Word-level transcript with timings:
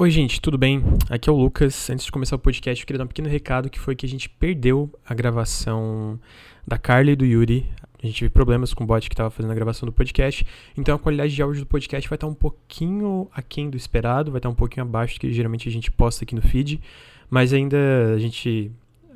Oi, 0.00 0.10
gente, 0.10 0.40
tudo 0.40 0.56
bem? 0.56 0.82
Aqui 1.10 1.28
é 1.28 1.32
o 1.32 1.36
Lucas. 1.36 1.90
Antes 1.90 2.06
de 2.06 2.10
começar 2.10 2.34
o 2.34 2.38
podcast, 2.38 2.82
eu 2.82 2.86
queria 2.86 2.96
dar 2.96 3.04
um 3.04 3.06
pequeno 3.06 3.28
recado 3.28 3.68
que 3.68 3.78
foi 3.78 3.94
que 3.94 4.06
a 4.06 4.08
gente 4.08 4.30
perdeu 4.30 4.90
a 5.06 5.12
gravação 5.12 6.18
da 6.66 6.78
Carla 6.78 7.10
e 7.10 7.14
do 7.14 7.26
Yuri. 7.26 7.68
A 8.02 8.06
gente 8.06 8.20
teve 8.20 8.30
problemas 8.30 8.72
com 8.72 8.82
o 8.82 8.86
bot 8.86 9.06
que 9.06 9.12
estava 9.12 9.28
fazendo 9.28 9.50
a 9.50 9.54
gravação 9.54 9.84
do 9.84 9.92
podcast, 9.92 10.46
então 10.74 10.94
a 10.94 10.98
qualidade 10.98 11.34
de 11.34 11.42
áudio 11.42 11.60
do 11.60 11.66
podcast 11.66 12.08
vai 12.08 12.16
estar 12.16 12.26
um 12.26 12.32
pouquinho 12.32 13.28
aquém 13.30 13.68
do 13.68 13.76
esperado, 13.76 14.30
vai 14.30 14.38
estar 14.38 14.48
um 14.48 14.54
pouquinho 14.54 14.86
abaixo 14.86 15.16
do 15.16 15.20
que 15.20 15.30
geralmente 15.34 15.68
a 15.68 15.72
gente 15.72 15.90
posta 15.90 16.24
aqui 16.24 16.34
no 16.34 16.40
feed, 16.40 16.80
mas 17.28 17.52
ainda 17.52 17.76
a 18.14 18.18
gente 18.18 18.72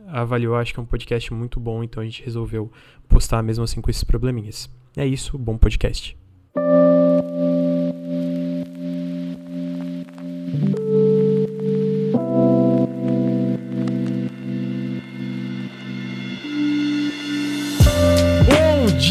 avaliou, 0.09 0.55
acho 0.55 0.75
que 0.75 0.79
é 0.79 0.83
um 0.83 0.87
podcast 0.87 1.33
muito 1.33 1.59
bom, 1.59 1.83
então 1.83 2.03
a 2.03 2.05
gente 2.05 2.23
resolveu 2.23 2.71
postar 3.09 3.43
mesmo 3.43 3.65
assim 3.65 3.81
com 3.81 3.89
esses 3.89 4.05
probleminhas. 4.05 4.69
É 4.95 5.07
isso, 5.07 5.39
bom 5.39 5.57
podcast. 5.57 6.15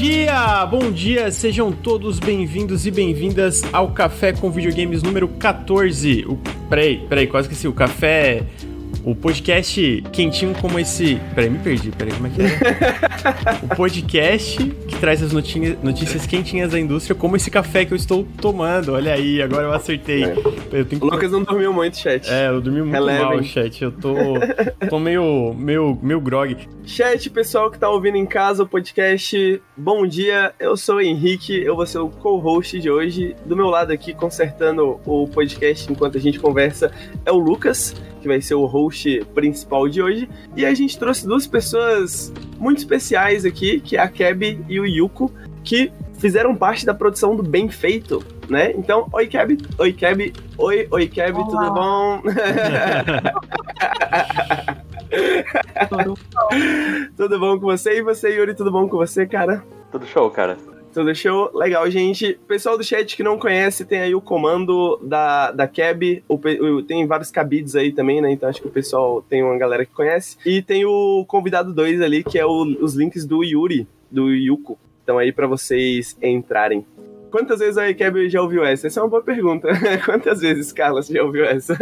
Dia, 0.04 0.66
bom 0.66 0.92
dia, 0.92 1.32
sejam 1.32 1.72
todos 1.72 2.20
bem-vindos 2.20 2.86
e 2.86 2.92
bem-vindas 2.92 3.62
ao 3.72 3.92
Café 3.92 4.34
com 4.34 4.52
Videogames 4.52 5.02
número 5.02 5.30
14. 5.30 6.26
O, 6.28 6.38
peraí, 6.68 7.06
peraí, 7.08 7.26
quase 7.26 7.48
que 7.48 7.56
o 7.70 7.72
café 7.72 8.44
o 9.04 9.14
podcast 9.14 10.04
quentinho 10.12 10.54
como 10.56 10.80
esse. 10.80 11.20
Peraí, 11.36 11.50
me 11.50 11.60
perdi, 11.60 11.92
peraí, 11.92 12.14
como 12.14 12.28
é 12.28 12.30
que 12.30 12.42
é? 12.42 13.64
o 13.64 13.76
podcast 13.76 14.58
que 14.88 14.96
traz 15.00 15.22
as 15.22 15.34
notícias, 15.34 15.78
notícias 15.84 16.26
quentinhas 16.26 16.72
da 16.72 16.80
indústria, 16.80 17.16
como 17.16 17.36
esse 17.36 17.52
café 17.52 17.86
que 17.86 17.94
eu 17.94 17.98
estou 17.98 18.26
tomando. 18.42 18.94
Olha 18.94 19.14
aí, 19.14 19.42
agora 19.42 19.64
eu 19.64 19.74
acertei. 19.74 20.24
É. 20.24 20.36
Eu 20.72 20.86
tenho. 20.86 21.04
O 21.04 21.06
Lucas 21.06 21.32
não 21.32 21.44
dormiu 21.44 21.74
muito, 21.74 21.98
chat. 21.98 22.30
É, 22.30 22.48
eu 22.48 22.62
dormi 22.62 22.82
muito 22.82 22.94
Relevem. 22.94 23.26
mal, 23.26 23.44
chat. 23.44 23.84
Eu 23.84 23.92
tô, 23.92 24.16
tô 24.90 25.00
meio, 25.00 25.54
meio, 25.54 25.98
meio 26.02 26.22
grog. 26.22 26.58
Chat, 26.86 27.30
pessoal 27.30 27.70
que 27.70 27.78
tá 27.78 27.90
ouvindo 27.90 28.18
em 28.18 28.26
casa 28.26 28.64
o 28.64 28.68
podcast, 28.68 29.62
bom 29.76 30.08
dia. 30.08 30.54
Eu 30.60 30.78
sou 30.78 30.96
o 30.96 31.02
Henrique, 31.02 31.62
eu 31.62 31.76
vou 31.76 31.86
ser 31.86 32.00
o 32.00 32.10
co-host 32.10 32.80
de 32.80 32.90
hoje. 32.90 33.36
Do 33.46 33.56
meu 33.56 33.68
lado 33.68 33.92
aqui, 33.92 34.14
consertando 34.14 35.00
o 35.06 35.28
podcast 35.28 35.92
enquanto 35.92 36.18
a 36.18 36.22
gente 36.22 36.40
conversa, 36.40 36.92
é 37.26 37.32
o 37.32 37.38
Lucas 37.38 37.96
que 38.24 38.28
vai 38.28 38.42
ser 38.42 38.56
o 38.56 38.66
host 38.66 39.24
principal 39.36 39.88
de 39.88 40.02
hoje. 40.02 40.28
E 40.56 40.66
a 40.66 40.74
gente 40.74 40.98
trouxe 40.98 41.28
duas 41.28 41.46
pessoas 41.46 42.34
muito 42.58 42.80
especiais 42.80 43.46
aqui, 43.46 43.80
que 43.82 43.98
é 43.98 44.00
a 44.00 44.08
Keb 44.08 44.66
e 44.68 44.80
o 44.80 44.86
Yuko, 44.86 45.32
que 45.64 45.92
fizeram 46.18 46.56
parte 46.56 46.84
da 46.86 46.94
produção 46.94 47.36
do 47.36 47.44
Bem 47.44 47.68
Feito, 47.70 48.24
né? 48.50 48.72
Então, 48.72 49.10
oi 49.12 49.28
Keb, 49.28 49.58
oi 49.78 49.92
Keb, 49.92 50.32
oi, 50.58 50.88
oi 50.90 51.08
Keb, 51.08 51.36
Olá. 51.36 51.46
tudo 51.46 51.74
bom? 51.74 52.22
tudo 55.90 56.06
bom? 56.06 56.16
tudo 57.18 57.38
bom 57.40 57.60
com 57.60 57.66
você? 57.66 57.98
E 57.98 58.02
você, 58.02 58.38
Yuri, 58.38 58.56
tudo 58.56 58.72
bom 58.72 58.88
com 58.88 58.96
você, 58.96 59.28
cara? 59.28 59.62
Tudo 59.92 60.06
show, 60.06 60.32
cara. 60.32 60.56
Tudo 60.94 61.16
show? 61.16 61.50
Legal, 61.56 61.90
gente. 61.90 62.40
Pessoal 62.48 62.78
do 62.78 62.84
chat 62.84 63.16
que 63.16 63.24
não 63.24 63.40
conhece, 63.40 63.84
tem 63.84 64.00
aí 64.00 64.14
o 64.14 64.22
comando 64.22 65.00
da, 65.02 65.52
da 65.52 65.68
Cab. 65.68 66.24
O, 66.28 66.36
o, 66.36 66.84
tem 66.84 67.08
vários 67.08 67.32
cabides 67.32 67.76
aí 67.76 67.92
também, 67.92 68.22
né? 68.22 68.32
Então 68.32 68.48
acho 68.48 68.62
que 68.62 68.68
o 68.68 68.72
pessoal 68.72 69.22
tem 69.24 69.44
uma 69.44 69.58
galera 69.58 69.86
que 69.86 69.92
conhece. 69.92 70.38
E 70.46 70.62
tem 70.62 70.86
o 70.86 71.26
convidado 71.28 71.74
2 71.74 72.00
ali, 72.00 72.24
que 72.24 72.38
é 72.38 72.46
o, 72.46 72.62
os 72.80 72.94
links 72.94 73.26
do 73.26 73.44
Yuri, 73.44 73.88
do 74.12 74.30
Yuko. 74.30 74.78
Então 75.04 75.18
aí 75.18 75.32
para 75.32 75.48
vocês 75.48 76.16
entrarem. 76.22 76.86
Quantas 77.32 77.60
vezes 77.60 77.80
a 77.80 77.92
Cab 77.96 78.30
já 78.30 78.44
ouviu 78.44 78.64
essa? 78.64 78.86
Essa 78.86 79.00
é 79.00 79.04
uma 79.04 79.10
boa 79.10 79.24
pergunta. 79.24 79.68
Quantas 80.06 80.40
vezes, 80.42 80.72
Carla, 80.72 81.02
você 81.02 81.14
já 81.14 81.24
ouviu 81.24 81.44
essa? 81.44 81.76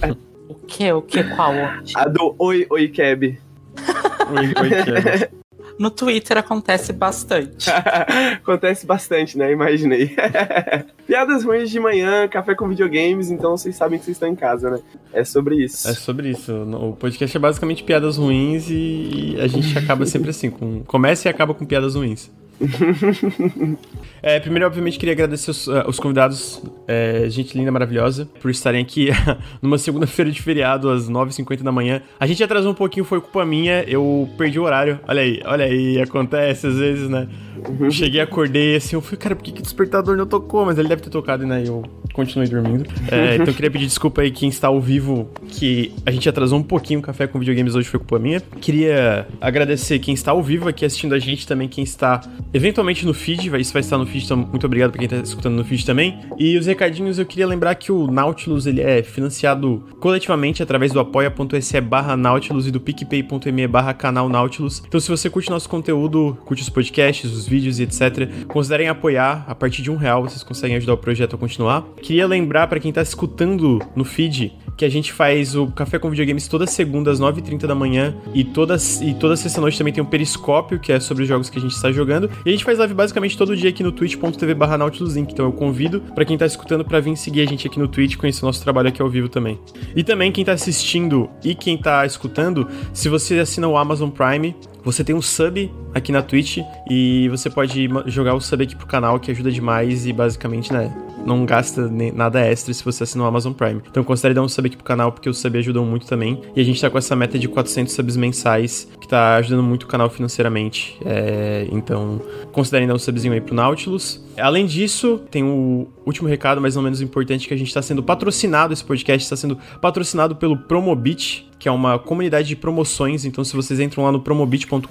o 0.48 0.54
que? 0.54 0.90
O 0.90 1.02
que? 1.02 1.22
Qual? 1.22 1.52
A 1.94 2.08
do 2.08 2.34
Oi, 2.38 2.66
Oi, 2.70 2.88
Cab. 2.88 3.24
oi, 3.24 4.46
oi, 4.56 4.70
Cab. 4.70 5.34
No 5.78 5.90
Twitter 5.90 6.38
acontece 6.38 6.92
bastante. 6.92 7.68
acontece 8.40 8.86
bastante, 8.86 9.36
né? 9.36 9.52
Imaginei. 9.52 10.14
Piadas 11.06 11.44
ruins 11.44 11.70
de 11.70 11.80
manhã, 11.80 12.28
café 12.28 12.54
com 12.54 12.68
videogames, 12.68 13.30
então 13.30 13.56
vocês 13.56 13.76
sabem 13.76 13.98
que 13.98 14.04
vocês 14.04 14.16
estão 14.16 14.28
em 14.28 14.36
casa, 14.36 14.70
né? 14.70 14.80
É 15.12 15.24
sobre 15.24 15.56
isso. 15.56 15.88
É 15.88 15.92
sobre 15.92 16.30
isso. 16.30 16.52
O 16.52 16.96
podcast 16.96 17.36
é 17.36 17.40
basicamente 17.40 17.82
piadas 17.82 18.16
ruins 18.16 18.66
e 18.70 19.36
a 19.40 19.46
gente 19.46 19.76
acaba 19.76 20.06
sempre 20.06 20.30
assim, 20.30 20.50
com 20.50 20.82
começa 20.84 21.28
e 21.28 21.30
acaba 21.30 21.54
com 21.54 21.64
piadas 21.64 21.94
ruins. 21.94 22.30
é, 24.22 24.40
primeiro, 24.40 24.66
obviamente, 24.66 24.98
queria 24.98 25.12
agradecer 25.12 25.50
os, 25.50 25.66
uh, 25.66 25.84
os 25.86 25.98
convidados, 25.98 26.62
é, 26.86 27.26
gente 27.28 27.56
linda, 27.56 27.70
maravilhosa, 27.70 28.28
por 28.40 28.50
estarem 28.50 28.82
aqui 28.82 29.08
numa 29.60 29.78
segunda-feira 29.78 30.30
de 30.30 30.40
feriado, 30.40 30.90
às 30.90 31.08
9h50 31.08 31.62
da 31.62 31.72
manhã. 31.72 32.02
A 32.18 32.26
gente 32.26 32.42
atrasou 32.42 32.72
um 32.72 32.74
pouquinho, 32.74 33.04
foi 33.04 33.20
culpa 33.20 33.44
minha, 33.44 33.82
eu 33.84 34.28
perdi 34.36 34.58
o 34.58 34.62
horário. 34.62 35.00
Olha 35.06 35.22
aí, 35.22 35.42
olha 35.44 35.64
aí, 35.64 36.00
acontece 36.00 36.66
às 36.66 36.76
vezes, 36.76 37.08
né? 37.08 37.28
Uhum. 37.68 37.90
Cheguei, 37.90 38.20
acordei 38.20 38.76
assim, 38.76 38.96
eu 38.96 39.00
falei, 39.00 39.18
cara, 39.18 39.36
por 39.36 39.42
que, 39.42 39.52
que 39.52 39.60
o 39.60 39.62
despertador 39.62 40.16
não 40.16 40.26
tocou? 40.26 40.66
Mas 40.66 40.78
ele 40.78 40.88
deve 40.88 41.02
ter 41.02 41.10
tocado, 41.10 41.46
né? 41.46 41.62
Eu 41.66 41.82
continuei 42.12 42.48
dormindo. 42.48 42.84
É, 43.10 43.36
então 43.40 43.52
queria 43.54 43.70
pedir 43.70 43.86
desculpa 43.86 44.22
aí 44.22 44.30
quem 44.30 44.48
está 44.48 44.68
ao 44.68 44.80
vivo, 44.80 45.28
que 45.48 45.92
a 46.04 46.10
gente 46.10 46.28
atrasou 46.28 46.58
um 46.58 46.62
pouquinho 46.62 47.00
o 47.00 47.02
café 47.02 47.26
com 47.26 47.38
videogames 47.38 47.74
hoje, 47.74 47.88
foi 47.88 47.98
culpa 47.98 48.18
minha. 48.18 48.40
Queria 48.60 49.26
agradecer 49.40 49.98
quem 49.98 50.14
está 50.14 50.32
ao 50.32 50.42
vivo 50.42 50.68
aqui 50.68 50.84
assistindo 50.84 51.14
a 51.14 51.18
gente, 51.18 51.46
também 51.46 51.68
quem 51.68 51.84
está 51.84 52.20
eventualmente 52.52 53.06
no 53.06 53.14
feed, 53.14 53.50
isso 53.60 53.72
vai 53.72 53.80
estar 53.80 53.98
no 53.98 54.06
feed, 54.06 54.24
então 54.24 54.36
muito 54.36 54.64
obrigado 54.66 54.90
pra 54.90 54.98
quem 54.98 55.06
está 55.06 55.16
escutando 55.18 55.54
no 55.54 55.64
feed 55.64 55.84
também. 55.84 56.20
E 56.38 56.56
os 56.56 56.66
recadinhos, 56.66 57.18
eu 57.18 57.26
queria 57.26 57.46
lembrar 57.46 57.74
que 57.74 57.90
o 57.90 58.06
Nautilus, 58.06 58.66
ele 58.66 58.80
é 58.80 59.02
financiado 59.02 59.84
coletivamente 60.00 60.62
através 60.62 60.92
do 60.92 61.00
apoia.se 61.00 61.80
barra 61.80 62.16
Nautilus 62.16 62.66
e 62.66 62.70
do 62.70 62.80
picpay.me 62.80 63.66
barra 63.66 63.94
canal 63.94 64.28
Nautilus. 64.28 64.82
Então 64.86 65.00
se 65.00 65.08
você 65.08 65.28
curte 65.30 65.50
nosso 65.50 65.68
conteúdo, 65.68 66.36
curte 66.44 66.62
os 66.62 66.68
podcasts, 66.68 67.30
os 67.32 67.46
vídeos 67.46 67.78
e 67.78 67.84
etc., 67.84 68.46
considerem 68.46 68.88
apoiar. 68.88 69.44
A 69.46 69.54
partir 69.54 69.82
de 69.82 69.90
um 69.90 69.96
real 69.96 70.22
vocês 70.22 70.42
conseguem 70.42 70.76
ajudar 70.76 70.94
o 70.94 70.98
projeto 70.98 71.36
a 71.36 71.38
continuar. 71.38 71.82
Queria 72.02 72.26
lembrar 72.26 72.66
para 72.66 72.80
quem 72.80 72.92
tá 72.92 73.02
escutando 73.02 73.80
no 73.94 74.04
feed 74.04 74.52
que 74.76 74.84
a 74.84 74.88
gente 74.88 75.12
faz 75.12 75.54
o 75.54 75.68
Café 75.68 75.98
com 75.98 76.10
Videogames 76.10 76.48
toda 76.48 76.66
segunda 76.66 77.10
às 77.10 77.20
9h30 77.20 77.66
da 77.66 77.74
manhã 77.74 78.14
e 78.32 78.44
toda, 78.44 78.76
e 79.00 79.14
toda 79.14 79.36
sexta-noite 79.36 79.78
também 79.78 79.92
tem 79.92 80.02
um 80.02 80.06
Periscópio, 80.06 80.78
que 80.78 80.92
é 80.92 81.00
sobre 81.00 81.22
os 81.22 81.28
jogos 81.28 81.48
que 81.48 81.58
a 81.58 81.60
gente 81.60 81.72
está 81.72 81.90
jogando. 81.90 82.30
E 82.44 82.48
a 82.48 82.52
gente 82.52 82.64
faz 82.64 82.78
live 82.78 82.94
basicamente 82.94 83.36
todo 83.36 83.56
dia 83.56 83.70
aqui 83.70 83.82
no 83.82 83.92
twitch.tv 83.92 84.54
barra. 84.54 84.74
Então 85.16 85.46
eu 85.46 85.52
convido 85.52 86.00
para 86.14 86.24
quem 86.24 86.36
tá 86.36 86.44
escutando 86.44 86.84
para 86.84 87.00
vir 87.00 87.16
seguir 87.16 87.42
a 87.42 87.46
gente 87.46 87.66
aqui 87.66 87.78
no 87.78 87.88
Twitch, 87.88 88.16
conhecer 88.16 88.44
o 88.44 88.46
nosso 88.46 88.62
trabalho 88.62 88.88
aqui 88.88 89.00
ao 89.00 89.08
vivo 89.08 89.28
também. 89.28 89.58
E 89.94 90.02
também 90.02 90.32
quem 90.32 90.44
tá 90.44 90.52
assistindo 90.52 91.30
e 91.44 91.54
quem 91.54 91.78
tá 91.78 92.04
escutando, 92.04 92.68
se 92.92 93.08
você 93.08 93.38
assina 93.38 93.68
o 93.68 93.76
Amazon 93.76 94.10
Prime, 94.10 94.54
você 94.82 95.02
tem 95.02 95.14
um 95.14 95.22
sub 95.22 95.72
aqui 95.94 96.12
na 96.12 96.22
Twitch 96.22 96.58
e 96.90 97.28
você 97.28 97.48
pode 97.48 97.88
jogar 98.06 98.34
o 98.34 98.40
sub 98.40 98.62
aqui 98.62 98.76
pro 98.76 98.86
canal, 98.86 99.18
que 99.18 99.30
ajuda 99.30 99.50
demais 99.50 100.06
e 100.06 100.12
basicamente, 100.12 100.72
né, 100.72 100.92
não 101.24 101.44
gasta 101.44 101.90
nada 102.14 102.40
extra 102.40 102.72
se 102.72 102.84
você 102.84 103.04
assinar 103.04 103.26
o 103.26 103.28
Amazon 103.28 103.52
Prime. 103.52 103.80
Então 103.90 104.04
considere 104.04 104.34
dar 104.34 104.42
um 104.42 104.48
sub 104.48 104.66
aqui 104.66 104.76
pro 104.76 104.84
canal, 104.84 105.12
porque 105.12 105.28
os 105.28 105.38
subs 105.38 105.60
ajudam 105.60 105.84
muito 105.84 106.06
também. 106.06 106.40
E 106.54 106.60
a 106.60 106.64
gente 106.64 106.80
tá 106.80 106.90
com 106.90 106.98
essa 106.98 107.16
meta 107.16 107.38
de 107.38 107.48
400 107.48 107.92
subs 107.92 108.16
mensais, 108.16 108.88
que 109.00 109.08
tá 109.08 109.36
ajudando 109.36 109.62
muito 109.62 109.84
o 109.84 109.86
canal 109.86 110.08
financeiramente. 110.10 110.98
É, 111.04 111.66
então, 111.70 112.20
considerem 112.52 112.86
dar 112.86 112.94
um 112.94 112.98
subzinho 112.98 113.32
aí 113.32 113.40
pro 113.40 113.54
Nautilus. 113.54 114.22
Além 114.36 114.66
disso, 114.66 115.20
tem 115.30 115.44
o 115.44 115.86
último 116.04 116.28
recado, 116.28 116.60
mais 116.60 116.76
ou 116.76 116.82
menos 116.82 117.00
importante, 117.00 117.46
que 117.46 117.54
a 117.54 117.56
gente 117.56 117.68
está 117.68 117.80
sendo 117.80 118.02
patrocinado, 118.02 118.72
esse 118.72 118.84
podcast 118.84 119.24
está 119.24 119.36
sendo 119.36 119.56
patrocinado 119.80 120.34
pelo 120.36 120.56
Promobit, 120.56 121.48
que 121.58 121.68
é 121.68 121.72
uma 121.72 121.98
comunidade 121.98 122.48
de 122.48 122.56
promoções. 122.56 123.24
Então, 123.24 123.44
se 123.44 123.54
vocês 123.54 123.78
entram 123.80 124.04
lá 124.04 124.12
no 124.12 124.20
promobit.com.br 124.20 124.84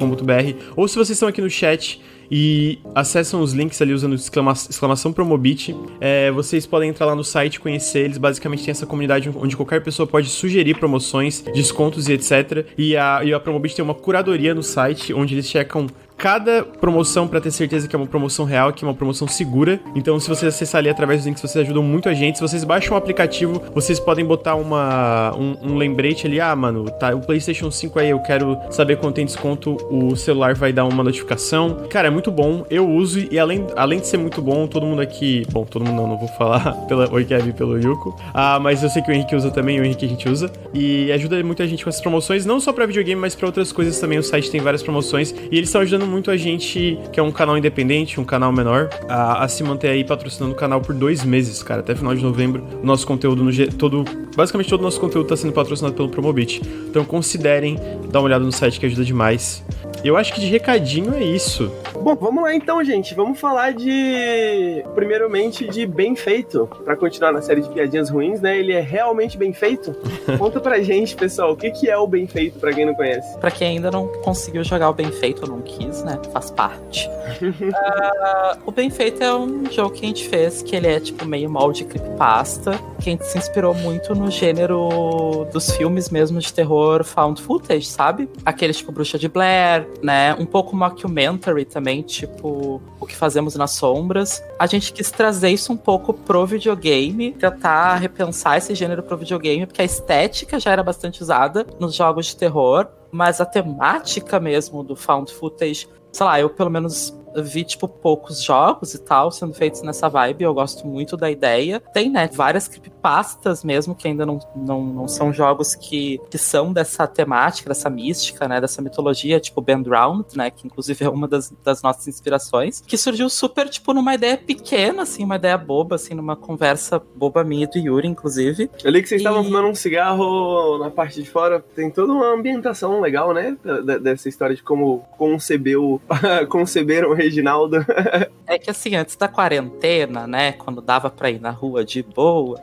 ou 0.75 0.87
se 0.87 0.95
vocês 0.95 1.11
estão 1.11 1.27
aqui 1.27 1.41
no 1.41 1.49
chat 1.49 2.01
e 2.35 2.79
acessam 2.95 3.41
os 3.41 3.53
links 3.53 3.79
ali 3.79 3.93
usando 3.93 4.15
exclama 4.15 4.53
exclamação 4.53 5.13
Promobit. 5.13 5.75
É, 6.01 6.31
vocês 6.31 6.65
podem 6.65 6.89
entrar 6.89 7.05
lá 7.05 7.13
no 7.13 7.23
site 7.23 7.59
conhecer 7.59 7.99
eles. 7.99 8.17
Basicamente 8.17 8.63
tem 8.63 8.71
essa 8.71 8.87
comunidade 8.87 9.29
onde 9.35 9.55
qualquer 9.55 9.83
pessoa 9.83 10.07
pode 10.07 10.29
sugerir 10.29 10.75
promoções, 10.79 11.41
descontos 11.53 12.09
e 12.09 12.13
etc. 12.13 12.65
E 12.75 12.97
a, 12.97 13.23
e 13.23 13.31
a 13.31 13.39
Promobit 13.39 13.75
tem 13.75 13.85
uma 13.85 13.93
curadoria 13.93 14.55
no 14.55 14.63
site 14.63 15.13
onde 15.13 15.35
eles 15.35 15.47
checam 15.47 15.85
cada 16.23 16.63
promoção 16.63 17.27
para 17.27 17.41
ter 17.41 17.51
certeza 17.51 17.85
que 17.85 17.93
é 17.93 17.99
uma 17.99 18.07
promoção 18.07 18.45
real, 18.45 18.71
que 18.71 18.85
é 18.85 18.87
uma 18.87 18.93
promoção 18.93 19.27
segura. 19.27 19.77
Então, 19.93 20.17
se 20.21 20.29
vocês 20.29 20.55
acessar 20.55 20.79
ali 20.79 20.87
através 20.87 21.19
dos 21.19 21.27
links, 21.27 21.41
vocês 21.41 21.65
ajudam 21.65 21.83
muito 21.83 22.07
a 22.07 22.13
gente. 22.13 22.37
Se 22.37 22.41
vocês 22.41 22.63
baixam 22.63 22.93
o 22.93 22.97
aplicativo, 22.97 23.61
vocês 23.75 23.99
podem 23.99 24.23
botar 24.23 24.55
uma, 24.55 25.35
um, 25.35 25.57
um, 25.61 25.75
lembrete 25.75 26.25
ali. 26.25 26.39
Ah, 26.39 26.55
mano, 26.55 26.85
tá 26.91 27.13
o 27.13 27.19
PlayStation 27.19 27.69
5 27.69 27.99
aí, 27.99 28.11
eu 28.11 28.19
quero 28.19 28.57
saber 28.71 28.99
quanto 28.99 29.15
tem 29.15 29.25
desconto. 29.25 29.75
O 29.91 30.15
celular 30.15 30.55
vai 30.55 30.71
dar 30.71 30.85
uma 30.85 31.03
notificação. 31.03 31.87
Cara, 31.89 32.07
é 32.07 32.11
muito 32.11 32.31
bom. 32.31 32.65
Eu 32.69 32.89
uso 32.89 33.19
e 33.29 33.37
além, 33.37 33.67
além 33.75 33.99
de 33.99 34.07
ser 34.07 34.15
muito 34.15 34.41
bom, 34.41 34.65
todo 34.65 34.85
mundo 34.85 35.01
aqui. 35.01 35.45
Bom, 35.51 35.65
todo 35.65 35.83
mundo 35.83 35.97
não, 35.97 36.07
não 36.07 36.17
vou 36.17 36.29
falar 36.29 36.71
pela 36.87 37.11
Oi 37.11 37.25
Kevin 37.25 37.51
pelo 37.51 37.77
Yuko. 37.77 38.15
Ah, 38.33 38.61
mas 38.61 38.81
eu 38.81 38.87
sei 38.87 39.01
que 39.01 39.11
o 39.11 39.13
Henrique 39.13 39.35
usa 39.35 39.51
também, 39.51 39.77
o 39.77 39.83
Henrique 39.83 40.05
a 40.05 40.09
gente 40.09 40.29
usa. 40.29 40.49
E 40.73 41.11
ajuda 41.11 41.43
muita 41.43 41.67
gente 41.67 41.83
com 41.83 41.89
essas 41.89 42.01
promoções, 42.01 42.45
não 42.45 42.61
só 42.61 42.71
para 42.71 42.85
videogame, 42.85 43.19
mas 43.19 43.35
para 43.35 43.45
outras 43.45 43.73
coisas 43.73 43.99
também. 43.99 44.17
O 44.17 44.23
site 44.23 44.49
tem 44.49 44.61
várias 44.61 44.81
promoções 44.81 45.35
e 45.51 45.57
eles 45.57 45.67
estão 45.67 45.81
ajudando 45.81 46.12
muito 46.13 46.31
a 46.31 46.37
gente, 46.37 46.97
que 47.11 47.19
é 47.19 47.23
um 47.23 47.31
canal 47.31 47.57
independente, 47.57 48.19
um 48.19 48.23
canal 48.23 48.51
menor, 48.51 48.89
a, 49.09 49.43
a 49.43 49.47
se 49.47 49.63
manter 49.63 49.89
aí 49.89 50.03
patrocinando 50.03 50.53
o 50.53 50.55
canal 50.55 50.79
por 50.79 50.95
dois 50.95 51.23
meses, 51.25 51.61
cara. 51.61 51.81
Até 51.81 51.95
final 51.95 52.15
de 52.15 52.23
novembro, 52.23 52.63
nosso 52.83 53.05
conteúdo 53.05 53.43
no 53.43 53.51
todo. 53.73 54.05
Basicamente 54.35 54.69
todo 54.69 54.79
o 54.79 54.83
nosso 54.83 54.99
conteúdo 54.99 55.25
está 55.25 55.35
sendo 55.35 55.53
patrocinado 55.53 55.95
pelo 55.95 56.09
Promobit. 56.09 56.61
Então 56.87 57.03
considerem 57.03 57.77
dar 58.09 58.19
uma 58.19 58.25
olhada 58.25 58.45
no 58.45 58.51
site 58.51 58.79
que 58.79 58.85
ajuda 58.85 59.03
demais. 59.03 59.63
Eu 60.03 60.17
acho 60.17 60.33
que 60.33 60.41
de 60.41 60.47
recadinho 60.47 61.13
é 61.15 61.23
isso. 61.23 61.71
Bom, 61.93 62.15
vamos 62.15 62.43
lá 62.43 62.53
então, 62.53 62.83
gente. 62.83 63.15
Vamos 63.15 63.39
falar 63.39 63.71
de. 63.71 64.83
Primeiramente, 64.93 65.65
de 65.65 65.85
bem 65.85 66.13
feito. 66.15 66.67
Para 66.83 66.97
continuar 66.97 67.31
na 67.31 67.41
série 67.41 67.61
de 67.61 67.69
piadinhas 67.69 68.09
ruins, 68.09 68.41
né? 68.41 68.59
Ele 68.59 68.73
é 68.73 68.81
realmente 68.81 69.37
bem 69.37 69.53
feito? 69.53 69.95
Conta 70.37 70.59
pra 70.59 70.81
gente, 70.81 71.15
pessoal, 71.15 71.53
o 71.53 71.55
que, 71.55 71.71
que 71.71 71.89
é 71.89 71.97
o 71.97 72.05
bem 72.05 72.27
feito, 72.27 72.59
para 72.59 72.73
quem 72.73 72.85
não 72.85 72.93
conhece. 72.93 73.37
Para 73.39 73.49
quem 73.49 73.69
ainda 73.69 73.89
não 73.89 74.07
conseguiu 74.07 74.63
jogar 74.63 74.89
o 74.89 74.93
bem 74.93 75.09
feito 75.09 75.43
ou 75.43 75.47
não 75.47 75.61
quis, 75.61 76.03
né? 76.03 76.19
Faz 76.33 76.51
parte. 76.51 77.07
uh, 77.41 78.59
o 78.67 78.71
bem 78.71 78.89
feito 78.89 79.23
é 79.23 79.33
um 79.33 79.71
jogo 79.71 79.91
que 79.91 80.03
a 80.03 80.07
gente 80.07 80.27
fez 80.27 80.61
que 80.61 80.75
ele 80.75 80.87
é 80.87 80.99
tipo 80.99 81.25
meio 81.25 81.49
molde 81.49 81.85
creepypasta. 81.85 82.77
Que 82.99 83.09
a 83.09 83.11
gente 83.13 83.25
se 83.25 83.37
inspirou 83.37 83.73
muito 83.73 84.13
no 84.13 84.29
gênero 84.29 85.47
dos 85.51 85.71
filmes 85.71 86.09
mesmo 86.09 86.39
de 86.39 86.51
terror 86.51 87.03
found 87.05 87.41
footage, 87.41 87.85
sabe? 87.85 88.29
Aqueles 88.45 88.77
tipo 88.77 88.91
Bruxa 88.91 89.17
de 89.17 89.27
Blair, 89.27 89.87
né? 90.01 90.33
Um 90.35 90.45
pouco 90.45 90.75
mockumentary 90.75 91.65
também, 91.65 92.01
tipo 92.01 92.81
O 92.99 93.05
que 93.05 93.15
Fazemos 93.15 93.55
nas 93.55 93.71
Sombras. 93.71 94.43
A 94.57 94.65
gente 94.65 94.91
quis 94.91 95.11
trazer 95.11 95.49
isso 95.49 95.71
um 95.71 95.77
pouco 95.77 96.13
pro 96.13 96.45
videogame, 96.45 97.33
tentar 97.33 97.95
repensar 97.95 98.57
esse 98.57 98.73
gênero 98.75 99.03
pro 99.03 99.17
videogame, 99.17 99.65
porque 99.65 99.81
a 99.81 99.85
estética 99.85 100.59
já 100.59 100.71
era 100.71 100.83
bastante 100.83 101.21
usada 101.21 101.65
nos 101.79 101.95
jogos 101.95 102.27
de 102.27 102.35
terror, 102.35 102.87
mas 103.11 103.39
a 103.39 103.45
temática 103.45 104.39
mesmo 104.39 104.83
do 104.83 104.95
found 104.95 105.31
footage, 105.33 105.87
sei 106.11 106.25
lá, 106.25 106.39
eu 106.39 106.49
pelo 106.49 106.69
menos 106.69 107.13
vi, 107.41 107.63
tipo, 107.63 107.87
poucos 107.87 108.41
jogos 108.41 108.93
e 108.93 108.99
tal 108.99 109.31
sendo 109.31 109.53
feitos 109.53 109.81
nessa 109.81 110.09
vibe. 110.09 110.43
Eu 110.43 110.53
gosto 110.53 110.87
muito 110.87 111.17
da 111.17 111.29
ideia. 111.29 111.79
Tem, 111.93 112.09
né, 112.09 112.29
várias 112.31 112.67
creepypastas 112.67 113.63
mesmo, 113.63 113.95
que 113.95 114.07
ainda 114.07 114.25
não, 114.25 114.39
não, 114.55 114.83
não 114.83 115.07
são 115.07 115.33
jogos 115.33 115.75
que, 115.75 116.19
que 116.29 116.37
são 116.37 116.71
dessa 116.73 117.07
temática, 117.07 117.69
dessa 117.69 117.89
mística, 117.89 118.47
né, 118.47 118.59
dessa 118.59 118.81
mitologia, 118.81 119.39
tipo 119.39 119.61
Band 119.61 119.83
Round, 119.87 120.25
né, 120.35 120.49
que 120.49 120.67
inclusive 120.67 121.05
é 121.05 121.09
uma 121.09 121.27
das, 121.27 121.53
das 121.63 121.81
nossas 121.81 122.07
inspirações, 122.07 122.81
que 122.81 122.97
surgiu 122.97 123.29
super, 123.29 123.69
tipo, 123.69 123.93
numa 123.93 124.13
ideia 124.13 124.37
pequena, 124.37 125.03
assim, 125.03 125.23
uma 125.23 125.35
ideia 125.35 125.57
boba, 125.57 125.95
assim, 125.95 126.13
numa 126.13 126.35
conversa 126.35 127.01
boba 127.15 127.43
minha 127.43 127.63
e 127.63 127.67
do 127.67 127.77
Yuri, 127.77 128.07
inclusive. 128.07 128.69
Eu 128.83 128.91
li 128.91 129.01
que 129.01 129.09
vocês 129.09 129.21
e... 129.21 129.23
estavam 129.23 129.43
fumando 129.43 129.67
um 129.67 129.75
cigarro 129.75 130.77
na 130.79 130.89
parte 130.89 131.21
de 131.21 131.29
fora. 131.29 131.63
Tem 131.75 131.89
toda 131.89 132.11
uma 132.11 132.33
ambientação 132.33 132.99
legal, 132.99 133.33
né, 133.33 133.57
dessa 134.01 134.29
história 134.29 134.55
de 134.55 134.63
como 134.63 134.99
concebeu, 135.17 136.01
conceberam 136.49 137.13
Reginaldo. 137.23 137.77
é 138.45 138.57
que 138.57 138.69
assim, 138.69 138.95
antes 138.95 139.15
da 139.15 139.27
quarentena, 139.27 140.27
né? 140.27 140.53
Quando 140.53 140.81
dava 140.81 141.09
pra 141.09 141.29
ir 141.29 141.39
na 141.39 141.51
rua 141.51 141.83
de 141.83 142.03
boa. 142.03 142.59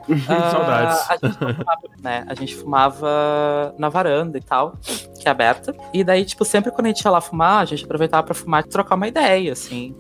Saudades. 0.50 1.10
A 1.10 1.16
gente, 1.16 1.38
fumava, 1.38 1.80
né, 2.02 2.24
a 2.28 2.34
gente 2.34 2.54
fumava 2.54 3.74
na 3.78 3.88
varanda 3.88 4.38
e 4.38 4.40
tal, 4.40 4.74
que 5.18 5.26
é 5.26 5.30
aberta. 5.30 5.74
E 5.92 6.04
daí, 6.04 6.24
tipo, 6.24 6.44
sempre 6.44 6.70
quando 6.70 6.86
a 6.86 6.88
gente 6.88 7.02
ia 7.02 7.10
lá 7.10 7.20
fumar, 7.20 7.62
a 7.62 7.64
gente 7.64 7.84
aproveitava 7.84 8.22
pra 8.22 8.34
fumar 8.34 8.64
e 8.64 8.68
trocar 8.68 8.94
uma 8.94 9.08
ideia, 9.08 9.52
assim. 9.52 9.94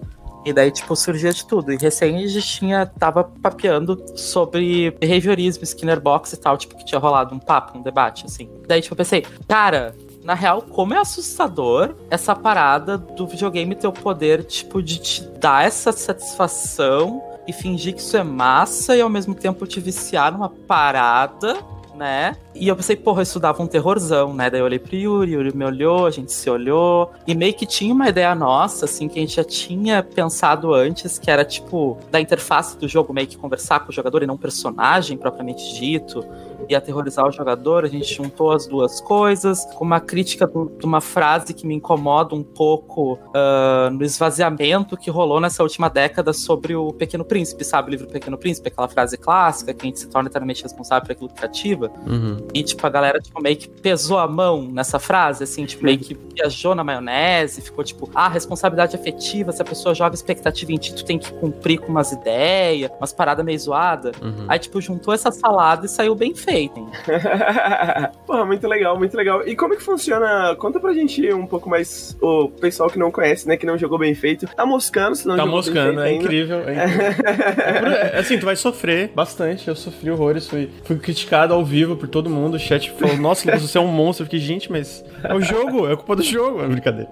E 0.44 0.52
daí, 0.52 0.70
tipo, 0.70 0.96
surgia 0.96 1.32
de 1.32 1.46
tudo. 1.46 1.72
E 1.72 1.76
recém 1.76 2.16
a 2.16 2.26
gente 2.26 2.46
tinha, 2.46 2.86
tava 2.86 3.24
papeando 3.24 4.02
sobre 4.16 4.90
behaviorismo, 4.92 5.64
Skinner 5.64 6.00
Box 6.00 6.32
e 6.32 6.36
tal, 6.38 6.56
tipo, 6.56 6.76
que 6.76 6.84
tinha 6.84 6.98
rolado 6.98 7.34
um 7.34 7.38
papo, 7.38 7.78
um 7.78 7.82
debate, 7.82 8.24
assim. 8.24 8.50
Daí, 8.66 8.80
tipo, 8.80 8.94
eu 8.94 8.96
pensei, 8.96 9.24
cara, 9.46 9.94
na 10.22 10.34
real, 10.34 10.62
como 10.62 10.94
é 10.94 10.98
assustador 10.98 11.94
essa 12.10 12.34
parada 12.34 12.98
do 12.98 13.26
videogame 13.26 13.74
ter 13.74 13.86
o 13.86 13.92
poder, 13.92 14.44
tipo, 14.44 14.82
de 14.82 14.98
te 14.98 15.22
dar 15.22 15.64
essa 15.64 15.92
satisfação 15.92 17.22
e 17.46 17.52
fingir 17.52 17.94
que 17.94 18.00
isso 18.00 18.16
é 18.16 18.22
massa 18.22 18.96
e 18.96 19.00
ao 19.00 19.08
mesmo 19.08 19.34
tempo 19.34 19.66
te 19.66 19.80
viciar 19.80 20.32
numa 20.32 20.48
parada 20.48 21.58
né? 22.00 22.34
E 22.54 22.66
eu 22.66 22.74
pensei, 22.74 22.96
porra, 22.96 23.22
isso 23.22 23.38
dava 23.38 23.62
um 23.62 23.66
terrorzão, 23.66 24.32
né? 24.32 24.48
Daí 24.48 24.60
eu 24.60 24.64
olhei 24.64 24.78
pro 24.78 24.96
Yuri, 24.96 25.32
Yuri 25.32 25.54
me 25.54 25.66
olhou, 25.66 26.06
a 26.06 26.10
gente 26.10 26.32
se 26.32 26.48
olhou. 26.48 27.12
E 27.26 27.34
meio 27.34 27.52
que 27.52 27.66
tinha 27.66 27.92
uma 27.92 28.08
ideia 28.08 28.34
nossa, 28.34 28.86
assim, 28.86 29.06
que 29.06 29.18
a 29.18 29.22
gente 29.22 29.36
já 29.36 29.44
tinha 29.44 30.02
pensado 30.02 30.72
antes, 30.72 31.18
que 31.18 31.30
era 31.30 31.44
tipo, 31.44 31.98
da 32.10 32.18
interface 32.18 32.78
do 32.78 32.88
jogo 32.88 33.12
meio 33.12 33.26
que 33.26 33.36
conversar 33.36 33.80
com 33.80 33.90
o 33.90 33.94
jogador 33.94 34.22
e 34.22 34.26
não 34.26 34.38
personagem 34.38 35.18
propriamente 35.18 35.74
dito 35.74 36.24
e 36.70 36.74
aterrorizar 36.76 37.26
o 37.26 37.32
jogador, 37.32 37.84
a 37.84 37.88
gente 37.88 38.14
juntou 38.14 38.52
as 38.52 38.66
duas 38.68 39.00
coisas, 39.00 39.64
com 39.74 39.84
uma 39.84 39.98
crítica 39.98 40.46
de 40.46 40.86
uma 40.86 41.00
frase 41.00 41.52
que 41.52 41.66
me 41.66 41.74
incomoda 41.74 42.32
um 42.32 42.44
pouco 42.44 43.14
uh, 43.14 43.90
no 43.90 44.04
esvaziamento 44.04 44.96
que 44.96 45.10
rolou 45.10 45.40
nessa 45.40 45.64
última 45.64 45.90
década 45.90 46.32
sobre 46.32 46.76
o 46.76 46.92
Pequeno 46.92 47.24
Príncipe, 47.24 47.64
sabe? 47.64 47.88
O 47.88 47.90
livro 47.90 48.06
Pequeno 48.06 48.38
Príncipe, 48.38 48.68
aquela 48.68 48.86
frase 48.86 49.18
clássica 49.18 49.74
que 49.74 49.84
a 49.84 49.86
gente 49.86 49.98
se 49.98 50.08
torna 50.08 50.28
eternamente 50.28 50.62
responsável 50.62 51.04
por 51.04 51.12
aquilo 51.12 51.28
que 51.28 51.40
cativa. 51.40 51.90
Uhum. 52.06 52.36
E, 52.54 52.62
tipo, 52.62 52.86
a 52.86 52.90
galera, 52.90 53.18
tipo, 53.18 53.42
meio 53.42 53.56
que 53.56 53.68
pesou 53.68 54.18
a 54.18 54.28
mão 54.28 54.62
nessa 54.62 55.00
frase, 55.00 55.42
assim, 55.42 55.66
tipo, 55.66 55.84
meio 55.84 55.98
que 55.98 56.16
viajou 56.36 56.76
na 56.76 56.84
maionese, 56.84 57.62
ficou 57.62 57.82
tipo, 57.82 58.08
ah, 58.14 58.28
responsabilidade 58.28 58.94
afetiva, 58.94 59.50
se 59.50 59.60
a 59.60 59.64
pessoa 59.64 59.92
joga 59.92 60.14
expectativa 60.14 60.70
em 60.70 60.76
ti, 60.76 60.94
tu 60.94 61.04
tem 61.04 61.18
que 61.18 61.32
cumprir 61.32 61.80
com 61.80 61.88
umas 61.88 62.12
ideias, 62.12 62.92
umas 62.96 63.12
paradas 63.12 63.44
meio 63.44 63.58
zoadas. 63.58 64.14
Uhum. 64.22 64.44
Aí, 64.46 64.58
tipo, 64.60 64.80
juntou 64.80 65.12
essa 65.12 65.32
salada 65.32 65.86
e 65.86 65.88
saiu 65.88 66.14
bem 66.14 66.32
feito. 66.32 66.59
Porra, 68.26 68.44
muito 68.44 68.66
legal, 68.66 68.98
muito 68.98 69.16
legal. 69.16 69.46
E 69.46 69.54
como 69.56 69.74
é 69.74 69.76
que 69.76 69.82
funciona? 69.82 70.54
Conta 70.56 70.80
pra 70.80 70.92
gente 70.92 71.32
um 71.32 71.46
pouco 71.46 71.68
mais 71.68 72.16
o 72.20 72.48
pessoal 72.48 72.90
que 72.90 72.98
não 72.98 73.10
conhece, 73.10 73.46
né? 73.46 73.56
Que 73.56 73.66
não 73.66 73.78
jogou 73.78 73.98
bem 73.98 74.14
feito. 74.14 74.46
Tá 74.46 74.66
moscando, 74.66 75.16
se 75.16 75.26
não 75.26 75.36
tá 75.36 75.42
jogou 75.42 75.56
moscando, 75.56 76.00
bem 76.00 76.04
feito 76.04 76.20
é 76.20 76.24
incrível. 76.24 76.68
É 76.68 76.84
incrível. 76.84 77.92
é, 78.14 78.18
assim, 78.18 78.38
tu 78.38 78.46
vai 78.46 78.56
sofrer 78.56 79.10
bastante. 79.14 79.68
Eu 79.68 79.76
sofri 79.76 80.10
horrores, 80.10 80.48
fui, 80.48 80.70
fui 80.84 80.96
criticado 80.98 81.54
ao 81.54 81.64
vivo 81.64 81.96
por 81.96 82.08
todo 82.08 82.30
mundo. 82.30 82.54
O 82.54 82.58
chat 82.58 82.90
falou, 82.92 83.16
nossa, 83.16 83.46
Lucas, 83.46 83.62
você 83.62 83.78
é 83.78 83.80
um 83.80 83.86
monstro. 83.86 84.22
Eu 84.22 84.26
fiquei, 84.26 84.40
gente, 84.40 84.70
mas 84.70 85.04
é 85.22 85.34
o 85.34 85.40
jogo, 85.40 85.88
é 85.88 85.96
culpa 85.96 86.16
do 86.16 86.22
jogo. 86.22 86.62
É 86.62 86.66
brincadeira. 86.66 87.10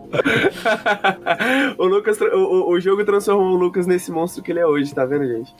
o, 1.79 1.87
Lucas, 1.87 2.21
o, 2.21 2.71
o 2.71 2.81
jogo 2.81 3.05
transformou 3.05 3.55
o 3.55 3.56
Lucas 3.56 3.87
nesse 3.87 4.11
monstro 4.11 4.43
que 4.43 4.53
ele 4.53 4.61
é 4.61 4.67
hoje, 4.67 4.95
tá 4.95 5.05
vendo, 5.05 5.27
gente? 5.27 5.55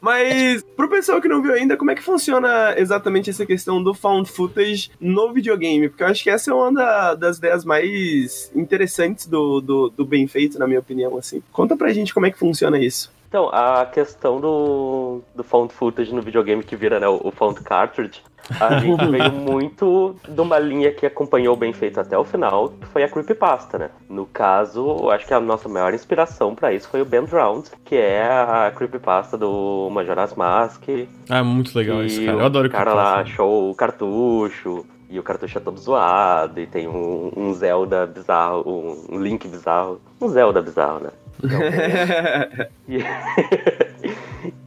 mas, 0.00 0.62
pro 0.76 0.88
pessoal 0.88 1.20
que 1.20 1.28
não 1.28 1.42
viu 1.42 1.54
ainda, 1.54 1.76
como 1.76 1.90
é 1.90 1.94
que 1.94 2.01
que 2.02 2.06
funciona 2.06 2.74
exatamente 2.76 3.30
essa 3.30 3.46
questão 3.46 3.82
do 3.82 3.94
found 3.94 4.28
footage 4.28 4.90
no 5.00 5.32
videogame? 5.32 5.88
Porque 5.88 6.02
eu 6.02 6.08
acho 6.08 6.24
que 6.24 6.30
essa 6.30 6.50
é 6.50 6.54
uma 6.54 6.72
da, 6.72 7.14
das 7.14 7.38
ideias 7.38 7.64
mais 7.64 8.50
interessantes 8.54 9.26
do, 9.26 9.60
do, 9.60 9.88
do, 9.88 10.04
bem 10.04 10.26
feito, 10.26 10.58
na 10.58 10.66
minha 10.66 10.80
opinião, 10.80 11.16
assim. 11.16 11.40
Conta 11.52 11.76
pra 11.76 11.92
gente 11.92 12.12
como 12.12 12.26
é 12.26 12.30
que 12.30 12.38
funciona 12.38 12.78
isso. 12.78 13.10
Então, 13.32 13.48
a 13.48 13.86
questão 13.86 14.38
do, 14.38 15.22
do 15.34 15.42
found 15.42 15.72
footage 15.72 16.14
no 16.14 16.20
videogame 16.20 16.62
que 16.62 16.76
vira 16.76 17.00
né, 17.00 17.08
o, 17.08 17.18
o 17.24 17.30
found 17.30 17.62
cartridge, 17.62 18.20
a 18.60 18.76
gente 18.78 19.06
veio 19.06 19.32
muito 19.32 20.14
de 20.28 20.38
uma 20.38 20.58
linha 20.58 20.92
que 20.92 21.06
acompanhou 21.06 21.56
bem 21.56 21.72
feito 21.72 21.98
até 21.98 22.18
o 22.18 22.24
final, 22.24 22.68
que 22.68 22.86
foi 22.88 23.02
a 23.02 23.08
creepypasta, 23.08 23.78
né? 23.78 23.90
No 24.06 24.26
caso, 24.26 25.08
acho 25.08 25.26
que 25.26 25.32
a 25.32 25.40
nossa 25.40 25.66
maior 25.66 25.94
inspiração 25.94 26.54
para 26.54 26.74
isso 26.74 26.86
foi 26.90 27.00
o 27.00 27.06
Band 27.06 27.24
Round, 27.32 27.70
que 27.86 27.96
é 27.96 28.22
a 28.22 28.70
creepypasta 28.76 29.38
do 29.38 29.88
Majora's 29.90 30.34
Mask. 30.34 30.82
Ah, 31.30 31.42
muito 31.42 31.74
legal 31.74 32.04
isso, 32.04 32.22
cara. 32.22 32.36
Eu 32.36 32.44
adoro 32.44 32.68
o 32.68 32.70
cara 32.70 32.92
lá 32.92 33.20
achou 33.20 33.70
o 33.70 33.74
cartucho, 33.74 34.84
e 35.08 35.18
o 35.18 35.22
cartucho 35.22 35.56
é 35.56 35.60
todo 35.62 35.80
zoado, 35.80 36.60
e 36.60 36.66
tem 36.66 36.86
um, 36.86 37.32
um 37.34 37.54
Zelda 37.54 38.06
bizarro, 38.06 39.06
um 39.10 39.18
Link 39.18 39.48
bizarro. 39.48 40.02
Um 40.20 40.28
Zelda 40.28 40.60
bizarro, 40.60 41.00
né? 41.00 41.10
e, 42.88 43.02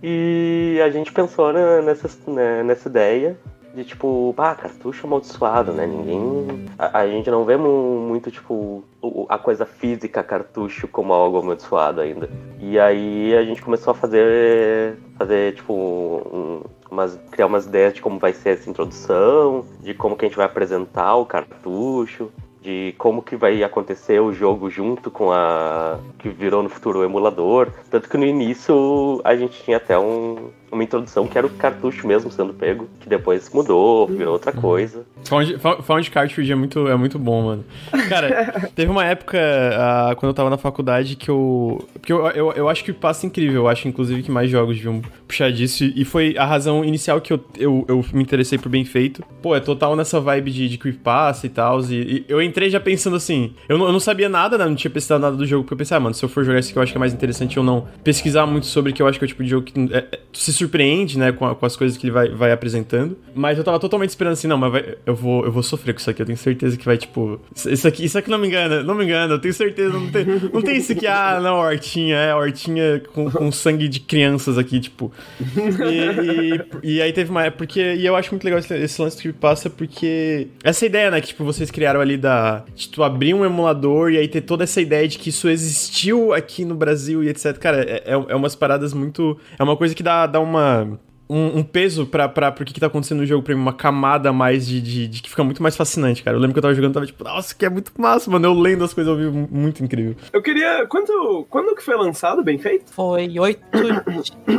e, 0.03 0.81
a 0.81 0.89
gente 0.89 1.11
pensou 1.11 1.51
nessa, 1.53 2.09
né, 2.29 2.63
nessa 2.63 2.89
ideia 2.89 3.37
de 3.75 3.83
tipo, 3.83 4.33
ah, 4.37 4.55
cartucho 4.55 5.05
amaldiçoado, 5.05 5.73
né? 5.73 5.85
Ninguém. 5.85 6.65
A, 6.79 6.99
a, 6.99 7.07
gente 7.07 7.29
não 7.29 7.43
vê 7.43 7.57
muito, 7.57 8.31
tipo, 8.31 8.85
a 9.27 9.37
coisa 9.37 9.65
física 9.65 10.23
cartucho 10.23 10.87
como 10.87 11.13
algo 11.13 11.39
amaldiçoado 11.39 11.99
ainda. 11.99 12.29
E 12.59 12.79
aí 12.79 13.35
a 13.35 13.43
gente 13.43 13.61
começou 13.61 13.91
a 13.91 13.93
fazer. 13.93 14.97
fazer, 15.17 15.55
tipo, 15.55 15.73
um, 15.73 16.61
umas, 16.89 17.19
criar 17.31 17.47
umas 17.47 17.65
ideias 17.65 17.93
de 17.93 18.01
como 18.01 18.17
vai 18.17 18.31
ser 18.31 18.51
essa 18.51 18.69
introdução, 18.69 19.65
de 19.81 19.93
como 19.93 20.15
que 20.15 20.25
a 20.25 20.27
gente 20.29 20.37
vai 20.37 20.45
apresentar 20.45 21.15
o 21.15 21.25
cartucho 21.25 22.31
de 22.65 22.95
como 22.97 23.21
que 23.21 23.35
vai 23.35 23.63
acontecer 23.63 24.19
o 24.19 24.33
jogo 24.33 24.71
junto 24.71 25.11
com 25.11 25.31
a 25.31 25.99
que 26.17 26.27
virou 26.29 26.63
no 26.63 26.69
futuro 26.69 26.99
o 26.99 27.03
emulador. 27.03 27.69
Tanto 27.91 28.09
que 28.09 28.17
no 28.17 28.25
início 28.25 29.21
a 29.23 29.35
gente 29.35 29.61
tinha 29.63 29.77
até 29.77 29.97
um, 29.97 30.49
uma 30.75 30.83
introdução 30.83 31.25
que 31.27 31.37
era 31.37 31.47
o 31.47 31.49
cartucho 31.49 32.05
mesmo 32.07 32.31
sendo 32.31 32.53
pego, 32.53 32.87
que 32.99 33.09
depois 33.09 33.49
mudou, 33.53 34.05
virou 34.07 34.33
outra 34.33 34.53
Uhum. 34.53 34.61
coisa. 34.61 35.03
Found, 35.25 35.57
Found- 35.83 36.11
Cartridge 36.11 36.51
é 36.51 36.55
muito, 36.55 36.87
é 36.87 36.95
muito 36.95 37.17
bom, 37.17 37.41
mano. 37.45 37.65
Cara, 38.09 38.69
teve 38.75 38.91
uma 38.91 39.03
época, 39.03 39.39
ah, 39.73 40.15
quando 40.15 40.29
eu 40.29 40.33
tava 40.35 40.49
na 40.49 40.57
faculdade, 40.57 41.15
que 41.15 41.29
eu. 41.29 41.83
Porque 41.93 42.13
eu, 42.13 42.27
eu, 42.27 42.51
eu 42.53 42.69
acho 42.69 42.83
que 42.83 42.93
passa 42.93 43.25
incrível. 43.25 43.63
Eu 43.63 43.67
acho, 43.67 43.87
inclusive, 43.87 44.21
que 44.21 44.29
mais 44.31 44.49
jogos 44.49 44.75
deviam 44.77 45.01
puxar 45.27 45.51
disso. 45.51 45.83
E 45.83 46.05
foi 46.05 46.35
a 46.37 46.45
razão 46.45 46.85
inicial 46.85 47.19
que 47.19 47.33
eu, 47.33 47.43
eu, 47.57 47.85
eu 47.87 48.05
me 48.13 48.21
interessei 48.21 48.59
por 48.59 48.69
bem 48.69 48.85
feito. 48.85 49.23
Pô, 49.41 49.55
é 49.55 49.59
total 49.59 49.95
nessa 49.95 50.19
vibe 50.19 50.51
de, 50.51 50.69
de 50.69 50.77
creepypasta 50.77 51.47
e 51.47 51.49
tal. 51.49 51.81
E, 51.85 51.95
e 51.95 52.25
eu 52.27 52.41
entrei 52.41 52.69
já 52.69 52.79
pensando 52.79 53.15
assim. 53.15 53.53
Eu 53.67 53.77
não, 53.79 53.87
eu 53.87 53.91
não 53.93 53.99
sabia 53.99 54.29
nada, 54.29 54.57
né? 54.57 54.65
Não 54.65 54.75
tinha 54.75 54.91
pesquisado 54.91 55.21
nada 55.21 55.35
do 55.35 55.45
jogo. 55.45 55.63
Porque 55.63 55.73
eu 55.73 55.77
pensei, 55.77 55.97
ah, 55.97 55.99
mano, 55.99 56.13
se 56.13 56.23
eu 56.23 56.29
for 56.29 56.43
jogar 56.43 56.59
esse 56.59 56.69
aqui, 56.69 56.77
eu 56.77 56.83
acho 56.83 56.91
que 56.91 56.97
é 56.97 56.99
mais 56.99 57.13
interessante 57.13 57.57
eu 57.57 57.63
não 57.63 57.87
pesquisar 58.03 58.45
muito 58.45 58.67
sobre, 58.67 58.93
que 58.93 59.01
eu 59.01 59.07
acho 59.07 59.17
que 59.17 59.25
é 59.25 59.27
o 59.27 59.29
tipo 59.29 59.43
de 59.43 59.49
jogo 59.49 59.65
que 59.65 59.79
é, 59.93 59.97
é, 59.97 60.19
se 60.33 60.53
surpreende, 60.65 61.17
né? 61.17 61.31
Com, 61.31 61.45
a- 61.45 61.55
com 61.55 61.65
as 61.65 61.75
coisas 61.75 61.97
que 61.97 62.05
ele 62.07 62.11
vai, 62.11 62.29
vai 62.29 62.51
apresentando. 62.51 63.17
Mas 63.33 63.57
eu 63.57 63.63
tava 63.63 63.79
totalmente 63.79 64.09
esperando 64.09 64.33
assim, 64.33 64.47
não, 64.47 64.57
mas 64.57 64.71
vai- 64.71 64.95
eu, 65.05 65.15
vou, 65.15 65.45
eu 65.45 65.51
vou 65.51 65.63
sofrer 65.63 65.93
com 65.93 65.99
isso 65.99 66.09
aqui. 66.09 66.21
Eu 66.21 66.25
tenho 66.25 66.37
certeza 66.37 66.77
que 66.77 66.85
vai, 66.85 66.97
tipo. 66.97 67.39
Isso 67.65 67.87
aqui, 67.87 68.05
isso 68.05 68.17
aqui 68.17 68.29
não 68.29 68.37
me 68.37 68.47
engana, 68.47 68.83
não 68.83 68.95
me 68.95 69.03
engana. 69.05 69.33
Eu 69.33 69.39
tenho 69.39 69.53
certeza, 69.53 69.93
não 69.93 70.09
tem, 70.11 70.25
não 70.53 70.61
tem 70.61 70.77
isso 70.77 70.95
que, 70.95 71.07
ah, 71.07 71.39
não, 71.41 71.55
hortinha, 71.57 72.15
é, 72.17 72.33
hortinha 72.35 73.01
com, 73.13 73.29
com 73.29 73.51
sangue 73.51 73.87
de 73.87 73.99
crianças 73.99 74.57
aqui, 74.57 74.79
tipo. 74.79 75.11
E, 75.55 76.83
e, 76.83 76.95
e 76.95 77.01
aí 77.01 77.13
teve 77.13 77.29
uma 77.31 77.49
porque, 77.51 77.79
e 77.95 78.05
eu 78.05 78.15
acho 78.15 78.31
muito 78.31 78.43
legal 78.43 78.59
esse, 78.59 78.73
esse 78.75 79.01
lance 79.01 79.21
que 79.21 79.31
passa, 79.31 79.69
porque 79.69 80.47
essa 80.63 80.85
ideia, 80.85 81.11
né, 81.11 81.21
que 81.21 81.27
tipo, 81.27 81.43
vocês 81.43 81.69
criaram 81.71 82.01
ali 82.01 82.17
da, 82.17 82.63
de 82.75 82.89
tu 82.89 83.03
abrir 83.03 83.33
um 83.33 83.45
emulador 83.45 84.11
e 84.11 84.17
aí 84.17 84.27
ter 84.27 84.41
toda 84.41 84.63
essa 84.63 84.81
ideia 84.81 85.07
de 85.07 85.17
que 85.17 85.29
isso 85.29 85.47
existiu 85.49 86.33
aqui 86.33 86.65
no 86.65 86.75
Brasil 86.75 87.23
e 87.23 87.29
etc. 87.29 87.57
Cara, 87.57 87.83
é, 87.83 88.03
é, 88.05 88.11
é 88.13 88.35
umas 88.35 88.55
paradas 88.55 88.93
muito, 88.93 89.37
é 89.57 89.63
uma 89.63 89.77
coisa 89.77 89.93
que 89.93 90.03
dá, 90.03 90.25
dá 90.25 90.39
uma, 90.45 90.97
um, 91.29 91.59
um 91.59 91.63
peso 91.63 92.05
pra, 92.05 92.29
pra, 92.29 92.51
pro 92.51 92.65
que, 92.65 92.73
que 92.73 92.79
tá 92.79 92.87
acontecendo 92.87 93.19
no 93.19 93.25
jogo, 93.25 93.43
pra 93.43 93.55
mim, 93.55 93.61
uma 93.61 93.73
camada 93.73 94.29
a 94.29 94.33
mais 94.33 94.67
de, 94.67 94.79
de, 94.81 95.07
de 95.07 95.21
que 95.21 95.29
fica 95.29 95.43
muito 95.43 95.61
mais 95.61 95.75
fascinante, 95.75 96.23
cara. 96.23 96.37
Eu 96.37 96.41
lembro 96.41 96.53
que 96.53 96.59
eu 96.59 96.61
tava 96.61 96.73
jogando, 96.73 96.93
tava 96.93 97.05
tipo, 97.05 97.23
nossa, 97.23 97.53
que 97.53 97.65
é 97.65 97.69
muito 97.69 97.91
massa, 97.97 98.29
mano. 98.29 98.45
Eu 98.45 98.53
lendo 98.53 98.83
as 98.83 98.93
coisas 98.93 99.11
ao 99.11 99.17
vivo, 99.17 99.47
muito 99.51 99.83
incrível. 99.83 100.15
Eu 100.31 100.41
queria. 100.41 100.85
Quando, 100.87 101.45
quando 101.49 101.75
que 101.75 101.83
foi 101.83 101.95
lançado, 101.95 102.43
bem 102.43 102.57
feito? 102.57 102.91
Foi 102.91 103.39
8 103.39 103.61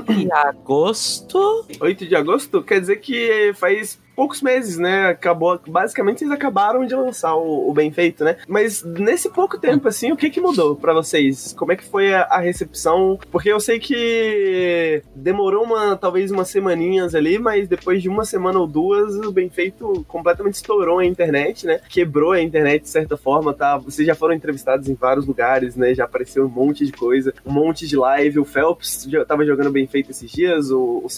de 0.08 0.30
agosto. 0.32 1.66
8 1.80 2.06
de 2.06 2.16
agosto? 2.16 2.62
Quer 2.62 2.80
dizer 2.80 2.96
que 2.96 3.52
faz 3.54 3.98
poucos 4.16 4.40
meses, 4.40 4.78
né? 4.78 5.08
Acabou. 5.08 5.60
Basicamente, 5.68 6.20
vocês 6.20 6.30
acabaram 6.30 6.86
de 6.86 6.94
lançar 6.94 7.36
o, 7.36 7.70
o 7.70 7.74
bem 7.74 7.92
feito, 7.92 8.24
né? 8.24 8.38
Mas 8.48 8.82
nesse 8.82 9.28
pouco 9.30 9.58
tempo, 9.58 9.86
assim, 9.86 10.10
o 10.10 10.16
que 10.16 10.30
que 10.30 10.40
mudou 10.40 10.74
pra 10.74 10.94
vocês? 10.94 11.52
Como 11.52 11.70
é 11.70 11.76
que 11.76 11.84
foi 11.84 12.14
a, 12.14 12.22
a 12.22 12.40
recepção? 12.40 13.18
Porque 13.30 13.50
eu 13.50 13.60
sei 13.60 13.78
que 13.78 15.02
demorou 15.14 15.64
uma, 15.64 15.96
talvez 15.96 16.30
umas 16.30 16.48
semaninhas 16.48 17.14
ali, 17.14 17.38
mas 17.38 17.68
depois 17.68 18.02
de 18.02 18.08
uma 18.08 18.24
semana 18.24 18.58
ou 18.58 18.66
duas, 18.66 19.14
o 19.16 19.30
bem 19.30 19.50
feito 19.50 20.04
completamente 20.08 20.54
estourou 20.54 20.98
a 20.98 21.04
internet, 21.04 21.66
né? 21.66 21.80
Quebrou 21.88 22.32
a 22.32 22.40
internet 22.40 22.82
de 22.82 22.88
certa 22.88 23.16
forma, 23.16 23.52
tá? 23.52 23.76
Vocês 23.76 24.06
já 24.06 24.14
foram 24.14 24.34
entrevistados 24.34 24.88
em 24.88 24.94
vários 24.94 25.26
lugares, 25.26 25.76
né? 25.76 25.94
Já 25.94 26.04
apareceu 26.04 26.46
um 26.46 26.48
monte 26.48 26.86
de 26.86 26.92
coisa, 26.92 27.34
um 27.44 27.52
monte 27.52 27.86
de 27.86 27.96
live. 27.96 28.38
O 28.38 28.44
Phelps 28.44 29.06
já 29.08 29.24
tava 29.24 29.44
jogando 29.44 29.70
bem 29.70 29.86
feito 29.86 30.10
esses 30.10 30.30
dias, 30.30 30.70
o, 30.70 31.02
o 31.04 31.08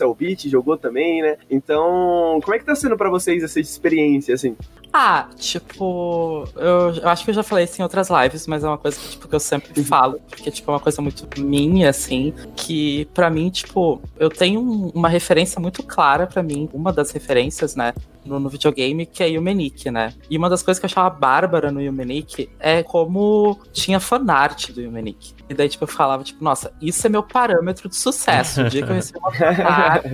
jogou 0.49 0.76
também, 0.76 1.23
né? 1.23 1.37
Então, 1.50 2.40
como 2.43 2.55
é 2.55 2.59
que 2.59 2.64
tá 2.64 2.75
sendo 2.75 2.88
pra 2.97 3.11
vocês 3.11 3.42
essa 3.42 3.59
experiência, 3.61 4.35
assim? 4.35 4.57
Ah, 4.92 5.28
tipo, 5.37 6.49
eu, 6.57 6.95
eu 7.02 7.09
acho 7.09 7.23
que 7.25 7.30
eu 7.30 7.35
já 7.35 7.42
falei 7.42 7.64
isso 7.64 7.78
em 7.80 7.83
outras 7.83 8.09
lives, 8.09 8.47
mas 8.47 8.64
é 8.64 8.68
uma 8.68 8.78
coisa 8.78 8.99
que, 8.99 9.09
tipo, 9.11 9.28
que 9.28 9.35
eu 9.35 9.40
sempre 9.40 9.85
falo, 9.85 10.18
porque, 10.30 10.50
tipo, 10.50 10.71
é 10.71 10.75
uma 10.75 10.80
coisa 10.80 11.02
muito 11.02 11.28
minha, 11.40 11.90
assim, 11.90 12.33
que 12.57 13.04
pra 13.12 13.28
mim, 13.28 13.50
tipo, 13.50 14.00
eu 14.18 14.30
tenho 14.30 14.61
um- 14.61 14.88
uma 14.95 15.09
referência 15.11 15.61
muito 15.61 15.83
clara 15.83 16.26
pra 16.26 16.42
mim, 16.42 16.71
uma 16.73 16.90
das 16.90 17.11
referências, 17.11 17.76
né, 17.76 17.92
no, 18.25 18.40
no 18.40 18.49
videogame, 18.49 19.04
que 19.04 19.23
é 19.23 19.28
Yumenik, 19.28 19.90
né? 19.90 20.14
E 20.30 20.37
uma 20.38 20.49
das 20.49 20.62
coisas 20.62 20.78
que 20.80 20.85
eu 20.87 20.88
achava 20.88 21.11
bárbara 21.11 21.71
no 21.71 21.80
Yumenik 21.83 22.49
é 22.59 22.83
como 22.83 23.59
tinha 23.73 24.00
fanart 24.00 24.71
do 24.71 24.80
Yumenik. 24.80 25.35
E 25.49 25.54
daí, 25.54 25.68
tipo, 25.68 25.85
eu 25.85 25.88
falava, 25.88 26.25
tipo, 26.25 26.42
nossa, 26.42 26.73
isso 26.80 27.07
é 27.07 27.11
meu 27.11 27.23
parâmetro 27.23 27.88
de 27.88 27.97
sucesso. 27.97 28.62
O 28.62 28.68
dia 28.68 28.83
que 28.85 28.90
eu 28.90 28.95
recebi 28.95 29.18
uma 29.18 29.33
fanart, 29.33 30.04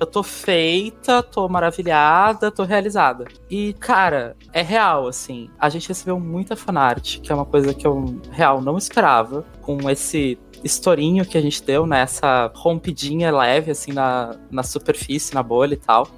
eu 0.00 0.06
tô 0.06 0.22
feita, 0.22 1.22
tô 1.22 1.46
maravilhada, 1.46 2.50
tô 2.50 2.64
realizada. 2.64 3.26
E, 3.50 3.74
cara, 3.74 4.34
é 4.50 4.62
real, 4.62 5.06
assim. 5.06 5.50
A 5.58 5.68
gente 5.68 5.88
recebeu 5.88 6.18
muita 6.18 6.56
fanart, 6.56 7.20
que 7.20 7.30
é 7.30 7.34
uma 7.34 7.44
coisa 7.44 7.74
que 7.74 7.86
eu, 7.86 8.18
real, 8.32 8.62
não 8.62 8.78
esperava. 8.78 9.44
Com 9.60 9.90
esse 9.90 10.38
estourinho 10.64 11.24
que 11.26 11.36
a 11.36 11.40
gente 11.40 11.62
deu, 11.62 11.86
né? 11.86 12.00
Essa 12.00 12.50
rompidinha 12.54 13.30
leve, 13.30 13.70
assim, 13.70 13.92
na, 13.92 14.36
na 14.50 14.62
superfície, 14.62 15.34
na 15.34 15.42
bolha 15.42 15.74
e 15.74 15.78
tal. 15.78 16.08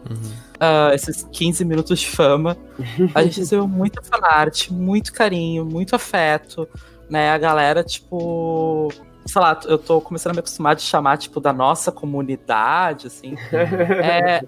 Ah, 0.61 0.95
esses 0.95 1.27
15 1.33 1.65
minutos 1.65 1.99
de 1.99 2.07
fama. 2.07 2.57
A 3.15 3.25
gente 3.25 3.41
recebeu 3.41 3.67
muita 3.67 4.01
fanart, 4.01 4.71
muito 4.71 5.13
carinho, 5.13 5.65
muito 5.65 5.97
afeto, 5.97 6.69
né? 7.11 7.31
A 7.31 7.39
galera, 7.39 7.83
tipo. 7.83 8.89
Sei 9.25 9.41
lá, 9.41 9.59
eu 9.67 9.79
tô 9.79 10.01
começando 10.01 10.33
a 10.33 10.35
me 10.35 10.41
acostumar 10.41 10.75
de 10.75 10.83
chamar, 10.83 11.17
tipo, 11.17 11.41
da 11.41 11.53
nossa 11.53 11.93
comunidade, 11.93 13.07
assim. 13.07 13.37
É, 13.53 14.37
é, 14.37 14.43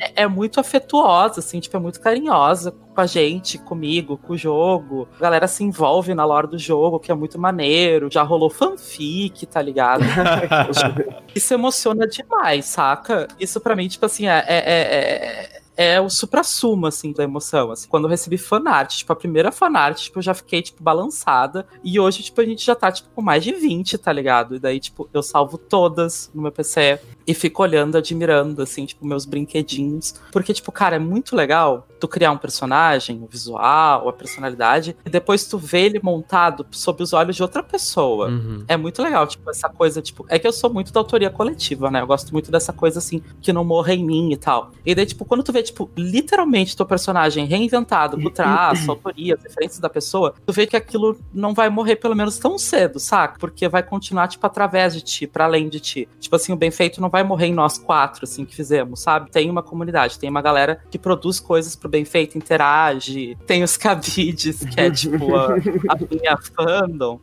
é- 0.00 0.12
é 0.22 0.26
muito 0.28 0.60
afetuosa, 0.60 1.40
assim, 1.40 1.58
tipo, 1.60 1.76
é 1.76 1.80
muito 1.80 2.00
carinhosa 2.00 2.70
com 2.72 3.00
a 3.00 3.06
gente, 3.06 3.58
comigo, 3.58 4.16
com 4.16 4.32
o 4.32 4.36
jogo. 4.36 5.08
A 5.16 5.20
galera 5.20 5.48
se 5.48 5.62
envolve 5.64 6.14
na 6.14 6.24
lore 6.24 6.46
do 6.46 6.58
jogo, 6.58 6.98
que 7.00 7.10
é 7.10 7.14
muito 7.14 7.38
maneiro. 7.38 8.08
Já 8.10 8.22
rolou 8.22 8.48
fanfic, 8.48 9.44
tá 9.46 9.60
ligado? 9.60 10.02
Isso 11.34 11.52
emociona 11.52 12.06
demais, 12.06 12.64
saca? 12.66 13.26
Isso 13.38 13.60
pra 13.60 13.74
mim, 13.76 13.88
tipo 13.88 14.06
assim, 14.06 14.26
é, 14.28 14.44
é, 14.48 15.60
é, 15.76 16.00
o 16.00 16.08
supra-sumo, 16.08 16.86
assim, 16.86 17.12
da 17.12 17.22
emoção. 17.22 17.70
Assim. 17.70 17.88
Quando 17.88 18.04
eu 18.04 18.10
recebi 18.10 18.38
fanart, 18.38 18.96
tipo, 18.96 19.12
a 19.12 19.16
primeira 19.16 19.52
fanart, 19.52 20.00
tipo, 20.00 20.18
eu 20.18 20.22
já 20.22 20.34
fiquei, 20.34 20.62
tipo, 20.62 20.82
balançada. 20.82 21.66
E 21.84 22.00
hoje, 22.00 22.22
tipo, 22.22 22.40
a 22.40 22.44
gente 22.44 22.64
já 22.64 22.74
tá, 22.74 22.90
tipo, 22.90 23.08
com 23.14 23.22
mais 23.22 23.44
de 23.44 23.52
20, 23.52 23.98
tá 23.98 24.12
ligado? 24.12 24.56
E 24.56 24.58
daí, 24.58 24.80
tipo, 24.80 25.08
eu 25.12 25.22
salvo 25.22 25.58
todas 25.58 26.30
no 26.34 26.42
meu 26.42 26.52
PC 26.52 27.00
e 27.26 27.34
fico 27.34 27.62
olhando, 27.62 27.96
admirando, 27.96 28.62
assim, 28.62 28.86
tipo, 28.86 29.04
meus 29.06 29.24
brinquedinhos. 29.24 30.14
Porque, 30.30 30.54
tipo, 30.54 30.70
cara, 30.70 30.96
é 30.96 30.98
muito 30.98 31.34
legal 31.34 31.86
tu 31.98 32.06
criar 32.06 32.30
um 32.30 32.38
personagem, 32.38 33.20
o 33.22 33.26
visual, 33.26 34.08
a 34.08 34.12
personalidade, 34.12 34.96
e 35.04 35.10
depois 35.10 35.46
tu 35.46 35.58
vê 35.58 35.86
ele 35.86 36.00
montado 36.02 36.66
sob 36.70 37.02
os 37.02 37.12
olhos 37.12 37.36
de 37.36 37.42
outra 37.42 37.62
pessoa. 37.62 38.28
Uhum. 38.28 38.64
É 38.68 38.76
muito 38.76 39.02
legal, 39.02 39.26
tipo, 39.26 39.48
essa 39.50 39.68
coisa, 39.68 40.02
tipo, 40.02 40.26
é 40.28 40.38
que 40.38 40.46
eu 40.46 40.52
sou 40.52 40.72
muito 40.72 40.92
da 40.92 41.00
autoria 41.00 41.30
coletiva, 41.30 41.90
né? 41.90 42.00
Eu 42.00 42.06
gosto 42.06 42.32
muito 42.32 42.50
dessa 42.50 42.72
coisa, 42.72 42.98
assim, 42.98 43.22
que 43.40 43.52
não 43.52 43.64
morra 43.64 43.94
em 43.94 44.04
mim 44.04 44.32
e 44.32 44.36
tal. 44.36 44.70
E 44.84 44.94
daí, 44.94 45.06
tipo, 45.06 45.24
quando 45.24 45.42
tu 45.42 45.52
vê, 45.52 45.62
tipo, 45.62 45.90
literalmente 45.96 46.76
teu 46.76 46.86
personagem 46.86 47.46
reinventado, 47.46 48.20
com 48.20 48.30
traço, 48.30 48.90
autoria, 48.90 49.34
as 49.34 49.42
referências 49.42 49.80
da 49.80 49.88
pessoa, 49.88 50.34
tu 50.44 50.52
vê 50.52 50.66
que 50.66 50.76
aquilo 50.76 51.18
não 51.32 51.54
vai 51.54 51.68
morrer 51.70 51.96
pelo 51.96 52.14
menos 52.14 52.38
tão 52.38 52.58
cedo, 52.58 53.00
saca? 53.00 53.38
Porque 53.38 53.68
vai 53.68 53.82
continuar, 53.82 54.28
tipo, 54.28 54.46
através 54.46 54.94
de 54.94 55.00
ti, 55.00 55.26
para 55.26 55.44
além 55.44 55.68
de 55.68 55.80
ti. 55.80 56.08
Tipo 56.20 56.36
assim, 56.36 56.52
o 56.52 56.56
bem 56.56 56.70
feito 56.70 57.00
não 57.00 57.08
vai 57.08 57.15
morrer 57.22 57.46
em 57.46 57.54
nós 57.54 57.78
quatro, 57.78 58.24
assim, 58.24 58.44
que 58.44 58.54
fizemos, 58.54 59.00
sabe? 59.00 59.30
Tem 59.30 59.48
uma 59.50 59.62
comunidade, 59.62 60.18
tem 60.18 60.28
uma 60.30 60.42
galera 60.42 60.80
que 60.90 60.98
produz 60.98 61.38
coisas 61.40 61.74
pro 61.76 61.88
bem 61.88 62.04
feito, 62.04 62.36
interage, 62.38 63.36
tem 63.46 63.62
os 63.62 63.76
cabides, 63.76 64.60
que 64.64 64.80
é, 64.80 64.90
tipo, 64.90 65.34
a, 65.34 65.54
a 65.54 65.96
minha 66.10 66.36
fandom 66.36 67.18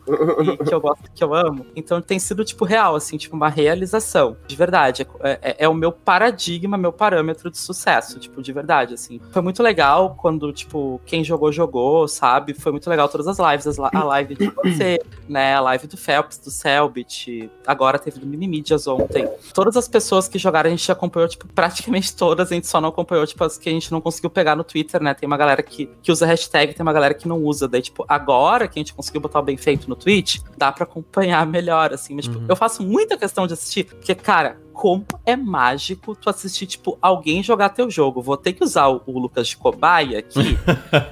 que 0.68 0.74
eu 0.74 0.82
gosto, 0.82 1.12
que 1.14 1.24
eu 1.24 1.34
amo. 1.34 1.66
Então 1.76 2.02
tem 2.02 2.20
sido, 2.20 2.44
tipo, 2.44 2.66
real, 2.66 2.96
assim, 2.96 3.18
tipo, 3.18 3.36
uma 3.36 3.50
realização. 3.50 4.38
De 4.48 4.56
verdade. 4.56 5.08
É, 5.22 5.40
é- 5.42 5.56
é 5.66 5.70
o 5.70 5.74
meu 5.74 5.92
paradigma, 5.92 6.78
meu 6.78 6.92
parâmetro 6.92 7.50
de 7.50 7.58
sucesso, 7.58 8.20
tipo, 8.20 8.42
de 8.42 8.52
verdade, 8.52 8.94
assim. 8.94 9.20
Foi 9.32 9.42
muito 9.42 9.62
legal 9.64 10.16
quando, 10.20 10.52
tipo, 10.52 11.00
quem 11.06 11.24
jogou, 11.24 11.52
jogou, 11.52 12.08
sabe? 12.08 12.54
Foi 12.54 12.72
muito 12.72 12.90
legal 12.90 13.08
todas 13.10 13.28
as 13.28 13.38
lives, 13.40 13.68
as 13.68 13.80
a 13.80 14.04
live 14.04 14.36
de 14.36 14.48
você, 14.50 15.00
né? 15.28 15.54
A 15.56 15.60
live 15.62 15.88
do 15.88 15.98
Phelps, 15.98 16.38
do 16.38 16.50
Selbit, 16.50 17.50
agora 17.66 18.00
teve 18.00 18.20
do 18.20 18.26
Minimídias 18.26 18.88
ontem. 18.88 19.28
Todas 19.54 19.76
as 19.78 19.83
pessoas 19.88 20.28
que 20.28 20.38
jogaram, 20.38 20.68
a 20.68 20.72
gente 20.72 20.92
acompanhou, 20.92 21.28
tipo, 21.28 21.48
praticamente 21.48 22.16
todas, 22.16 22.52
a 22.52 22.56
gente 22.56 22.68
só 22.68 22.80
não 22.82 22.90
acompanhou, 22.90 23.26
tipo, 23.26 23.44
as 23.44 23.58
que 23.58 23.70
a 23.70 23.72
gente 23.72 23.92
não 23.92 24.00
conseguiu 24.02 24.30
pegar 24.30 24.56
no 24.56 24.64
Twitter, 24.64 25.02
né? 25.02 25.14
Tem 25.14 25.28
uma 25.28 25.38
galera 25.38 25.62
que, 25.64 25.90
que 26.02 26.12
usa 26.12 26.26
hashtag, 26.26 26.74
tem 26.74 26.82
uma 26.84 26.94
galera 26.94 27.14
que 27.14 27.28
não 27.28 27.42
usa. 27.44 27.68
Daí, 27.68 27.82
tipo, 27.82 28.06
agora 28.08 28.68
que 28.68 28.80
a 28.80 28.82
gente 28.82 28.94
conseguiu 28.94 29.22
botar 29.22 29.40
o 29.40 29.44
bem 29.44 29.58
feito 29.58 29.90
no 29.90 29.96
Twitch, 29.96 30.40
dá 30.58 30.72
pra 30.72 30.84
acompanhar 30.84 31.46
melhor, 31.46 31.94
assim. 31.94 32.16
Mas, 32.16 32.26
tipo, 32.26 32.40
Uhum. 32.40 32.46
eu 32.50 32.56
faço 32.56 32.84
muita 32.84 33.18
questão 33.18 33.46
de 33.48 33.54
assistir, 33.54 33.84
porque, 33.86 34.16
cara, 34.16 34.58
como 34.74 35.06
é 35.26 35.36
mágico 35.36 36.16
tu 36.16 36.30
assistir, 36.30 36.66
tipo, 36.66 36.98
alguém 37.02 37.42
jogar 37.44 37.70
teu 37.70 37.90
jogo. 37.90 38.22
Vou 38.22 38.36
ter 38.36 38.54
que 38.54 38.64
usar 38.64 38.88
o, 38.90 39.02
o 39.06 39.20
Lucas 39.20 39.48
de 39.48 39.56
cobaia 39.58 40.20
aqui. 40.20 40.58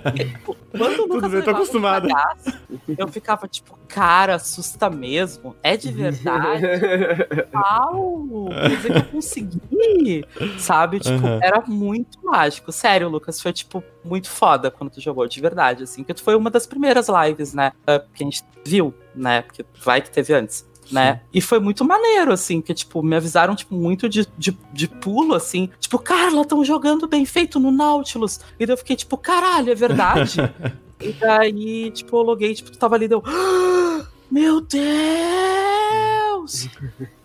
porque, 0.03 0.25
tipo, 0.25 0.57
quando 0.77 0.93
o 0.93 0.97
Tudo 1.07 1.13
Lucas 1.15 1.31
bem, 1.31 1.39
eu 1.39 1.45
tô 1.45 1.51
levava 1.51 1.51
um 1.51 1.61
acostumado. 1.63 2.07
cagaço, 2.07 2.59
eu 2.97 3.07
ficava, 3.07 3.47
tipo, 3.47 3.77
cara, 3.87 4.35
assusta 4.35 4.89
mesmo? 4.89 5.55
É 5.61 5.77
de 5.77 5.91
verdade? 5.91 6.63
Uau! 7.53 8.49
Quer 8.49 8.75
dizer 8.77 8.91
que 8.93 8.97
eu 8.99 9.03
consegui! 9.11 10.25
Sabe? 10.57 10.99
Tipo, 10.99 11.11
Uhum. 11.27 11.39
era 11.41 11.63
muito 11.67 12.17
mágico. 12.23 12.71
Sério, 12.71 13.09
Lucas, 13.09 13.41
foi, 13.41 13.53
tipo, 13.53 13.83
muito 14.03 14.29
foda 14.29 14.71
quando 14.71 14.89
tu 14.91 15.01
jogou, 15.01 15.27
de 15.27 15.39
verdade, 15.41 15.83
assim. 15.83 16.01
Porque 16.03 16.13
tu 16.15 16.23
foi 16.23 16.35
uma 16.35 16.49
das 16.49 16.65
primeiras 16.65 17.07
lives, 17.07 17.53
né? 17.53 17.73
ah, 17.85 17.99
Que 18.13 18.23
a 18.23 18.25
gente 18.25 18.43
viu, 18.65 18.93
né? 19.13 19.41
Porque 19.43 19.65
vai 19.83 20.01
que 20.01 20.09
teve 20.09 20.33
antes. 20.33 20.69
Né? 20.89 21.21
E 21.33 21.41
foi 21.41 21.59
muito 21.59 21.83
maneiro, 21.83 22.31
assim, 22.31 22.61
que, 22.61 22.73
tipo, 22.73 23.03
me 23.03 23.15
avisaram, 23.15 23.55
tipo, 23.55 23.75
muito 23.75 24.07
de, 24.07 24.27
de, 24.38 24.57
de 24.73 24.88
pulo, 24.88 25.33
assim. 25.35 25.69
Tipo, 25.79 26.00
Carla, 26.00 26.41
estão 26.41 26.63
jogando 26.63 27.07
bem 27.07 27.25
feito 27.25 27.59
no 27.59 27.71
Nautilus. 27.71 28.39
E 28.59 28.65
daí 28.65 28.73
eu 28.73 28.77
fiquei, 28.77 28.95
tipo, 28.95 29.17
caralho, 29.17 29.71
é 29.71 29.75
verdade? 29.75 30.39
e 31.01 31.11
daí, 31.13 31.91
tipo, 31.91 32.17
eu 32.17 32.21
loguei, 32.21 32.53
tipo, 32.53 32.71
tu 32.71 32.77
tava 32.77 32.95
ali, 32.95 33.07
deu... 33.07 33.21
Ah, 33.25 34.05
meu 34.29 34.61
Deus! 34.61 34.81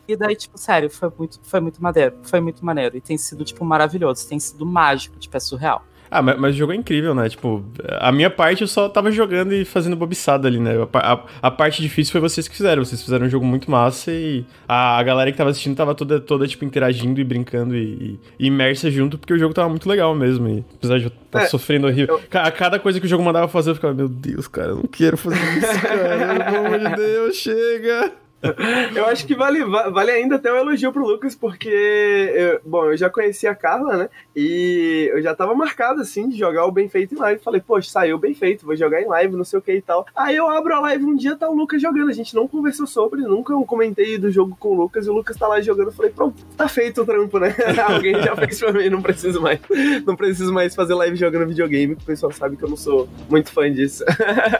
E 0.09 0.17
daí, 0.17 0.37
tipo, 0.37 0.57
sério, 0.57 0.89
foi 0.89 1.11
muito, 1.19 1.41
foi 1.43 1.61
muito 1.61 1.83
maneiro. 1.83 2.15
Foi 2.23 2.41
muito 2.41 2.65
maneiro. 2.65 2.97
E 2.97 3.01
tem 3.01 3.19
sido, 3.19 3.45
tipo, 3.45 3.65
maravilhoso. 3.65 4.29
Tem 4.29 4.39
sido 4.39 4.65
mágico, 4.65 5.19
tipo, 5.19 5.37
é 5.37 5.41
surreal. 5.41 5.85
Ah, 6.11 6.23
mas, 6.23 6.39
mas, 6.39 6.55
o 6.55 6.59
jogo 6.59 6.73
é 6.73 6.77
incrível, 6.77 7.15
né? 7.15 7.29
Tipo, 7.29 7.65
a 8.01 8.13
minha 8.13 8.31
parte 8.31 8.63
eu 8.63 8.69
só 8.69 8.89
tava 8.89 9.11
jogando 9.11 9.53
e 9.53 9.65
fazendo 9.65 9.97
bobiçada 9.97 10.49
ali, 10.49 10.59
né? 10.59 10.73
A, 10.93 11.13
a, 11.13 11.25
a, 11.43 11.51
parte 11.51 11.83
difícil 11.83 12.13
foi 12.13 12.21
vocês 12.21 12.47
que 12.49 12.57
fizeram. 12.57 12.85
Vocês 12.85 13.03
fizeram 13.03 13.27
um 13.27 13.29
jogo 13.29 13.45
muito 13.45 13.71
massa 13.71 14.11
e 14.11 14.45
a, 14.69 14.99
a 14.99 15.03
galera 15.03 15.31
que 15.31 15.39
tava 15.39 15.51
assistindo 15.51 15.77
tava 15.77 15.95
toda, 15.95 16.21
toda 16.21 16.47
tipo, 16.47 16.65
interagindo 16.65 17.21
e 17.21 17.25
brincando 17.25 17.77
e, 17.77 18.19
e, 18.39 18.47
imersa 18.47 18.91
junto, 18.91 19.19
porque 19.19 19.33
o 19.33 19.39
jogo 19.39 19.55
tava 19.55 19.69
muito 19.69 19.89
legal 19.89 20.15
mesmo. 20.15 20.49
E, 20.49 20.65
apesar 20.75 20.99
de 20.99 21.05
eu 21.05 21.09
estar 21.09 21.41
tá 21.41 21.45
é, 21.45 21.47
sofrendo 21.47 21.87
horrível. 21.87 22.21
Eu... 22.33 22.41
A 22.41 22.51
cada 22.51 22.79
coisa 22.79 23.01
que 23.01 23.07
o 23.07 23.09
jogo 23.09 23.25
mandava 23.25 23.49
fazer, 23.49 23.71
eu 23.71 23.75
ficava, 23.75 23.95
meu 23.95 24.09
Deus, 24.09 24.49
cara, 24.49 24.69
eu 24.69 24.77
não 24.77 24.85
quero 24.85 25.17
fazer 25.17 25.59
isso, 25.59 25.81
cara. 25.81 26.51
Pelo 26.51 26.67
amor 26.67 26.79
de 26.79 26.97
Deus, 26.97 27.37
chega! 27.37 28.26
Eu 28.95 29.07
acho 29.07 29.27
que 29.27 29.35
vale, 29.35 29.65
vale 29.65 30.11
ainda 30.11 30.37
até 30.37 30.53
um 30.53 30.57
elogio 30.57 30.93
pro 30.93 31.07
Lucas, 31.07 31.35
porque, 31.35 31.69
eu, 31.69 32.61
bom, 32.65 32.87
eu 32.87 32.97
já 32.97 33.09
conheci 33.09 33.47
a 33.47 33.55
Carla, 33.55 33.97
né? 33.97 34.09
E 34.35 35.11
eu 35.13 35.23
já 35.23 35.35
tava 35.35 35.55
marcado, 35.55 36.01
assim, 36.01 36.29
de 36.29 36.39
jogar 36.39 36.67
o 36.67 36.73
Bem 36.73 36.89
Feito 36.89 37.15
em 37.15 37.19
live. 37.19 37.41
Falei, 37.43 37.61
poxa, 37.61 37.91
saiu 37.91 38.19
bem 38.19 38.35
feito, 38.35 38.67
vou 38.67 38.77
jogar 38.77 39.01
em 39.01 39.07
live, 39.07 39.37
não 39.37 39.45
sei 39.45 39.59
o 39.59 39.63
que 39.63 39.73
e 39.73 39.83
tal. 39.83 40.07
Aí 40.15 40.37
eu 40.37 40.49
abro 40.49 40.75
a 40.75 40.81
live 40.81 41.05
um 41.05 41.17
dia, 41.17 41.37
tá 41.37 41.49
o 41.49 41.55
Lucas 41.55 41.81
jogando. 41.81 42.11
A 42.11 42.15
gente 42.15 42.35
não 42.35 42.47
conversou 42.47 42.87
sobre, 42.87 43.23
nunca 43.23 43.53
eu 43.53 43.65
comentei 43.65 44.19
do 44.19 44.31
jogo 44.31 44.57
com 44.59 44.71
o 44.71 44.75
Lucas, 44.75 45.07
e 45.07 45.11
o 45.11 45.15
Lucas 45.15 45.37
tá 45.37 45.49
lá 45.49 45.61
jogando. 45.61 45.93
Falei, 45.93 46.11
pronto, 46.11 46.45
tá 46.57 46.69
feito 46.69 47.03
o 47.03 47.07
trampo, 47.07 47.39
né? 47.39 47.55
Alguém 47.89 48.21
já 48.23 48.37
fez 48.37 48.59
pra 48.59 48.73
mim, 48.73 48.89
não 48.91 49.03
preciso 49.03 49.41
mais. 49.41 49.61
Não 50.05 50.17
preciso 50.17 50.53
mais 50.53 50.75
fazer 50.75 50.95
live 50.95 51.17
jogando 51.17 51.47
videogame, 51.47 51.95
o 51.95 52.05
pessoal 52.05 52.33
sabe 52.33 52.57
que 52.57 52.65
eu 52.65 52.69
não 52.69 52.77
sou 52.77 53.09
muito 53.29 53.51
fã 53.51 53.71
disso. 53.73 54.05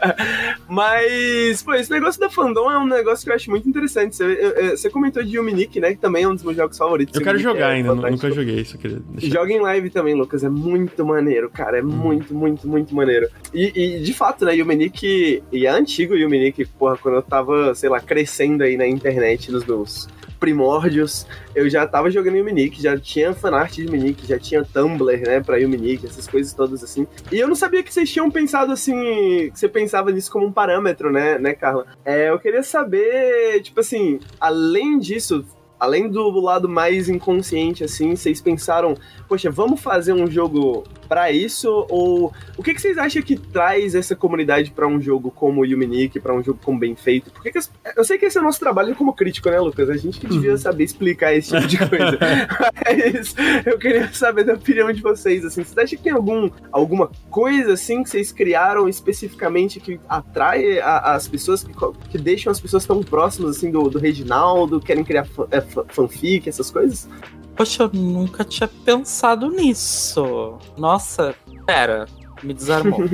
Mas, 0.67 1.61
pô, 1.63 1.73
esse 1.73 1.91
negócio 1.91 2.19
da 2.19 2.29
fandom 2.29 2.71
é 2.71 2.77
um 2.77 2.87
negócio 2.87 3.23
que 3.23 3.31
eu 3.31 3.35
acho 3.35 3.49
muito 3.49 3.66
interessante. 3.69 4.15
Você, 4.15 4.75
você 4.75 4.89
comentou 4.89 5.23
de 5.23 5.35
Yuminique, 5.35 5.79
né? 5.79 5.91
Que 5.91 5.99
também 5.99 6.23
é 6.23 6.27
um 6.27 6.33
dos 6.33 6.43
meus 6.43 6.55
jogos 6.55 6.77
favoritos. 6.77 7.15
Eu 7.15 7.21
quero 7.21 7.37
jogar 7.37 7.71
é 7.71 7.75
ainda, 7.75 7.93
nunca 7.93 8.31
joguei 8.31 8.61
isso. 8.61 8.77
Joga 9.17 9.51
em 9.51 9.59
live 9.59 9.89
também, 9.89 10.15
Lucas. 10.15 10.43
É 10.43 10.49
muito 10.49 11.05
maneiro, 11.05 11.49
cara. 11.49 11.79
É 11.79 11.83
hum. 11.83 11.87
muito, 11.87 12.33
muito, 12.33 12.67
muito 12.67 12.95
maneiro. 12.95 13.27
E, 13.53 13.71
e 13.75 13.99
de 14.01 14.13
fato, 14.13 14.45
né, 14.45 14.55
Yuminique. 14.55 15.43
E 15.51 15.65
é 15.65 15.69
antigo 15.69 16.15
Yuminique, 16.15 16.65
porra, 16.65 16.97
quando 16.97 17.15
eu 17.15 17.21
tava, 17.21 17.73
sei 17.75 17.89
lá, 17.89 17.99
crescendo 17.99 18.63
aí 18.63 18.77
na 18.77 18.87
internet, 18.87 19.51
nos 19.51 19.65
meus 19.65 20.07
primórdios, 20.39 21.25
eu 21.55 21.69
já 21.69 21.85
tava 21.87 22.09
jogando 22.09 22.37
Yuminique, 22.37 22.81
já 22.81 22.97
tinha 22.97 23.33
fanart 23.33 23.73
de 23.73 23.83
Yuminique, 23.83 24.27
já 24.27 24.39
tinha 24.39 24.63
Tumblr, 24.63 25.21
né, 25.21 25.41
pra 25.41 25.57
Yuminique, 25.57 26.05
essas 26.05 26.27
coisas 26.27 26.53
todas 26.53 26.83
assim. 26.83 27.07
E 27.31 27.39
eu 27.39 27.47
não 27.47 27.55
sabia 27.55 27.83
que 27.83 27.93
vocês 27.93 28.09
tinham 28.09 28.29
pensado 28.29 28.71
assim, 28.71 29.49
que 29.51 29.59
você 29.59 29.67
pensava 29.67 30.11
nisso 30.11 30.31
como 30.31 30.45
um 30.45 30.51
parâmetro, 30.51 31.11
né, 31.11 31.37
né, 31.37 31.53
Carla? 31.53 31.85
É, 32.05 32.29
eu 32.29 32.39
queria 32.39 32.63
saber, 32.63 33.61
tipo 33.61 33.79
assim, 33.79 34.19
além 34.39 34.99
disso, 34.99 35.45
além 35.79 36.09
do 36.09 36.29
lado 36.39 36.67
mais 36.67 37.09
inconsciente, 37.09 37.83
assim, 37.83 38.15
vocês 38.15 38.41
pensaram, 38.41 38.95
poxa, 39.27 39.49
vamos 39.49 39.79
fazer 39.79 40.13
um 40.13 40.29
jogo 40.29 40.83
para 41.07 41.31
isso? 41.31 41.85
Ou 41.89 42.33
o 42.57 42.63
que, 42.63 42.73
que 42.73 42.81
vocês 42.81 42.97
acham 42.97 43.21
que 43.21 43.37
traz 43.37 43.95
essa 43.95 44.15
comunidade 44.15 44.71
para 44.71 44.87
um 44.87 44.99
jogo 45.01 45.31
como 45.31 45.61
o 45.61 45.65
Yuminique, 45.65 46.19
para 46.19 46.33
um 46.33 46.43
jogo 46.43 46.59
como 46.63 46.79
Bem 46.79 46.95
Feito? 46.95 47.31
Porque 47.31 47.51
que 47.51 47.59
eu 47.95 48.03
sei 48.03 48.17
que 48.17 48.25
esse 48.25 48.37
é 48.37 48.41
o 48.41 48.43
nosso 48.43 48.59
trabalho 48.59 48.95
como 48.95 49.13
crítico, 49.13 49.49
né, 49.49 49.59
Lucas? 49.59 49.89
A 49.89 49.97
gente 49.97 50.19
que 50.19 50.27
devia 50.27 50.51
uhum. 50.51 50.57
saber 50.57 50.83
explicar 50.83 51.33
esse 51.33 51.49
tipo 51.49 51.67
de 51.67 51.77
coisa. 51.77 52.17
Mas 52.85 53.35
eu 53.65 53.77
queria 53.77 54.11
saber 54.13 54.43
da 54.43 54.53
opinião 54.53 54.91
de 54.91 55.01
vocês, 55.01 55.45
assim. 55.45 55.63
Vocês 55.63 55.77
acham 55.77 55.97
que 55.97 56.03
tem 56.03 56.13
algum, 56.13 56.49
alguma 56.71 57.09
coisa, 57.29 57.73
assim, 57.73 58.03
que 58.03 58.09
vocês 58.09 58.31
criaram 58.31 58.87
especificamente 58.87 59.79
que 59.79 59.99
atrai 60.07 60.79
a, 60.79 61.15
as 61.15 61.27
pessoas, 61.27 61.63
que, 61.63 61.73
que 62.09 62.17
deixam 62.17 62.51
as 62.51 62.59
pessoas 62.59 62.85
tão 62.85 63.01
próximas, 63.03 63.57
assim, 63.57 63.71
do, 63.71 63.89
do 63.89 63.99
Reginaldo, 63.99 64.79
querem 64.79 65.03
criar 65.03 65.27
é, 65.51 65.61
fanfic, 65.89 66.47
essas 66.47 66.71
coisas? 66.71 67.07
Poxa, 67.55 67.83
eu 67.83 67.89
nunca 67.93 68.43
tinha 68.43 68.67
pensado 68.67 69.49
nisso. 69.49 70.57
Nossa, 70.77 71.33
pera, 71.65 72.05
me 72.43 72.53
desarmou. 72.53 72.99
uh, 73.01 73.07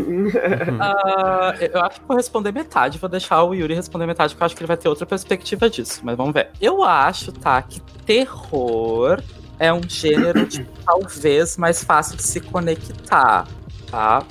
eu 1.59 1.81
acho 1.81 2.01
que 2.01 2.07
vou 2.07 2.17
responder 2.17 2.51
metade, 2.51 2.97
vou 2.97 3.09
deixar 3.09 3.43
o 3.43 3.53
Yuri 3.53 3.73
responder 3.73 4.05
metade, 4.05 4.33
porque 4.33 4.43
eu 4.43 4.45
acho 4.45 4.55
que 4.55 4.61
ele 4.61 4.67
vai 4.67 4.77
ter 4.77 4.89
outra 4.89 5.05
perspectiva 5.05 5.69
disso, 5.69 6.01
mas 6.03 6.17
vamos 6.17 6.33
ver. 6.33 6.49
Eu 6.59 6.83
acho, 6.83 7.31
tá, 7.31 7.61
que 7.61 7.79
terror 8.05 9.21
é 9.59 9.71
um 9.71 9.81
gênero 9.87 10.45
de, 10.45 10.65
talvez 10.85 11.57
mais 11.57 11.83
fácil 11.83 12.17
de 12.17 12.23
se 12.23 12.41
conectar, 12.41 13.47
tá? 13.89 14.23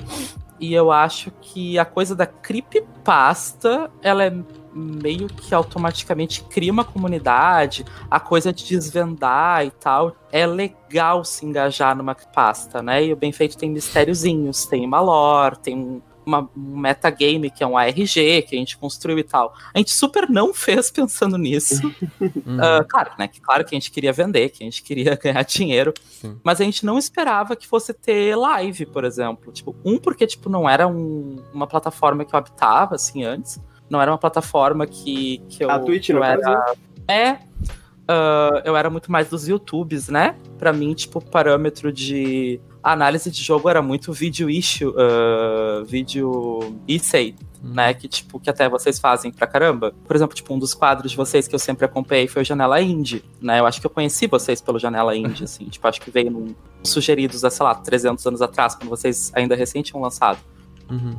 E 0.61 0.75
eu 0.75 0.93
acho 0.93 1.31
que 1.41 1.79
a 1.79 1.85
coisa 1.85 2.15
da 2.15 2.27
creepypasta, 2.27 3.91
ela 4.01 4.25
é 4.25 4.33
meio 4.75 5.29
que 5.29 5.55
automaticamente 5.55 6.43
cria 6.45 6.73
uma 6.73 6.85
comunidade, 6.85 7.85
a 8.11 8.19
coisa 8.19 8.53
de 8.53 8.67
desvendar 8.67 9.65
e 9.67 9.71
tal. 9.71 10.17
É 10.31 10.47
legal 10.47 11.25
se 11.25 11.45
engajar 11.45 11.97
numa 11.97 12.15
pasta, 12.15 12.83
né? 12.83 13.05
E 13.05 13.13
o 13.13 13.17
Bem 13.17 13.33
Feito 13.33 13.57
tem 13.57 13.71
mistériozinhos, 13.71 14.67
tem 14.67 14.85
uma 14.85 15.01
lore, 15.01 15.59
tem 15.59 16.03
uma, 16.25 16.49
um 16.57 16.79
metagame 16.79 17.51
que 17.51 17.63
é 17.63 17.67
um 17.67 17.77
ARG 17.77 18.43
que 18.43 18.55
a 18.55 18.59
gente 18.59 18.77
construiu 18.79 19.19
e 19.19 19.23
tal. 19.23 19.55
A 19.75 19.79
gente 19.79 19.93
super 19.93 20.29
não 20.29 20.53
fez 20.55 20.91
pensando 20.91 21.37
nisso. 21.37 21.87
uh, 22.21 22.87
claro, 22.89 23.13
né? 23.19 23.29
Que, 23.29 23.41
claro 23.41 23.65
que 23.65 23.75
a 23.75 23.79
gente 23.79 23.91
queria 23.91 24.13
vender, 24.13 24.51
que 24.51 24.63
a 24.63 24.67
gente 24.67 24.83
queria 24.83 25.17
ganhar 25.23 25.43
dinheiro. 25.45 25.93
Sim. 26.05 26.39
Mas 26.43 26.61
a 26.61 26.65
gente 26.65 26.87
não 26.87 26.99
esperava 26.99 27.57
que 27.57 27.67
fosse 27.67 27.93
ter 27.93 28.37
live, 28.37 28.87
por 28.87 29.05
exemplo. 29.05 29.53
Tipo, 29.53 29.75
um, 29.85 29.99
porque 29.99 30.27
tipo, 30.27 30.49
não 30.49 30.69
era 30.69 30.87
um, 30.87 31.37
uma 31.53 31.67
plataforma 31.67 32.25
que 32.25 32.35
eu 32.35 32.39
habitava 32.39 32.95
assim 32.95 33.25
antes 33.25 33.61
não 33.93 34.01
era 34.01 34.11
uma 34.11 34.17
plataforma 34.17 34.87
que, 34.87 35.43
que 35.51 35.63
eu. 35.63 35.71
A 35.71 35.79
Twitch, 35.79 36.09
eu 36.09 36.25
era. 36.25 36.41
Caso? 36.41 36.79
É. 37.07 37.33
Uh, 37.33 38.59
eu 38.65 38.75
era 38.75 38.89
muito 38.89 39.13
mais 39.13 39.29
dos 39.29 39.47
YouTubes, 39.47 40.09
né? 40.09 40.35
Pra 40.59 40.73
mim, 40.73 40.95
tipo, 40.95 41.19
o 41.19 41.25
parâmetro 41.25 41.93
de 41.93 42.59
análise 42.83 43.31
de 43.31 43.43
jogo 43.43 43.69
era 43.69 43.81
muito 43.81 44.13
vídeo 44.13 44.51
issue, 44.51 44.89
uh, 44.89 45.85
vídeo 45.85 46.75
essay, 46.89 47.37
hum. 47.63 47.75
né? 47.75 47.93
Que, 47.93 48.09
tipo, 48.09 48.41
que 48.41 48.49
até 48.49 48.67
vocês 48.67 48.99
fazem 48.99 49.31
pra 49.31 49.47
caramba. 49.47 49.95
Por 50.05 50.17
exemplo, 50.17 50.35
tipo, 50.35 50.53
um 50.55 50.59
dos 50.59 50.73
quadros 50.73 51.11
de 51.11 51.17
vocês 51.17 51.47
que 51.47 51.55
eu 51.55 51.59
sempre 51.59 51.85
acompanhei 51.85 52.27
foi 52.27 52.41
o 52.41 52.45
Janela 52.45 52.81
Indie, 52.81 53.23
né? 53.43 53.61
Eu 53.61 53.67
acho 53.67 53.79
que 53.79 53.87
eu 53.87 53.91
conheci 53.91 54.27
vocês 54.27 54.63
pelo 54.63 54.79
Janela 54.79 55.15
Indie, 55.15 55.45
assim. 55.45 55.67
tipo, 55.67 55.87
acho 55.87 56.01
que 56.01 56.11
veio 56.11 56.31
num, 56.31 56.55
sugeridos, 56.83 57.41
sei 57.41 57.65
lá, 57.65 57.75
300 57.75 58.27
anos 58.27 58.41
atrás, 58.41 58.75
quando 58.75 58.89
vocês 58.89 59.31
ainda 59.35 59.55
recente 59.55 59.93
tinham 59.93 60.03
lançado. 60.03 60.39
Uhum. 60.91 61.15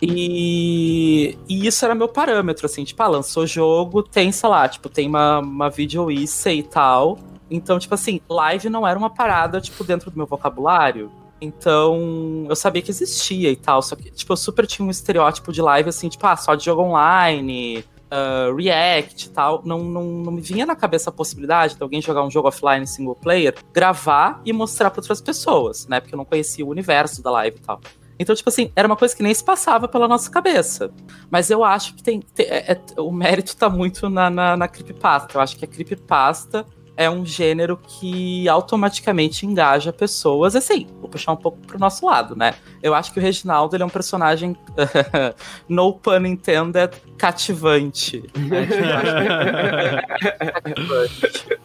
E, 0.00 1.38
e, 1.48 1.66
isso 1.66 1.84
era 1.84 1.94
meu 1.94 2.08
parâmetro, 2.08 2.66
assim, 2.66 2.84
tipo, 2.84 3.02
ah, 3.02 3.08
lançou 3.08 3.46
jogo, 3.46 4.02
tem, 4.02 4.30
sei 4.30 4.48
lá, 4.48 4.68
tipo, 4.68 4.88
tem 4.88 5.08
uma, 5.08 5.38
uma 5.38 5.70
video 5.70 6.10
e 6.10 6.62
tal. 6.62 7.18
Então, 7.50 7.78
tipo 7.78 7.94
assim, 7.94 8.20
live 8.28 8.68
não 8.68 8.86
era 8.86 8.98
uma 8.98 9.10
parada, 9.10 9.60
tipo, 9.60 9.82
dentro 9.84 10.10
do 10.10 10.16
meu 10.16 10.26
vocabulário. 10.26 11.10
Então, 11.40 12.46
eu 12.48 12.56
sabia 12.56 12.82
que 12.82 12.90
existia 12.90 13.50
e 13.50 13.56
tal. 13.56 13.80
Só 13.82 13.96
que, 13.96 14.10
tipo, 14.10 14.32
eu 14.32 14.36
super 14.36 14.66
tinha 14.66 14.86
um 14.86 14.90
estereótipo 14.90 15.52
de 15.52 15.62
live, 15.62 15.88
assim, 15.88 16.08
tipo, 16.08 16.26
ah, 16.26 16.36
só 16.36 16.54
de 16.54 16.64
jogo 16.64 16.82
online, 16.82 17.84
uh, 18.10 18.54
React 18.54 19.26
e 19.26 19.30
tal. 19.30 19.62
Não, 19.64 19.78
não, 19.78 20.04
não 20.04 20.32
me 20.32 20.40
vinha 20.40 20.66
na 20.66 20.76
cabeça 20.76 21.10
a 21.10 21.12
possibilidade 21.12 21.76
de 21.76 21.82
alguém 21.82 22.02
jogar 22.02 22.22
um 22.24 22.30
jogo 22.30 22.48
offline 22.48 22.86
single 22.86 23.14
player, 23.14 23.54
gravar 23.72 24.40
e 24.44 24.52
mostrar 24.52 24.90
para 24.90 25.00
outras 25.00 25.20
pessoas, 25.20 25.86
né? 25.86 26.00
Porque 26.00 26.14
eu 26.14 26.18
não 26.18 26.24
conhecia 26.24 26.64
o 26.64 26.68
universo 26.68 27.22
da 27.22 27.30
live 27.30 27.56
e 27.56 27.60
tal. 27.60 27.80
Então, 28.18 28.34
tipo 28.34 28.48
assim, 28.48 28.72
era 28.74 28.86
uma 28.86 28.96
coisa 28.96 29.14
que 29.14 29.22
nem 29.22 29.34
se 29.34 29.44
passava 29.44 29.86
pela 29.86 30.08
nossa 30.08 30.30
cabeça. 30.30 30.90
Mas 31.30 31.50
eu 31.50 31.62
acho 31.62 31.94
que 31.94 32.02
tem. 32.02 32.20
tem 32.20 32.46
é, 32.46 32.72
é, 32.72 33.00
o 33.00 33.12
mérito 33.12 33.56
tá 33.56 33.68
muito 33.68 34.08
na, 34.08 34.30
na, 34.30 34.56
na 34.56 34.68
creepypasta. 34.68 35.36
Eu 35.36 35.40
acho 35.40 35.56
que 35.56 35.64
a 35.64 35.68
creepypasta 35.68 36.64
é 36.96 37.10
um 37.10 37.26
gênero 37.26 37.76
que 37.76 38.48
automaticamente 38.48 39.44
engaja 39.44 39.92
pessoas. 39.92 40.56
Assim, 40.56 40.86
vou 41.00 41.10
puxar 41.10 41.32
um 41.32 41.36
pouco 41.36 41.58
pro 41.58 41.78
nosso 41.78 42.06
lado, 42.06 42.34
né? 42.34 42.54
Eu 42.82 42.94
acho 42.94 43.12
que 43.12 43.18
o 43.18 43.22
Reginaldo 43.22 43.76
ele 43.76 43.82
é 43.82 43.86
um 43.86 43.90
personagem, 43.90 44.56
no 45.68 45.92
pun 45.92 46.24
intended, 46.24 46.90
cativante. 47.18 48.22
Né? 48.34 48.66
cativante. 50.62 51.58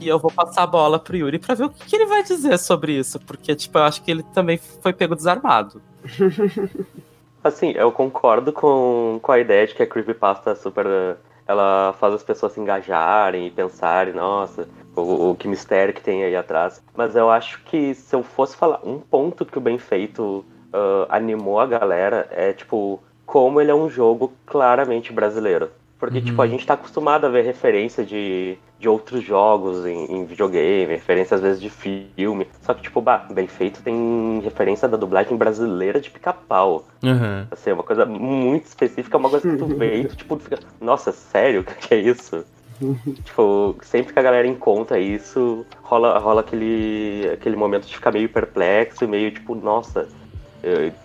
E 0.00 0.08
eu 0.08 0.18
vou 0.18 0.30
passar 0.30 0.62
a 0.62 0.66
bola 0.66 0.98
pro 0.98 1.16
Yuri 1.16 1.38
pra 1.38 1.54
ver 1.54 1.64
o 1.64 1.70
que, 1.70 1.86
que, 1.86 1.96
ele 1.96 2.06
vai 2.06 2.22
dizer 2.22 2.58
sobre 2.58 2.92
isso, 2.92 3.18
porque, 3.20 3.54
tipo, 3.54 3.78
eu 3.78 3.82
acho 3.82 4.02
que 4.02 4.10
ele 4.10 4.22
também 4.22 4.58
foi 4.58 4.92
pego 4.92 5.14
desarmado. 5.14 5.80
Assim, 7.42 7.72
eu 7.72 7.92
concordo 7.92 8.52
com, 8.52 9.18
com 9.22 9.32
a 9.32 9.38
ideia 9.38 9.66
de 9.66 9.74
que 9.74 9.82
a 9.82 9.86
Creepypasta 9.86 10.50
é 10.50 10.54
super. 10.54 11.16
Ela 11.46 11.94
faz 12.00 12.14
as 12.14 12.22
pessoas 12.22 12.52
se 12.52 12.60
engajarem 12.60 13.46
e 13.46 13.50
pensarem, 13.50 14.14
nossa, 14.14 14.66
o, 14.96 15.30
o 15.30 15.34
que 15.34 15.46
mistério 15.46 15.92
que 15.92 16.00
tem 16.00 16.24
aí 16.24 16.34
atrás. 16.34 16.82
Mas 16.96 17.14
eu 17.14 17.30
acho 17.30 17.62
que 17.64 17.94
se 17.94 18.16
eu 18.16 18.22
fosse 18.22 18.56
falar 18.56 18.80
um 18.82 18.98
ponto 18.98 19.44
que 19.44 19.58
o 19.58 19.60
Bem 19.60 19.76
Feito 19.76 20.42
uh, 20.72 21.06
animou 21.10 21.60
a 21.60 21.66
galera 21.66 22.26
é, 22.30 22.54
tipo, 22.54 23.02
como 23.26 23.60
ele 23.60 23.70
é 23.70 23.74
um 23.74 23.90
jogo 23.90 24.32
claramente 24.46 25.12
brasileiro. 25.12 25.70
Porque, 26.04 26.20
tipo, 26.20 26.42
a 26.42 26.46
gente 26.46 26.66
tá 26.66 26.74
acostumado 26.74 27.24
a 27.24 27.30
ver 27.30 27.44
referência 27.44 28.04
de, 28.04 28.58
de 28.78 28.88
outros 28.88 29.24
jogos 29.24 29.86
em, 29.86 30.12
em 30.12 30.24
videogame, 30.26 30.92
referência 30.92 31.34
às 31.34 31.40
vezes 31.40 31.60
de 31.60 31.70
filme. 31.70 32.46
Só 32.60 32.74
que, 32.74 32.82
tipo, 32.82 33.00
bah, 33.00 33.26
bem 33.30 33.46
feito 33.46 33.82
tem 33.82 34.40
referência 34.44 34.86
da 34.86 34.98
dublagem 34.98 35.34
brasileira 35.36 36.00
de 36.00 36.10
pica-pau. 36.10 36.84
Aham. 37.02 37.46
Assim, 37.50 37.70
é 37.70 37.72
uma 37.72 37.82
coisa 37.82 38.04
muito 38.04 38.66
específica, 38.66 39.16
uma 39.16 39.30
coisa 39.30 39.50
que 39.50 39.56
tu 39.56 39.66
vê 39.66 40.02
e 40.02 40.04
tu, 40.04 40.16
tipo, 40.16 40.38
fica, 40.38 40.58
nossa, 40.78 41.10
sério? 41.10 41.62
O 41.62 41.64
que 41.64 41.94
é 41.94 41.98
isso? 41.98 42.44
tipo, 43.24 43.76
sempre 43.82 44.12
que 44.12 44.18
a 44.18 44.22
galera 44.22 44.46
encontra 44.46 44.98
isso, 44.98 45.64
rola, 45.82 46.18
rola 46.18 46.42
aquele, 46.42 47.30
aquele 47.32 47.56
momento 47.56 47.86
de 47.86 47.94
ficar 47.94 48.12
meio 48.12 48.28
perplexo 48.28 49.04
e 49.04 49.06
meio 49.06 49.30
tipo, 49.30 49.54
nossa, 49.54 50.06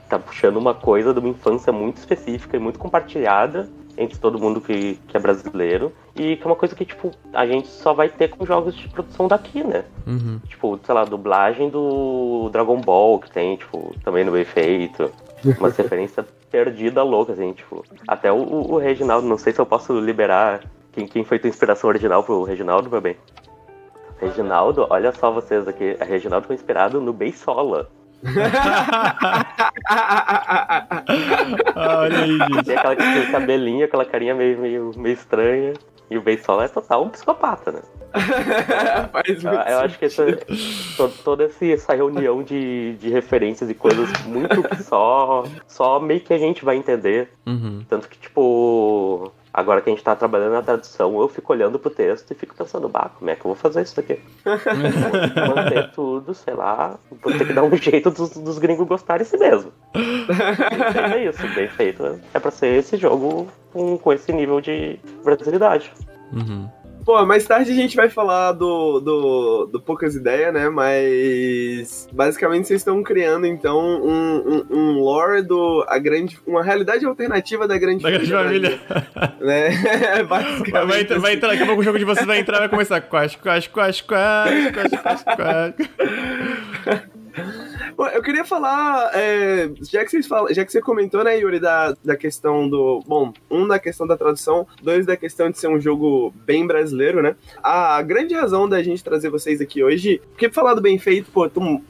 tá 0.10 0.18
puxando 0.18 0.58
uma 0.58 0.74
coisa 0.74 1.14
de 1.14 1.20
uma 1.20 1.30
infância 1.30 1.72
muito 1.72 1.98
específica 1.98 2.58
e 2.58 2.60
muito 2.60 2.80
compartilhada 2.80 3.70
entre 4.00 4.18
todo 4.18 4.40
mundo 4.40 4.62
que, 4.62 4.98
que 5.08 5.18
é 5.18 5.20
brasileiro. 5.20 5.92
E 6.16 6.38
que 6.38 6.44
é 6.44 6.46
uma 6.46 6.56
coisa 6.56 6.74
que, 6.74 6.86
tipo, 6.86 7.12
a 7.34 7.46
gente 7.46 7.68
só 7.68 7.94
vai 7.94 8.08
ter 8.08 8.30
com 8.30 8.46
jogos 8.46 8.74
de 8.76 8.88
produção 8.88 9.28
daqui, 9.28 9.62
né? 9.62 9.84
Uhum. 10.08 10.40
Tipo, 10.48 10.80
sei 10.84 10.96
lá, 10.96 11.04
dublagem 11.04 11.70
do 11.70 12.50
Dragon 12.52 12.80
Ball, 12.80 13.20
que 13.20 13.30
tem, 13.30 13.58
tipo, 13.58 13.94
também 14.04 14.24
no 14.24 14.32
bem 14.32 14.46
feito. 14.46 15.12
Uma 15.60 15.70
referência 15.70 16.26
perdida 16.50 17.04
louca, 17.04 17.34
assim, 17.34 17.52
tipo. 17.52 17.84
Até 18.08 18.32
o, 18.32 18.38
o 18.38 18.78
Reginaldo, 18.78 19.28
não 19.28 19.38
sei 19.38 19.52
se 19.52 19.60
eu 19.60 19.66
posso 19.66 20.00
liberar 20.00 20.62
quem, 20.94 21.06
quem 21.06 21.24
foi 21.26 21.38
tua 21.38 21.50
inspiração 21.50 21.90
original 21.90 22.24
pro 22.24 22.44
Reginaldo, 22.44 22.90
meu 22.90 23.02
bem. 23.02 23.18
Reginaldo, 24.20 24.88
olha 24.90 25.12
só 25.12 25.30
vocês 25.30 25.68
aqui. 25.68 25.98
A 26.00 26.06
Reginaldo 26.06 26.48
foi 26.48 26.56
inspirado 26.56 27.02
no 27.02 27.12
Beisola. 27.12 27.90
Ah, 31.76 32.00
olha 32.00 32.20
aí, 32.20 32.38
gente. 32.38 32.64
Tem 32.66 32.76
aquela, 32.78 32.94
aquele 32.94 33.32
cabelinho, 33.32 33.86
aquela 33.86 34.06
carinha 34.06 34.36
meio, 34.36 34.60
meio, 34.60 34.92
meio 34.98 35.14
estranha. 35.14 35.74
E 36.10 36.18
o 36.18 36.22
Beisola 36.22 36.66
é 36.66 36.68
total 36.68 37.04
um 37.04 37.10
psicopata, 37.10 37.72
né? 37.72 37.82
Faz 39.12 39.44
Eu, 39.44 39.52
muito 39.52 39.70
eu 39.70 39.80
acho 39.82 40.00
que 40.00 40.06
essa, 40.06 40.26
to- 40.98 41.14
toda 41.24 41.44
essa 41.62 41.94
reunião 41.94 42.42
de, 42.42 42.96
de 42.96 43.10
referências 43.10 43.70
e 43.70 43.76
coisas 43.76 44.10
muito 44.26 44.64
que 44.64 44.82
só, 44.82 45.44
só 45.68 46.00
meio 46.00 46.20
que 46.22 46.34
a 46.34 46.38
gente 46.40 46.66
vai 46.66 46.78
entender. 46.78 47.30
Uhum. 47.46 47.86
Tanto 47.88 48.08
que, 48.10 48.18
tipo, 48.18 49.32
agora 49.60 49.82
que 49.82 49.90
a 49.90 49.94
gente 49.94 50.04
tá 50.04 50.16
trabalhando 50.16 50.54
na 50.54 50.62
tradução, 50.62 51.20
eu 51.20 51.28
fico 51.28 51.52
olhando 51.54 51.78
pro 51.78 51.90
texto 51.90 52.32
e 52.32 52.36
fico 52.36 52.56
pensando, 52.56 52.88
bah, 52.88 53.12
como 53.18 53.30
é 53.30 53.36
que 53.36 53.42
eu 53.42 53.50
vou 53.50 53.56
fazer 53.56 53.82
isso 53.82 54.00
aqui? 54.00 54.20
Vou 54.46 55.56
manter 55.56 55.92
tudo, 55.92 56.34
sei 56.34 56.54
lá, 56.54 56.98
vou 57.22 57.34
ter 57.38 57.46
que 57.46 57.54
dar 57.54 57.64
um 57.64 57.76
jeito 57.76 58.10
dos, 58.10 58.32
dos 58.32 58.58
gringos 58.58 58.88
gostarem 58.88 59.26
si 59.26 59.38
mesmo. 59.38 59.72
É 61.14 61.24
isso, 61.26 61.48
bem 61.56 61.68
feito. 61.68 62.04
né? 62.04 62.20
É 62.34 62.40
pra 62.40 62.52
ser 62.52 62.68
esse 62.80 62.98
jogo 62.98 63.48
com, 63.74 63.98
com 63.98 64.14
esse 64.14 64.32
nível 64.32 64.62
de 64.62 65.00
brasilidade. 65.24 65.92
Uhum. 66.32 66.70
Pô, 67.10 67.26
mais 67.26 67.44
tarde 67.44 67.72
a 67.72 67.74
gente 67.74 67.96
vai 67.96 68.08
falar 68.08 68.52
do, 68.52 69.00
do, 69.00 69.66
do 69.66 69.82
Poucas 69.82 70.14
Ideias, 70.14 70.54
né? 70.54 70.70
Mas 70.70 72.08
basicamente 72.14 72.68
vocês 72.68 72.82
estão 72.82 73.02
criando 73.02 73.48
então 73.48 73.80
um, 73.80 74.38
um, 74.38 74.66
um 74.70 75.00
lore 75.00 75.42
do 75.42 75.84
a 75.88 75.98
grande, 75.98 76.38
uma 76.46 76.62
realidade 76.62 77.04
alternativa 77.08 77.68
da 77.68 77.80
grande 77.80 78.04
Da 78.04 78.12
grande 78.12 78.32
família. 78.32 78.80
né? 79.42 79.72
Basicamente. 80.30 80.88
vai 80.88 81.02
entrar, 81.02 81.20
vai 81.20 81.34
entrar, 81.34 81.50
daqui 81.50 81.64
a 81.64 81.66
pouco 81.66 81.82
o 81.82 81.84
jogo 81.84 81.98
de 81.98 82.06
vocês 82.06 82.28
vai 82.28 82.42
entrar 82.42 82.58
e 82.58 82.60
vai 82.60 82.70
começar. 82.70 83.02
Quas, 83.02 83.36
quas, 83.36 83.66
quas, 83.66 84.02
quas, 84.02 84.72
quas, 84.72 84.92
quas, 85.02 85.24
quas. 85.24 85.74
Eu 88.08 88.22
queria 88.22 88.46
falar, 88.46 89.12
é, 89.14 89.70
já, 89.92 90.04
que 90.06 90.12
vocês 90.12 90.26
falam, 90.26 90.54
já 90.54 90.64
que 90.64 90.72
você 90.72 90.82
comentou, 90.82 91.24
né, 91.24 91.38
Yuri, 91.38 91.60
da, 91.60 91.94
da 92.04 92.16
questão 92.16 92.68
do. 92.70 93.04
Bom, 93.06 93.34
um 93.52 93.68
da 93.68 93.78
questão 93.78 94.08
da 94.08 94.16
tradução, 94.16 94.66
dois 94.82 95.06
da 95.06 95.18
questão 95.18 95.50
de 95.50 95.58
ser 95.60 95.68
um 95.68 95.80
jogo 95.80 96.34
bem 96.46 96.66
brasileiro, 96.66 97.22
né? 97.22 97.36
A 97.62 98.02
grande 98.02 98.34
razão 98.34 98.70
da 98.70 98.82
gente 98.82 99.04
trazer 99.04 99.30
vocês 99.30 99.60
aqui 99.60 99.84
hoje, 99.84 100.22
porque 100.30 100.50
falar 100.50 100.74
do 100.76 100.82
bem 100.82 100.98
feito, 100.98 101.30
pô, 101.32 101.50
tu- 101.50 101.82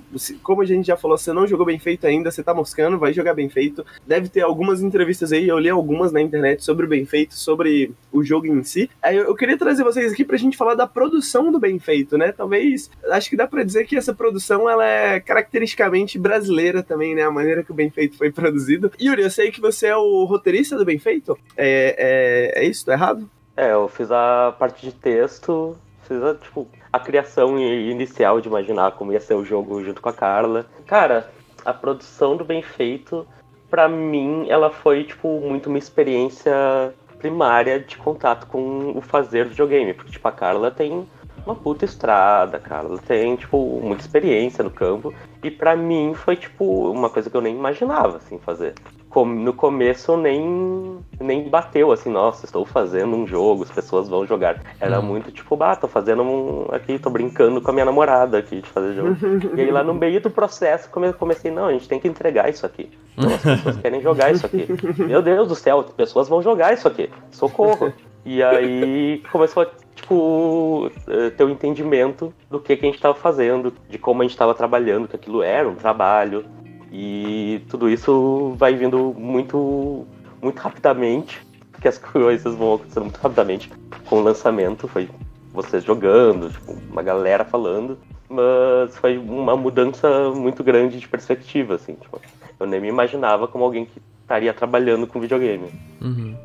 como 0.41 0.63
a 0.63 0.65
gente 0.65 0.88
já 0.88 0.98
falou, 0.98 1.15
você 1.17 1.32
não 1.32 1.45
jogou 1.45 1.65
bem 1.67 1.78
feito 1.78 2.08
ainda, 2.08 2.32
você 2.32 2.41
tá 2.41 2.52
moscando, 2.54 2.98
vai 2.98 3.13
jogar 3.13 3.36
bem 3.36 3.48
feito. 3.48 3.86
Deve 4.08 4.28
ter 4.30 4.41
algumas 4.41 4.82
entrevistas 4.82 5.32
aí, 5.32 5.48
eu 5.48 5.60
li 5.60 5.69
algumas 5.69 6.12
na 6.12 6.19
internet 6.22 6.63
sobre 6.63 6.88
o 6.88 6.89
bem 6.89 7.06
feito, 7.06 7.36
sobre 7.36 7.91
o 8.12 8.24
jogo 8.24 8.48
em 8.48 8.63
si. 8.63 8.89
Eu, 9.04 9.26
eu 9.26 9.36
queria 9.36 9.58
trazer 9.58 9.84
vocês 9.84 10.12
aqui 10.12 10.26
pra 10.26 10.38
gente 10.38 10.58
falar 10.58 10.74
da 10.74 10.88
produção 10.88 11.52
do 11.52 11.60
bem 11.60 11.78
feito, 11.78 12.17
né? 12.17 12.32
Talvez, 12.32 12.89
acho 13.12 13.30
que 13.30 13.36
dá 13.36 13.45
pra 13.45 13.62
dizer 13.63 13.86
que 13.86 13.95
essa 13.95 14.13
produção 14.13 14.67
ela 14.67 14.84
é 14.84 15.19
caracteristicamente 15.19 15.98
brasileira 16.17 16.81
também, 16.83 17.15
né? 17.15 17.23
A 17.23 17.31
maneira 17.31 17.63
que 17.63 17.71
o 17.71 17.75
bem 17.75 17.89
feito 17.89 18.17
foi 18.17 18.31
produzido. 18.31 18.91
Yuri, 19.01 19.23
eu 19.23 19.29
sei 19.29 19.51
que 19.51 19.59
você 19.59 19.88
é 19.88 19.95
o 19.95 20.23
roteirista 20.23 20.77
do 20.77 20.85
bem 20.85 20.99
feito. 20.99 21.38
É, 21.57 22.53
é, 22.55 22.63
é 22.63 22.65
isso? 22.65 22.85
Tá 22.85 22.93
errado? 22.93 23.29
É, 23.57 23.73
eu 23.73 23.88
fiz 23.89 24.09
a 24.12 24.55
parte 24.57 24.85
de 24.85 24.93
texto, 24.93 25.75
fiz 26.07 26.21
a, 26.23 26.33
tipo, 26.35 26.67
a 26.91 26.99
criação 26.99 27.59
inicial 27.59 28.39
de 28.39 28.47
imaginar 28.47 28.93
como 28.93 29.12
ia 29.12 29.19
ser 29.19 29.33
o 29.33 29.43
jogo 29.43 29.83
junto 29.83 30.01
com 30.01 30.09
a 30.09 30.13
Carla. 30.13 30.65
Cara, 30.85 31.29
a 31.65 31.73
produção 31.73 32.38
do 32.38 32.45
Bem 32.45 32.62
Feito, 32.62 33.27
pra 33.69 33.89
mim, 33.89 34.45
ela 34.49 34.69
foi, 34.69 35.03
tipo, 35.03 35.41
muito 35.41 35.67
uma 35.67 35.77
experiência 35.77 36.93
primária 37.19 37.79
de 37.79 37.97
contato 37.97 38.47
com 38.47 38.97
o 38.97 39.01
fazer 39.01 39.47
videogame. 39.47 39.93
Porque, 39.93 40.12
tipo, 40.12 40.27
a 40.27 40.31
Carla 40.31 40.71
tem 40.71 41.05
uma 41.45 41.56
puta 41.56 41.86
estrada, 41.86 42.58
a 42.58 42.60
Carla 42.60 42.97
tem, 42.99 43.36
tipo, 43.36 43.80
muita 43.84 44.02
experiência 44.02 44.63
no 44.63 44.69
campo. 44.69 45.13
E 45.43 45.49
pra 45.49 45.75
mim 45.75 46.13
foi, 46.13 46.36
tipo, 46.36 46.91
uma 46.91 47.10
coisa 47.10 47.30
que 47.30 47.38
eu 47.38 47.41
nem 47.41 47.56
imaginava, 47.56 48.17
assim, 48.17 48.38
fazer. 48.39 48.73
No 49.15 49.54
começo 49.54 50.15
nem, 50.15 50.99
nem 51.19 51.49
bateu, 51.49 51.91
assim, 51.91 52.12
nossa, 52.12 52.45
estou 52.45 52.63
fazendo 52.63 53.15
um 53.15 53.25
jogo, 53.25 53.63
as 53.63 53.71
pessoas 53.71 54.08
vão 54.08 54.23
jogar. 54.25 54.62
Era 54.80 55.02
muito 55.02 55.32
tipo, 55.32 55.56
bah, 55.56 55.75
tô 55.75 55.88
fazendo 55.88 56.21
um. 56.21 56.67
aqui, 56.71 56.99
tô 56.99 57.10
brincando 57.10 57.60
com 57.60 57.71
a 57.71 57.73
minha 57.73 57.86
namorada 57.86 58.38
aqui 58.38 58.62
de 58.62 58.69
fazer 58.69 58.93
jogo. 58.93 59.17
e 59.58 59.62
aí 59.62 59.71
lá 59.71 59.84
no 59.84 59.95
meio 59.95 60.21
do 60.21 60.30
processo 60.30 60.89
come- 60.91 61.12
comecei, 61.13 61.49
não, 61.49 61.65
a 61.65 61.71
gente 61.71 61.88
tem 61.88 61.99
que 61.99 62.08
entregar 62.08 62.49
isso 62.49 62.65
aqui. 62.67 62.91
Não, 63.17 63.34
as 63.34 63.41
pessoas 63.41 63.78
querem 63.82 63.99
jogar 63.99 64.32
isso 64.32 64.45
aqui. 64.45 64.67
Meu 64.99 65.23
Deus 65.23 65.47
do 65.47 65.56
céu, 65.56 65.80
as 65.80 65.91
pessoas 65.91 66.30
vão 66.30 66.43
jogar 66.43 66.73
isso 66.73 66.88
aqui. 66.88 67.10
Socorro. 67.32 67.91
E 68.23 68.43
aí 68.43 69.23
começou 69.32 69.63
a, 69.63 69.67
tipo, 70.01 70.89
ter 71.38 71.43
o 71.43 71.49
entendimento 71.49 72.33
do 72.49 72.59
que, 72.59 72.75
que 72.75 72.85
a 72.85 72.88
gente 72.88 72.95
estava 72.95 73.13
fazendo, 73.15 73.73
de 73.89 73.97
como 73.97 74.21
a 74.21 74.23
gente 74.23 74.31
estava 74.31 74.53
trabalhando, 74.53 75.07
que 75.07 75.15
aquilo 75.15 75.41
era 75.43 75.67
um 75.67 75.75
trabalho. 75.75 76.45
E 76.91 77.62
tudo 77.69 77.89
isso 77.89 78.53
vai 78.57 78.73
vindo 78.75 79.13
muito, 79.17 80.05
muito 80.41 80.59
rapidamente, 80.59 81.45
porque 81.71 81.88
as 81.88 81.97
coisas 81.99 82.55
vão 82.55 82.75
acontecendo 82.75 83.03
muito 83.03 83.17
rapidamente 83.19 83.71
com 84.05 84.17
o 84.17 84.21
lançamento. 84.23 84.88
Foi 84.88 85.09
vocês 85.53 85.83
jogando, 85.83 86.49
tipo, 86.49 86.73
uma 86.91 87.01
galera 87.03 87.43
falando, 87.45 87.97
mas 88.27 88.97
foi 88.97 89.17
uma 89.17 89.55
mudança 89.55 90.31
muito 90.31 90.63
grande 90.63 90.99
de 90.99 91.07
perspectiva, 91.07 91.75
assim. 91.75 91.93
Tipo, 91.95 92.19
eu 92.59 92.65
nem 92.65 92.79
me 92.81 92.88
imaginava 92.88 93.47
como 93.47 93.63
alguém 93.63 93.85
que 93.85 94.01
estaria 94.21 94.53
trabalhando 94.53 95.05
com 95.07 95.19
videogame. 95.19 95.71
Uhum. 96.01 96.35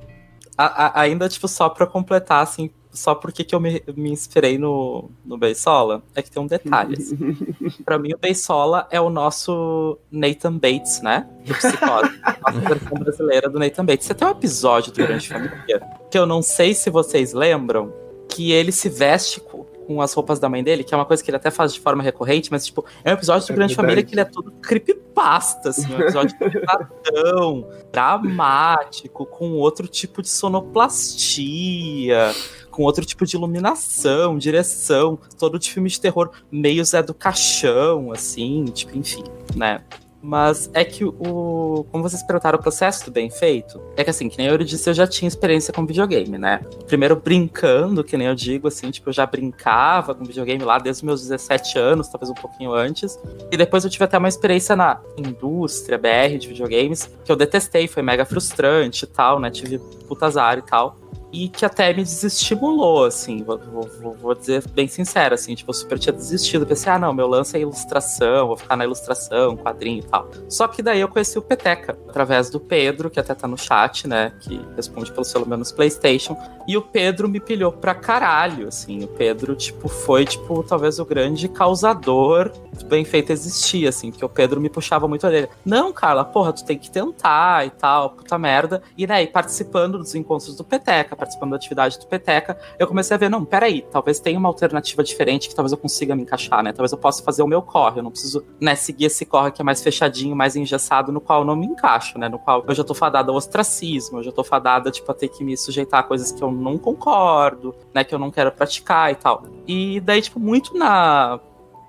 A- 0.57 0.87
a- 0.87 1.01
ainda, 1.01 1.29
tipo, 1.29 1.49
só 1.49 1.69
pra 1.69 1.87
completar, 1.87 2.43
assim, 2.43 2.71
só 2.95 3.15
porque 3.15 3.45
que 3.45 3.55
eu 3.55 3.61
me, 3.61 3.83
me 3.97 4.11
inspirei 4.11 4.57
no, 4.57 5.11
no 5.25 5.37
Beisola, 5.37 6.03
é 6.15 6.23
que 6.23 6.31
tem 6.31 6.43
um 6.43 6.47
detalhe. 6.47 6.97
assim. 6.97 7.37
pra 7.85 7.99
mim, 7.99 8.13
o 8.15 8.19
Beisola 8.19 8.87
é 8.91 9.01
o 9.01 9.11
nosso 9.11 9.99
Nathan 10.11 10.55
Bates, 10.55 11.03
né? 11.03 11.29
Do 11.45 11.55
Psicose. 11.55 12.21
Nossa 12.47 12.61
versão 12.61 12.99
brasileira 12.99 13.49
do 13.51 13.59
Nathan 13.59 13.85
Bates. 13.85 14.07
Você 14.07 14.15
tem 14.15 14.29
um 14.29 14.31
episódio 14.31 14.93
do 14.93 14.97
Grande 14.97 15.29
Família 15.29 15.83
que 16.11 16.19
eu 16.19 16.25
não 16.25 16.41
sei 16.41 16.73
se 16.73 16.89
vocês 16.89 17.33
lembram, 17.33 17.93
que 18.29 18.53
ele 18.53 18.73
se 18.73 18.89
veste 18.89 19.41
co- 19.41 19.65
com 19.87 20.01
as 20.01 20.15
roupas 20.15 20.39
da 20.39 20.49
mãe 20.49 20.65
dele, 20.65 20.83
que 20.83 20.95
é 20.95 20.97
uma 20.97 21.05
coisa 21.05 21.23
que 21.23 21.31
ele 21.31 21.37
até 21.37 21.51
faz 21.51 21.75
de 21.75 21.81
forma 21.81 22.03
recorrente, 22.03 22.51
mas, 22.51 22.65
tipo, 22.65 22.83
é 23.05 23.11
um 23.11 23.15
episódio 23.15 23.47
do 23.47 23.53
É 23.53 23.57
Grande 23.57 23.75
verdade. 23.75 23.87
Família 23.87 24.03
que 24.03 24.15
ele 24.15 24.21
é 24.23 24.25
todo 24.25 24.51
creepypasta, 24.63 25.69
assim, 25.69 25.93
um 25.95 26.01
episódio 26.01 26.35
pesadão, 26.39 27.69
dramático, 27.93 29.27
com 29.27 29.51
outro 29.53 29.87
tipo 29.87 30.23
de 30.23 30.29
sonoplastia, 30.31 32.33
com 32.75 32.83
outro 32.83 33.05
tipo 33.05 33.25
de 33.25 33.37
iluminação, 33.37 34.37
direção, 34.37 35.17
todo 35.39 35.61
de 35.61 35.71
filme 35.71 35.89
de 35.89 36.01
terror 36.01 36.31
meio 36.51 36.85
Zé 36.85 37.03
do 37.03 37.15
Caixão, 37.15 38.11
assim, 38.11 38.65
tipo, 38.65 38.99
enfim, 38.99 39.23
né? 39.55 39.81
Mas 40.21 40.71
é 40.73 40.83
que 40.83 41.05
o. 41.05 41.85
Como 41.93 42.03
vocês 42.03 42.23
perguntaram, 42.23 42.59
o 42.59 42.63
processo 42.63 43.05
do 43.05 43.11
bem 43.13 43.29
feito, 43.29 43.79
é 43.95 44.03
que 44.03 44.09
assim, 44.09 44.27
que 44.27 44.39
nem 44.39 44.47
eu 44.47 44.57
disse, 44.57 44.89
eu 44.89 44.95
já 44.95 45.07
tinha 45.07 45.29
experiência 45.29 45.71
com 45.71 45.85
videogame, 45.85 46.39
né? 46.39 46.63
Primeiro 46.87 47.15
brincando, 47.15 48.03
que 48.03 48.17
nem 48.17 48.27
eu 48.27 48.35
digo, 48.35 48.67
assim, 48.67 48.91
tipo, 48.91 49.11
eu 49.11 49.13
já 49.13 49.27
brincava 49.27 50.15
com 50.15 50.25
videogame 50.25 50.65
lá 50.65 50.79
desde 50.79 51.01
os 51.01 51.03
meus 51.03 51.21
17 51.21 51.79
anos, 51.79 52.09
talvez 52.09 52.31
um 52.31 52.35
pouquinho 52.35 52.73
antes. 52.73 53.21
E 53.53 53.57
depois 53.57 53.85
eu 53.85 53.91
tive 53.91 54.05
até 54.05 54.17
uma 54.17 54.29
experiência 54.29 54.75
na 54.75 54.99
indústria 55.19 55.99
BR 55.99 56.39
de 56.39 56.49
videogames, 56.49 57.11
que 57.23 57.31
eu 57.31 57.37
detestei, 57.37 57.87
foi 57.87 58.03
mega 58.03 58.25
frustrante 58.25 59.05
e 59.05 59.09
tal, 59.09 59.39
né? 59.39 59.51
Tive 59.51 59.79
puta 60.09 60.25
azar 60.25 60.57
e 60.57 60.63
tal. 60.63 60.97
E 61.35 61.49
que 61.49 61.65
até 61.65 61.93
me 61.93 62.05
desestimulou, 62.05 63.05
assim, 63.05 63.43
vou, 63.43 63.59
vou, 63.59 64.15
vou, 64.15 64.35
dizer 64.37 64.63
bem 64.69 64.87
sincero, 64.87 65.35
assim, 65.35 65.57
tipo, 65.57 65.71
eu 65.71 65.75
super 65.75 65.99
tinha 65.99 66.13
desistido, 66.13 66.65
pensei, 66.65 66.93
ah, 66.93 66.99
não, 66.99 67.13
meu 67.13 67.27
lance 67.27 67.57
é 67.57 67.61
ilustração, 67.61 68.47
vou 68.47 68.57
ficar 68.57 68.77
na 68.77 68.85
ilustração, 68.85 69.57
quadrinho 69.57 69.99
e 69.99 70.07
tal. 70.07 70.31
Só 70.49 70.69
que 70.69 70.81
daí 70.81 71.01
eu 71.01 71.09
conheci 71.09 71.37
o 71.37 71.43
Peteca, 71.43 71.99
através 72.09 72.51
do 72.51 72.61
Pedro, 72.61 73.11
que 73.11 73.19
até 73.19 73.35
tá 73.35 73.49
no 73.49 73.59
chat, 73.59 74.07
né, 74.07 74.33
que 74.41 74.61
responde 74.77 75.11
pelo 75.11 75.25
pelo 75.25 75.49
menos 75.49 75.73
Playstation, 75.73 76.37
e 76.69 76.77
o 76.77 76.83
Pedro 76.83 77.29
me 77.29 77.41
pilhou 77.41 77.73
pra 77.73 77.95
caralho, 77.95 78.69
assim, 78.69 79.03
o 79.03 79.09
Pedro, 79.09 79.57
tipo, 79.57 79.89
foi, 79.89 80.25
tipo, 80.25 80.63
talvez 80.63 81.01
o 81.01 81.05
grande 81.05 81.49
causador 81.49 82.53
do 82.79 82.87
bem 82.87 83.05
feito 83.05 83.33
existir, 83.33 83.89
assim, 83.89 84.11
porque 84.11 84.25
o 84.25 84.29
Pedro 84.29 84.61
me 84.61 84.69
puxava 84.69 85.09
muito 85.09 85.25
a 85.25 85.29
orelha. 85.29 85.49
Não, 85.65 85.93
Carla, 85.93 86.25
porra, 86.25 86.53
tu 86.53 86.65
tem 86.65 86.79
que 86.79 86.91
tentar 86.91 87.67
e 87.67 87.71
tal, 87.71 88.11
puta 88.11 88.39
merda. 88.39 88.83
E 88.97 89.07
daí, 89.07 89.27
participando 89.27 89.99
dos 89.99 90.15
encontros 90.15 90.57
do 90.57 90.65
Peteca, 90.65 91.17
participando 91.25 91.51
da 91.51 91.57
atividade 91.57 91.99
do 91.99 92.07
Peteca, 92.07 92.59
eu 92.79 92.87
comecei 92.87 93.15
a 93.15 93.19
ver, 93.19 93.31
não, 93.31 93.45
peraí, 93.45 93.83
talvez 93.91 94.21
tenha 94.21 94.39
uma 94.39 94.49
alternativa 94.49 95.03
diferente 95.03 95.49
que 95.49 95.55
talvez 95.55 95.73
eu 95.73 95.79
consiga 95.79 96.15
me 96.15 96.23
encaixar, 96.23 96.63
né? 96.63 96.73
Talvez 96.73 96.93
eu 96.93 96.99
possa 96.99 97.23
fazer 97.23 97.43
o 97.43 97.47
meu 97.47 97.63
corre, 97.63 97.99
eu 97.99 98.03
não 98.03 98.11
preciso, 98.11 98.45
né, 98.61 98.75
seguir 98.75 99.07
esse 99.07 99.25
corre 99.25 99.51
que 99.51 99.63
é 99.63 99.65
mais 99.65 99.83
fechadinho, 99.83 100.37
mais 100.37 100.55
engessado, 100.55 101.11
no 101.11 101.21
qual 101.21 101.41
eu 101.41 101.45
não 101.45 101.57
me 101.57 101.67
encaixo, 101.67 102.19
né? 102.19 102.29
No 102.29 102.39
qual 102.39 102.65
eu 102.67 102.75
já 102.75 102.85
tô 102.85 102.95
fadada 102.95 103.31
ao 103.31 103.37
ostracismo, 103.37 104.19
eu 104.19 104.23
já 104.23 104.33
tô 104.33 104.45
fadada, 104.45 104.91
tipo, 104.91 105.11
a 105.11 105.15
ter 105.15 105.29
que 105.29 105.43
me 105.43 105.57
sujeitar 105.57 106.01
a 106.01 106.03
coisas 106.03 106.31
que 106.31 106.43
eu 106.43 106.53
não 106.53 106.77
concordo, 106.79 107.75
né, 107.95 108.05
que 108.05 108.15
eu 108.15 108.19
não 108.19 108.31
quero 108.31 108.53
praticar 108.53 109.11
e 109.11 109.15
tal. 109.15 109.45
E 109.67 110.01
daí, 110.01 110.21
tipo, 110.21 110.39
muito 110.39 110.77
na 110.77 111.41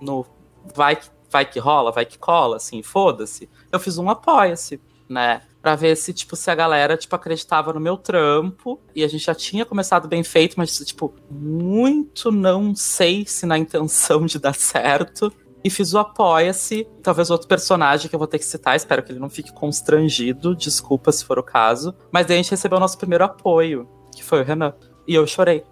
no 0.01 0.25
vai 0.73 0.95
que, 0.95 1.07
vai 1.29 1.45
que 1.45 1.59
rola, 1.59 1.91
vai 1.91 2.05
que 2.05 2.17
cola, 2.17 2.57
assim, 2.57 2.81
foda-se. 2.81 3.49
Eu 3.71 3.79
fiz 3.79 3.97
um 3.97 4.09
apoia-se, 4.09 4.81
né? 5.07 5.41
Pra 5.65 5.75
ver 5.75 5.97
se, 5.97 6.13
tipo, 6.13 6.35
se 6.35 6.51
a 6.51 6.53
galera, 6.53 6.95
tipo, 6.95 7.15
acreditava 7.15 7.73
no 7.73 7.79
meu 7.79 7.97
trampo. 7.97 8.79
E 8.93 9.03
a 9.03 9.07
gente 9.07 9.25
já 9.25 9.33
tinha 9.33 9.65
começado 9.65 10.07
bem 10.07 10.23
feito, 10.23 10.53
mas, 10.59 10.77
tipo, 10.77 11.11
muito 11.27 12.31
não 12.31 12.75
sei 12.75 13.25
se 13.25 13.47
na 13.47 13.57
intenção 13.57 14.27
de 14.27 14.37
dar 14.37 14.53
certo. 14.53 15.33
E 15.63 15.69
fiz 15.71 15.91
o 15.95 15.97
Apoia-se, 15.97 16.87
talvez 17.01 17.31
outro 17.31 17.47
personagem 17.47 18.07
que 18.07 18.13
eu 18.13 18.19
vou 18.19 18.27
ter 18.27 18.37
que 18.37 18.45
citar, 18.45 18.75
espero 18.75 19.01
que 19.01 19.11
ele 19.11 19.17
não 19.17 19.27
fique 19.27 19.51
constrangido, 19.51 20.55
desculpa 20.55 21.11
se 21.11 21.25
for 21.25 21.39
o 21.39 21.43
caso. 21.43 21.95
Mas 22.11 22.27
daí 22.27 22.37
a 22.37 22.41
gente 22.43 22.51
recebeu 22.51 22.77
o 22.77 22.79
nosso 22.79 22.99
primeiro 22.99 23.23
apoio, 23.23 23.89
que 24.15 24.23
foi 24.23 24.41
o 24.41 24.45
Renan. 24.45 24.71
E 25.07 25.15
eu 25.15 25.25
chorei. 25.25 25.63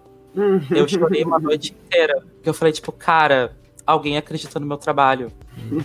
eu 0.74 0.88
chorei 0.88 1.22
uma 1.22 1.38
noite 1.38 1.72
inteira. 1.72 2.20
Eu 2.42 2.52
falei, 2.52 2.72
tipo, 2.72 2.90
cara, 2.90 3.56
alguém 3.86 4.16
acredita 4.16 4.58
no 4.58 4.66
meu 4.66 4.76
trabalho. 4.76 5.30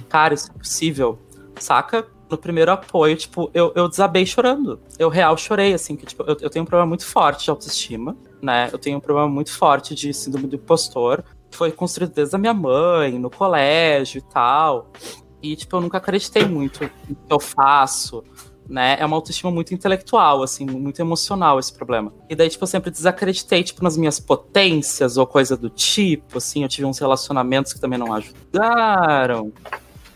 Cara, 0.09 0.33
isso 0.33 0.49
é 0.49 0.57
possível, 0.57 1.19
saca? 1.59 2.07
No 2.29 2.37
primeiro 2.37 2.71
apoio, 2.71 3.15
tipo, 3.15 3.49
eu, 3.53 3.71
eu 3.75 3.89
desabei 3.89 4.25
chorando. 4.25 4.79
Eu 4.97 5.09
real 5.09 5.35
chorei, 5.35 5.73
assim, 5.73 5.95
que, 5.95 6.05
tipo, 6.05 6.23
eu, 6.23 6.37
eu 6.41 6.49
tenho 6.49 6.63
um 6.63 6.65
problema 6.65 6.87
muito 6.87 7.05
forte 7.05 7.45
de 7.45 7.49
autoestima, 7.49 8.15
né? 8.41 8.69
Eu 8.71 8.77
tenho 8.77 8.97
um 8.97 9.01
problema 9.01 9.27
muito 9.27 9.51
forte 9.51 9.95
de 9.95 10.13
síndrome 10.13 10.47
do 10.47 10.55
impostor. 10.55 11.23
Foi 11.51 11.71
construído 11.71 12.13
desde 12.13 12.35
a 12.35 12.39
minha 12.39 12.53
mãe, 12.53 13.17
no 13.17 13.29
colégio 13.29 14.19
e 14.19 14.33
tal. 14.33 14.91
E, 15.41 15.55
tipo, 15.55 15.75
eu 15.75 15.81
nunca 15.81 15.97
acreditei 15.97 16.45
muito 16.45 16.83
no 16.83 17.15
que 17.15 17.33
eu 17.33 17.39
faço, 17.39 18.23
né? 18.69 18.97
É 18.99 19.05
uma 19.05 19.15
autoestima 19.15 19.49
muito 19.49 19.73
intelectual, 19.73 20.43
assim, 20.43 20.65
muito 20.65 20.99
emocional 21.01 21.57
esse 21.57 21.73
problema. 21.73 22.13
E 22.29 22.35
daí, 22.35 22.49
tipo, 22.49 22.63
eu 22.63 22.67
sempre 22.67 22.91
desacreditei, 22.91 23.63
tipo, 23.63 23.83
nas 23.83 23.97
minhas 23.97 24.19
potências 24.19 25.17
ou 25.17 25.25
coisa 25.25 25.57
do 25.57 25.69
tipo, 25.69 26.37
assim, 26.37 26.63
eu 26.63 26.69
tive 26.69 26.85
uns 26.85 26.99
relacionamentos 26.99 27.73
que 27.73 27.79
também 27.79 27.97
não 27.97 28.13
ajudaram, 28.13 29.51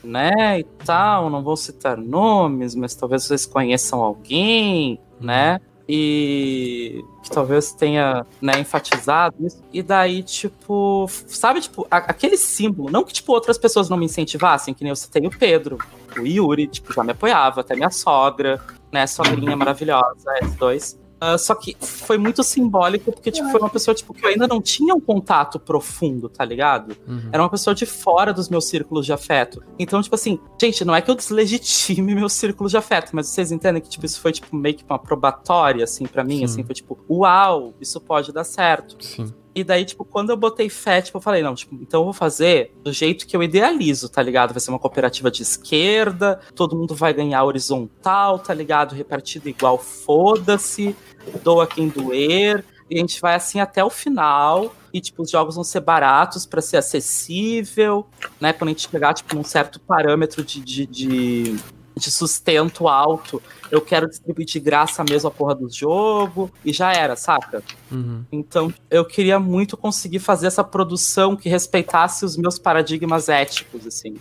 né, 0.04 0.60
e 0.60 0.64
tal, 0.64 1.30
não 1.30 1.44
vou 1.44 1.56
citar 1.56 1.98
nomes, 1.98 2.76
mas 2.76 2.96
talvez 2.96 3.24
vocês 3.24 3.46
conheçam 3.46 4.02
alguém, 4.02 5.00
né? 5.20 5.60
e 5.88 7.04
que 7.22 7.30
talvez 7.30 7.74
tenha 7.74 8.26
né, 8.42 8.60
enfatizado 8.60 9.36
isso. 9.46 9.62
E 9.72 9.82
daí, 9.82 10.24
tipo, 10.24 11.08
sabe, 11.28 11.62
tipo, 11.62 11.86
a, 11.90 11.98
aquele 11.98 12.38
símbolo, 12.38 12.90
não 12.90 13.04
que, 13.04 13.14
tipo, 13.14 13.32
outras 13.32 13.58
pessoas 13.58 13.90
não 13.90 13.98
me 13.98 14.06
incentivassem, 14.06 14.74
que 14.74 14.84
nem 14.84 14.90
eu 14.90 14.96
citei 14.96 15.26
o 15.26 15.30
Pedro, 15.30 15.78
o 16.18 16.26
Yuri, 16.26 16.68
tipo, 16.68 16.94
já 16.94 17.04
me 17.04 17.12
apoiava, 17.12 17.62
até 17.62 17.76
minha 17.76 17.90
sogra, 17.90 18.62
né, 18.92 19.06
sogrinha 19.08 19.56
maravilhosa, 19.56 20.32
S2. 20.44 21.03
Uh, 21.24 21.38
só 21.38 21.56
que 21.56 21.78
foi 21.80 22.18
muito 22.18 22.44
simbólico, 22.44 23.12
porque 23.12 23.32
tipo, 23.32 23.50
foi 23.50 23.60
uma 23.62 23.70
pessoa 23.70 23.96
tipo, 23.96 24.14
que 24.14 24.26
eu 24.26 24.30
ainda 24.30 24.46
não 24.46 24.62
tinha 24.62 24.94
um 24.94 25.00
contato 25.00 25.58
profundo, 25.58 26.28
tá 26.28 26.44
ligado? 26.44 26.98
Uhum. 27.08 27.30
Era 27.32 27.42
uma 27.42 27.50
pessoa 27.50 27.74
de 27.74 27.86
fora 27.86 28.34
dos 28.34 28.50
meus 28.50 28.68
círculos 28.68 29.06
de 29.06 29.14
afeto. 29.14 29.64
Então, 29.80 30.02
tipo 30.02 30.16
assim, 30.16 30.38
gente, 30.60 30.84
não 30.84 30.94
é 30.94 31.02
que 31.02 31.10
eu 31.10 31.16
deslegitime 31.16 32.14
meus 32.16 32.34
círculos 32.34 32.72
de 32.72 32.78
afeto, 32.78 33.12
mas 33.14 33.28
vocês 33.30 33.54
entendem 33.54 33.82
que 33.82 33.90
tipo, 33.90 34.06
isso 34.06 34.20
foi 34.20 34.34
tipo, 34.34 34.54
meio 34.54 34.76
que 34.76 34.84
uma 34.84 35.00
probatória, 35.00 35.86
assim, 35.86 36.06
para 36.06 36.24
mim, 36.24 36.40
Sim. 36.40 36.46
assim, 36.46 36.64
foi 36.64 36.76
tipo, 36.76 37.00
uau, 37.10 37.74
isso 37.80 38.02
pode 38.02 38.34
dar 38.34 38.44
certo. 38.44 38.98
Sim. 39.00 39.32
E 39.56 39.64
daí, 39.64 39.86
tipo, 39.86 40.04
quando 40.04 40.32
eu 40.32 40.38
botei 40.38 40.68
fé, 40.70 41.02
tipo, 41.02 41.18
eu 41.18 41.22
falei, 41.22 41.44
não, 41.44 41.54
tipo, 41.54 41.76
então 41.76 42.02
eu 42.02 42.06
vou 42.06 42.14
fazer 42.14 42.74
do 42.84 42.92
jeito 42.92 43.28
que 43.28 43.36
eu 43.38 43.44
idealizo, 43.44 44.10
tá 44.10 44.22
ligado? 44.22 44.52
Vai 44.52 44.60
ser 44.60 44.72
uma 44.72 44.80
cooperativa 44.80 45.30
de 45.30 45.44
esquerda, 45.44 46.40
todo 46.56 46.76
mundo 46.76 46.96
vai 46.96 47.14
ganhar 47.14 47.44
horizontal, 47.44 48.40
tá 48.40 48.54
ligado? 48.54 48.96
Repartido 48.96 49.48
igual, 49.48 49.78
foda-se, 49.78 50.96
doa 51.44 51.68
quem 51.68 51.88
doer. 51.88 52.66
E 52.90 52.98
a 52.98 53.00
gente 53.00 53.22
vai 53.22 53.36
assim 53.36 53.60
até 53.60 53.84
o 53.84 53.90
final. 53.90 54.74
E, 54.94 55.02
tipo, 55.02 55.24
os 55.24 55.30
jogos 55.30 55.56
vão 55.56 55.64
ser 55.64 55.80
baratos 55.80 56.46
para 56.46 56.62
ser 56.62 56.78
acessível, 56.78 58.06
né? 58.40 58.54
Quando 58.54 58.70
a 58.70 58.72
gente 58.74 58.88
chegar, 58.88 59.14
tipo, 59.14 59.36
num 59.36 59.44
certo 59.44 59.80
parâmetro 59.80 60.44
de, 60.44 60.60
de, 60.62 60.86
de 60.86 61.56
de 61.96 62.12
sustento 62.12 62.88
alto, 62.88 63.42
eu 63.72 63.82
quero 63.82 64.08
distribuir 64.08 64.46
de 64.46 64.60
graça 64.60 65.04
mesmo 65.08 65.28
a 65.28 65.32
porra 65.32 65.56
do 65.56 65.70
jogo, 65.70 66.52
e 66.64 66.74
já 66.74 66.92
era, 66.92 67.16
saca? 67.16 67.64
Uhum. 67.92 68.24
Então, 68.32 68.74
eu 68.90 69.06
queria 69.06 69.40
muito 69.40 69.78
conseguir 69.78 70.20
fazer 70.20 70.48
essa 70.48 70.64
produção 70.64 71.36
que 71.36 71.50
respeitasse 71.50 72.26
os 72.26 72.38
meus 72.38 72.58
paradigmas 72.58 73.30
éticos, 73.30 73.86
assim. 73.86 74.16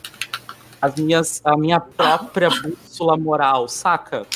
As 0.80 0.94
minhas, 0.96 1.40
a 1.44 1.56
minha 1.56 1.80
própria 1.80 2.50
bússola 2.50 3.16
moral, 3.16 3.68
saca? 3.68 4.26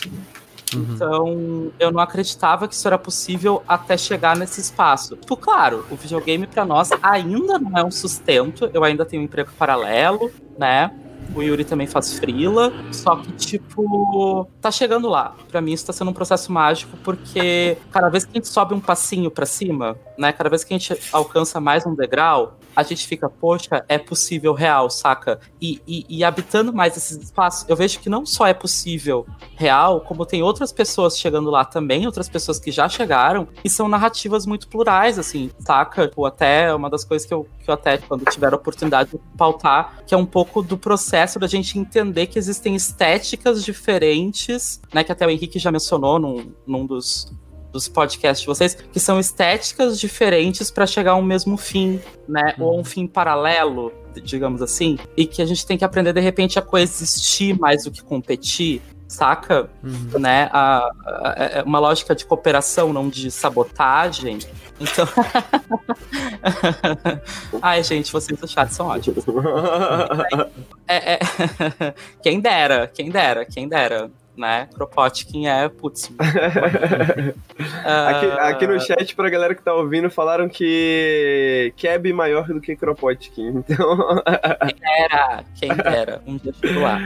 Uhum. 0.74 0.86
Então, 0.94 1.72
eu 1.78 1.90
não 1.90 2.00
acreditava 2.00 2.66
que 2.66 2.74
isso 2.74 2.86
era 2.86 2.98
possível 2.98 3.62
até 3.66 3.96
chegar 3.96 4.36
nesse 4.36 4.60
espaço. 4.60 5.16
Tipo, 5.16 5.36
claro, 5.36 5.86
o 5.90 5.96
videogame 5.96 6.46
para 6.46 6.64
nós 6.64 6.90
ainda 7.02 7.58
não 7.58 7.78
é 7.78 7.84
um 7.84 7.90
sustento, 7.90 8.70
eu 8.72 8.82
ainda 8.82 9.04
tenho 9.04 9.22
um 9.22 9.24
emprego 9.24 9.50
paralelo, 9.58 10.30
né? 10.58 10.90
O 11.34 11.42
Yuri 11.42 11.64
também 11.64 11.86
faz 11.86 12.18
frila. 12.18 12.72
Só 12.92 13.16
que, 13.16 13.32
tipo, 13.32 14.48
tá 14.60 14.70
chegando 14.70 15.08
lá. 15.08 15.34
Pra 15.48 15.60
mim, 15.60 15.72
isso 15.72 15.86
tá 15.86 15.92
sendo 15.92 16.10
um 16.10 16.14
processo 16.14 16.52
mágico, 16.52 16.96
porque 17.02 17.78
cada 17.90 18.08
vez 18.08 18.24
que 18.24 18.30
a 18.32 18.34
gente 18.34 18.48
sobe 18.48 18.74
um 18.74 18.80
passinho 18.80 19.30
para 19.30 19.46
cima, 19.46 19.96
né? 20.18 20.32
Cada 20.32 20.48
vez 20.48 20.64
que 20.64 20.74
a 20.74 20.78
gente 20.78 20.98
alcança 21.12 21.60
mais 21.60 21.86
um 21.86 21.94
degrau, 21.94 22.58
a 22.74 22.82
gente 22.82 23.06
fica, 23.06 23.28
poxa, 23.28 23.84
é 23.88 23.98
possível 23.98 24.52
real, 24.52 24.90
saca? 24.90 25.40
E, 25.60 25.80
e, 25.86 26.06
e, 26.08 26.24
habitando 26.24 26.72
mais 26.72 26.96
esses 26.96 27.16
espaços, 27.16 27.66
eu 27.68 27.74
vejo 27.74 27.98
que 28.00 28.08
não 28.08 28.26
só 28.26 28.46
é 28.46 28.52
possível 28.52 29.26
real, 29.56 30.00
como 30.02 30.26
tem 30.26 30.42
outras 30.42 30.72
pessoas 30.72 31.18
chegando 31.18 31.50
lá 31.50 31.64
também, 31.64 32.06
outras 32.06 32.28
pessoas 32.28 32.58
que 32.58 32.70
já 32.70 32.88
chegaram, 32.88 33.48
e 33.64 33.70
são 33.70 33.88
narrativas 33.88 34.44
muito 34.44 34.68
plurais, 34.68 35.18
assim, 35.18 35.50
saca? 35.58 36.08
Tipo, 36.08 36.26
até 36.26 36.74
uma 36.74 36.90
das 36.90 37.04
coisas 37.04 37.26
que 37.26 37.32
eu, 37.32 37.48
que 37.62 37.70
eu 37.70 37.74
até, 37.74 37.98
quando 37.98 38.24
tiver 38.26 38.52
a 38.52 38.56
oportunidade 38.56 39.10
de 39.10 39.18
pautar, 39.36 40.02
que 40.06 40.14
é 40.14 40.18
um 40.18 40.26
pouco 40.26 40.62
do 40.62 40.76
processo 40.76 41.38
da 41.38 41.46
gente 41.46 41.78
entender 41.78 42.26
que 42.26 42.38
existem 42.38 42.74
estéticas 42.74 43.64
diferentes, 43.64 44.80
né? 44.92 45.02
Que 45.02 45.12
até 45.12 45.26
o 45.26 45.30
Henrique 45.30 45.58
já 45.58 45.72
mencionou 45.72 46.18
num, 46.18 46.52
num 46.66 46.86
dos 46.86 47.32
dos 47.76 47.88
podcasts 47.88 48.40
de 48.40 48.46
vocês, 48.46 48.74
que 48.74 48.98
são 48.98 49.20
estéticas 49.20 50.00
diferentes 50.00 50.70
para 50.70 50.86
chegar 50.86 51.12
a 51.12 51.16
um 51.16 51.22
mesmo 51.22 51.56
fim, 51.56 52.00
né? 52.26 52.54
Uhum. 52.58 52.64
Ou 52.64 52.80
um 52.80 52.84
fim 52.84 53.06
paralelo, 53.06 53.92
digamos 54.14 54.62
assim, 54.62 54.98
e 55.16 55.26
que 55.26 55.42
a 55.42 55.46
gente 55.46 55.66
tem 55.66 55.76
que 55.76 55.84
aprender 55.84 56.12
de 56.12 56.20
repente 56.20 56.58
a 56.58 56.62
coexistir 56.62 57.58
mais 57.58 57.84
do 57.84 57.90
que 57.90 58.02
competir, 58.02 58.80
saca? 59.06 59.68
Uhum. 59.84 60.18
Né? 60.18 60.48
A, 60.52 60.78
a, 60.78 60.90
a, 61.06 61.44
é 61.58 61.62
uma 61.62 61.78
lógica 61.78 62.14
de 62.14 62.24
cooperação, 62.24 62.92
não 62.92 63.08
de 63.10 63.30
sabotagem. 63.30 64.38
Então. 64.80 65.06
Ai, 67.60 67.82
gente, 67.82 68.10
vocês 68.10 68.38
do 68.38 68.48
chat 68.48 68.72
são 68.72 68.86
ótimos. 68.86 69.24
é, 70.88 71.14
é... 71.14 71.18
quem 72.22 72.40
dera, 72.40 72.86
quem 72.88 73.10
dera, 73.10 73.44
quem 73.44 73.68
dera 73.68 74.10
né? 74.36 74.68
Kropotkin 74.74 75.46
é, 75.46 75.68
putz. 75.68 76.10
aqui, 77.84 78.26
aqui, 78.40 78.66
no 78.66 78.80
chat, 78.80 79.14
pra 79.14 79.30
galera 79.30 79.54
que 79.54 79.62
tá 79.62 79.74
ouvindo, 79.74 80.10
falaram 80.10 80.48
que 80.48 81.72
Keb 81.76 82.10
é 82.10 82.12
maior 82.12 82.46
do 82.46 82.60
que 82.60 82.76
Kropotkin, 82.76 83.48
então... 83.48 84.22
quem 84.66 84.76
dera, 84.78 85.44
quem 85.54 85.74
dera, 85.74 86.22
um 86.26 86.36
dia 86.36 86.52
chego 86.52 86.80
lá. 86.80 87.00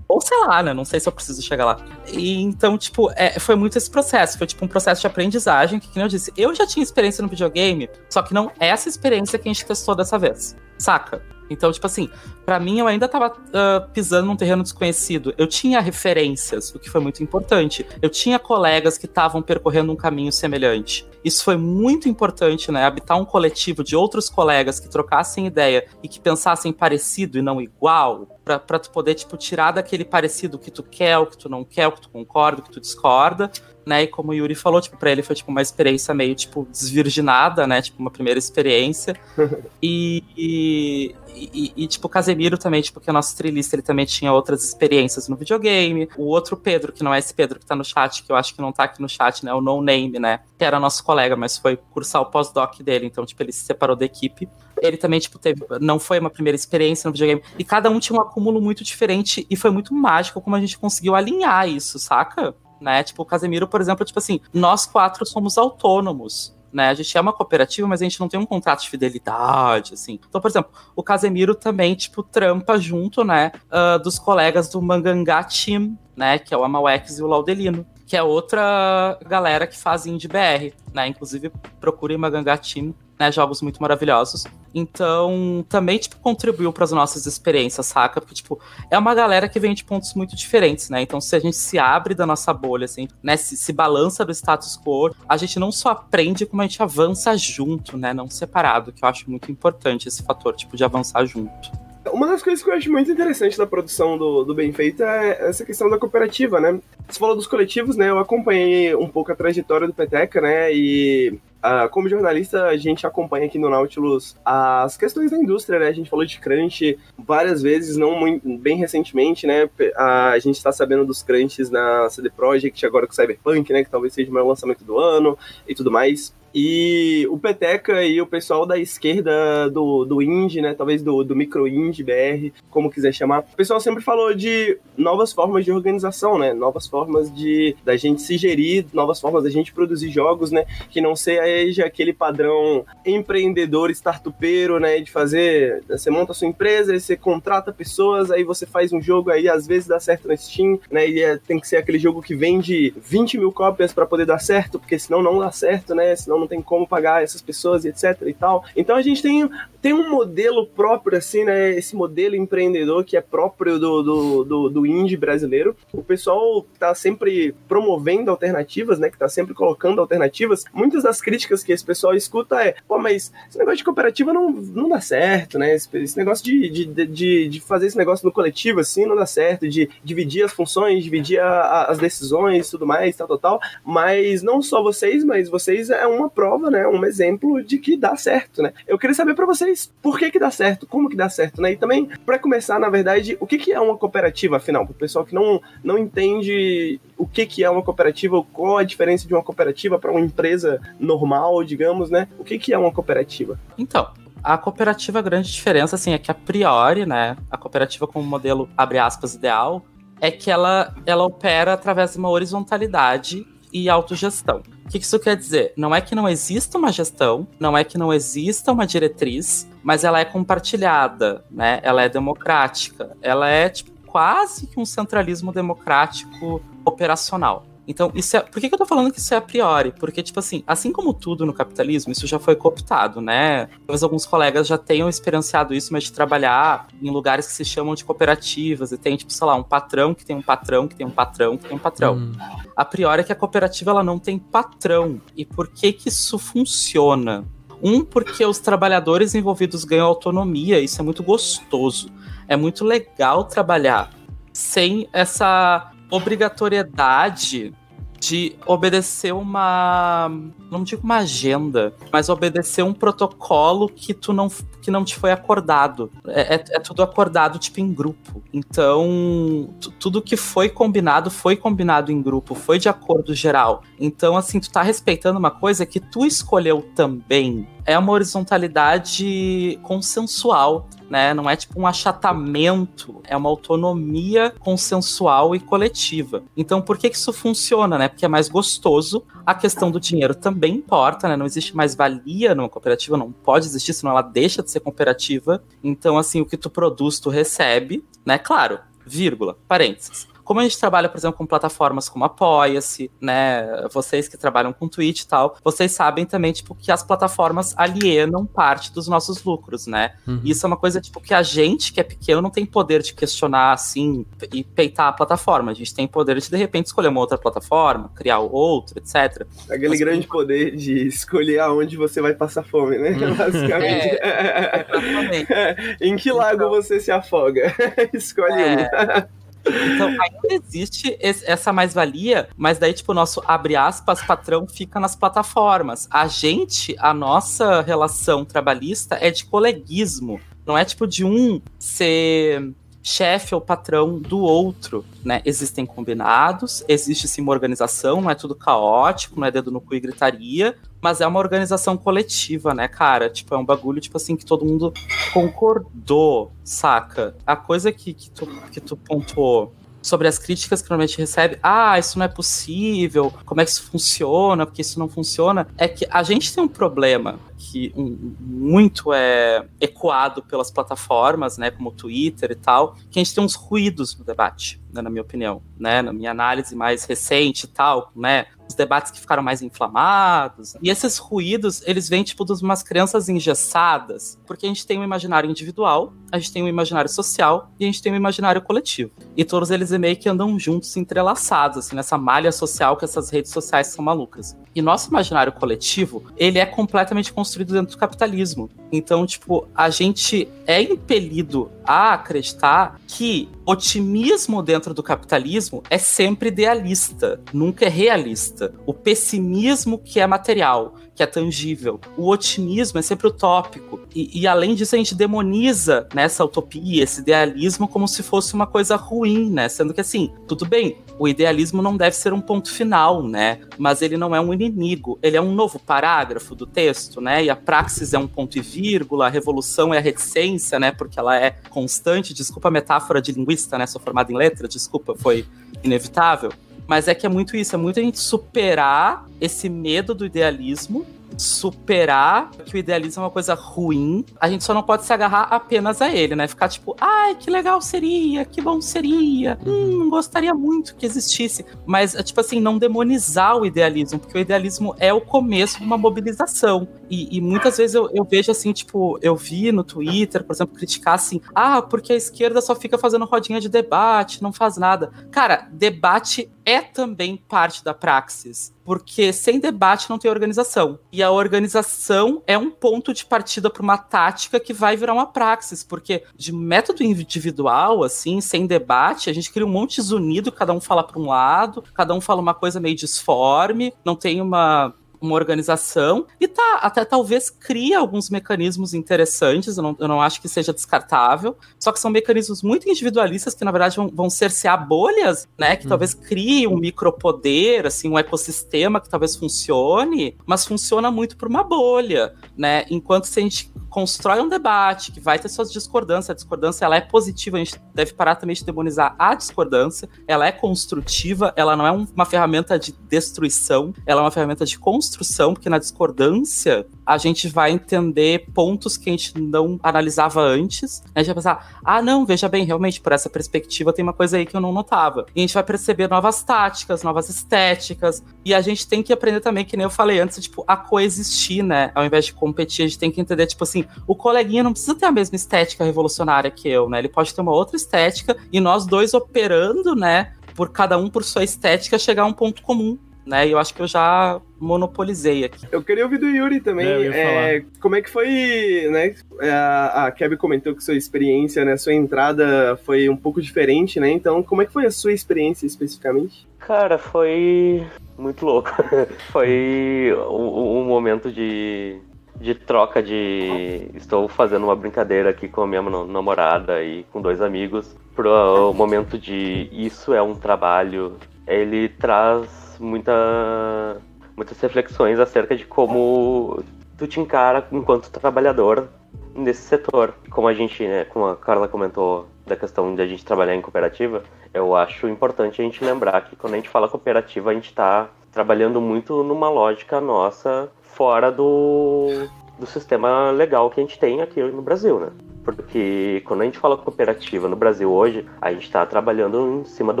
Ou 0.08 0.22
sei 0.22 0.38
lá, 0.38 0.62
né? 0.62 0.72
Não 0.72 0.86
sei 0.86 0.98
se 0.98 1.06
eu 1.06 1.12
preciso 1.12 1.42
chegar 1.42 1.66
lá. 1.66 1.84
E, 2.10 2.40
então, 2.40 2.78
tipo, 2.78 3.10
é, 3.14 3.38
foi 3.38 3.54
muito 3.54 3.76
esse 3.76 3.90
processo. 3.90 4.38
Foi 4.38 4.46
tipo 4.46 4.64
um 4.64 4.68
processo 4.68 5.02
de 5.02 5.06
aprendizagem, 5.06 5.78
que, 5.78 5.86
como 5.88 6.02
eu 6.02 6.08
disse, 6.08 6.32
eu 6.34 6.54
já 6.54 6.66
tinha 6.66 6.82
experiência 6.82 7.20
no 7.20 7.28
videogame, 7.28 7.90
só 8.08 8.22
que 8.22 8.32
não 8.32 8.50
é 8.58 8.68
essa 8.68 8.88
experiência 8.88 9.38
que 9.38 9.46
a 9.46 9.52
gente 9.52 9.66
testou 9.66 9.94
dessa 9.94 10.18
vez. 10.18 10.56
Saca? 10.78 11.22
Então, 11.50 11.72
tipo 11.72 11.86
assim, 11.86 12.10
para 12.44 12.60
mim 12.60 12.78
eu 12.78 12.86
ainda 12.86 13.08
tava 13.08 13.28
uh, 13.28 13.90
pisando 13.92 14.26
num 14.26 14.36
terreno 14.36 14.62
desconhecido. 14.62 15.34
Eu 15.38 15.46
tinha 15.46 15.80
referências, 15.80 16.74
o 16.74 16.78
que 16.78 16.90
foi 16.90 17.00
muito 17.00 17.22
importante. 17.22 17.86
Eu 18.02 18.10
tinha 18.10 18.38
colegas 18.38 18.98
que 18.98 19.06
estavam 19.06 19.42
percorrendo 19.42 19.92
um 19.92 19.96
caminho 19.96 20.32
semelhante. 20.32 21.06
Isso 21.24 21.42
foi 21.42 21.56
muito 21.56 22.08
importante, 22.08 22.70
né? 22.70 22.84
Habitar 22.84 23.18
um 23.18 23.24
coletivo 23.24 23.82
de 23.82 23.96
outros 23.96 24.28
colegas 24.28 24.78
que 24.78 24.88
trocassem 24.88 25.46
ideia 25.46 25.86
e 26.02 26.08
que 26.08 26.20
pensassem 26.20 26.72
parecido 26.72 27.38
e 27.38 27.42
não 27.42 27.60
igual, 27.60 28.38
para 28.44 28.78
tu 28.78 28.90
poder, 28.90 29.14
tipo, 29.14 29.36
tirar 29.36 29.72
daquele 29.72 30.04
parecido 30.04 30.58
que 30.58 30.70
tu 30.70 30.82
quer, 30.82 31.18
o 31.18 31.26
que 31.26 31.36
tu 31.36 31.48
não 31.48 31.64
quer, 31.64 31.88
o 31.88 31.92
que 31.92 32.02
tu 32.02 32.08
concorda, 32.08 32.60
o 32.60 32.64
que 32.64 32.70
tu 32.70 32.80
discorda, 32.80 33.50
né? 33.88 34.02
E 34.02 34.06
como 34.06 34.30
o 34.30 34.34
Yuri 34.34 34.54
falou, 34.54 34.80
tipo, 34.80 34.96
pra 34.96 35.10
ele 35.10 35.22
foi, 35.22 35.34
tipo, 35.34 35.50
uma 35.50 35.62
experiência 35.62 36.12
meio, 36.12 36.34
tipo, 36.34 36.68
desvirginada, 36.70 37.66
né? 37.66 37.80
Tipo, 37.80 37.98
uma 37.98 38.10
primeira 38.10 38.38
experiência. 38.38 39.16
e, 39.82 40.22
e, 40.36 41.14
e, 41.34 41.72
e, 41.76 41.86
tipo, 41.86 42.06
o 42.06 42.10
Casemiro 42.10 42.58
também, 42.58 42.82
tipo, 42.82 43.00
que 43.00 43.08
é 43.08 43.12
o 43.12 43.14
nosso 43.14 43.36
trilista, 43.36 43.74
ele 43.74 43.82
também 43.82 44.04
tinha 44.04 44.32
outras 44.32 44.62
experiências 44.62 45.28
no 45.28 45.36
videogame. 45.36 46.08
O 46.16 46.24
outro 46.24 46.56
Pedro, 46.56 46.92
que 46.92 47.02
não 47.02 47.14
é 47.14 47.18
esse 47.18 47.32
Pedro 47.32 47.58
que 47.58 47.66
tá 47.66 47.74
no 47.74 47.84
chat, 47.84 48.22
que 48.22 48.30
eu 48.30 48.36
acho 48.36 48.54
que 48.54 48.60
não 48.60 48.72
tá 48.72 48.84
aqui 48.84 49.00
no 49.00 49.08
chat, 49.08 49.44
né? 49.44 49.52
O 49.54 49.60
No 49.60 49.80
Name, 49.80 50.18
né? 50.18 50.40
Que 50.58 50.64
era 50.64 50.78
nosso 50.78 51.02
colega, 51.02 51.34
mas 51.34 51.56
foi 51.56 51.76
cursar 51.76 52.20
o 52.20 52.26
pós-doc 52.26 52.80
dele, 52.82 53.06
então, 53.06 53.24
tipo, 53.24 53.42
ele 53.42 53.52
se 53.52 53.64
separou 53.64 53.96
da 53.96 54.04
equipe 54.04 54.48
ele 54.80 54.96
também, 54.96 55.18
tipo, 55.20 55.38
teve. 55.38 55.60
Não 55.80 55.98
foi 55.98 56.18
uma 56.18 56.30
primeira 56.30 56.54
experiência 56.54 57.08
no 57.08 57.12
videogame. 57.12 57.42
E 57.58 57.64
cada 57.64 57.90
um 57.90 57.98
tinha 57.98 58.18
um 58.18 58.22
acúmulo 58.22 58.60
muito 58.60 58.84
diferente. 58.84 59.46
E 59.50 59.56
foi 59.56 59.70
muito 59.70 59.94
mágico 59.94 60.40
como 60.40 60.56
a 60.56 60.60
gente 60.60 60.78
conseguiu 60.78 61.14
alinhar 61.14 61.68
isso, 61.68 61.98
saca? 61.98 62.54
Né? 62.80 63.02
Tipo, 63.02 63.22
o 63.22 63.26
Casemiro, 63.26 63.66
por 63.66 63.80
exemplo, 63.80 64.04
tipo 64.04 64.18
assim, 64.18 64.40
nós 64.52 64.86
quatro 64.86 65.26
somos 65.26 65.58
autônomos. 65.58 66.56
Né? 66.72 66.88
A 66.88 66.94
gente 66.94 67.16
é 67.16 67.20
uma 67.20 67.32
cooperativa, 67.32 67.88
mas 67.88 68.00
a 68.00 68.04
gente 68.04 68.20
não 68.20 68.28
tem 68.28 68.38
um 68.38 68.46
contrato 68.46 68.82
de 68.82 68.90
fidelidade, 68.90 69.94
assim. 69.94 70.20
Então, 70.28 70.40
por 70.40 70.50
exemplo, 70.50 70.70
o 70.94 71.02
Casemiro 71.02 71.54
também, 71.54 71.94
tipo, 71.94 72.22
trampa 72.22 72.78
junto, 72.78 73.24
né, 73.24 73.52
uh, 73.66 73.98
dos 74.02 74.18
colegas 74.18 74.68
do 74.68 74.80
Mangangá 74.82 75.42
Team, 75.44 75.96
né, 76.14 76.38
que 76.38 76.52
é 76.52 76.56
o 76.56 76.64
Amalex 76.64 77.18
e 77.18 77.22
o 77.22 77.26
Laudelino, 77.26 77.86
que 78.06 78.16
é 78.16 78.22
outra 78.22 79.18
galera 79.26 79.66
que 79.66 79.76
faz 79.76 80.06
indie 80.06 80.28
BR, 80.28 80.74
né? 80.94 81.06
Inclusive, 81.06 81.52
procurem 81.78 82.16
Mangangá 82.16 82.56
Team 82.56 82.94
né, 83.18 83.32
jogos 83.32 83.60
muito 83.60 83.80
maravilhosos. 83.80 84.44
Então, 84.74 85.64
também, 85.68 85.98
tipo, 85.98 86.16
contribuiu 86.18 86.72
para 86.72 86.84
as 86.84 86.92
nossas 86.92 87.26
experiências, 87.26 87.86
saca? 87.86 88.20
Porque, 88.20 88.34
tipo, 88.34 88.60
é 88.90 88.98
uma 88.98 89.14
galera 89.14 89.48
que 89.48 89.58
vem 89.58 89.74
de 89.74 89.82
pontos 89.82 90.14
muito 90.14 90.36
diferentes, 90.36 90.90
né? 90.90 91.02
Então, 91.02 91.20
se 91.20 91.34
a 91.34 91.40
gente 91.40 91.56
se 91.56 91.78
abre 91.78 92.14
da 92.14 92.26
nossa 92.26 92.52
bolha, 92.52 92.84
assim, 92.84 93.08
né, 93.22 93.36
se, 93.36 93.56
se 93.56 93.72
balança 93.72 94.24
do 94.24 94.32
status 94.32 94.76
quo, 94.76 95.14
a 95.28 95.36
gente 95.36 95.58
não 95.58 95.72
só 95.72 95.90
aprende, 95.90 96.46
como 96.46 96.62
a 96.62 96.66
gente 96.66 96.82
avança 96.82 97.36
junto, 97.36 97.96
né? 97.96 98.12
Não 98.12 98.28
separado, 98.30 98.92
que 98.92 99.04
eu 99.04 99.08
acho 99.08 99.28
muito 99.30 99.50
importante 99.50 100.06
esse 100.06 100.22
fator, 100.22 100.54
tipo, 100.54 100.76
de 100.76 100.84
avançar 100.84 101.24
junto. 101.24 101.70
Uma 102.12 102.26
das 102.26 102.42
coisas 102.42 102.62
que 102.62 102.70
eu 102.70 102.74
acho 102.74 102.90
muito 102.90 103.10
interessante 103.10 103.58
da 103.58 103.66
produção 103.66 104.16
do, 104.16 104.44
do 104.44 104.54
Bem 104.54 104.72
Feito 104.72 105.02
é 105.02 105.48
essa 105.48 105.64
questão 105.64 105.90
da 105.90 105.98
cooperativa, 105.98 106.60
né? 106.60 106.78
Você 107.06 107.18
falou 107.18 107.36
dos 107.36 107.46
coletivos, 107.46 107.96
né? 107.96 108.08
Eu 108.08 108.18
acompanhei 108.18 108.94
um 108.94 109.08
pouco 109.08 109.30
a 109.30 109.36
trajetória 109.36 109.86
do 109.86 109.92
Peteca, 109.92 110.40
né? 110.40 110.72
E 110.72 111.38
Uh, 111.58 111.88
como 111.90 112.08
jornalista, 112.08 112.66
a 112.66 112.76
gente 112.76 113.06
acompanha 113.06 113.46
aqui 113.46 113.58
no 113.58 113.68
Nautilus 113.68 114.36
as 114.44 114.96
questões 114.96 115.30
da 115.30 115.36
indústria, 115.36 115.78
né? 115.78 115.88
A 115.88 115.92
gente 115.92 116.08
falou 116.08 116.24
de 116.24 116.38
crunch 116.38 116.96
várias 117.18 117.60
vezes, 117.60 117.96
não 117.96 118.18
muito, 118.18 118.46
bem 118.58 118.76
recentemente, 118.76 119.46
né? 119.46 119.64
Uh, 119.64 119.70
a 119.96 120.38
gente 120.38 120.56
está 120.56 120.70
sabendo 120.70 121.04
dos 121.04 121.22
crunches 121.22 121.68
na 121.68 122.08
CD 122.10 122.30
Projekt, 122.30 122.86
agora 122.86 123.06
com 123.06 123.12
Cyberpunk, 123.12 123.72
né? 123.72 123.82
Que 123.82 123.90
talvez 123.90 124.14
seja 124.14 124.30
o 124.30 124.34
maior 124.34 124.46
lançamento 124.46 124.84
do 124.84 124.98
ano 124.98 125.36
e 125.66 125.74
tudo 125.74 125.90
mais. 125.90 126.32
E 126.54 127.26
o 127.30 127.38
Peteca 127.38 128.02
e 128.04 128.20
o 128.20 128.26
pessoal 128.26 128.64
da 128.64 128.78
esquerda 128.78 129.68
do, 129.68 130.04
do 130.04 130.22
indie, 130.22 130.60
né? 130.60 130.74
Talvez 130.74 131.02
do, 131.02 131.22
do 131.22 131.36
micro 131.36 131.68
indie 131.68 132.02
BR, 132.02 132.52
como 132.70 132.90
quiser 132.90 133.12
chamar. 133.12 133.40
O 133.40 133.56
pessoal 133.56 133.80
sempre 133.80 134.02
falou 134.02 134.34
de 134.34 134.78
novas 134.96 135.32
formas 135.32 135.64
de 135.64 135.72
organização, 135.72 136.38
né? 136.38 136.52
Novas 136.54 136.86
formas 136.86 137.32
de 137.34 137.76
da 137.84 137.96
gente 137.96 138.22
se 138.22 138.38
gerir, 138.38 138.86
novas 138.92 139.20
formas 139.20 139.44
da 139.44 139.50
gente 139.50 139.72
produzir 139.72 140.10
jogos, 140.10 140.50
né? 140.50 140.64
Que 140.90 141.00
não 141.00 141.14
seja 141.14 141.47
aquele 141.84 142.12
padrão 142.12 142.84
empreendedor, 143.04 143.90
startupeiro, 143.90 144.78
né? 144.78 145.00
De 145.00 145.10
fazer. 145.10 145.82
Você 145.88 146.10
monta 146.10 146.32
a 146.32 146.34
sua 146.34 146.48
empresa, 146.48 146.92
aí 146.92 147.00
você 147.00 147.16
contrata 147.16 147.72
pessoas, 147.72 148.30
aí 148.30 148.44
você 148.44 148.66
faz 148.66 148.92
um 148.92 149.00
jogo, 149.00 149.30
aí 149.30 149.48
às 149.48 149.66
vezes 149.66 149.88
dá 149.88 150.00
certo 150.00 150.28
na 150.28 150.36
Steam, 150.36 150.78
né? 150.90 151.08
E 151.08 151.22
é, 151.22 151.36
tem 151.36 151.58
que 151.58 151.68
ser 151.68 151.76
aquele 151.76 151.98
jogo 151.98 152.22
que 152.22 152.34
vende 152.34 152.92
20 152.96 153.38
mil 153.38 153.52
cópias 153.52 153.92
para 153.92 154.06
poder 154.06 154.26
dar 154.26 154.38
certo, 154.38 154.78
porque 154.78 154.98
senão 154.98 155.22
não 155.22 155.38
dá 155.38 155.50
certo, 155.50 155.94
né? 155.94 156.14
Senão 156.16 156.38
não 156.38 156.46
tem 156.46 156.62
como 156.62 156.86
pagar 156.86 157.22
essas 157.22 157.42
pessoas 157.42 157.84
e 157.84 157.88
etc 157.88 158.22
e 158.26 158.34
tal. 158.34 158.64
Então 158.76 158.96
a 158.96 159.02
gente 159.02 159.22
tem, 159.22 159.48
tem 159.80 159.92
um 159.92 160.10
modelo 160.10 160.66
próprio, 160.66 161.18
assim, 161.18 161.44
né? 161.44 161.70
Esse 161.70 161.96
modelo 161.96 162.36
empreendedor 162.36 163.04
que 163.04 163.16
é 163.16 163.20
próprio 163.20 163.78
do, 163.78 164.02
do, 164.02 164.44
do, 164.44 164.68
do 164.68 164.86
indie 164.86 165.16
brasileiro. 165.16 165.76
O 165.92 166.02
pessoal 166.02 166.64
tá 166.78 166.94
sempre 166.94 167.54
promovendo 167.68 168.30
alternativas, 168.30 168.98
né? 168.98 169.10
Que 169.10 169.18
tá 169.18 169.28
sempre 169.28 169.54
colocando 169.54 170.00
alternativas. 170.00 170.64
Muitas 170.72 171.02
das 171.02 171.20
críticas 171.20 171.37
que 171.46 171.72
esse 171.72 171.84
pessoal 171.84 172.14
escuta 172.14 172.62
é, 172.62 172.74
pô, 172.86 172.98
mas 172.98 173.32
esse 173.48 173.58
negócio 173.58 173.78
de 173.78 173.84
cooperativa 173.84 174.32
não, 174.32 174.50
não 174.50 174.88
dá 174.88 175.00
certo, 175.00 175.58
né? 175.58 175.74
Esse, 175.74 175.88
esse 175.98 176.16
negócio 176.16 176.44
de, 176.44 176.68
de, 176.68 177.06
de, 177.06 177.48
de, 177.48 177.60
fazer 177.60 177.86
esse 177.86 177.96
negócio 177.96 178.26
no 178.26 178.32
coletivo, 178.32 178.80
assim, 178.80 179.06
não 179.06 179.16
dá 179.16 179.26
certo, 179.26 179.68
de 179.68 179.88
dividir 180.02 180.44
as 180.44 180.52
funções, 180.52 181.04
dividir 181.04 181.40
a, 181.40 181.48
a, 181.48 181.84
as 181.90 181.98
decisões 181.98 182.70
tudo 182.70 182.86
mais, 182.86 183.16
tal, 183.16 183.28
tal, 183.28 183.38
tal. 183.38 183.60
Mas 183.84 184.42
não 184.42 184.62
só 184.62 184.82
vocês, 184.82 185.24
mas 185.24 185.48
vocês 185.48 185.90
é 185.90 186.06
uma 186.06 186.28
prova, 186.28 186.70
né, 186.70 186.86
um 186.86 187.04
exemplo 187.04 187.62
de 187.62 187.78
que 187.78 187.96
dá 187.96 188.16
certo, 188.16 188.62
né? 188.62 188.72
Eu 188.86 188.98
queria 188.98 189.14
saber 189.14 189.34
para 189.34 189.46
vocês 189.46 189.92
por 190.02 190.18
que 190.18 190.30
que 190.30 190.38
dá 190.38 190.50
certo, 190.50 190.86
como 190.86 191.08
que 191.08 191.16
dá 191.16 191.28
certo, 191.28 191.60
né? 191.60 191.72
E 191.72 191.76
também, 191.76 192.08
para 192.24 192.38
começar, 192.38 192.78
na 192.78 192.88
verdade, 192.88 193.36
o 193.40 193.46
que 193.46 193.58
que 193.58 193.72
é 193.72 193.80
uma 193.80 193.96
cooperativa, 193.96 194.56
afinal, 194.56 194.84
para 194.84 194.92
o 194.92 194.98
pessoal 194.98 195.24
que 195.24 195.34
não, 195.34 195.60
não 195.82 195.98
entende 195.98 197.00
o 197.16 197.26
que 197.26 197.44
que 197.46 197.64
é 197.64 197.70
uma 197.70 197.82
cooperativa, 197.82 198.42
qual 198.52 198.78
a 198.78 198.84
diferença 198.84 199.26
de 199.26 199.34
uma 199.34 199.42
cooperativa 199.42 199.98
para 199.98 200.10
uma 200.10 200.20
empresa 200.20 200.80
normal, 200.98 201.27
digamos, 201.64 202.10
né? 202.10 202.28
O 202.38 202.44
que 202.44 202.58
que 202.58 202.72
é 202.72 202.78
uma 202.78 202.92
cooperativa? 202.92 203.58
Então, 203.76 204.08
a 204.42 204.56
cooperativa, 204.56 205.18
a 205.18 205.22
grande 205.22 205.50
diferença, 205.52 205.96
assim, 205.96 206.12
é 206.12 206.18
que 206.18 206.30
a 206.30 206.34
priori, 206.34 207.04
né, 207.04 207.36
a 207.50 207.56
cooperativa 207.56 208.06
como 208.06 208.26
modelo, 208.26 208.68
abre 208.76 208.98
aspas, 208.98 209.34
ideal, 209.34 209.84
é 210.20 210.30
que 210.30 210.50
ela, 210.50 210.94
ela 211.06 211.24
opera 211.24 211.72
através 211.72 212.12
de 212.12 212.18
uma 212.18 212.28
horizontalidade 212.28 213.46
e 213.72 213.88
autogestão. 213.88 214.62
O 214.86 214.88
que 214.88 214.98
isso 214.98 215.18
quer 215.20 215.36
dizer? 215.36 215.74
Não 215.76 215.94
é 215.94 216.00
que 216.00 216.14
não 216.14 216.28
exista 216.28 216.78
uma 216.78 216.90
gestão, 216.90 217.46
não 217.60 217.76
é 217.76 217.84
que 217.84 217.98
não 217.98 218.12
exista 218.12 218.72
uma 218.72 218.86
diretriz, 218.86 219.68
mas 219.82 220.02
ela 220.02 220.18
é 220.18 220.24
compartilhada, 220.24 221.44
né? 221.50 221.78
Ela 221.82 222.02
é 222.02 222.08
democrática, 222.08 223.16
ela 223.20 223.48
é 223.48 223.68
tipo, 223.68 223.90
quase 224.06 224.66
que 224.66 224.80
um 224.80 224.86
centralismo 224.86 225.52
democrático 225.52 226.62
operacional. 226.84 227.66
Então, 227.88 228.12
isso 228.14 228.36
é. 228.36 228.40
Por 228.40 228.60
que, 228.60 228.68
que 228.68 228.74
eu 228.74 228.78
tô 228.78 228.84
falando 228.84 229.10
que 229.10 229.18
isso 229.18 229.32
é 229.32 229.38
a 229.38 229.40
priori? 229.40 229.92
Porque, 229.98 230.22
tipo 230.22 230.38
assim, 230.38 230.62
assim 230.66 230.92
como 230.92 231.14
tudo 231.14 231.46
no 231.46 231.54
capitalismo, 231.54 232.12
isso 232.12 232.26
já 232.26 232.38
foi 232.38 232.54
cooptado, 232.54 233.22
né? 233.22 233.70
Talvez 233.86 234.02
alguns 234.02 234.26
colegas 234.26 234.66
já 234.66 234.76
tenham 234.76 235.08
experienciado 235.08 235.72
isso, 235.72 235.90
mas 235.90 236.04
de 236.04 236.12
trabalhar 236.12 236.86
em 237.00 237.10
lugares 237.10 237.46
que 237.46 237.52
se 237.54 237.64
chamam 237.64 237.94
de 237.94 238.04
cooperativas, 238.04 238.92
e 238.92 238.98
tem, 238.98 239.16
tipo, 239.16 239.32
sei 239.32 239.46
lá, 239.46 239.54
um 239.54 239.62
patrão 239.62 240.14
que 240.14 240.22
tem 240.22 240.36
um 240.36 240.42
patrão, 240.42 240.86
que 240.86 240.94
tem 240.94 241.06
um 241.06 241.10
patrão, 241.10 241.56
que 241.56 241.66
tem 241.66 241.74
um 241.74 241.80
patrão. 241.80 242.16
Hum. 242.16 242.32
A 242.76 242.84
priori 242.84 243.22
é 243.22 243.24
que 243.24 243.32
a 243.32 243.36
cooperativa 243.36 243.90
ela 243.90 244.04
não 244.04 244.18
tem 244.18 244.38
patrão. 244.38 245.18
E 245.34 245.46
por 245.46 245.68
que 245.68 245.90
que 245.90 246.10
isso 246.10 246.38
funciona? 246.38 247.46
Um, 247.82 248.04
porque 248.04 248.44
os 248.44 248.58
trabalhadores 248.58 249.34
envolvidos 249.34 249.84
ganham 249.84 250.06
autonomia, 250.06 250.78
isso 250.78 251.00
é 251.00 251.04
muito 251.04 251.22
gostoso. 251.22 252.10
É 252.46 252.54
muito 252.54 252.84
legal 252.84 253.44
trabalhar 253.44 254.10
sem 254.52 255.08
essa 255.12 255.90
obrigatoriedade 256.10 257.72
de 258.20 258.56
obedecer 258.66 259.32
uma. 259.32 260.30
Não 260.70 260.82
digo 260.82 261.02
uma 261.04 261.18
agenda, 261.18 261.94
mas 262.12 262.28
obedecer 262.28 262.82
um 262.82 262.92
protocolo 262.92 263.88
que 263.88 264.12
tu 264.12 264.32
não, 264.32 264.48
que 264.82 264.90
não 264.90 265.04
te 265.04 265.16
foi 265.16 265.30
acordado. 265.30 266.10
É, 266.26 266.56
é, 266.56 266.64
é 266.70 266.80
tudo 266.80 267.02
acordado, 267.02 267.58
tipo, 267.58 267.80
em 267.80 267.92
grupo. 267.92 268.42
Então, 268.52 269.74
tudo 269.98 270.22
que 270.22 270.36
foi 270.36 270.68
combinado, 270.68 271.30
foi 271.30 271.56
combinado 271.56 272.10
em 272.10 272.20
grupo, 272.20 272.54
foi 272.54 272.78
de 272.78 272.88
acordo 272.88 273.34
geral. 273.34 273.82
Então, 273.98 274.36
assim, 274.36 274.60
tu 274.60 274.70
tá 274.70 274.82
respeitando 274.82 275.38
uma 275.38 275.50
coisa 275.50 275.86
que 275.86 276.00
tu 276.00 276.26
escolheu 276.26 276.82
também. 276.94 277.66
É 277.88 277.98
uma 277.98 278.12
horizontalidade 278.12 279.78
consensual 279.82 280.86
né? 281.08 281.32
Não 281.32 281.48
é 281.48 281.56
tipo 281.56 281.80
um 281.80 281.86
achatamento, 281.86 283.20
é 283.24 283.36
uma 283.36 283.48
autonomia 283.48 284.52
consensual 284.58 285.54
e 285.54 285.60
coletiva. 285.60 286.42
Então, 286.56 286.82
por 286.82 286.98
que, 286.98 287.08
que 287.08 287.16
isso 287.16 287.32
funciona, 287.32 287.96
né? 287.96 288.08
Porque 288.08 288.24
é 288.24 288.28
mais 288.28 288.48
gostoso. 288.48 289.24
A 289.46 289.54
questão 289.54 289.90
do 289.90 289.98
dinheiro 289.98 290.34
também 290.34 290.74
importa, 290.74 291.28
né? 291.28 291.36
Não 291.36 291.46
existe 291.46 291.74
mais 291.74 291.94
valia 291.94 292.54
numa 292.54 292.68
cooperativa, 292.68 293.16
não 293.16 293.32
pode 293.32 293.66
existir, 293.66 293.94
senão 293.94 294.12
ela 294.12 294.22
deixa 294.22 294.62
de 294.62 294.70
ser 294.70 294.80
cooperativa. 294.80 295.62
Então, 295.82 296.18
assim, 296.18 296.40
o 296.40 296.46
que 296.46 296.56
tu 296.56 296.68
produz, 296.68 297.18
tu 297.18 297.30
recebe, 297.30 298.04
né? 298.24 298.36
Claro, 298.36 298.78
vírgula, 299.06 299.56
parênteses 299.66 300.27
como 300.48 300.60
a 300.60 300.62
gente 300.62 300.78
trabalha, 300.78 301.10
por 301.10 301.18
exemplo, 301.18 301.36
com 301.36 301.44
plataformas 301.44 302.08
como 302.08 302.24
Apoia-se, 302.24 303.10
né? 303.20 303.86
Vocês 303.92 304.28
que 304.28 304.38
trabalham 304.38 304.72
com 304.72 304.88
Twitch 304.88 305.20
e 305.20 305.28
tal, 305.28 305.58
vocês 305.62 305.92
sabem 305.92 306.24
também, 306.24 306.52
tipo, 306.52 306.74
que 306.74 306.90
as 306.90 307.02
plataformas 307.02 307.74
alienam 307.76 308.46
parte 308.46 308.90
dos 308.90 309.06
nossos 309.06 309.44
lucros, 309.44 309.86
né? 309.86 310.12
Uhum. 310.26 310.40
Isso 310.42 310.64
é 310.64 310.66
uma 310.66 310.78
coisa, 310.78 311.02
tipo, 311.02 311.20
que 311.20 311.34
a 311.34 311.42
gente, 311.42 311.92
que 311.92 312.00
é 312.00 312.02
pequeno, 312.02 312.40
não 312.40 312.48
tem 312.48 312.64
poder 312.64 313.02
de 313.02 313.12
questionar, 313.12 313.72
assim, 313.72 314.24
e 314.50 314.64
peitar 314.64 315.08
a 315.08 315.12
plataforma. 315.12 315.70
A 315.70 315.74
gente 315.74 315.94
tem 315.94 316.08
poder 316.08 316.40
de, 316.40 316.48
de 316.48 316.56
repente, 316.56 316.86
escolher 316.86 317.08
uma 317.08 317.20
outra 317.20 317.36
plataforma, 317.36 318.10
criar 318.14 318.38
outra, 318.38 318.98
etc. 318.98 319.46
Aquele 319.68 319.90
Mas, 319.90 320.00
grande 320.00 320.26
poder 320.26 320.74
de 320.74 321.06
escolher 321.06 321.60
aonde 321.60 321.94
você 321.94 322.22
vai 322.22 322.32
passar 322.32 322.62
fome, 322.62 322.96
né? 322.96 323.10
Hum. 323.10 323.34
Basicamente. 323.36 324.18
É, 324.22 324.86
exatamente. 324.88 325.98
em 326.00 326.16
que 326.16 326.32
lago 326.32 326.56
então, 326.56 326.70
você 326.70 326.98
se 327.00 327.10
afoga? 327.10 327.74
Escolhe 328.12 328.62
é. 328.62 328.90
um. 329.24 329.37
Então, 329.68 330.08
ainda 330.08 330.64
existe 330.66 331.16
essa 331.20 331.72
mais-valia, 331.72 332.48
mas 332.56 332.78
daí, 332.78 332.92
tipo, 332.92 333.12
o 333.12 333.14
nosso, 333.14 333.42
abre 333.46 333.76
aspas, 333.76 334.22
patrão 334.22 334.66
fica 334.66 334.98
nas 334.98 335.14
plataformas. 335.14 336.08
A 336.10 336.26
gente, 336.26 336.94
a 336.98 337.12
nossa 337.12 337.80
relação 337.82 338.44
trabalhista 338.44 339.16
é 339.20 339.30
de 339.30 339.44
coleguismo. 339.44 340.40
Não 340.66 340.76
é, 340.76 340.84
tipo, 340.84 341.06
de 341.06 341.24
um 341.24 341.60
ser 341.78 342.74
chefe 343.02 343.54
ou 343.54 343.60
patrão 343.60 344.18
do 344.18 344.40
outro, 344.40 345.04
né? 345.24 345.40
Existem 345.44 345.86
combinados, 345.86 346.84
existe 346.86 347.26
sim 347.26 347.40
uma 347.40 347.52
organização, 347.52 348.20
não 348.20 348.30
é 348.30 348.34
tudo 348.34 348.54
caótico, 348.54 349.40
não 349.40 349.46
é 349.46 349.50
dedo 349.50 349.70
no 349.70 349.80
cu 349.80 349.94
e 349.94 350.00
gritaria, 350.00 350.76
mas 351.00 351.20
é 351.20 351.26
uma 351.26 351.38
organização 351.38 351.96
coletiva, 351.96 352.74
né, 352.74 352.88
cara? 352.88 353.30
Tipo, 353.30 353.54
é 353.54 353.58
um 353.58 353.64
bagulho, 353.64 354.00
tipo 354.00 354.16
assim, 354.16 354.36
que 354.36 354.44
todo 354.44 354.64
mundo 354.64 354.92
concordou, 355.32 356.52
saca? 356.64 357.36
A 357.46 357.56
coisa 357.56 357.92
que, 357.92 358.12
que, 358.12 358.30
tu, 358.30 358.46
que 358.70 358.80
tu 358.80 358.96
pontuou 358.96 359.74
sobre 360.02 360.28
as 360.28 360.38
críticas 360.38 360.80
que 360.80 360.88
normalmente 360.88 361.18
recebe, 361.18 361.58
ah, 361.62 361.98
isso 361.98 362.18
não 362.18 362.24
é 362.24 362.28
possível, 362.28 363.32
como 363.44 363.60
é 363.60 363.64
que 363.64 363.70
isso 363.70 363.82
funciona, 363.82 364.64
porque 364.64 364.80
isso 364.80 364.98
não 364.98 365.08
funciona, 365.08 365.68
é 365.76 365.88
que 365.88 366.06
a 366.10 366.22
gente 366.22 366.54
tem 366.54 366.62
um 366.62 366.68
problema 366.68 367.38
que 367.58 367.92
muito 367.96 369.12
é 369.12 369.66
ecoado 369.80 370.42
pelas 370.42 370.70
plataformas, 370.70 371.58
né, 371.58 371.70
como 371.70 371.90
o 371.90 371.92
Twitter 371.92 372.52
e 372.52 372.54
tal, 372.54 372.94
que 373.10 373.18
a 373.18 373.22
gente 373.22 373.34
tem 373.34 373.44
uns 373.44 373.54
ruídos 373.54 374.16
no 374.16 374.24
debate, 374.24 374.80
né, 374.92 375.02
na 375.02 375.10
minha 375.10 375.22
opinião, 375.22 375.60
né, 375.76 376.00
na 376.00 376.12
minha 376.12 376.30
análise 376.30 376.74
mais 376.74 377.04
recente 377.04 377.64
e 377.64 377.68
tal, 377.68 378.12
né, 378.14 378.46
os 378.68 378.74
debates 378.74 379.10
que 379.10 379.18
ficaram 379.18 379.42
mais 379.42 379.62
inflamados. 379.62 380.74
E 380.82 380.90
esses 380.90 381.18
ruídos, 381.18 381.82
eles 381.86 382.08
vêm 382.08 382.22
tipo 382.22 382.44
de 382.44 382.62
umas 382.62 382.82
crianças 382.82 383.28
engessadas, 383.28 384.38
porque 384.46 384.66
a 384.66 384.68
gente 384.68 384.86
tem 384.86 384.98
um 384.98 385.04
imaginário 385.04 385.50
individual, 385.50 386.12
a 386.30 386.38
gente 386.38 386.52
tem 386.52 386.62
um 386.62 386.68
imaginário 386.68 387.10
social 387.10 387.70
e 387.80 387.84
a 387.84 387.86
gente 387.86 388.02
tem 388.02 388.12
um 388.12 388.16
imaginário 388.16 388.60
coletivo. 388.60 389.10
E 389.36 389.44
todos 389.44 389.70
eles 389.70 389.90
meio 389.90 390.16
que 390.16 390.28
andam 390.28 390.58
juntos, 390.58 390.96
entrelaçados, 390.96 391.78
assim, 391.78 391.96
nessa 391.96 392.18
malha 392.18 392.52
social 392.52 392.96
que 392.96 393.04
essas 393.04 393.30
redes 393.30 393.50
sociais 393.50 393.88
são 393.88 394.04
malucas. 394.04 394.56
E 394.74 394.82
nosso 394.82 395.08
imaginário 395.08 395.52
coletivo, 395.52 396.22
ele 396.36 396.58
é 396.58 396.66
completamente 396.66 397.32
construído 397.32 397.47
dentro 397.72 397.96
do 397.96 397.98
capitalismo. 397.98 398.70
Então, 398.90 399.26
tipo, 399.26 399.66
a 399.74 399.90
gente 399.90 400.48
é 400.66 400.82
impelido 400.82 401.70
a 401.84 402.14
acreditar 402.14 403.00
que 403.06 403.48
otimismo 403.70 404.62
dentro 404.62 404.94
do 404.94 405.02
capitalismo 405.02 405.82
é 405.90 405.98
sempre 405.98 406.48
idealista, 406.48 407.38
nunca 407.52 407.84
é 407.84 407.88
realista. 407.88 408.72
O 408.86 408.94
pessimismo 408.94 409.98
que 409.98 410.20
é 410.20 410.26
material, 410.26 410.94
que 411.14 411.22
é 411.22 411.26
tangível. 411.26 412.00
O 412.16 412.30
otimismo 412.30 412.98
é 412.98 413.02
sempre 413.02 413.26
utópico. 413.26 414.00
E, 414.14 414.40
e 414.40 414.46
além 414.46 414.74
disso, 414.74 414.94
a 414.94 414.98
gente 414.98 415.14
demoniza 415.14 416.08
nessa 416.14 416.44
utopia, 416.44 417.02
esse 417.02 417.20
idealismo, 417.20 417.88
como 417.88 418.06
se 418.06 418.22
fosse 418.22 418.54
uma 418.54 418.66
coisa 418.66 418.96
ruim, 418.96 419.50
né? 419.50 419.68
Sendo 419.68 419.92
que 419.92 420.00
assim, 420.00 420.32
tudo 420.46 420.64
bem, 420.64 420.98
o 421.18 421.26
idealismo 421.26 421.82
não 421.82 421.96
deve 421.96 422.14
ser 422.14 422.32
um 422.32 422.40
ponto 422.40 422.70
final, 422.70 423.22
né? 423.22 423.60
Mas 423.76 424.00
ele 424.00 424.16
não 424.16 424.34
é 424.34 424.40
um 424.40 424.54
inimigo, 424.54 425.18
ele 425.20 425.36
é 425.36 425.40
um 425.42 425.52
novo 425.52 425.80
parágrafo 425.80 426.54
do 426.54 426.64
texto, 426.64 427.20
né? 427.20 427.44
E 427.44 427.50
a 427.50 427.56
praxis 427.56 428.14
é 428.14 428.18
um 428.18 428.28
ponto 428.28 428.56
e 428.56 428.60
vírgula, 428.60 429.26
a 429.26 429.30
revolução 429.30 429.92
é 429.92 429.98
a 429.98 430.00
reticência, 430.00 430.78
né? 430.78 430.92
Porque 430.92 431.18
ela 431.18 431.36
é 431.36 431.50
constante. 431.68 432.32
Desculpa 432.32 432.68
a 432.68 432.70
metáfora 432.70 433.20
de 433.20 433.32
linguista, 433.58 433.76
né? 433.76 433.86
Sou 433.86 434.00
formado 434.00 434.30
em 434.30 434.36
letra, 434.36 434.68
desculpa, 434.68 435.14
foi 435.16 435.44
inevitável. 435.82 436.52
Mas 436.86 437.08
é 437.08 437.14
que 437.14 437.26
é 437.26 437.28
muito 437.28 437.56
isso, 437.56 437.74
é 437.74 437.78
muito 437.78 438.00
a 438.00 438.02
gente 438.02 438.18
superar 438.18 439.26
esse 439.40 439.68
medo 439.68 440.14
do 440.14 440.24
idealismo 440.24 441.04
superar 441.36 442.50
que 442.64 442.74
o 442.74 442.78
idealismo 442.78 443.22
é 443.22 443.26
uma 443.26 443.30
coisa 443.30 443.54
ruim, 443.54 444.24
a 444.40 444.48
gente 444.48 444.64
só 444.64 444.74
não 444.74 444.82
pode 444.82 445.04
se 445.04 445.12
agarrar 445.12 445.42
apenas 445.42 446.00
a 446.02 446.10
ele, 446.10 446.34
né? 446.34 446.48
Ficar 446.48 446.68
tipo, 446.68 446.96
ai, 447.00 447.34
que 447.34 447.50
legal 447.50 447.80
seria, 447.80 448.44
que 448.44 448.60
bom 448.60 448.80
seria, 448.80 449.58
hum, 449.66 450.08
gostaria 450.10 450.54
muito 450.54 450.96
que 450.96 451.06
existisse. 451.06 451.64
Mas, 451.86 452.14
é, 452.14 452.22
tipo 452.22 452.40
assim, 452.40 452.60
não 452.60 452.78
demonizar 452.78 453.56
o 453.56 453.66
idealismo, 453.66 454.18
porque 454.18 454.38
o 454.38 454.40
idealismo 454.40 454.94
é 454.98 455.12
o 455.12 455.20
começo 455.20 455.78
de 455.78 455.84
uma 455.84 455.98
mobilização. 455.98 456.88
E, 457.10 457.36
e 457.36 457.40
muitas 457.40 457.76
vezes 457.76 457.94
eu, 457.94 458.10
eu, 458.12 458.24
vejo 458.24 458.50
assim, 458.50 458.72
tipo, 458.72 459.18
eu 459.22 459.36
vi 459.36 459.72
no 459.72 459.84
Twitter, 459.84 460.44
por 460.44 460.52
exemplo, 460.52 460.76
criticar 460.76 461.14
assim, 461.14 461.40
ah, 461.54 461.80
porque 461.80 462.12
a 462.12 462.16
esquerda 462.16 462.60
só 462.60 462.74
fica 462.74 462.98
fazendo 462.98 463.24
rodinha 463.24 463.60
de 463.60 463.68
debate, 463.68 464.42
não 464.42 464.52
faz 464.52 464.76
nada. 464.76 465.10
Cara, 465.30 465.68
debate 465.72 466.50
é 466.64 466.80
também 466.80 467.36
parte 467.36 467.82
da 467.82 467.94
praxis 467.94 468.76
porque 468.88 469.34
sem 469.34 469.60
debate 469.60 470.08
não 470.08 470.18
tem 470.18 470.30
organização. 470.30 470.98
E 471.12 471.22
a 471.22 471.30
organização 471.30 472.42
é 472.46 472.56
um 472.56 472.70
ponto 472.70 473.12
de 473.12 473.22
partida 473.22 473.68
para 473.68 473.82
uma 473.82 473.98
tática 473.98 474.58
que 474.58 474.72
vai 474.72 474.96
virar 474.96 475.12
uma 475.12 475.26
praxis, 475.26 475.84
porque 475.84 476.24
de 476.34 476.54
método 476.54 477.02
individual, 477.02 478.02
assim, 478.02 478.40
sem 478.40 478.66
debate, 478.66 479.28
a 479.28 479.32
gente 479.34 479.52
cria 479.52 479.66
um 479.66 479.68
monte 479.68 479.96
desunido, 479.96 480.50
cada 480.50 480.72
um 480.72 480.80
fala 480.80 481.04
para 481.04 481.20
um 481.20 481.26
lado, 481.26 481.84
cada 481.92 482.14
um 482.14 482.20
fala 482.22 482.40
uma 482.40 482.54
coisa 482.54 482.80
meio 482.80 482.96
disforme, 482.96 483.92
não 484.02 484.16
tem 484.16 484.40
uma 484.40 484.94
uma 485.20 485.34
organização 485.34 486.26
e 486.40 486.46
tá, 486.46 486.78
até 486.82 487.04
talvez 487.04 487.50
cria 487.50 487.98
alguns 487.98 488.30
mecanismos 488.30 488.94
interessantes, 488.94 489.76
eu 489.76 489.82
não, 489.82 489.96
eu 489.98 490.08
não 490.08 490.20
acho 490.20 490.40
que 490.40 490.48
seja 490.48 490.72
descartável, 490.72 491.56
só 491.78 491.92
que 491.92 492.00
são 492.00 492.10
mecanismos 492.10 492.62
muito 492.62 492.88
individualistas 492.88 493.54
que 493.54 493.64
na 493.64 493.70
verdade 493.70 493.96
vão, 493.96 494.08
vão 494.08 494.30
cercear 494.30 494.86
bolhas, 494.86 495.48
né, 495.58 495.76
que 495.76 495.86
hum. 495.86 495.88
talvez 495.88 496.14
crie 496.14 496.66
um 496.66 496.76
micropoder, 496.76 497.86
assim, 497.86 498.08
um 498.08 498.18
ecossistema 498.18 499.00
que 499.00 499.08
talvez 499.08 499.36
funcione, 499.36 500.36
mas 500.46 500.64
funciona 500.64 501.10
muito 501.10 501.36
por 501.36 501.48
uma 501.48 501.62
bolha, 501.62 502.34
né, 502.58 502.84
enquanto 502.90 503.26
se 503.26 503.38
a 503.38 503.42
gente 503.42 503.72
constrói 503.88 504.40
um 504.40 504.48
debate 504.48 505.12
que 505.12 505.20
vai 505.20 505.38
ter 505.38 505.48
suas 505.48 505.72
discordâncias, 505.72 506.30
a 506.30 506.34
discordância 506.34 506.84
ela 506.84 506.96
é 506.96 507.00
positiva, 507.00 507.56
a 507.56 507.60
gente 507.60 507.80
deve 507.94 508.12
parar 508.12 508.36
também 508.36 508.54
de 508.54 508.64
demonizar 508.64 509.14
a 509.18 509.34
discordância, 509.34 510.08
ela 510.26 510.46
é 510.46 510.52
construtiva, 510.52 511.52
ela 511.56 511.76
não 511.76 511.86
é 511.86 511.92
uma 511.92 512.26
ferramenta 512.26 512.78
de 512.78 512.92
destruição, 513.08 513.94
ela 514.04 514.20
é 514.20 514.24
uma 514.24 514.30
ferramenta 514.30 514.66
de 514.66 514.78
construção 514.78 515.54
porque 515.54 515.70
na 515.70 515.78
discordância 515.78 516.86
a 517.08 517.16
gente 517.16 517.48
vai 517.48 517.70
entender 517.70 518.44
pontos 518.52 518.98
que 518.98 519.08
a 519.08 519.12
gente 519.12 519.40
não 519.40 519.80
analisava 519.82 520.42
antes. 520.42 521.02
A 521.14 521.20
gente 521.20 521.28
vai 521.28 521.36
pensar, 521.36 521.80
ah, 521.82 522.02
não, 522.02 522.26
veja 522.26 522.50
bem, 522.50 522.66
realmente, 522.66 523.00
por 523.00 523.12
essa 523.12 523.30
perspectiva 523.30 523.94
tem 523.94 524.02
uma 524.02 524.12
coisa 524.12 524.36
aí 524.36 524.44
que 524.44 524.54
eu 524.54 524.60
não 524.60 524.74
notava. 524.74 525.24
E 525.34 525.40
a 525.40 525.42
gente 525.42 525.54
vai 525.54 525.62
perceber 525.62 526.06
novas 526.06 526.42
táticas, 526.42 527.02
novas 527.02 527.30
estéticas. 527.30 528.22
E 528.44 528.52
a 528.52 528.60
gente 528.60 528.86
tem 528.86 529.02
que 529.02 529.10
aprender 529.10 529.40
também, 529.40 529.64
que 529.64 529.74
nem 529.74 529.84
eu 529.84 529.90
falei 529.90 530.20
antes, 530.20 530.42
tipo, 530.42 530.62
a 530.68 530.76
coexistir, 530.76 531.64
né? 531.64 531.90
Ao 531.94 532.04
invés 532.04 532.26
de 532.26 532.34
competir, 532.34 532.84
a 532.84 532.88
gente 532.88 532.98
tem 532.98 533.10
que 533.10 533.22
entender, 533.22 533.46
tipo 533.46 533.64
assim, 533.64 533.86
o 534.06 534.14
coleguinha 534.14 534.62
não 534.62 534.72
precisa 534.72 534.94
ter 534.94 535.06
a 535.06 535.12
mesma 535.12 535.36
estética 535.36 535.84
revolucionária 535.84 536.50
que 536.50 536.68
eu, 536.68 536.90
né? 536.90 536.98
Ele 536.98 537.08
pode 537.08 537.34
ter 537.34 537.40
uma 537.40 537.52
outra 537.52 537.74
estética 537.74 538.36
e 538.52 538.60
nós 538.60 538.86
dois 538.86 539.14
operando, 539.14 539.96
né? 539.96 540.34
Por 540.54 540.68
cada 540.68 540.98
um 540.98 541.08
por 541.08 541.24
sua 541.24 541.42
estética, 541.42 541.98
chegar 541.98 542.24
a 542.24 542.26
um 542.26 542.34
ponto 542.34 542.60
comum 542.60 542.98
né? 543.28 543.46
E 543.46 543.52
eu 543.52 543.58
acho 543.58 543.74
que 543.74 543.82
eu 543.82 543.86
já 543.86 544.40
monopolizei 544.58 545.44
aqui. 545.44 545.66
Eu 545.70 545.82
queria 545.82 546.04
ouvir 546.04 546.18
do 546.18 546.26
Yuri 546.26 546.60
também. 546.60 546.86
É, 546.86 547.56
é, 547.56 547.64
como 547.80 547.94
é 547.94 548.02
que 548.02 548.08
foi, 548.08 548.88
né? 548.90 549.14
É, 549.40 549.50
a, 549.50 550.06
a 550.06 550.10
Keb 550.10 550.36
comentou 550.36 550.74
que 550.74 550.82
sua 550.82 550.94
experiência, 550.94 551.64
né? 551.64 551.76
Sua 551.76 551.92
entrada 551.92 552.78
foi 552.84 553.08
um 553.08 553.16
pouco 553.16 553.40
diferente, 553.40 554.00
né? 554.00 554.10
Então, 554.10 554.42
como 554.42 554.62
é 554.62 554.66
que 554.66 554.72
foi 554.72 554.86
a 554.86 554.90
sua 554.90 555.12
experiência 555.12 555.66
especificamente? 555.66 556.48
Cara, 556.58 556.96
foi 556.96 557.86
muito 558.16 558.44
louco. 558.46 558.70
foi 559.30 560.12
um, 560.28 560.80
um 560.80 560.84
momento 560.84 561.30
de, 561.30 561.98
de 562.40 562.54
troca 562.54 563.02
de. 563.02 563.90
Estou 563.94 564.26
fazendo 564.26 564.64
uma 564.64 564.74
brincadeira 564.74 565.30
aqui 565.30 565.48
com 565.48 565.60
a 565.60 565.66
minha 565.66 565.82
namorada 565.82 566.82
e 566.82 567.04
com 567.12 567.20
dois 567.20 567.42
amigos. 567.42 567.94
Pro 568.16 568.72
momento 568.74 569.18
de 569.18 569.68
isso 569.70 570.14
é 570.14 570.22
um 570.22 570.34
trabalho. 570.34 571.16
Ele 571.46 571.88
traz 571.88 572.67
muita, 572.78 573.96
muitas 574.36 574.60
reflexões 574.60 575.18
acerca 575.18 575.56
de 575.56 575.64
como 575.64 576.62
tu 576.96 577.06
te 577.06 577.20
encara 577.20 577.66
enquanto 577.72 578.10
trabalhador 578.10 578.88
nesse 579.34 579.62
setor. 579.62 580.14
Como 580.30 580.48
a 580.48 580.54
gente, 580.54 580.86
né, 580.86 581.04
como 581.04 581.26
a 581.26 581.36
Carla 581.36 581.68
comentou 581.68 582.26
da 582.46 582.56
questão 582.56 582.94
de 582.94 583.02
a 583.02 583.06
gente 583.06 583.24
trabalhar 583.24 583.54
em 583.54 583.60
cooperativa, 583.60 584.22
eu 584.52 584.74
acho 584.74 585.08
importante 585.08 585.60
a 585.60 585.64
gente 585.64 585.84
lembrar 585.84 586.22
que 586.22 586.36
quando 586.36 586.54
a 586.54 586.56
gente 586.56 586.68
fala 586.68 586.88
cooperativa, 586.88 587.50
a 587.50 587.54
gente 587.54 587.68
está 587.68 588.08
trabalhando 588.32 588.80
muito 588.80 589.22
numa 589.22 589.48
lógica 589.48 590.00
nossa 590.00 590.70
fora 590.82 591.30
do, 591.30 592.28
do 592.58 592.66
sistema 592.66 593.30
legal 593.30 593.70
que 593.70 593.80
a 593.80 593.82
gente 593.82 593.98
tem 593.98 594.20
aqui 594.20 594.42
no 594.42 594.62
Brasil, 594.62 594.98
né? 594.98 595.10
Porque 595.44 596.22
quando 596.26 596.42
a 596.42 596.44
gente 596.44 596.58
fala 596.58 596.76
cooperativa 596.76 597.48
no 597.48 597.56
Brasil 597.56 597.90
hoje, 597.90 598.26
a 598.40 598.52
gente 598.52 598.64
está 598.64 598.84
trabalhando 598.84 599.60
em 599.60 599.64
cima 599.64 599.94
de 599.94 600.00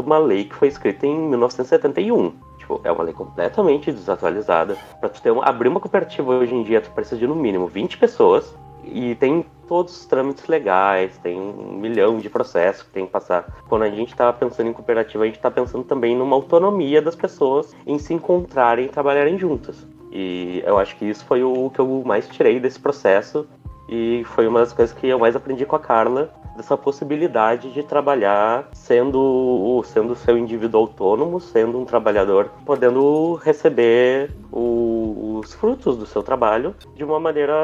uma 0.00 0.18
lei 0.18 0.44
que 0.44 0.54
foi 0.54 0.68
escrita 0.68 1.06
em 1.06 1.16
1971. 1.16 2.34
Tipo, 2.68 2.80
é 2.84 2.92
uma 2.92 3.02
lei 3.02 3.14
completamente 3.14 3.90
desatualizada. 3.90 4.76
Para 5.00 5.08
tu 5.08 5.22
ter 5.22 5.30
uma, 5.30 5.42
abrir 5.44 5.68
uma 5.68 5.80
cooperativa 5.80 6.34
hoje 6.34 6.54
em 6.54 6.62
dia, 6.62 6.82
tu 6.82 6.90
precisa 6.90 7.18
de 7.18 7.26
no 7.26 7.34
mínimo 7.34 7.66
20 7.66 7.96
pessoas 7.96 8.54
e 8.84 9.14
tem 9.14 9.44
todos 9.66 9.98
os 9.98 10.06
trâmites 10.06 10.46
legais, 10.46 11.16
tem 11.18 11.40
um 11.40 11.72
milhão 11.72 12.18
de 12.18 12.28
processos 12.28 12.82
que 12.82 12.90
tem 12.90 13.06
que 13.06 13.12
passar. 13.12 13.62
Quando 13.68 13.82
a 13.82 13.90
gente 13.90 14.10
está 14.10 14.30
pensando 14.34 14.68
em 14.68 14.72
cooperativa, 14.74 15.24
a 15.24 15.26
gente 15.26 15.36
está 15.36 15.50
pensando 15.50 15.84
também 15.84 16.14
numa 16.14 16.36
autonomia 16.36 17.00
das 17.00 17.16
pessoas 17.16 17.74
em 17.86 17.98
se 17.98 18.12
encontrarem 18.12 18.84
e 18.84 18.88
trabalharem 18.88 19.38
juntas. 19.38 19.86
E 20.12 20.62
eu 20.66 20.78
acho 20.78 20.94
que 20.96 21.06
isso 21.06 21.24
foi 21.24 21.42
o 21.42 21.70
que 21.70 21.78
eu 21.78 22.02
mais 22.04 22.28
tirei 22.28 22.60
desse 22.60 22.78
processo 22.78 23.46
e 23.88 24.22
foi 24.26 24.46
uma 24.46 24.60
das 24.60 24.74
coisas 24.74 24.94
que 24.94 25.06
eu 25.06 25.18
mais 25.18 25.34
aprendi 25.34 25.64
com 25.64 25.76
a 25.76 25.80
Carla, 25.80 26.30
dessa 26.58 26.76
possibilidade 26.76 27.72
de 27.72 27.82
trabalhar 27.84 28.68
sendo 28.72 29.80
sendo 29.86 30.14
seu 30.16 30.36
indivíduo 30.36 30.80
autônomo, 30.80 31.40
sendo 31.40 31.80
um 31.80 31.84
trabalhador, 31.84 32.50
podendo 32.66 33.34
receber 33.36 34.30
o, 34.52 35.38
os 35.40 35.54
frutos 35.54 35.96
do 35.96 36.04
seu 36.04 36.22
trabalho 36.22 36.74
de 36.96 37.04
uma 37.04 37.20
maneira 37.20 37.54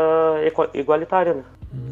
igualitária, 0.72 1.34
né? 1.34 1.44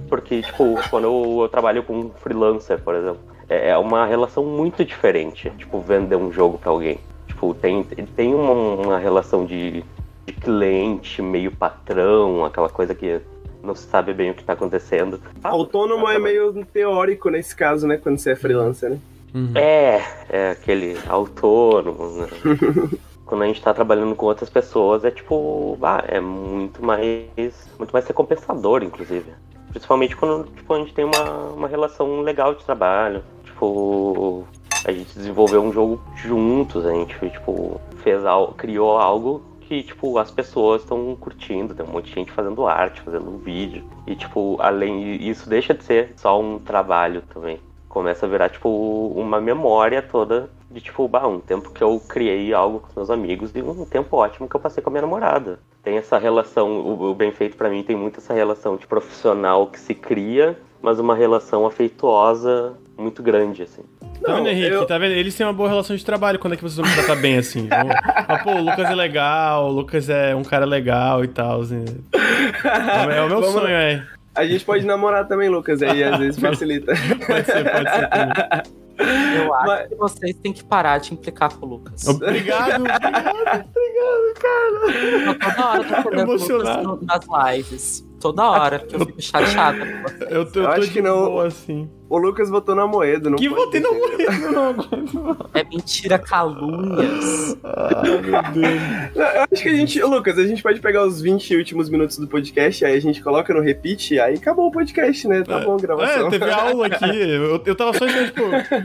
Porque, 0.09 0.43
tipo, 0.43 0.79
quando 0.89 1.05
eu, 1.05 1.43
eu 1.43 1.49
trabalho 1.49 1.83
com 1.83 1.99
um 1.99 2.11
freelancer, 2.11 2.79
por 2.81 2.95
exemplo, 2.95 3.21
é, 3.49 3.71
é 3.71 3.79
uma 3.79 4.07
relação 4.07 4.45
muito 4.45 4.85
diferente, 4.85 5.51
tipo, 5.59 5.81
vender 5.81 6.17
um 6.17 6.31
jogo 6.31 6.57
para 6.57 6.71
alguém. 6.71 6.99
Tipo, 7.27 7.53
tem, 7.55 7.83
tem 7.83 8.33
uma, 8.33 8.53
uma 8.53 8.99
relação 8.99 9.45
de, 9.45 9.83
de 10.25 10.33
cliente, 10.33 11.21
meio 11.21 11.51
patrão, 11.51 12.45
aquela 12.45 12.69
coisa 12.69 12.95
que 12.95 13.21
não 13.63 13.75
se 13.75 13.87
sabe 13.87 14.13
bem 14.13 14.31
o 14.31 14.35
que 14.35 14.41
está 14.41 14.53
acontecendo. 14.55 15.21
Autônomo 15.43 16.09
é 16.09 16.19
meio 16.19 16.65
teórico 16.67 17.31
nesse 17.31 17.55
caso, 17.55 17.87
né? 17.87 17.97
Quando 17.97 18.19
você 18.19 18.33
é 18.33 18.37
freelancer, 18.37 18.91
né? 18.91 18.99
Uhum. 19.35 19.53
É, 19.55 20.03
é 20.29 20.51
aquele 20.51 20.99
autônomo, 21.09 22.09
né? 22.23 22.29
quando 23.25 23.43
a 23.43 23.47
gente 23.47 23.57
está 23.57 23.73
trabalhando 23.73 24.15
com 24.15 24.27
outras 24.27 24.51
pessoas, 24.51 25.05
é 25.05 25.11
tipo, 25.11 25.79
ah, 25.83 26.05
é 26.07 26.21
muito 26.21 26.85
mais, 26.85 27.71
muito 27.79 27.91
mais 27.91 28.07
recompensador, 28.07 28.83
inclusive. 28.83 29.33
Principalmente 29.71 30.15
quando 30.15 30.45
tipo, 30.51 30.75
a 30.75 30.79
gente 30.79 30.93
tem 30.93 31.05
uma, 31.05 31.31
uma 31.49 31.69
relação 31.69 32.21
legal 32.21 32.55
de 32.55 32.63
trabalho. 32.63 33.23
Tipo, 33.45 34.45
a 34.85 34.93
gente 34.93 35.15
desenvolveu 35.15 35.63
um 35.63 35.73
jogo 35.73 36.03
juntos, 36.15 36.85
a 36.85 36.93
gente, 36.93 37.15
tipo, 37.31 37.81
fez 38.03 38.23
algo, 38.27 38.53
criou 38.53 38.99
algo 38.99 39.43
que, 39.73 39.83
tipo, 39.83 40.19
as 40.19 40.31
pessoas 40.31 40.83
estão 40.83 41.17
curtindo, 41.19 41.75
tem 41.75 41.87
um 41.87 41.89
monte 41.89 42.05
de 42.05 42.15
gente 42.15 42.31
fazendo 42.31 42.67
arte, 42.67 43.01
fazendo 43.01 43.31
um 43.31 43.39
vídeo. 43.39 43.83
E, 44.07 44.15
tipo, 44.15 44.59
além 44.61 45.17
isso 45.27 45.49
deixa 45.49 45.73
de 45.73 45.83
ser 45.83 46.13
só 46.15 46.39
um 46.39 46.59
trabalho 46.59 47.23
também. 47.33 47.59
Começa 47.89 48.27
a 48.27 48.29
virar, 48.29 48.51
tipo, 48.51 48.69
uma 49.17 49.41
memória 49.41 50.03
toda 50.03 50.51
de, 50.71 50.79
tipo, 50.83 51.09
bah, 51.09 51.27
um 51.27 51.41
tempo 51.41 51.71
que 51.71 51.83
eu 51.83 51.99
criei 52.07 52.53
algo 52.53 52.81
com 52.81 52.89
meus 52.95 53.09
amigos 53.09 53.51
e 53.55 53.63
um 53.63 53.87
tempo 53.87 54.15
ótimo 54.15 54.47
que 54.47 54.55
eu 54.55 54.61
passei 54.61 54.83
com 54.83 54.91
a 54.91 54.93
minha 54.93 55.03
namorada. 55.03 55.59
Tem 55.83 55.97
essa 55.97 56.19
relação, 56.19 56.69
o, 56.81 57.11
o 57.11 57.15
bem 57.15 57.33
feito 57.33 57.57
para 57.57 57.71
mim 57.71 57.83
tem 57.83 57.97
muito 57.97 58.21
essa 58.21 58.35
relação 58.35 58.77
de 58.77 58.87
profissional 58.87 59.69
que 59.69 59.81
se 59.81 59.95
cria, 59.95 60.59
mas 60.83 60.99
uma 60.99 61.15
relação 61.15 61.65
afeituosa 61.65 62.77
muito 63.03 63.23
grande, 63.23 63.63
assim. 63.63 63.83
Tá 64.23 64.35
vendo, 64.37 64.49
Henrique? 64.49 64.71
Eu... 64.71 64.87
Tá 64.87 64.99
vendo? 64.99 65.13
Eles 65.13 65.35
têm 65.35 65.47
uma 65.47 65.53
boa 65.53 65.69
relação 65.69 65.95
de 65.95 66.05
trabalho. 66.05 66.39
Quando 66.39 66.55
é 66.55 66.57
que 66.57 66.63
vocês 66.63 66.77
vão 66.77 66.95
tratar 66.95 67.21
bem 67.21 67.39
assim? 67.39 67.69
ah, 67.71 68.39
pô, 68.39 68.53
o 68.53 68.63
Lucas 68.63 68.91
é 68.91 68.95
legal, 68.95 69.69
o 69.69 69.73
Lucas 69.73 70.09
é 70.09 70.35
um 70.35 70.45
cara 70.45 70.65
legal 70.65 71.25
e 71.25 71.29
tal. 71.29 71.61
Assim. 71.63 71.85
É, 72.15 73.05
o 73.05 73.29
meu 73.29 73.41
Vamos 73.41 73.53
sonho, 73.53 73.69
é. 73.69 74.07
A 74.35 74.47
gente 74.47 74.65
pode 74.65 74.87
namorar 74.87 75.29
também, 75.29 75.49
Lucas, 75.49 75.83
aí 75.83 76.03
às 76.03 76.19
vezes 76.19 76.39
facilita. 76.41 76.93
pode 77.27 77.47
ser, 77.47 77.71
pode 77.71 77.91
ser 77.91 78.09
também. 78.09 78.83
Eu 78.99 79.55
acho 79.55 79.67
Mas... 79.67 79.89
que 79.89 79.95
vocês 79.97 80.37
têm 80.37 80.53
que 80.53 80.65
parar 80.65 80.99
de 80.99 81.13
implicar 81.13 81.55
com 81.55 81.67
o 81.67 81.69
Lucas. 81.69 82.07
Obrigado, 82.07 82.81
obrigado, 82.81 83.67
obrigado, 83.69 84.35
cara. 84.41 84.93
Eu 85.27 85.39
toda 85.39 85.67
hora 85.67 85.85
tô 85.85 86.03
falando 86.03 86.87
Lucas 86.87 87.07
nas 87.07 87.55
lives. 87.57 88.09
Toda 88.21 88.45
hora, 88.45 88.79
porque 88.79 88.95
eu 88.95 89.01
fico 89.01 89.21
chateada 89.21 89.85
com 89.85 90.03
vocês. 90.03 90.31
Eu, 90.31 90.53
tô, 90.53 90.61
eu, 90.61 90.65
eu 90.65 90.71
acho 90.71 90.93
que 90.93 91.03
não. 91.03 91.25
Boa, 91.27 91.47
assim. 91.49 91.91
O 92.13 92.19
Lucas 92.19 92.51
votou 92.51 92.75
na 92.75 92.87
moeda, 92.87 93.31
não 93.31 93.39
Que 93.39 93.49
votei 93.49 93.81
na 93.81 93.91
moeda, 93.91 94.51
não 94.51 95.37
É 95.55 95.65
mentira, 95.65 96.19
calúnias. 96.19 97.57
Ai, 97.65 98.21
meu 98.21 98.43
Deus. 98.53 99.17
Eu 99.17 99.43
acho 99.51 99.63
que 99.63 99.69
a 99.71 99.75
gente, 99.75 100.03
Lucas, 100.03 100.39
a 100.39 100.47
gente 100.47 100.63
pode 100.63 100.79
pegar 100.81 101.07
os 101.07 101.23
20 101.23 101.57
últimos 101.57 101.89
minutos 101.89 102.19
do 102.19 102.29
podcast, 102.29 102.85
aí 102.85 102.95
a 102.95 103.01
gente 103.01 103.23
coloca 103.23 103.55
no 103.55 103.63
repeat, 103.63 104.21
aí 104.21 104.35
acabou 104.35 104.67
o 104.67 104.71
podcast, 104.71 105.27
né? 105.27 105.43
Tá 105.43 105.61
é, 105.61 105.65
bom 105.65 105.75
a 105.75 105.79
gravação. 105.79 106.27
É, 106.27 106.31
teve 106.31 106.51
aula 106.51 106.87
aqui. 106.87 107.03
Eu, 107.33 107.63
eu 107.65 107.75
tava 107.75 107.97
só 107.97 108.05
achando, 108.05 108.27
tipo, 108.27 108.43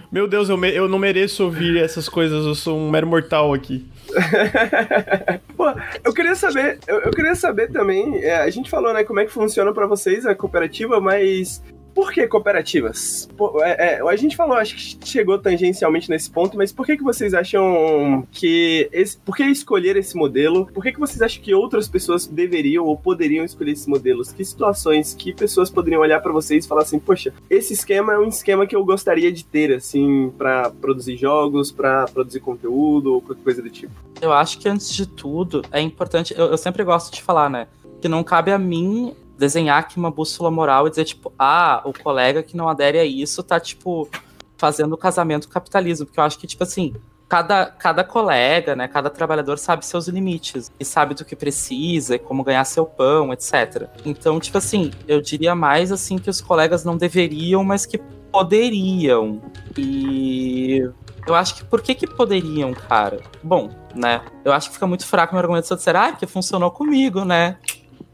meu 0.09 0.25
Deus, 0.25 0.47
eu, 0.47 0.55
me, 0.55 0.73
eu 0.73 0.87
não 0.87 0.97
mereço 0.97 1.43
ouvir 1.43 1.77
essas 1.77 2.07
coisas, 2.07 2.45
eu 2.45 2.55
sou 2.55 2.77
um 2.77 2.89
mero 2.89 3.07
mortal 3.07 3.53
aqui. 3.53 3.85
Pô, 5.57 5.65
eu 6.03 6.13
queria 6.13 6.35
saber, 6.35 6.79
eu, 6.87 7.01
eu 7.01 7.11
queria 7.11 7.35
saber 7.35 7.71
também, 7.71 8.19
é, 8.23 8.37
a 8.37 8.49
gente 8.49 8.69
falou, 8.69 8.93
né, 8.93 9.03
como 9.03 9.19
é 9.19 9.25
que 9.25 9.31
funciona 9.31 9.73
para 9.73 9.85
vocês 9.85 10.25
a 10.25 10.33
cooperativa, 10.33 11.01
mas 11.01 11.61
por 11.97 12.11
que 12.11 12.27
cooperativas? 12.27 13.27
Por, 13.35 13.59
é, 13.63 13.95
é, 13.95 14.01
a 14.07 14.15
gente 14.15 14.35
falou, 14.35 14.55
acho 14.55 14.75
que 14.75 15.09
chegou 15.09 15.39
tangencialmente 15.39 16.11
nesse 16.11 16.29
ponto, 16.29 16.55
mas 16.55 16.71
por 16.71 16.85
que, 16.85 16.95
que 16.95 17.01
vocês 17.01 17.33
acham 17.33 18.23
que. 18.31 18.87
Esse, 18.91 19.17
por 19.17 19.35
que 19.35 19.43
escolher 19.45 19.97
esse 19.97 20.15
modelo? 20.15 20.67
Por 20.67 20.83
que, 20.83 20.91
que 20.91 20.99
vocês 20.99 21.23
acham 21.23 21.41
que 21.41 21.55
outras 21.55 21.87
pessoas 21.87 22.27
deveriam 22.27 22.85
ou 22.85 22.95
poderiam 22.95 23.43
escolher 23.43 23.71
esses 23.71 23.87
modelos? 23.87 24.31
Que 24.31 24.45
situações, 24.45 25.15
que 25.15 25.33
pessoas 25.33 25.71
poderiam 25.71 25.99
olhar 25.99 26.21
para 26.21 26.31
vocês 26.31 26.65
e 26.65 26.67
falar 26.67 26.83
assim: 26.83 26.99
poxa, 26.99 27.33
esse 27.49 27.73
esquema 27.73 28.13
é 28.13 28.19
um 28.19 28.27
esquema 28.27 28.67
que 28.67 28.75
eu 28.75 28.85
gostaria 28.85 29.31
de 29.31 29.43
ter, 29.43 29.73
assim, 29.73 30.31
para 30.37 30.69
produzir 30.69 31.17
jogos, 31.17 31.71
para 31.71 32.05
produzir 32.05 32.41
conteúdo 32.41 33.15
ou 33.15 33.21
qualquer 33.23 33.43
coisa 33.43 33.61
do 33.63 33.71
tipo? 33.71 33.93
Eu 34.21 34.31
acho 34.31 34.59
que 34.59 34.69
antes 34.69 34.93
de 34.93 35.07
tudo 35.07 35.63
é 35.71 35.81
importante. 35.81 36.31
eu, 36.37 36.45
eu 36.45 36.57
sempre 36.59 36.83
gosto 36.83 37.11
de 37.11 37.23
falar, 37.23 37.49
né? 37.49 37.65
Que 37.99 38.07
não 38.07 38.23
cabe 38.23 38.51
a 38.51 38.59
mim 38.59 39.15
desenhar 39.37 39.79
aqui 39.79 39.97
uma 39.97 40.11
bússola 40.11 40.49
moral 40.49 40.87
e 40.87 40.89
dizer, 40.89 41.05
tipo, 41.05 41.31
ah, 41.37 41.81
o 41.85 41.93
colega 41.93 42.43
que 42.43 42.57
não 42.57 42.67
adere 42.67 42.99
a 42.99 43.05
isso 43.05 43.43
tá, 43.43 43.59
tipo, 43.59 44.09
fazendo 44.57 44.93
o 44.93 44.97
casamento 44.97 45.47
capitalismo. 45.47 46.05
Porque 46.05 46.19
eu 46.19 46.23
acho 46.23 46.39
que, 46.39 46.47
tipo 46.47 46.63
assim, 46.63 46.93
cada, 47.27 47.65
cada 47.65 48.03
colega, 48.03 48.75
né, 48.75 48.87
cada 48.87 49.09
trabalhador 49.09 49.57
sabe 49.57 49.85
seus 49.85 50.07
limites 50.07 50.71
e 50.79 50.85
sabe 50.85 51.13
do 51.13 51.25
que 51.25 51.35
precisa 51.35 52.15
e 52.15 52.19
como 52.19 52.43
ganhar 52.43 52.63
seu 52.65 52.85
pão, 52.85 53.33
etc. 53.33 53.87
Então, 54.05 54.39
tipo 54.39 54.57
assim, 54.57 54.91
eu 55.07 55.21
diria 55.21 55.53
mais 55.53 55.91
assim 55.91 56.17
que 56.17 56.29
os 56.29 56.41
colegas 56.41 56.83
não 56.83 56.97
deveriam, 56.97 57.63
mas 57.63 57.85
que 57.85 57.97
poderiam. 58.31 59.41
E 59.77 60.89
eu 61.27 61.35
acho 61.35 61.55
que 61.55 61.65
por 61.65 61.81
que 61.81 61.93
que 61.93 62.07
poderiam, 62.07 62.73
cara? 62.73 63.21
Bom, 63.43 63.69
né? 63.93 64.21
Eu 64.45 64.53
acho 64.53 64.69
que 64.69 64.75
fica 64.75 64.87
muito 64.87 65.05
fraco 65.05 65.33
meu 65.33 65.41
argumento 65.41 65.67
se 65.67 65.73
eu 65.73 65.77
disser, 65.77 65.95
ah, 65.95 66.11
porque 66.11 66.25
funcionou 66.25 66.71
comigo, 66.71 67.25
né? 67.25 67.57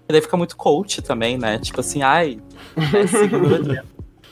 E 0.07 0.11
daí 0.11 0.21
fica 0.21 0.35
muito 0.35 0.55
coach 0.57 1.01
também, 1.01 1.37
né? 1.37 1.57
Tipo 1.59 1.79
assim, 1.79 2.01
ai, 2.01 2.39
segura 3.07 3.85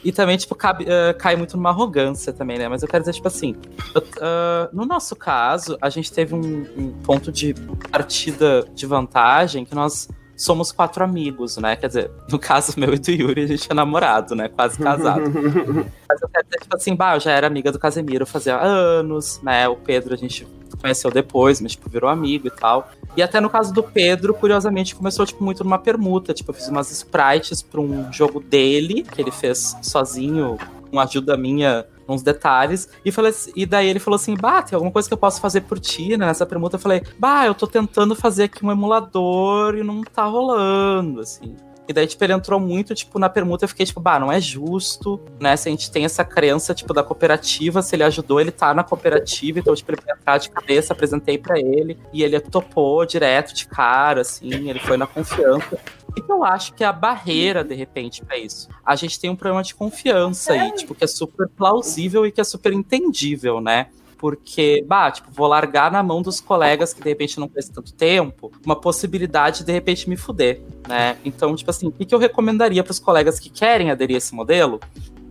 E 0.04 0.12
também, 0.12 0.36
tipo, 0.36 0.54
cabe, 0.54 0.84
uh, 0.84 1.16
cai 1.18 1.34
muito 1.36 1.56
numa 1.56 1.70
arrogância 1.70 2.32
também, 2.32 2.58
né? 2.58 2.68
Mas 2.68 2.82
eu 2.82 2.88
quero 2.88 3.02
dizer, 3.02 3.14
tipo 3.14 3.28
assim, 3.28 3.54
uh, 3.96 4.68
no 4.72 4.84
nosso 4.84 5.16
caso, 5.16 5.78
a 5.80 5.88
gente 5.88 6.12
teve 6.12 6.34
um, 6.34 6.66
um, 6.76 6.92
ponto 7.02 7.32
de 7.32 7.54
partida 7.90 8.66
de 8.74 8.84
vantagem 8.84 9.64
que 9.64 9.74
nós 9.74 10.08
somos 10.36 10.72
quatro 10.72 11.02
amigos, 11.04 11.56
né? 11.56 11.76
Quer 11.76 11.86
dizer, 11.86 12.10
no 12.28 12.38
caso 12.38 12.74
meu 12.78 12.92
e 12.92 12.98
do 12.98 13.10
Yuri, 13.10 13.44
a 13.44 13.46
gente 13.46 13.70
é 13.70 13.74
namorado, 13.74 14.34
né? 14.34 14.48
Quase 14.48 14.78
casado. 14.78 15.22
Mas 16.08 16.20
eu 16.20 16.28
quero 16.28 16.44
dizer, 16.44 16.58
tipo 16.60 16.76
assim, 16.76 16.94
bah, 16.94 17.16
eu 17.16 17.20
já 17.20 17.30
era 17.32 17.46
amiga 17.46 17.72
do 17.72 17.78
Casemiro 17.78 18.26
fazia 18.26 18.58
anos, 18.60 19.40
né? 19.42 19.66
O 19.68 19.76
Pedro 19.76 20.12
a 20.12 20.16
gente 20.18 20.46
conheceu 20.80 21.10
depois, 21.10 21.60
mas, 21.60 21.72
tipo, 21.72 21.88
virou 21.88 22.10
amigo 22.10 22.48
e 22.48 22.50
tal. 22.50 22.90
E 23.16 23.22
até 23.22 23.40
no 23.40 23.50
caso 23.50 23.72
do 23.72 23.82
Pedro, 23.82 24.32
curiosamente, 24.32 24.94
começou, 24.94 25.26
tipo, 25.26 25.44
muito 25.44 25.62
numa 25.62 25.78
permuta. 25.78 26.32
Tipo, 26.32 26.50
eu 26.50 26.54
fiz 26.54 26.68
umas 26.68 26.90
sprites 26.90 27.60
pra 27.62 27.80
um 27.80 28.10
jogo 28.12 28.40
dele, 28.40 29.02
que 29.02 29.20
ele 29.20 29.30
fez 29.30 29.76
sozinho, 29.82 30.56
com 30.90 30.98
ajuda 30.98 31.36
minha, 31.36 31.86
uns 32.08 32.22
detalhes. 32.22 32.88
E, 33.04 33.12
falei, 33.12 33.32
e 33.54 33.66
daí 33.66 33.88
ele 33.88 33.98
falou 33.98 34.16
assim: 34.16 34.34
Bah, 34.34 34.62
tem 34.62 34.74
alguma 34.74 34.92
coisa 34.92 35.08
que 35.08 35.14
eu 35.14 35.18
posso 35.18 35.40
fazer 35.40 35.62
por 35.62 35.78
ti, 35.78 36.16
né? 36.16 36.26
Nessa 36.26 36.46
permuta 36.46 36.76
eu 36.76 36.80
falei: 36.80 37.02
Bah, 37.18 37.46
eu 37.46 37.54
tô 37.54 37.66
tentando 37.66 38.14
fazer 38.14 38.44
aqui 38.44 38.64
um 38.64 38.70
emulador 38.70 39.74
e 39.76 39.82
não 39.82 40.02
tá 40.02 40.24
rolando, 40.24 41.20
assim. 41.20 41.54
E 41.88 41.92
daí, 41.92 42.06
tipo, 42.06 42.22
ele 42.22 42.32
entrou 42.32 42.60
muito, 42.60 42.94
tipo, 42.94 43.18
na 43.18 43.28
permuta. 43.28 43.64
Eu 43.64 43.68
fiquei, 43.68 43.84
tipo, 43.84 44.00
bah, 44.00 44.18
não 44.18 44.30
é 44.30 44.40
justo, 44.40 45.20
né? 45.40 45.56
Se 45.56 45.68
a 45.68 45.72
gente 45.72 45.90
tem 45.90 46.04
essa 46.04 46.24
crença, 46.24 46.74
tipo, 46.74 46.94
da 46.94 47.02
cooperativa, 47.02 47.82
se 47.82 47.96
ele 47.96 48.04
ajudou, 48.04 48.40
ele 48.40 48.52
tá 48.52 48.72
na 48.72 48.84
cooperativa. 48.84 49.58
Então, 49.58 49.74
tipo, 49.74 49.90
ele 49.90 50.00
foi 50.00 50.12
entrar 50.12 50.38
de 50.38 50.50
cabeça, 50.50 50.92
apresentei 50.92 51.38
para 51.38 51.58
ele. 51.58 51.98
E 52.12 52.22
ele 52.22 52.38
topou 52.40 53.04
direto, 53.04 53.52
de 53.52 53.66
cara, 53.66 54.20
assim. 54.20 54.70
Ele 54.70 54.78
foi 54.78 54.96
na 54.96 55.06
confiança. 55.06 55.78
O 56.08 56.12
que 56.12 56.30
eu 56.30 56.44
acho 56.44 56.74
que 56.74 56.84
é 56.84 56.86
a 56.86 56.92
barreira, 56.92 57.64
de 57.64 57.74
repente, 57.74 58.24
para 58.24 58.36
isso? 58.36 58.68
A 58.84 58.94
gente 58.94 59.18
tem 59.18 59.30
um 59.30 59.36
problema 59.36 59.62
de 59.62 59.74
confiança 59.74 60.52
aí, 60.52 60.70
tipo, 60.72 60.94
que 60.94 61.02
é 61.02 61.06
super 61.06 61.48
plausível 61.48 62.26
e 62.26 62.30
que 62.30 62.40
é 62.40 62.44
super 62.44 62.72
entendível, 62.72 63.60
né? 63.60 63.88
Porque, 64.22 64.84
bah, 64.86 65.10
tipo, 65.10 65.32
vou 65.32 65.48
largar 65.48 65.90
na 65.90 66.00
mão 66.00 66.22
dos 66.22 66.40
colegas 66.40 66.94
que 66.94 67.02
de 67.02 67.08
repente 67.08 67.40
não 67.40 67.48
conhecem 67.48 67.74
tanto 67.74 67.92
tempo 67.92 68.52
uma 68.64 68.76
possibilidade 68.76 69.58
de 69.58 69.64
de 69.64 69.72
repente 69.72 70.08
me 70.08 70.16
fuder, 70.16 70.62
né? 70.88 71.16
Então, 71.24 71.56
tipo 71.56 71.68
assim, 71.68 71.88
o 71.88 71.90
que, 71.90 72.14
eu 72.14 72.20
recomendaria 72.20 72.84
para 72.84 72.92
os 72.92 73.00
colegas 73.00 73.40
que 73.40 73.50
querem 73.50 73.90
aderir 73.90 74.14
a 74.14 74.18
esse 74.18 74.32
modelo 74.32 74.78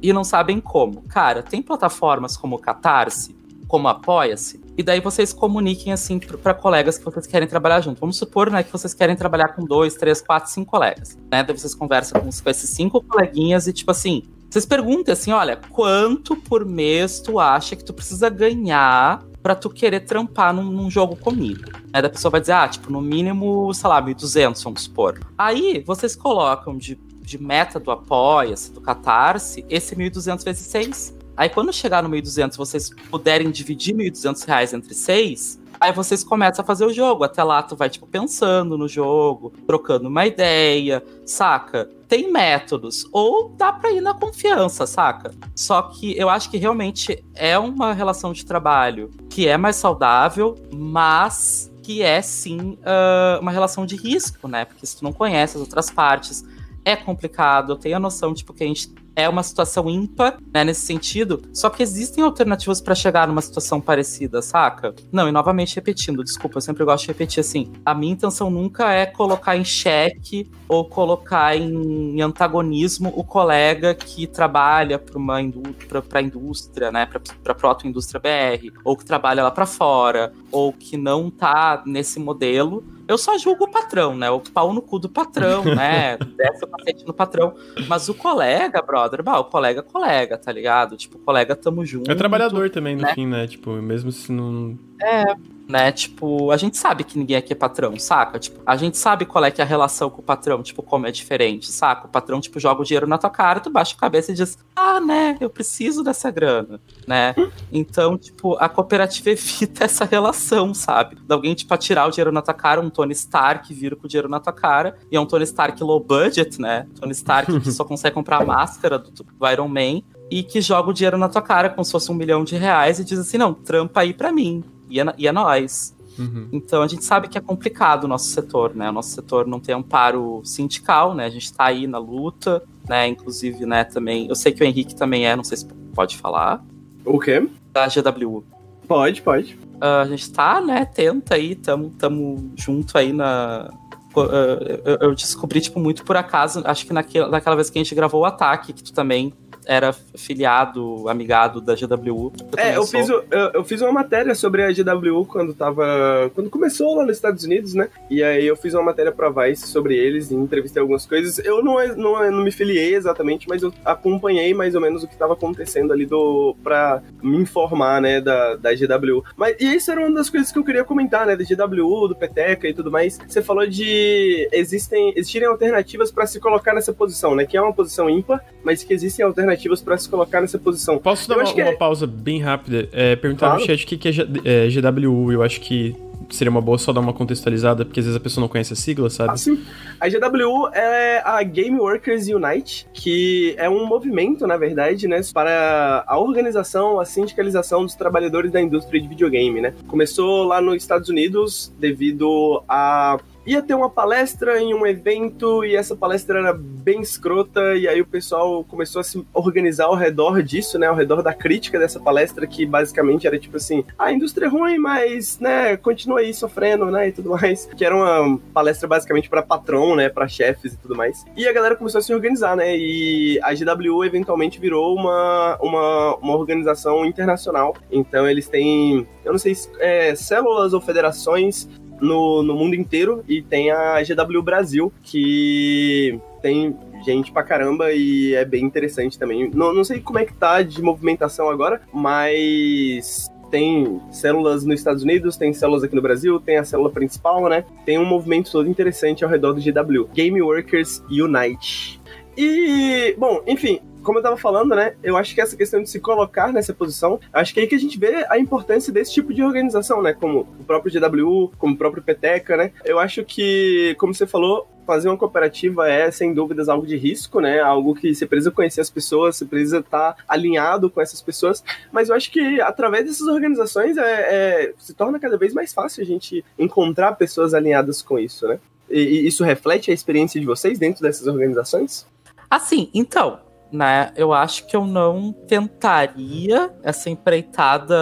e 0.01 0.11
não 0.11 0.25
sabem 0.25 0.59
como? 0.59 1.03
Cara, 1.03 1.41
tem 1.41 1.61
plataformas 1.61 2.35
como 2.35 2.57
o 2.57 2.59
Catarse, 2.59 3.33
como 3.65 3.87
Apoia-se, 3.87 4.59
e 4.77 4.83
daí 4.83 4.99
vocês 4.99 5.31
comuniquem 5.31 5.93
assim 5.93 6.19
para 6.19 6.53
colegas 6.53 6.97
que 6.97 7.05
vocês 7.05 7.25
querem 7.25 7.47
trabalhar 7.47 7.79
junto. 7.79 8.01
Vamos 8.01 8.17
supor, 8.17 8.51
né, 8.51 8.61
que 8.61 8.73
vocês 8.73 8.93
querem 8.93 9.15
trabalhar 9.15 9.55
com 9.55 9.63
dois, 9.63 9.95
três, 9.95 10.21
quatro, 10.21 10.51
cinco 10.51 10.71
colegas, 10.71 11.17
né? 11.31 11.45
Daí 11.45 11.57
vocês 11.57 11.73
conversam 11.73 12.19
com 12.19 12.49
esses 12.49 12.69
cinco 12.69 13.01
coleguinhas 13.01 13.67
e 13.67 13.71
tipo 13.71 13.91
assim, 13.91 14.23
vocês 14.51 14.65
perguntem 14.65 15.13
assim, 15.13 15.31
olha, 15.31 15.55
quanto 15.55 16.35
por 16.35 16.65
mês 16.65 17.21
tu 17.21 17.39
acha 17.39 17.73
que 17.73 17.85
tu 17.85 17.93
precisa 17.93 18.29
ganhar 18.29 19.23
para 19.41 19.55
tu 19.55 19.69
querer 19.69 20.01
trampar 20.01 20.53
num, 20.53 20.65
num 20.65 20.91
jogo 20.91 21.15
comigo? 21.15 21.71
Né? 21.89 22.01
Da 22.01 22.09
pessoa 22.09 22.29
vai 22.29 22.41
dizer, 22.41 22.51
ah, 22.51 22.67
tipo, 22.67 22.91
no 22.91 22.99
mínimo, 22.99 23.73
sei 23.73 23.89
lá, 23.89 24.03
1.200, 24.03 24.61
vamos 24.61 24.81
supor. 24.81 25.21
Aí, 25.37 25.81
vocês 25.87 26.17
colocam 26.17 26.77
de, 26.77 26.99
de 27.21 27.41
meta 27.41 27.79
do 27.79 27.91
Apoia-se, 27.91 28.73
do 28.73 28.81
Catarse, 28.81 29.63
esse 29.69 29.95
1.200 29.95 30.43
vezes 30.43 30.67
6. 30.67 31.17
Aí, 31.37 31.47
quando 31.47 31.71
chegar 31.71 32.03
no 32.03 32.09
1.200, 32.09 32.57
vocês 32.57 32.89
puderem 33.09 33.51
dividir 33.51 33.95
1.200 33.95 34.45
reais 34.45 34.73
entre 34.73 34.93
6, 34.93 35.60
Aí 35.81 35.91
vocês 35.91 36.23
começam 36.23 36.61
a 36.61 36.65
fazer 36.65 36.85
o 36.85 36.93
jogo. 36.93 37.23
Até 37.23 37.43
lá 37.43 37.63
tu 37.63 37.75
vai, 37.75 37.89
tipo, 37.89 38.05
pensando 38.05 38.77
no 38.77 38.87
jogo, 38.87 39.51
trocando 39.65 40.09
uma 40.09 40.27
ideia, 40.27 41.03
saca? 41.25 41.89
Tem 42.07 42.31
métodos. 42.31 43.07
Ou 43.11 43.49
dá 43.57 43.73
pra 43.73 43.91
ir 43.91 43.99
na 43.99 44.13
confiança, 44.13 44.85
saca? 44.85 45.31
Só 45.55 45.81
que 45.81 46.15
eu 46.15 46.29
acho 46.29 46.51
que 46.51 46.57
realmente 46.57 47.25
é 47.33 47.57
uma 47.57 47.93
relação 47.93 48.31
de 48.31 48.45
trabalho 48.45 49.09
que 49.27 49.47
é 49.47 49.57
mais 49.57 49.75
saudável, 49.75 50.53
mas 50.71 51.71
que 51.81 52.03
é 52.03 52.21
sim 52.21 52.77
uh, 52.81 53.41
uma 53.41 53.49
relação 53.49 53.83
de 53.83 53.95
risco, 53.95 54.47
né? 54.47 54.65
Porque 54.65 54.85
se 54.85 54.97
tu 54.97 55.03
não 55.03 55.11
conhece 55.11 55.57
as 55.57 55.61
outras 55.61 55.89
partes, 55.89 56.45
é 56.85 56.95
complicado. 56.95 57.71
Eu 57.71 57.75
tenho 57.75 57.97
a 57.97 57.99
noção, 57.99 58.35
tipo, 58.35 58.53
que 58.53 58.63
a 58.63 58.67
gente 58.67 58.93
é 59.15 59.27
uma 59.27 59.43
situação 59.43 59.89
ímpar, 59.89 60.37
né, 60.53 60.63
nesse 60.63 60.85
sentido. 60.85 61.41
Só 61.53 61.69
que 61.69 61.83
existem 61.83 62.23
alternativas 62.23 62.81
para 62.81 62.95
chegar 62.95 63.27
numa 63.27 63.41
situação 63.41 63.81
parecida, 63.81 64.41
saca? 64.41 64.93
Não, 65.11 65.27
e 65.27 65.31
novamente 65.31 65.75
repetindo, 65.75 66.23
desculpa, 66.23 66.57
eu 66.57 66.61
sempre 66.61 66.83
gosto 66.85 67.03
de 67.03 67.07
repetir 67.09 67.41
assim. 67.41 67.71
A 67.85 67.93
minha 67.93 68.13
intenção 68.13 68.49
nunca 68.49 68.91
é 68.91 69.05
colocar 69.05 69.57
em 69.57 69.63
xeque 69.63 70.49
ou 70.67 70.85
colocar 70.85 71.55
em 71.55 72.21
antagonismo 72.21 73.11
o 73.15 73.23
colega 73.23 73.93
que 73.93 74.27
trabalha 74.27 74.97
para 74.97 75.17
uma 75.17 75.41
indústria, 75.41 76.91
né, 76.91 77.07
para 77.43 77.53
proto-indústria 77.53 78.19
BR, 78.19 78.71
ou 78.83 78.95
que 78.95 79.05
trabalha 79.05 79.43
lá 79.43 79.51
para 79.51 79.65
fora, 79.65 80.33
ou 80.51 80.71
que 80.71 80.97
não 80.97 81.29
tá 81.29 81.83
nesse 81.85 82.19
modelo 82.19 82.83
eu 83.11 83.17
só 83.17 83.37
julgo 83.37 83.65
o 83.65 83.71
patrão, 83.71 84.15
né? 84.15 84.29
O 84.29 84.39
pau 84.39 84.73
no 84.73 84.81
cu 84.81 84.97
do 84.97 85.09
patrão, 85.09 85.63
né? 85.75 86.17
Desce 86.17 86.63
o 86.63 86.67
cacete 86.67 87.05
no 87.05 87.13
patrão. 87.13 87.53
Mas 87.87 88.07
o 88.09 88.13
colega, 88.13 88.81
brother, 88.81 89.21
bah, 89.21 89.39
o 89.39 89.45
colega 89.45 89.81
é 89.81 89.83
colega, 89.83 90.37
tá 90.37 90.51
ligado? 90.51 90.95
Tipo, 90.95 91.19
colega, 91.19 91.55
tamo 91.55 91.85
junto. 91.85 92.09
É 92.09 92.15
trabalhador 92.15 92.69
também, 92.69 92.95
no 92.95 93.03
né? 93.03 93.13
fim, 93.13 93.27
né? 93.27 93.47
Tipo, 93.47 93.71
mesmo 93.81 94.11
se 94.11 94.31
não. 94.31 94.77
É, 95.01 95.23
né? 95.71 95.91
Tipo, 95.91 96.51
a 96.51 96.57
gente 96.57 96.77
sabe 96.77 97.03
que 97.05 97.17
ninguém 97.17 97.37
aqui 97.37 97.53
é 97.53 97.55
patrão, 97.55 97.97
saca? 97.97 98.37
Tipo, 98.37 98.61
a 98.65 98.75
gente 98.75 98.97
sabe 98.97 99.25
qual 99.25 99.43
é 99.45 99.49
que 99.49 99.61
é 99.61 99.63
a 99.63 99.67
relação 99.67 100.09
com 100.09 100.21
o 100.21 100.23
patrão, 100.23 100.61
tipo, 100.61 100.83
como 100.83 101.07
é 101.07 101.11
diferente, 101.11 101.71
saca? 101.71 102.07
O 102.07 102.09
patrão, 102.09 102.41
tipo, 102.41 102.59
joga 102.59 102.81
o 102.81 102.83
dinheiro 102.83 103.07
na 103.07 103.17
tua 103.17 103.29
cara, 103.29 103.61
tu 103.61 103.69
baixa 103.69 103.95
a 103.95 103.99
cabeça 103.99 104.31
e 104.31 104.35
diz, 104.35 104.57
ah, 104.75 104.99
né, 104.99 105.37
eu 105.39 105.49
preciso 105.49 106.03
dessa 106.03 106.29
grana, 106.29 106.79
né? 107.07 107.33
Então, 107.71 108.17
tipo, 108.17 108.55
a 108.55 108.67
cooperativa 108.67 109.29
evita 109.31 109.85
essa 109.85 110.03
relação, 110.03 110.73
sabe? 110.73 111.15
De 111.15 111.33
alguém, 111.33 111.55
tipo, 111.55 111.75
tirar 111.77 112.05
o 112.05 112.11
dinheiro 112.11 112.31
na 112.31 112.41
tua 112.41 112.53
cara, 112.53 112.81
um 112.81 112.89
Tony 112.89 113.13
Stark 113.13 113.73
vira 113.73 113.95
com 113.95 114.05
o 114.05 114.09
dinheiro 114.09 114.27
na 114.27 114.39
tua 114.39 114.51
cara, 114.51 114.97
e 115.09 115.15
é 115.15 115.19
um 115.19 115.25
Tony 115.25 115.45
Stark 115.45 115.81
low 115.81 115.99
budget, 115.99 116.59
né? 116.59 116.85
Tony 116.99 117.13
Stark 117.13 117.59
que 117.61 117.71
só 117.71 117.85
consegue 117.85 118.13
comprar 118.13 118.41
a 118.41 118.45
máscara 118.45 118.99
do, 118.99 119.09
do 119.09 119.49
Iron 119.49 119.69
Man, 119.69 120.01
e 120.31 120.41
que 120.41 120.61
joga 120.61 120.89
o 120.89 120.93
dinheiro 120.93 121.17
na 121.17 121.27
tua 121.27 121.41
cara 121.41 121.69
como 121.69 121.83
se 121.83 121.91
fosse 121.91 122.09
um 122.09 122.15
milhão 122.15 122.45
de 122.45 122.55
reais 122.55 122.99
e 122.99 123.03
diz 123.03 123.19
assim, 123.19 123.37
não, 123.37 123.53
trampa 123.53 123.99
aí 123.99 124.13
pra 124.13 124.31
mim, 124.31 124.63
e 124.89 124.99
é, 124.99 125.13
e 125.17 125.27
é 125.27 125.31
nós. 125.31 125.93
Uhum. 126.17 126.47
Então 126.53 126.81
a 126.81 126.87
gente 126.87 127.03
sabe 127.03 127.27
que 127.27 127.37
é 127.37 127.41
complicado 127.41 128.05
o 128.05 128.07
nosso 128.07 128.29
setor, 128.29 128.73
né? 128.75 128.89
O 128.89 128.93
nosso 128.93 129.09
setor 129.09 129.45
não 129.45 129.59
tem 129.59 129.75
amparo 129.75 130.41
sindical, 130.43 131.13
né? 131.13 131.25
A 131.25 131.29
gente 131.29 131.45
está 131.45 131.65
aí 131.65 131.85
na 131.85 131.97
luta, 131.97 132.63
né? 132.87 133.07
Inclusive, 133.07 133.65
né, 133.65 133.83
também. 133.83 134.27
Eu 134.27 134.35
sei 134.35 134.51
que 134.51 134.63
o 134.63 134.65
Henrique 134.65 134.95
também 134.95 135.27
é, 135.27 135.35
não 135.35 135.43
sei 135.43 135.57
se 135.57 135.65
pode 135.93 136.17
falar. 136.17 136.63
O 137.05 137.19
quê? 137.19 137.47
Da 137.73 137.87
GWU. 137.87 138.43
Pode, 138.87 139.21
pode. 139.21 139.53
Uh, 139.75 140.01
a 140.01 140.05
gente 140.05 140.31
tá, 140.31 140.61
né? 140.61 140.85
Tenta 140.85 141.35
aí, 141.35 141.55
tamo, 141.55 141.89
tamo 141.97 142.51
junto 142.55 142.97
aí 142.97 143.11
na. 143.11 143.69
Uh, 144.15 144.99
eu 145.01 145.15
descobri, 145.15 145.61
tipo, 145.61 145.79
muito 145.79 146.03
por 146.03 146.17
acaso, 146.17 146.61
acho 146.65 146.85
que 146.85 146.91
naquela, 146.91 147.29
naquela 147.29 147.55
vez 147.55 147.69
que 147.69 147.79
a 147.79 147.83
gente 147.83 147.95
gravou 147.95 148.21
o 148.21 148.25
ataque, 148.25 148.73
que 148.73 148.83
tu 148.83 148.91
também 148.91 149.33
era 149.71 149.93
filiado, 149.93 151.07
amigado 151.07 151.61
da 151.61 151.73
GWU. 151.73 152.33
É, 152.57 152.75
eu 152.75 152.85
fiz, 152.85 153.07
eu, 153.07 153.23
eu, 153.53 153.63
fiz 153.63 153.81
uma 153.81 153.93
matéria 153.93 154.35
sobre 154.35 154.63
a 154.63 154.67
GWU 154.69 155.25
quando 155.25 155.53
tava. 155.53 156.29
Quando 156.35 156.49
começou 156.49 156.97
lá 156.97 157.05
nos 157.05 157.15
Estados 157.15 157.45
Unidos, 157.45 157.73
né? 157.73 157.87
E 158.09 158.21
aí 158.21 158.45
eu 158.45 158.57
fiz 158.57 158.73
uma 158.73 158.83
matéria 158.83 159.13
pra 159.13 159.29
Vice 159.29 159.67
sobre 159.67 159.95
eles 159.95 160.29
e 160.29 160.35
entrevistei 160.35 160.81
algumas 160.81 161.05
coisas. 161.05 161.39
Eu 161.39 161.63
não, 161.63 161.77
não, 161.95 162.31
não 162.31 162.43
me 162.43 162.51
filiei 162.51 162.95
exatamente, 162.95 163.47
mas 163.47 163.63
eu 163.63 163.73
acompanhei 163.85 164.53
mais 164.53 164.75
ou 164.75 164.81
menos 164.81 165.03
o 165.03 165.07
que 165.07 165.15
tava 165.15 165.33
acontecendo 165.33 165.93
ali 165.93 166.05
do. 166.05 166.53
pra 166.61 167.01
me 167.23 167.37
informar, 167.37 168.01
né, 168.01 168.19
da, 168.19 168.57
da 168.57 168.71
GWU. 168.73 169.23
Mas 169.37 169.55
e 169.57 169.73
isso 169.73 169.89
era 169.89 170.01
uma 170.01 170.13
das 170.13 170.29
coisas 170.29 170.51
que 170.51 170.59
eu 170.59 170.65
queria 170.65 170.83
comentar, 170.83 171.25
né? 171.25 171.37
Da 171.37 171.45
GWU, 171.45 172.09
do 172.09 172.15
Peteca 172.15 172.67
e 172.67 172.73
tudo 172.73 172.91
mais. 172.91 173.17
Você 173.25 173.41
falou 173.41 173.65
de 173.65 174.49
existem, 174.51 175.13
existirem 175.15 175.47
alternativas 175.47 176.11
para 176.11 176.27
se 176.27 176.41
colocar 176.41 176.73
nessa 176.73 176.91
posição, 176.91 177.35
né? 177.35 177.45
Que 177.45 177.55
é 177.55 177.61
uma 177.61 177.71
posição 177.71 178.09
ímpar, 178.09 178.43
mas 178.65 178.83
que 178.83 178.93
existem 178.93 179.23
alternativas 179.23 179.60
alternativas 179.61 179.81
para 179.81 179.97
se 179.97 180.09
colocar 180.09 180.41
nessa 180.41 180.57
posição. 180.57 180.97
Posso 180.97 181.27
dar 181.29 181.37
uma, 181.37 181.51
uma 181.51 181.61
é... 181.61 181.75
pausa 181.75 182.07
bem 182.07 182.41
rápida? 182.41 182.89
É, 182.91 183.15
perguntar 183.15 183.47
claro. 183.47 183.61
no 183.61 183.65
chat 183.65 183.83
o 183.83 183.87
que, 183.87 184.09
é, 184.09 184.65
é 184.65 184.67
GWU. 184.69 185.31
Eu 185.31 185.43
acho 185.43 185.61
que 185.61 185.95
seria 186.29 186.49
uma 186.49 186.61
boa 186.61 186.77
só 186.77 186.93
dar 186.93 187.01
uma 187.01 187.13
contextualizada, 187.13 187.83
porque 187.83 187.99
às 187.99 188.05
vezes 188.05 188.17
a 188.17 188.23
pessoa 188.23 188.41
não 188.41 188.47
conhece 188.47 188.71
a 188.71 188.75
sigla, 188.75 189.09
sabe? 189.09 189.31
Ah, 189.31 189.37
sim. 189.37 189.61
A 189.99 190.07
GWU 190.07 190.69
é 190.73 191.21
a 191.25 191.43
Game 191.43 191.77
Workers 191.77 192.27
Unite, 192.27 192.87
que 192.93 193.53
é 193.57 193.69
um 193.69 193.85
movimento, 193.85 194.47
na 194.47 194.55
verdade, 194.55 195.07
né, 195.07 195.19
para 195.33 196.05
a 196.07 196.17
organização, 196.17 196.99
a 196.99 197.05
sindicalização 197.05 197.83
dos 197.83 197.95
trabalhadores 197.95 198.51
da 198.51 198.61
indústria 198.61 199.01
de 199.01 199.07
videogame, 199.07 199.59
né? 199.59 199.73
Começou 199.87 200.45
lá 200.45 200.61
nos 200.61 200.75
Estados 200.75 201.09
Unidos 201.09 201.73
devido 201.77 202.63
a 202.67 203.19
ia 203.45 203.61
ter 203.61 203.73
uma 203.73 203.89
palestra 203.89 204.59
em 204.59 204.73
um 204.73 204.85
evento 204.85 205.63
e 205.65 205.75
essa 205.75 205.95
palestra 205.95 206.39
era 206.39 206.53
bem 206.53 207.01
escrota 207.01 207.75
e 207.75 207.87
aí 207.87 208.01
o 208.01 208.05
pessoal 208.05 208.63
começou 208.63 208.99
a 208.99 209.03
se 209.03 209.25
organizar 209.33 209.85
ao 209.85 209.95
redor 209.95 210.41
disso, 210.43 210.77
né, 210.77 210.87
ao 210.87 210.95
redor 210.95 211.21
da 211.21 211.33
crítica 211.33 211.79
dessa 211.79 211.99
palestra 211.99 212.45
que 212.45 212.65
basicamente 212.65 213.27
era 213.27 213.39
tipo 213.39 213.57
assim, 213.57 213.83
a 213.97 214.11
indústria 214.11 214.45
é 214.45 214.49
ruim, 214.49 214.77
mas, 214.77 215.39
né, 215.39 215.77
continua 215.77 216.19
aí 216.19 216.33
sofrendo, 216.33 216.85
né, 216.85 217.09
e 217.09 217.11
tudo 217.11 217.31
mais, 217.31 217.65
que 217.65 217.85
era 217.85 217.95
uma 217.95 218.39
palestra 218.53 218.87
basicamente 218.87 219.29
para 219.29 219.41
patrão, 219.41 219.95
né, 219.95 220.09
para 220.09 220.27
chefes 220.27 220.73
e 220.73 220.77
tudo 220.77 220.95
mais. 220.95 221.25
E 221.35 221.47
a 221.47 221.53
galera 221.53 221.75
começou 221.75 221.99
a 221.99 222.01
se 222.01 222.13
organizar, 222.13 222.55
né, 222.55 222.75
e 222.75 223.39
a 223.43 223.53
GW 223.53 224.05
eventualmente 224.05 224.59
virou 224.59 224.95
uma, 224.95 225.57
uma, 225.61 226.15
uma 226.17 226.35
organização 226.35 227.05
internacional. 227.05 227.75
Então 227.91 228.27
eles 228.29 228.47
têm, 228.47 229.07
eu 229.23 229.31
não 229.31 229.39
sei, 229.39 229.55
é, 229.79 230.15
células 230.15 230.73
ou 230.73 230.81
federações 230.81 231.67
no, 232.01 232.43
no 232.43 232.55
mundo 232.55 232.75
inteiro 232.75 233.23
e 233.27 233.41
tem 233.41 233.71
a 233.71 234.01
GW 234.01 234.41
Brasil, 234.41 234.91
que 235.03 236.19
tem 236.41 236.75
gente 237.05 237.31
pra 237.31 237.43
caramba 237.43 237.91
e 237.91 238.33
é 238.33 238.43
bem 238.43 238.63
interessante 238.63 239.17
também. 239.17 239.49
Não, 239.53 239.73
não 239.73 239.83
sei 239.83 239.99
como 239.99 240.19
é 240.19 240.25
que 240.25 240.33
tá 240.33 240.61
de 240.61 240.81
movimentação 240.81 241.49
agora, 241.49 241.81
mas 241.93 243.29
tem 243.49 244.01
células 244.09 244.63
nos 244.63 244.79
Estados 244.79 245.03
Unidos, 245.03 245.35
tem 245.35 245.53
células 245.53 245.83
aqui 245.83 245.95
no 245.95 246.01
Brasil, 246.01 246.39
tem 246.39 246.57
a 246.57 246.63
célula 246.63 246.89
principal, 246.89 247.47
né? 247.49 247.65
Tem 247.85 247.99
um 247.99 248.05
movimento 248.05 248.51
todo 248.51 248.69
interessante 248.69 249.23
ao 249.23 249.29
redor 249.29 249.53
do 249.53 249.61
GW. 249.61 250.09
Game 250.13 250.41
Workers 250.41 251.03
Unite. 251.09 251.99
E, 252.37 253.13
bom, 253.17 253.43
enfim, 253.45 253.81
como 254.03 254.19
eu 254.19 254.23
tava 254.23 254.37
falando, 254.37 254.75
né? 254.75 254.95
Eu 255.03 255.17
acho 255.17 255.33
que 255.33 255.41
essa 255.41 255.55
questão 255.55 255.81
de 255.81 255.89
se 255.89 255.99
colocar 255.99 256.51
nessa 256.51 256.73
posição, 256.73 257.19
acho 257.31 257.53
que 257.53 257.59
é 257.59 257.63
aí 257.63 257.69
que 257.69 257.75
a 257.75 257.79
gente 257.79 257.99
vê 257.99 258.25
a 258.29 258.37
importância 258.37 258.91
desse 258.91 259.13
tipo 259.13 259.33
de 259.33 259.43
organização, 259.43 260.01
né? 260.01 260.13
Como 260.13 260.47
o 260.59 260.63
próprio 260.63 260.91
GWU, 260.91 261.51
como 261.57 261.75
o 261.75 261.77
próprio 261.77 262.03
Peteca, 262.03 262.57
né? 262.57 262.71
Eu 262.83 262.99
acho 262.99 263.23
que, 263.23 263.95
como 263.99 264.13
você 264.13 264.25
falou, 264.25 264.67
fazer 264.85 265.07
uma 265.07 265.17
cooperativa 265.17 265.87
é, 265.89 266.09
sem 266.11 266.33
dúvidas, 266.33 266.67
algo 266.67 266.85
de 266.85 266.97
risco, 266.97 267.39
né? 267.39 267.59
Algo 267.59 267.95
que 267.95 268.13
você 268.13 268.25
precisa 268.25 268.51
conhecer 268.51 268.81
as 268.81 268.89
pessoas, 268.89 269.37
você 269.37 269.45
precisa 269.45 269.79
estar 269.79 270.17
alinhado 270.27 270.89
com 270.89 270.99
essas 271.01 271.21
pessoas. 271.21 271.63
Mas 271.91 272.09
eu 272.09 272.15
acho 272.15 272.31
que 272.31 272.59
através 272.59 273.05
dessas 273.05 273.27
organizações 273.27 273.97
é, 273.97 274.01
é, 274.03 274.73
se 274.77 274.93
torna 274.93 275.19
cada 275.19 275.37
vez 275.37 275.53
mais 275.53 275.73
fácil 275.73 276.03
a 276.03 276.05
gente 276.05 276.43
encontrar 276.57 277.13
pessoas 277.13 277.53
alinhadas 277.53 278.01
com 278.01 278.17
isso, 278.17 278.47
né? 278.47 278.59
E, 278.89 278.99
e 278.99 279.27
isso 279.27 279.43
reflete 279.43 279.91
a 279.91 279.93
experiência 279.93 280.39
de 280.39 280.45
vocês 280.45 280.77
dentro 280.77 281.01
dessas 281.01 281.27
organizações? 281.27 282.05
Assim, 282.49 282.89
então, 282.93 283.39
né? 283.71 284.11
Eu 284.15 284.33
acho 284.33 284.67
que 284.67 284.75
eu 284.75 284.85
não 284.85 285.31
tentaria 285.31 286.73
essa 286.83 287.09
empreitada, 287.09 287.95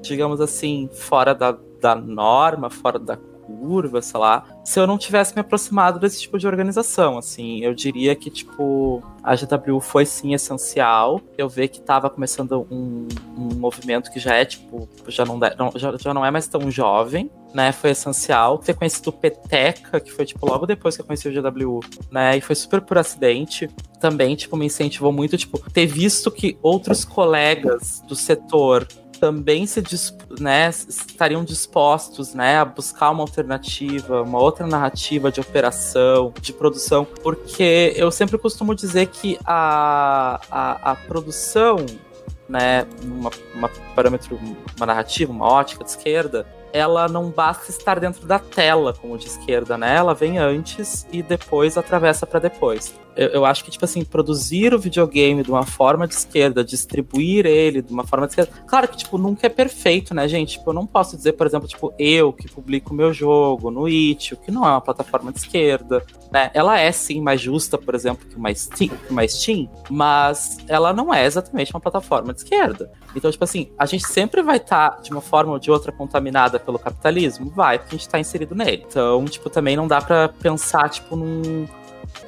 digamos 0.00 0.40
assim, 0.40 0.88
fora 0.92 1.34
da, 1.34 1.56
da 1.80 1.94
norma, 1.94 2.70
fora 2.70 2.98
da 2.98 3.18
curva, 3.46 4.00
sei 4.02 4.18
lá, 4.18 4.44
se 4.64 4.78
eu 4.78 4.86
não 4.86 4.98
tivesse 4.98 5.34
me 5.34 5.40
aproximado 5.40 5.98
desse 5.98 6.20
tipo 6.20 6.38
de 6.38 6.46
organização, 6.46 7.18
assim, 7.18 7.60
eu 7.60 7.74
diria 7.74 8.14
que, 8.14 8.30
tipo, 8.30 9.02
a 9.22 9.34
GW 9.34 9.80
foi 9.80 10.06
sim 10.06 10.34
essencial, 10.34 11.20
eu 11.36 11.48
ver 11.48 11.68
que 11.68 11.80
tava 11.80 12.08
começando 12.10 12.66
um, 12.70 13.06
um 13.36 13.54
movimento 13.56 14.10
que 14.10 14.18
já 14.18 14.34
é, 14.34 14.44
tipo, 14.44 14.88
já 15.08 15.24
não, 15.24 15.38
não, 15.38 15.72
já, 15.76 15.96
já 15.96 16.14
não 16.14 16.24
é 16.24 16.30
mais 16.30 16.46
tão 16.46 16.70
jovem, 16.70 17.30
né, 17.54 17.72
foi 17.72 17.90
essencial. 17.90 18.58
Ter 18.58 18.74
conhecido 18.74 19.12
Peteca, 19.12 20.00
que 20.00 20.10
foi, 20.10 20.24
tipo, 20.24 20.46
logo 20.46 20.66
depois 20.66 20.96
que 20.96 21.02
eu 21.02 21.06
conheci 21.06 21.28
o 21.28 21.32
GW, 21.32 21.80
né, 22.10 22.36
e 22.36 22.40
foi 22.40 22.56
super 22.56 22.80
por 22.80 22.98
acidente, 22.98 23.68
também, 24.00 24.34
tipo, 24.34 24.56
me 24.56 24.66
incentivou 24.66 25.12
muito, 25.12 25.36
tipo, 25.36 25.58
ter 25.70 25.86
visto 25.86 26.30
que 26.30 26.58
outros 26.62 27.04
colegas 27.04 28.02
do 28.06 28.16
setor 28.16 28.86
também 29.18 29.66
se 29.66 29.82
né, 30.40 30.68
estariam 30.68 31.44
dispostos 31.44 32.34
né, 32.34 32.58
a 32.58 32.64
buscar 32.64 33.10
uma 33.10 33.22
alternativa, 33.22 34.22
uma 34.22 34.40
outra 34.40 34.66
narrativa 34.66 35.30
de 35.30 35.40
operação, 35.40 36.32
de 36.40 36.52
produção, 36.52 37.06
porque 37.22 37.92
eu 37.96 38.10
sempre 38.10 38.38
costumo 38.38 38.74
dizer 38.74 39.06
que 39.06 39.38
a, 39.44 40.40
a, 40.50 40.92
a 40.92 40.96
produção, 40.96 41.76
né, 42.48 42.86
uma, 43.02 43.30
uma 43.54 43.68
parâmetro, 43.94 44.38
uma 44.76 44.86
narrativa, 44.86 45.32
uma 45.32 45.46
ótica 45.46 45.84
de 45.84 45.90
esquerda, 45.90 46.46
ela 46.72 47.06
não 47.08 47.30
basta 47.30 47.70
estar 47.70 48.00
dentro 48.00 48.26
da 48.26 48.38
tela, 48.38 48.92
como 48.92 49.16
de 49.16 49.28
esquerda, 49.28 49.78
né? 49.78 49.94
Ela 49.94 50.12
vem 50.12 50.38
antes 50.38 51.06
e 51.12 51.22
depois 51.22 51.78
atravessa 51.78 52.26
para 52.26 52.40
depois 52.40 52.92
eu, 53.16 53.28
eu, 53.28 53.44
acho 53.44 53.64
que, 53.64 53.70
tipo 53.70 53.84
assim, 53.84 54.04
produzir 54.04 54.74
o 54.74 54.78
videogame 54.78 55.42
de 55.42 55.50
uma 55.50 55.64
forma 55.64 56.06
de 56.06 56.14
esquerda, 56.14 56.64
distribuir 56.64 57.46
ele 57.46 57.82
de 57.82 57.92
uma 57.92 58.04
forma 58.04 58.26
de 58.26 58.32
esquerda. 58.32 58.52
Claro 58.66 58.88
que, 58.88 58.96
tipo, 58.96 59.18
nunca 59.18 59.46
é 59.46 59.50
perfeito, 59.50 60.14
né, 60.14 60.26
gente? 60.28 60.58
Tipo, 60.58 60.70
eu 60.70 60.74
não 60.74 60.86
posso 60.86 61.16
dizer, 61.16 61.32
por 61.32 61.46
exemplo, 61.46 61.68
tipo, 61.68 61.92
eu 61.98 62.32
que 62.32 62.48
publico 62.48 62.94
meu 62.94 63.12
jogo 63.12 63.70
no 63.70 63.88
Itch, 63.88 64.32
que 64.44 64.50
não 64.50 64.64
é 64.64 64.70
uma 64.70 64.80
plataforma 64.80 65.32
de 65.32 65.38
esquerda, 65.38 66.04
né? 66.30 66.50
Ela 66.54 66.78
é 66.78 66.90
sim 66.92 67.20
mais 67.20 67.40
justa, 67.40 67.78
por 67.78 67.94
exemplo, 67.94 68.26
que 68.28 68.36
uma 68.36 68.52
Steam, 68.54 68.90
que 68.90 69.12
uma 69.12 69.26
Steam 69.26 69.68
mas 69.88 70.58
ela 70.68 70.92
não 70.92 71.12
é 71.12 71.24
exatamente 71.24 71.72
uma 71.72 71.80
plataforma 71.80 72.32
de 72.32 72.40
esquerda. 72.40 72.90
Então, 73.14 73.30
tipo 73.30 73.44
assim, 73.44 73.70
a 73.78 73.86
gente 73.86 74.06
sempre 74.06 74.42
vai 74.42 74.56
estar, 74.56 74.90
tá, 74.90 75.02
de 75.02 75.10
uma 75.10 75.20
forma 75.20 75.52
ou 75.52 75.58
de 75.58 75.70
outra, 75.70 75.92
contaminada 75.92 76.58
pelo 76.58 76.78
capitalismo? 76.78 77.50
Vai, 77.50 77.78
porque 77.78 77.94
a 77.94 77.98
gente 77.98 78.08
tá 78.08 78.18
inserido 78.18 78.54
nele. 78.54 78.84
Então, 78.88 79.24
tipo, 79.26 79.48
também 79.48 79.76
não 79.76 79.86
dá 79.86 80.00
para 80.00 80.28
pensar, 80.28 80.88
tipo, 80.88 81.16
num 81.16 81.66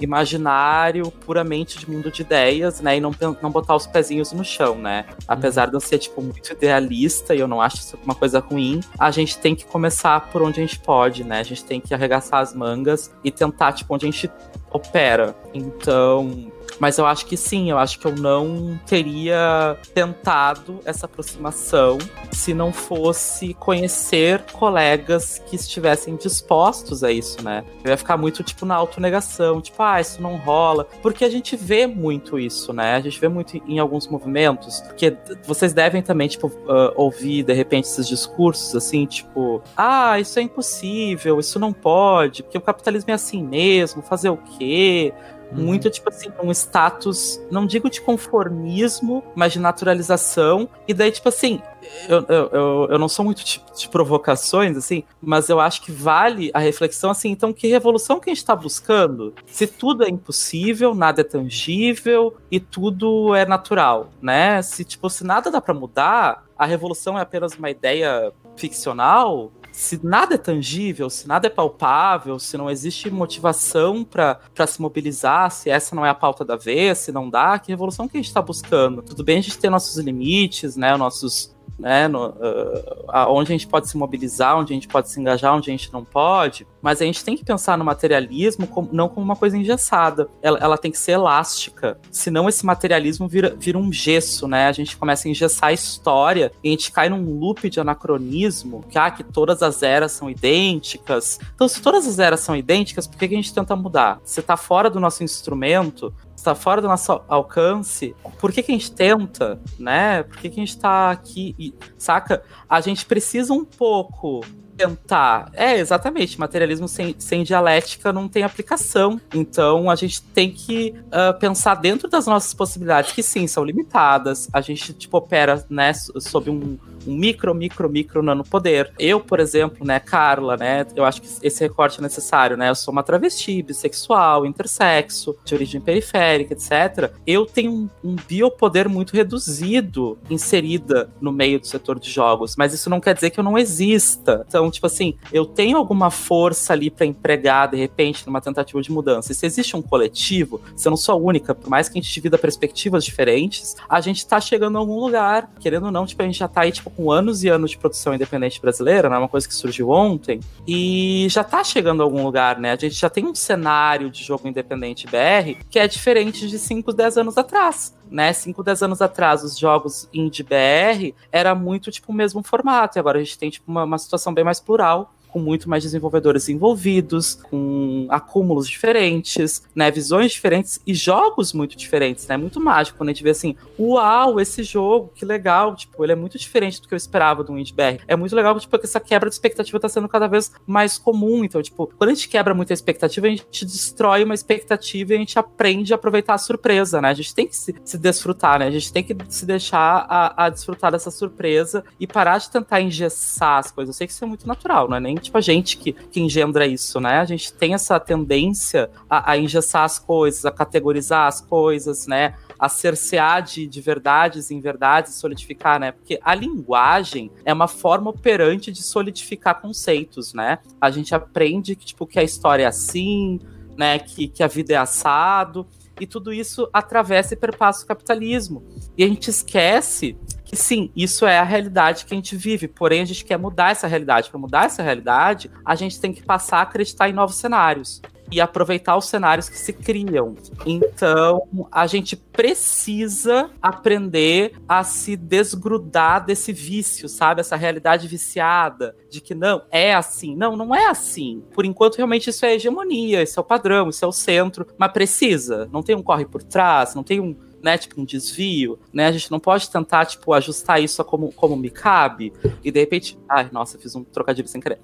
imaginário 0.01 1.11
puramente 1.11 1.79
de 1.79 1.91
mundo 1.91 2.11
de 2.11 2.23
ideias, 2.23 2.81
né? 2.81 2.97
E 2.97 3.01
não, 3.01 3.13
não 3.43 3.51
botar 3.51 3.75
os 3.75 3.87
pezinhos 3.87 4.33
no 4.33 4.45
chão, 4.45 4.77
né? 4.77 5.07
Apesar 5.27 5.67
de 5.67 5.75
eu 5.75 5.81
ser, 5.81 5.99
tipo, 5.99 6.23
muito 6.23 6.53
idealista 6.53 7.35
e 7.35 7.41
eu 7.41 7.49
não 7.49 7.61
acho 7.61 7.77
isso 7.77 7.99
uma 8.05 8.15
coisa 8.15 8.39
ruim, 8.39 8.81
a 8.99 9.11
gente 9.11 9.39
tem 9.39 9.55
que 9.55 9.65
começar 9.65 10.29
por 10.31 10.43
onde 10.43 10.61
a 10.61 10.67
gente 10.67 10.79
pode, 10.79 11.25
né? 11.25 11.41
A 11.41 11.45
gente 11.45 11.65
tem 11.65 11.81
que 11.81 11.95
arregaçar 11.95 12.41
as 12.41 12.55
mangas 12.55 13.13
e 13.25 13.31
tentar, 13.31 13.73
tipo, 13.73 13.95
onde 13.95 14.07
a 14.07 14.11
gente 14.11 14.31
opera. 14.71 15.35
Então, 15.55 16.51
mas 16.79 16.99
eu 16.99 17.07
acho 17.07 17.27
que 17.27 17.37
sim, 17.37 17.71
eu 17.71 17.79
acho 17.79 17.99
que 17.99 18.07
eu 18.07 18.15
não 18.15 18.79
teria 18.87 19.79
tentado 19.95 20.81
essa 20.85 21.07
aproximação 21.07 21.99
se 22.31 22.53
não 22.53 22.73
fosse 22.73 23.55
conhecer 23.55 24.43
colegas 24.53 25.43
que 25.47 25.57
estivessem 25.57 26.17
dispostos 26.17 27.03
a 27.03 27.11
isso, 27.11 27.43
né? 27.43 27.65
Eu 27.85 27.91
ia 27.91 27.97
ficar 27.97 28.17
muito, 28.17 28.43
tipo, 28.43 28.67
na 28.67 28.75
autonegação, 28.75 29.61
tipo, 29.61 29.83
ah, 29.83 30.01
isso 30.01 30.21
não 30.21 30.37
rola. 30.37 30.87
Porque 31.03 31.25
a 31.25 31.31
gente 31.31 31.57
vê 31.57 31.87
muito 31.87 32.39
isso, 32.39 32.73
né? 32.73 32.95
A 32.95 33.01
gente 33.01 33.21
vê 33.21 33.29
muito 33.29 33.57
em 33.67 33.79
alguns 33.79 34.07
movimentos, 34.09 34.81
porque 34.81 35.17
vocês 35.45 35.73
devem 35.73 36.03
também, 36.03 36.29
tipo, 36.29 36.49
uh, 36.49 36.93
ouvir, 36.95 37.43
de 37.43 37.53
repente, 37.53 37.85
esses 37.85 38.07
discursos, 38.07 38.75
assim, 38.75 39.07
tipo, 39.07 39.63
ah, 39.77 40.19
isso 40.21 40.39
é 40.39 40.43
impossível, 40.43 41.41
isso 41.41 41.59
não 41.59 41.73
pode, 41.73 42.43
porque 42.43 42.59
o 42.59 42.61
capitalismo 42.61 43.11
é 43.11 43.15
assim 43.15 43.43
mesmo, 43.43 44.03
fazer 44.03 44.29
o 44.29 44.37
quê? 44.37 45.13
Uhum. 45.53 45.65
Muito, 45.65 45.91
tipo 45.91 46.09
assim, 46.09 46.31
um 46.43 46.51
status, 46.51 47.41
não 47.51 47.67
digo 47.67 47.89
de 47.89 48.01
conformismo, 48.01 49.23
mas 49.35 49.53
de 49.53 49.61
naturalização. 49.61 50.69
E 50.87 50.95
daí, 50.95 51.11
tipo 51.11 51.29
assim, 51.29 51.61
eu, 52.09 52.25
eu, 52.29 52.51
eu, 52.53 52.89
eu 52.91 52.99
não 52.99 53.09
sou 53.09 53.25
muito 53.25 53.45
de, 53.45 53.63
de, 53.77 53.89
provocações, 53.89 54.77
assim, 54.77 55.05
mas 55.21 55.49
eu 55.49 55.61
acho 55.61 55.83
que 55.83 55.93
vale 55.93 56.51
a 56.53 56.59
reflexão, 56.59 57.11
assim, 57.11 57.31
então, 57.31 57.53
que 57.53 57.69
revolução 57.69 58.21
que 58.21 58.31
a 58.31 58.33
gente 58.33 58.43
está 58.43 58.55
buscando? 58.57 59.35
Se 59.47 59.67
tudo 59.67 60.05
é 60.05 60.09
impossível, 60.09 60.95
nada 60.95 61.21
é 61.21 61.25
tangível 61.25 62.37
e 62.51 62.61
tudo 62.61 63.35
é 63.35 63.47
natural, 63.47 64.11
né? 64.21 64.61
Se, 64.63 64.85
tipo, 64.85 65.09
se 65.09 65.25
nada 65.25 65.51
dá 65.51 65.61
para 65.61 65.75
mudar, 65.75 66.45
a 66.59 66.67
revolução 66.67 67.19
é 67.19 67.23
apenas 67.23 67.55
uma 67.55 67.71
ideia 67.71 68.33
ficcional, 68.57 69.53
se 69.77 70.01
nada 70.03 70.37
é 70.37 70.39
tangível, 70.39 71.11
se 71.11 71.29
nada 71.29 71.49
é 71.49 71.51
palpável, 71.51 72.39
se 72.39 72.57
não 72.57 72.71
existe 72.71 73.11
motivação 73.11 74.03
para 74.03 74.67
se 74.67 74.81
mobilizar, 74.81 75.51
se 75.51 75.69
essa 75.69 75.95
não 75.95 76.05
é 76.05 76.09
a 76.09 76.15
pauta 76.15 76.47
da 76.47 76.57
vez, 76.57 76.97
se 76.97 77.13
não 77.13 77.29
dá, 77.29 77.59
que 77.59 77.73
revolução 77.73 78.09
que 78.09 78.17
a 78.17 78.21
gente 78.21 78.29
está 78.29 78.41
buscando? 78.41 79.03
Tudo 79.03 79.23
bem 79.23 79.39
a 79.39 79.43
gente 79.43 79.59
ter 79.59 79.69
nossos 79.69 79.99
limites, 79.99 80.77
né, 80.77 80.97
nossos 80.97 81.55
né, 81.79 82.09
no, 82.09 82.29
uh, 82.29 83.29
onde 83.29 83.53
a 83.53 83.55
gente 83.57 83.67
pode 83.67 83.89
se 83.89 83.97
mobilizar, 83.97 84.59
onde 84.59 84.73
a 84.73 84.75
gente 84.75 84.89
pode 84.89 85.11
se 85.11 85.21
engajar, 85.21 85.55
onde 85.55 85.71
a 85.71 85.73
gente 85.73 85.93
não 85.93 86.05
pode, 86.05 86.67
mas 86.81 87.03
a 87.03 87.05
gente 87.05 87.25
tem 87.25 87.37
que 87.37 87.45
pensar 87.45 87.77
no 87.77 87.85
materialismo 87.85 88.67
como, 88.67 88.89
não 88.93 89.09
como 89.09 89.25
uma 89.25 89.37
coisa 89.37 89.57
engessada, 89.57 90.29
ela, 90.43 90.59
ela, 90.59 90.79
tem 90.79 90.91
que 90.91 90.99
ser 90.99 91.13
elástica, 91.13 91.99
senão 92.11 92.49
esse 92.49 92.65
materialismo 92.65 93.29
vira, 93.29 93.55
vira 93.59 93.79
um 93.79 93.93
gesso, 93.93 94.49
né, 94.49 94.67
a 94.67 94.73
gente 94.73 94.97
começa 94.97 95.29
a 95.29 95.31
engessar 95.31 95.71
a 95.71 95.73
história 95.73 96.53
e 96.63 96.69
a 96.69 96.71
gente 96.71 96.91
cai 96.93 97.09
num 97.09 97.39
loop 97.39 97.69
de 97.69 97.81
anacronismo, 97.81 98.85
que, 98.89 98.99
ah, 98.99 99.11
que 99.11 99.25
todas 99.25 99.63
as 99.63 99.83
eras 99.83 100.13
são 100.13 100.31
idênticas, 100.31 101.39
então 101.55 101.69
se 101.69 101.81
todas 101.83 102.07
as 102.07 102.19
eras 102.19 102.41
são 102.41 102.57
idênticas, 102.57 103.07
por 103.07 103.19
que, 103.19 103.29
que 103.29 103.35
a 103.35 103.39
gente 103.39 103.53
tenta 103.53 103.77
mudar? 103.77 104.21
Se 104.25 104.41
tá 104.41 104.57
fora 104.57 104.89
do 104.89 105.01
nosso 105.01 105.23
instrumento, 105.23 106.13
está 106.47 106.55
fora 106.55 106.81
do 106.81 106.87
nosso 106.87 107.21
alcance, 107.27 108.15
por 108.39 108.53
que, 108.53 108.63
que 108.63 108.71
a 108.71 108.75
gente 108.75 108.93
tenta, 108.93 109.61
né? 109.79 110.23
Por 110.23 110.37
que, 110.37 110.49
que 110.49 110.61
a 110.61 110.63
gente 110.63 110.77
está 110.77 111.11
aqui, 111.11 111.55
e, 111.59 111.75
saca? 111.99 112.43
A 112.69 112.81
gente 112.81 113.05
precisa 113.05 113.53
um 113.53 113.65
pouco 113.65 114.43
tentar. 114.77 115.51
É, 115.55 115.79
exatamente. 115.79 116.39
Materialismo 116.39 116.89
sem, 116.89 117.15
sem 117.19 117.43
dialética 117.43 118.13
não 118.13 118.29
tem 118.29 118.43
aplicação. 118.43 119.21
Então 119.35 119.91
a 119.91 119.95
gente 119.95 120.23
tem 120.23 120.51
que 120.51 120.95
uh, 121.07 121.39
pensar 121.39 121.75
dentro 121.77 122.09
das 122.09 122.27
nossas 122.27 122.53
possibilidades, 122.55 123.13
que 123.13 123.23
sim, 123.23 123.47
são 123.47 123.65
limitadas. 123.65 124.49
A 124.53 124.61
gente, 124.61 124.93
tipo, 124.93 125.17
opera, 125.17 125.65
né, 125.71 125.93
sob 125.95 126.51
um, 126.51 126.79
um 127.07 127.17
micro, 127.17 127.55
micro, 127.55 127.89
micro 127.89 128.23
nano 128.23 128.45
poder. 128.45 128.93
Eu, 128.99 129.21
por 129.21 129.41
exemplo, 129.41 129.87
né, 129.87 130.01
Carla, 130.01 130.57
né, 130.57 130.87
eu 130.95 131.05
acho 131.05 131.23
que 131.23 131.29
esse 131.43 131.63
recorte 131.63 131.99
é 131.99 132.03
necessário, 132.03 132.57
né? 132.57 132.71
Eu 132.71 132.75
sou 132.75 132.93
uma 132.93 133.03
travesti, 133.03 133.63
bissexual, 133.63 134.45
intersexo, 134.45 135.37
de 135.45 135.55
origem 135.55 135.81
periférica, 135.81 136.55
etc. 136.55 137.13
Eu 137.27 137.47
tenho 137.47 137.73
um, 137.73 137.89
um 138.03 138.17
biopoder 138.17 138.89
muito 138.89 139.15
reduzido 139.15 140.19
inserida 140.29 141.09
no 141.21 141.33
meio 141.33 141.61
do 141.61 141.67
setor 141.67 141.99
de 141.99 142.11
jogos, 142.11 142.57
mas 142.57 142.73
isso 142.73 142.91
não 142.91 143.01
quer 143.01 143.15
dizer 143.15 143.31
que 143.31 143.41
eu 143.41 143.45
não 143.45 143.57
exista. 143.57 144.45
Então, 144.47 144.66
então, 144.67 144.71
tipo 144.71 144.87
assim, 144.87 145.15
eu 145.33 145.45
tenho 145.45 145.77
alguma 145.77 146.11
força 146.11 146.73
ali 146.73 146.91
para 146.91 147.07
empregar, 147.07 147.69
de 147.71 147.77
repente, 147.77 148.27
numa 148.27 148.41
tentativa 148.41 148.81
de 148.83 148.91
mudança. 148.91 149.31
E 149.31 149.35
se 149.35 149.47
existe 149.47 149.77
um 149.77 149.83
coletivo, 149.83 150.61
se 150.75 150.89
eu 150.89 150.91
não 150.91 150.97
sou 150.97 151.15
a 151.15 151.19
única, 151.19 151.55
por 151.55 151.71
mais 151.71 151.89
que 151.89 151.99
a 151.99 152.03
gente 152.03 152.13
divida 152.13 152.37
perspectivas 152.37 153.05
diferentes, 153.05 153.77
a 153.89 154.01
gente 154.01 154.27
tá 154.27 154.41
chegando 154.41 154.77
a 154.77 154.81
algum 154.81 154.99
lugar. 154.99 155.51
Querendo 155.61 155.87
ou 155.87 155.93
não, 155.93 156.07
tipo, 156.07 156.23
a 156.23 156.27
gente 156.27 156.39
já 156.39 156.49
tá 156.49 156.63
aí, 156.63 156.73
tipo, 156.73 156.91
com 156.91 157.13
anos 157.13 157.45
e 157.45 157.49
anos 157.49 157.71
de 157.71 157.79
produção 157.79 158.15
independente 158.15 158.61
brasileira, 158.61 159.09
não 159.09 159.17
é 159.17 159.19
uma 159.21 159.29
coisa 159.29 159.47
que 159.47 159.55
surgiu 159.55 159.91
ontem. 159.91 160.41
E 160.67 161.27
já 161.31 161.45
tá 161.45 161.63
chegando 161.63 162.03
a 162.03 162.05
algum 162.05 162.25
lugar, 162.25 162.59
né? 162.59 162.73
A 162.73 162.77
gente 162.77 162.95
já 162.95 163.09
tem 163.09 163.25
um 163.25 163.35
cenário 163.35 164.11
de 164.11 164.25
jogo 164.25 164.49
independente 164.49 165.07
BR 165.07 165.65
que 165.71 165.79
é 165.79 165.87
diferente 165.87 166.49
de 166.49 166.59
5, 166.59 166.93
10 166.93 167.19
anos 167.19 167.39
atrás 167.39 167.95
né, 168.11 168.33
5, 168.33 168.63
10 168.63 168.83
anos 168.83 169.03
atrás, 169.03 169.43
os 169.43 169.59
jogos 169.59 170.09
indie 170.13 170.43
BR 170.43 171.15
era 171.31 171.55
muito 171.55 171.91
tipo 171.91 172.13
o 172.13 172.15
mesmo 172.15 172.43
formato, 172.43 172.99
e 172.99 173.01
agora 173.01 173.19
a 173.19 173.23
gente 173.23 173.39
tem 173.39 173.51
tipo 173.51 173.71
uma, 173.71 173.85
uma 173.85 173.99
situação 173.99 174.33
bem 174.33 174.45
mais 174.45 174.61
plural 174.61 175.13
com 175.37 175.41
muito 175.41 175.69
mais 175.69 175.83
desenvolvedores 175.83 176.49
envolvidos, 176.49 177.35
com 177.51 178.07
acúmulos 178.09 178.67
diferentes, 178.67 179.63
né, 179.75 179.91
visões 179.91 180.33
diferentes 180.33 180.81
e 180.87 180.95
jogos 180.95 181.53
muito 181.53 181.77
diferentes, 181.77 182.27
né, 182.27 182.39
muito 182.39 182.59
mágico 182.59 182.97
quando 182.97 183.11
a 183.11 183.13
gente 183.13 183.23
vê 183.23 183.31
assim, 183.31 183.55
uau, 183.79 184.41
esse 184.41 184.63
jogo, 184.63 185.13
que 185.15 185.27
legal, 185.27 185.77
tipo, 185.77 186.03
ele 186.03 186.13
é 186.13 186.17
muito 186.17 186.39
diferente 186.39 186.81
do 186.81 186.89
que 186.89 186.95
eu 186.95 186.97
esperava 186.97 187.45
do 187.45 187.59
Indie 187.59 187.75
BR. 187.75 188.03
É 188.09 188.17
muito 188.17 188.35
legal, 188.35 188.59
tipo, 188.59 188.79
que 188.79 188.87
essa 188.87 188.99
quebra 188.99 189.29
de 189.29 189.35
expectativa 189.35 189.79
tá 189.79 189.91
sendo 189.91 190.09
cada 190.09 190.27
vez 190.27 190.51
mais 190.67 190.97
comum, 190.97 191.45
então, 191.45 191.61
tipo, 191.61 191.93
quando 191.99 192.09
a 192.09 192.15
gente 192.15 192.31
quebra 192.31 192.55
muita 192.55 192.73
expectativa, 192.73 193.27
a 193.27 193.31
gente 193.31 193.67
destrói 193.67 194.25
uma 194.25 194.33
expectativa 194.33 195.13
e 195.13 195.17
a 195.17 195.19
gente 195.19 195.39
aprende 195.39 195.93
a 195.93 195.97
aproveitar 195.97 196.33
a 196.33 196.39
surpresa, 196.39 197.03
né, 197.03 197.11
a 197.11 197.15
gente 197.15 197.35
tem 197.35 197.47
que 197.47 197.55
se, 197.55 197.75
se 197.85 197.99
desfrutar, 197.99 198.59
né, 198.59 198.69
a 198.69 198.71
gente 198.71 198.91
tem 198.91 199.05
que 199.05 199.15
se 199.29 199.45
deixar 199.45 200.07
a, 200.09 200.47
a 200.47 200.49
desfrutar 200.49 200.91
dessa 200.93 201.11
surpresa 201.11 201.85
e 202.01 202.07
parar 202.07 202.39
de 202.39 202.51
tentar 202.51 202.81
engessar 202.81 203.59
as 203.59 203.71
coisas. 203.71 203.95
Eu 203.95 203.99
sei 203.99 204.07
que 204.07 204.15
isso 204.15 204.25
é 204.25 204.27
muito 204.27 204.49
natural, 204.49 204.89
não 204.89 204.97
é 204.97 205.01
nem 205.01 205.15
tipo 205.27 205.39
a 205.39 205.41
gente 205.41 205.77
que, 205.77 205.93
que 205.93 206.21
engendra 206.21 206.67
isso, 206.67 207.01
né? 207.01 207.19
A 207.21 207.25
gente 207.25 207.53
tem 207.53 207.75
essa 207.75 208.01
tendência 208.01 208.91
a, 209.09 209.33
a 209.33 209.39
engessar 209.39 209.85
as 209.85 209.99
coisas, 209.99 210.45
a 210.45 210.51
categorizar 210.51 211.27
as 211.27 211.41
coisas, 211.41 212.07
né? 212.07 212.35
a 212.59 212.69
cercear 212.69 213.43
de, 213.43 213.67
de 213.67 213.81
verdades 213.81 214.51
em 214.51 214.61
verdades, 214.61 215.15
solidificar, 215.15 215.79
né? 215.79 215.93
Porque 215.93 216.19
a 216.23 216.35
linguagem 216.35 217.31
é 217.45 217.53
uma 217.53 217.69
forma 217.69 218.11
operante 218.11 218.73
de 218.73 218.83
solidificar 218.83 219.61
conceitos, 219.61 220.33
né? 220.33 220.59
A 220.81 220.91
gente 220.91 221.15
aprende 221.15 221.77
que, 221.77 221.85
tipo, 221.85 222.07
que 222.07 222.19
a 222.19 222.23
história 222.23 222.65
é 222.65 222.67
assim, 222.67 223.41
né? 223.77 223.99
Que, 223.99 224.29
que 224.29 224.43
a 224.43 224.47
vida 224.47 224.73
é 224.73 224.77
assado. 224.77 225.67
E 226.01 226.07
tudo 226.07 226.33
isso 226.33 226.69
atravessa 226.73 227.35
e 227.35 227.37
perpassa 227.37 227.85
o 227.85 227.87
capitalismo. 227.87 228.63
E 228.97 229.05
a 229.05 229.09
gente 229.09 229.29
esquece 229.29 230.17
sim, 230.57 230.91
isso 230.97 231.27
é 231.27 231.39
a 231.39 231.45
realidade 231.45 232.05
que 232.05 232.15
a 232.15 232.17
gente 232.17 232.37
vive, 232.37 232.67
porém 232.67 233.03
a 233.03 233.05
gente 233.05 233.25
quer 233.25 233.39
mudar 233.39 233.71
essa 233.71 233.87
realidade. 233.87 234.31
Para 234.31 234.41
mudar 234.41 234.67
essa 234.67 234.83
realidade, 234.83 235.51
a 235.65 235.75
gente 235.75 236.01
tem 236.01 236.13
que 236.13 236.23
passar 236.23 236.59
a 236.59 236.63
acreditar 236.63 237.09
em 237.09 237.13
novos 237.13 237.37
cenários 237.37 238.01
e 238.31 238.41
aproveitar 238.41 238.97
os 238.97 239.07
cenários 239.07 239.49
que 239.49 239.59
se 239.59 239.73
criam. 239.73 240.35
Então, 240.65 241.47
a 241.71 241.87
gente 241.87 242.17
precisa 242.17 243.51
aprender 243.63 244.53
a 244.69 244.83
se 244.83 245.17
desgrudar 245.17 246.25
desse 246.25 246.53
vício, 246.53 247.09
sabe? 247.09 247.41
Essa 247.41 247.57
realidade 247.57 248.09
viciada 248.09 248.97
de 249.09 249.21
que 249.21 249.35
não, 249.35 249.63
é 249.71 249.95
assim. 249.95 250.35
Não, 250.35 250.57
não 250.57 250.75
é 250.75 250.87
assim. 250.87 251.43
Por 251.55 251.65
enquanto, 251.65 251.97
realmente, 251.97 252.31
isso 252.31 252.45
é 252.45 252.55
hegemonia, 252.55 253.23
isso 253.23 253.39
é 253.39 253.43
o 253.43 253.45
padrão, 253.45 253.89
isso 253.89 254.05
é 254.05 254.09
o 254.09 254.13
centro, 254.13 254.67
mas 254.77 254.93
precisa. 254.93 255.69
Não 255.73 255.83
tem 255.83 255.95
um 255.95 256.03
corre 256.03 256.25
por 256.25 256.43
trás, 256.43 256.95
não 256.95 257.03
tem 257.03 257.21
um, 257.21 257.37
né, 257.67 257.77
tipo 257.77 258.01
um 258.01 258.05
desvio, 258.05 258.79
né? 258.93 259.07
A 259.09 259.13
gente 259.13 259.29
não 259.29 259.41
pode 259.41 259.69
tentar, 259.69 260.07
tipo, 260.07 260.33
ajustar 260.33 260.81
isso 260.81 261.03
a 261.03 261.05
como, 261.05 261.33
como 261.33 261.57
me 261.57 261.69
cabe 261.69 262.33
e 262.63 262.71
de 262.71 262.79
repente, 262.79 263.19
ai, 263.29 263.49
nossa, 263.51 263.77
fiz 263.77 263.93
um 263.97 264.05
trocadilho 264.05 264.47
sem 264.47 264.61
querer. 264.61 264.79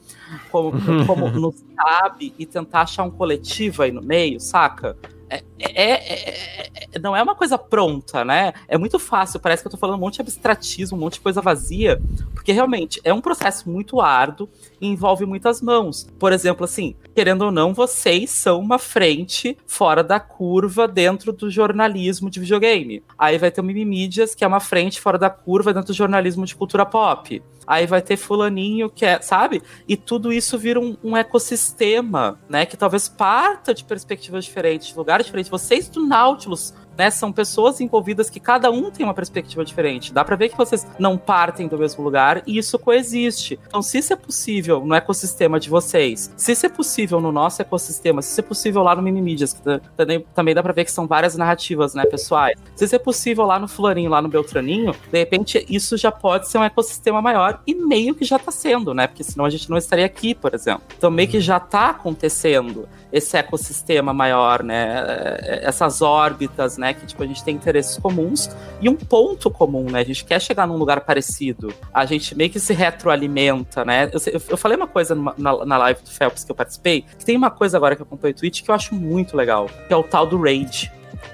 Como, 0.50 0.72
como 1.06 1.30
nos 1.30 1.64
cabe 1.76 2.34
e 2.36 2.44
tentar 2.44 2.82
achar 2.82 3.04
um 3.04 3.10
coletivo 3.10 3.84
aí 3.84 3.92
no 3.92 4.02
meio, 4.02 4.40
saca? 4.40 4.96
É, 5.30 5.44
é, 5.60 5.92
é, 5.92 6.70
é, 6.92 6.98
não 6.98 7.16
é 7.16 7.22
uma 7.22 7.36
coisa 7.36 7.56
pronta, 7.56 8.24
né? 8.24 8.52
É 8.66 8.76
muito 8.76 8.98
fácil, 8.98 9.38
parece 9.38 9.62
que 9.62 9.68
eu 9.68 9.70
tô 9.70 9.78
falando 9.78 9.96
um 9.96 10.00
monte 10.00 10.16
de 10.16 10.22
abstratismo, 10.22 10.98
um 10.98 11.00
monte 11.00 11.14
de 11.14 11.20
coisa 11.20 11.40
vazia, 11.40 12.02
porque 12.34 12.50
realmente 12.50 13.00
é 13.04 13.14
um 13.14 13.20
processo 13.20 13.70
muito 13.70 14.00
árduo 14.00 14.48
envolve 14.82 15.24
muitas 15.24 15.62
mãos. 15.62 16.06
Por 16.18 16.32
exemplo, 16.32 16.64
assim, 16.64 16.94
querendo 17.14 17.42
ou 17.42 17.50
não, 17.50 17.72
vocês 17.72 18.30
são 18.30 18.60
uma 18.60 18.78
frente 18.78 19.56
fora 19.66 20.02
da 20.02 20.18
curva 20.20 20.88
dentro 20.88 21.32
do 21.32 21.50
jornalismo 21.50 22.28
de 22.28 22.40
videogame. 22.40 23.02
Aí 23.18 23.38
vai 23.38 23.50
ter 23.50 23.60
o 23.60 23.64
Mimimídias, 23.64 24.34
que 24.34 24.44
é 24.44 24.46
uma 24.46 24.60
frente 24.60 25.00
fora 25.00 25.18
da 25.18 25.30
curva 25.30 25.72
dentro 25.72 25.92
do 25.92 25.96
jornalismo 25.96 26.44
de 26.44 26.54
cultura 26.54 26.84
pop 26.84 27.42
aí 27.66 27.86
vai 27.86 28.02
ter 28.02 28.16
fulaninho 28.16 28.90
que 28.90 29.04
é, 29.04 29.20
sabe? 29.20 29.62
E 29.86 29.96
tudo 29.96 30.32
isso 30.32 30.58
vira 30.58 30.80
um, 30.80 30.96
um, 31.02 31.16
ecossistema, 31.16 32.38
né? 32.48 32.66
Que 32.66 32.76
talvez 32.76 33.08
parta 33.08 33.74
de 33.74 33.84
perspectivas 33.84 34.44
diferentes, 34.44 34.88
de 34.88 34.96
lugares 34.96 35.26
diferentes. 35.26 35.50
Vocês 35.50 35.88
do 35.88 36.04
Nautilus 36.04 36.74
né? 36.96 37.10
São 37.10 37.32
pessoas 37.32 37.80
envolvidas 37.80 38.30
que 38.30 38.40
cada 38.40 38.70
um 38.70 38.90
tem 38.90 39.04
uma 39.04 39.14
perspectiva 39.14 39.64
diferente. 39.64 40.12
Dá 40.12 40.24
para 40.24 40.36
ver 40.36 40.48
que 40.48 40.56
vocês 40.56 40.86
não 40.98 41.16
partem 41.16 41.68
do 41.68 41.78
mesmo 41.78 42.02
lugar 42.02 42.42
e 42.46 42.58
isso 42.58 42.78
coexiste. 42.78 43.58
Então, 43.66 43.82
se 43.82 43.98
isso 43.98 44.12
é 44.12 44.16
possível 44.16 44.84
no 44.84 44.94
ecossistema 44.94 45.58
de 45.58 45.68
vocês, 45.68 46.32
se 46.36 46.52
isso 46.52 46.66
é 46.66 46.68
possível 46.68 47.20
no 47.20 47.32
nosso 47.32 47.62
ecossistema, 47.62 48.22
se 48.22 48.32
isso 48.32 48.40
é 48.40 48.44
possível 48.44 48.82
lá 48.82 48.94
no 48.94 49.02
Minimídias, 49.02 49.52
que 49.52 49.62
também, 49.96 50.24
também 50.34 50.54
dá 50.54 50.62
para 50.62 50.72
ver 50.72 50.84
que 50.84 50.92
são 50.92 51.06
várias 51.06 51.36
narrativas, 51.36 51.94
né, 51.94 52.04
pessoais. 52.04 52.58
Se 52.74 52.84
isso 52.84 52.94
é 52.94 52.98
possível 52.98 53.44
lá 53.44 53.58
no 53.58 53.68
Fulaninho, 53.68 54.10
lá 54.10 54.20
no 54.20 54.28
Beltraninho, 54.28 54.94
de 55.10 55.18
repente 55.18 55.64
isso 55.68 55.96
já 55.96 56.10
pode 56.10 56.48
ser 56.48 56.58
um 56.58 56.64
ecossistema 56.64 57.20
maior 57.20 57.60
e 57.66 57.74
meio 57.74 58.14
que 58.14 58.24
já 58.24 58.38
tá 58.38 58.50
sendo, 58.50 58.94
né? 58.94 59.06
Porque 59.06 59.24
senão 59.24 59.44
a 59.44 59.50
gente 59.50 59.68
não 59.68 59.76
estaria 59.76 60.06
aqui, 60.06 60.34
por 60.34 60.54
exemplo. 60.54 60.82
Então, 60.96 61.10
meio 61.10 61.28
que 61.28 61.40
já 61.40 61.58
tá 61.58 61.90
acontecendo 61.90 62.88
esse 63.12 63.36
ecossistema 63.36 64.12
maior, 64.12 64.62
né? 64.62 65.38
Essas 65.62 66.00
órbitas, 66.00 66.78
né? 66.78 66.94
Que 66.94 67.06
tipo 67.06 67.22
a 67.22 67.26
gente 67.26 67.44
tem 67.44 67.54
interesses 67.54 67.98
comuns 67.98 68.50
e 68.80 68.88
um 68.88 68.96
ponto 68.96 69.50
comum, 69.50 69.84
né? 69.90 70.00
A 70.00 70.04
gente 70.04 70.24
quer 70.24 70.40
chegar 70.40 70.66
num 70.66 70.76
lugar 70.76 71.00
parecido. 71.00 71.72
A 71.92 72.06
gente 72.06 72.34
meio 72.34 72.50
que 72.50 72.58
se 72.58 72.72
retroalimenta, 72.72 73.84
né? 73.84 74.10
Eu, 74.12 74.42
eu 74.50 74.56
falei 74.56 74.76
uma 74.76 74.86
coisa 74.86 75.14
numa, 75.14 75.34
na, 75.36 75.64
na 75.64 75.78
live 75.78 76.02
do 76.02 76.10
Phelps 76.10 76.44
que 76.44 76.50
eu 76.50 76.56
participei, 76.56 77.04
que 77.18 77.24
tem 77.24 77.36
uma 77.36 77.50
coisa 77.50 77.76
agora 77.76 77.94
que 77.94 78.02
eu 78.02 78.06
acompanho 78.06 78.34
o 78.34 78.36
Twitch 78.36 78.62
que 78.62 78.70
eu 78.70 78.74
acho 78.74 78.94
muito 78.94 79.36
legal, 79.36 79.66
que 79.86 79.92
é 79.92 79.96
o 79.96 80.02
tal 80.02 80.26
do 80.26 80.40
Rage 80.40 80.90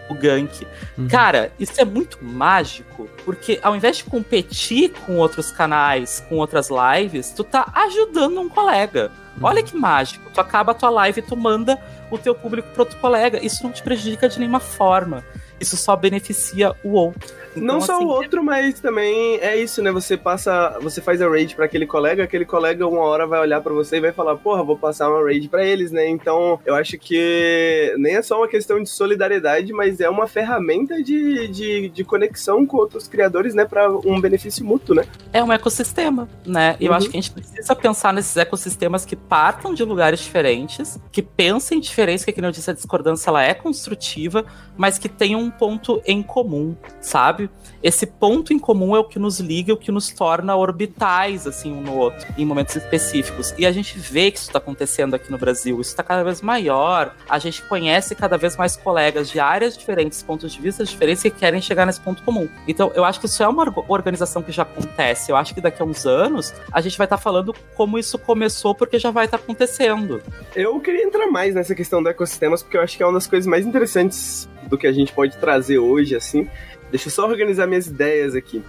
o 0.09 0.15
gank. 0.15 0.67
Uhum. 0.97 1.09
Cara, 1.09 1.53
isso 1.59 1.81
é 1.81 1.85
muito 1.85 2.19
mágico, 2.23 3.09
porque 3.25 3.59
ao 3.63 3.77
invés 3.77 3.99
de 3.99 4.05
competir 4.05 4.91
com 5.07 5.17
outros 5.17 5.51
canais, 5.51 6.25
com 6.29 6.37
outras 6.37 6.69
lives, 6.71 7.31
tu 7.31 7.45
tá 7.45 7.71
ajudando 7.75 8.41
um 8.41 8.49
colega. 8.49 9.11
Olha 9.41 9.63
que 9.63 9.77
mágico. 9.77 10.31
Tu 10.33 10.41
acaba 10.41 10.73
a 10.73 10.75
tua 10.75 10.91
live 10.91 11.21
e 11.21 11.23
tu 11.23 11.37
manda 11.37 11.79
o 12.11 12.19
teu 12.19 12.35
público 12.35 12.69
pro 12.73 12.83
outro 12.83 12.99
colega. 12.99 13.45
Isso 13.45 13.63
não 13.63 13.71
te 13.71 13.83
prejudica 13.83 14.29
de 14.29 14.39
nenhuma 14.39 14.61
forma. 14.61 15.25
Isso 15.61 15.77
só 15.77 15.97
beneficia 15.97 16.75
o 16.85 16.93
outro. 16.93 17.33
Então, 17.53 17.63
não 17.63 17.81
só 17.81 17.97
assim, 17.97 18.05
o 18.05 18.09
outro, 18.09 18.43
mas 18.43 18.81
também 18.81 19.39
é 19.41 19.57
isso, 19.57 19.83
né? 19.83 19.91
Você 19.91 20.17
passa, 20.17 20.79
você 20.81 21.01
faz 21.01 21.21
a 21.21 21.29
raid 21.29 21.55
para 21.55 21.65
aquele 21.65 21.87
colega, 21.87 22.25
aquele 22.25 22.45
colega 22.45 22.87
uma 22.87 23.01
hora 23.01 23.27
vai 23.27 23.41
olhar 23.41 23.61
para 23.61 23.73
você 23.73 23.97
e 23.97 24.01
vai 24.01 24.13
falar, 24.13 24.37
porra, 24.37 24.63
vou 24.63 24.77
passar 24.77 25.09
uma 25.09 25.23
raid 25.23 25.49
para 25.49 25.65
eles, 25.65 25.91
né? 25.91 26.09
Então, 26.09 26.61
eu 26.65 26.75
acho 26.75 26.97
que 26.99 27.95
nem 27.99 28.17
é 28.17 28.23
só 28.23 28.39
uma 28.39 28.49
questão 28.49 28.83
de 28.83 28.89
solidariedade, 28.89 29.73
mas 29.73 30.01
é 30.01 30.09
uma 30.09 30.27
ferramenta 30.27 31.03
de, 31.03 31.49
de, 31.49 31.89
de 31.89 32.05
conexão 32.05 32.65
com 32.67 32.77
outros 32.77 33.09
criadores, 33.09 33.55
né? 33.55 33.65
Para 33.65 33.91
um 33.91 34.21
benefício 34.21 34.65
mútuo, 34.65 34.95
né? 34.95 35.05
É 35.33 35.43
um 35.43 35.53
ecossistema, 35.53 36.29
né? 36.47 36.77
Eu 36.81 36.91
uhum. 36.91 36.97
acho 36.97 37.11
que 37.11 37.17
a 37.17 37.21
gente 37.21 37.33
precisa 37.33 37.75
pensar 37.75 38.13
nesses 38.13 38.37
ecossistemas 38.37 39.05
que 39.05 39.17
partam 39.17 39.75
de 39.75 39.85
lugares 39.85 40.21
diferentes, 40.21 40.99
que 41.11 41.23
pensem 41.23 41.81
diferentes, 41.81 42.25
que, 42.25 42.33
como 42.33 42.47
eu 42.47 42.53
disse, 42.53 42.71
a 42.71 42.75
discordância 42.75 43.31
ela 43.31 43.43
é 43.43 43.55
construtiva, 43.55 44.45
mas 44.77 44.99
que 44.99 45.09
tenham 45.09 45.48
um 45.49 45.51
ponto 45.51 46.03
em 46.07 46.23
comum, 46.23 46.77
sabe? 47.01 47.51
Esse 47.83 48.07
ponto 48.07 48.53
em 48.53 48.59
comum 48.59 48.95
é 48.95 48.99
o 48.99 49.05
que 49.05 49.19
nos 49.19 49.41
liga, 49.41 49.73
o 49.73 49.77
que 49.77 49.91
nos 49.91 50.11
torna 50.11 50.55
orbitais, 50.55 51.47
assim, 51.47 51.73
um 51.73 51.81
no 51.81 51.97
outro, 51.97 52.27
em 52.37 52.45
momentos 52.45 52.77
específicos. 52.77 53.55
E 53.57 53.65
a 53.65 53.73
gente 53.73 53.99
vê 53.99 54.31
que 54.31 54.39
isso 54.39 54.49
está 54.49 54.59
acontecendo 54.59 55.15
aqui 55.15 55.31
no 55.31 55.39
Brasil. 55.39 55.81
Isso 55.81 55.91
está 55.91 56.03
cada 56.03 56.23
vez 56.23 56.43
maior. 56.43 57.15
A 57.29 57.39
gente 57.39 57.63
conhece 57.63 58.15
cada 58.15 58.37
vez 58.37 58.57
mais 58.57 58.77
colegas 58.77 59.31
de 59.31 59.41
áreas 59.41 59.77
diferentes, 59.77 60.23
pontos 60.23 60.53
de 60.53 60.61
vista 60.61 60.85
diferentes 60.85 61.23
que 61.23 61.31
querem 61.31 61.61
chegar 61.61 61.87
nesse 61.87 62.01
ponto 62.01 62.23
comum. 62.23 62.49
Então, 62.67 62.93
eu 62.95 63.05
acho 63.05 63.21
que 63.21 63.27
isso 63.27 63.43
é 63.43 63.49
uma 63.49 63.73
organização 63.89 64.43
que 64.43 64.53
já 64.53 64.63
acontece. 64.63 65.31
Eu 65.31 65.37
acho 65.37 65.55
que 65.55 65.61
daqui 65.61 65.81
a 65.81 65.85
uns 65.85 66.05
anos 66.05 66.53
a 66.73 66.81
gente 66.81 66.99
vai 66.99 67.07
estar 67.07 67.17
tá 67.17 67.23
falando 67.23 67.55
como 67.75 67.99
isso 67.99 68.19
começou, 68.19 68.75
porque 68.75 68.99
já 68.99 69.11
vai 69.11 69.25
estar 69.25 69.39
tá 69.39 69.45
acontecendo. 69.45 70.21
Eu 70.55 70.79
queria 70.81 71.05
entrar 71.05 71.29
mais 71.29 71.55
nessa 71.55 71.75
questão 71.75 72.03
do 72.03 72.09
ecossistemas, 72.09 72.63
porque 72.63 72.77
eu 72.77 72.83
acho 72.83 72.97
que 72.97 73.03
é 73.03 73.07
uma 73.07 73.15
das 73.15 73.27
coisas 73.27 73.47
mais 73.47 73.65
interessantes 73.65 74.49
do 74.69 74.79
que 74.79 74.87
a 74.87 74.93
gente 74.93 75.13
pode 75.13 75.37
trazer 75.37 75.79
hoje, 75.79 76.15
assim. 76.15 76.49
Deixa 76.91 77.09
eu 77.09 77.13
só 77.13 77.27
organizar 77.27 77.67
minhas 77.67 77.87
ideias 77.87 78.35
aqui. 78.35 78.63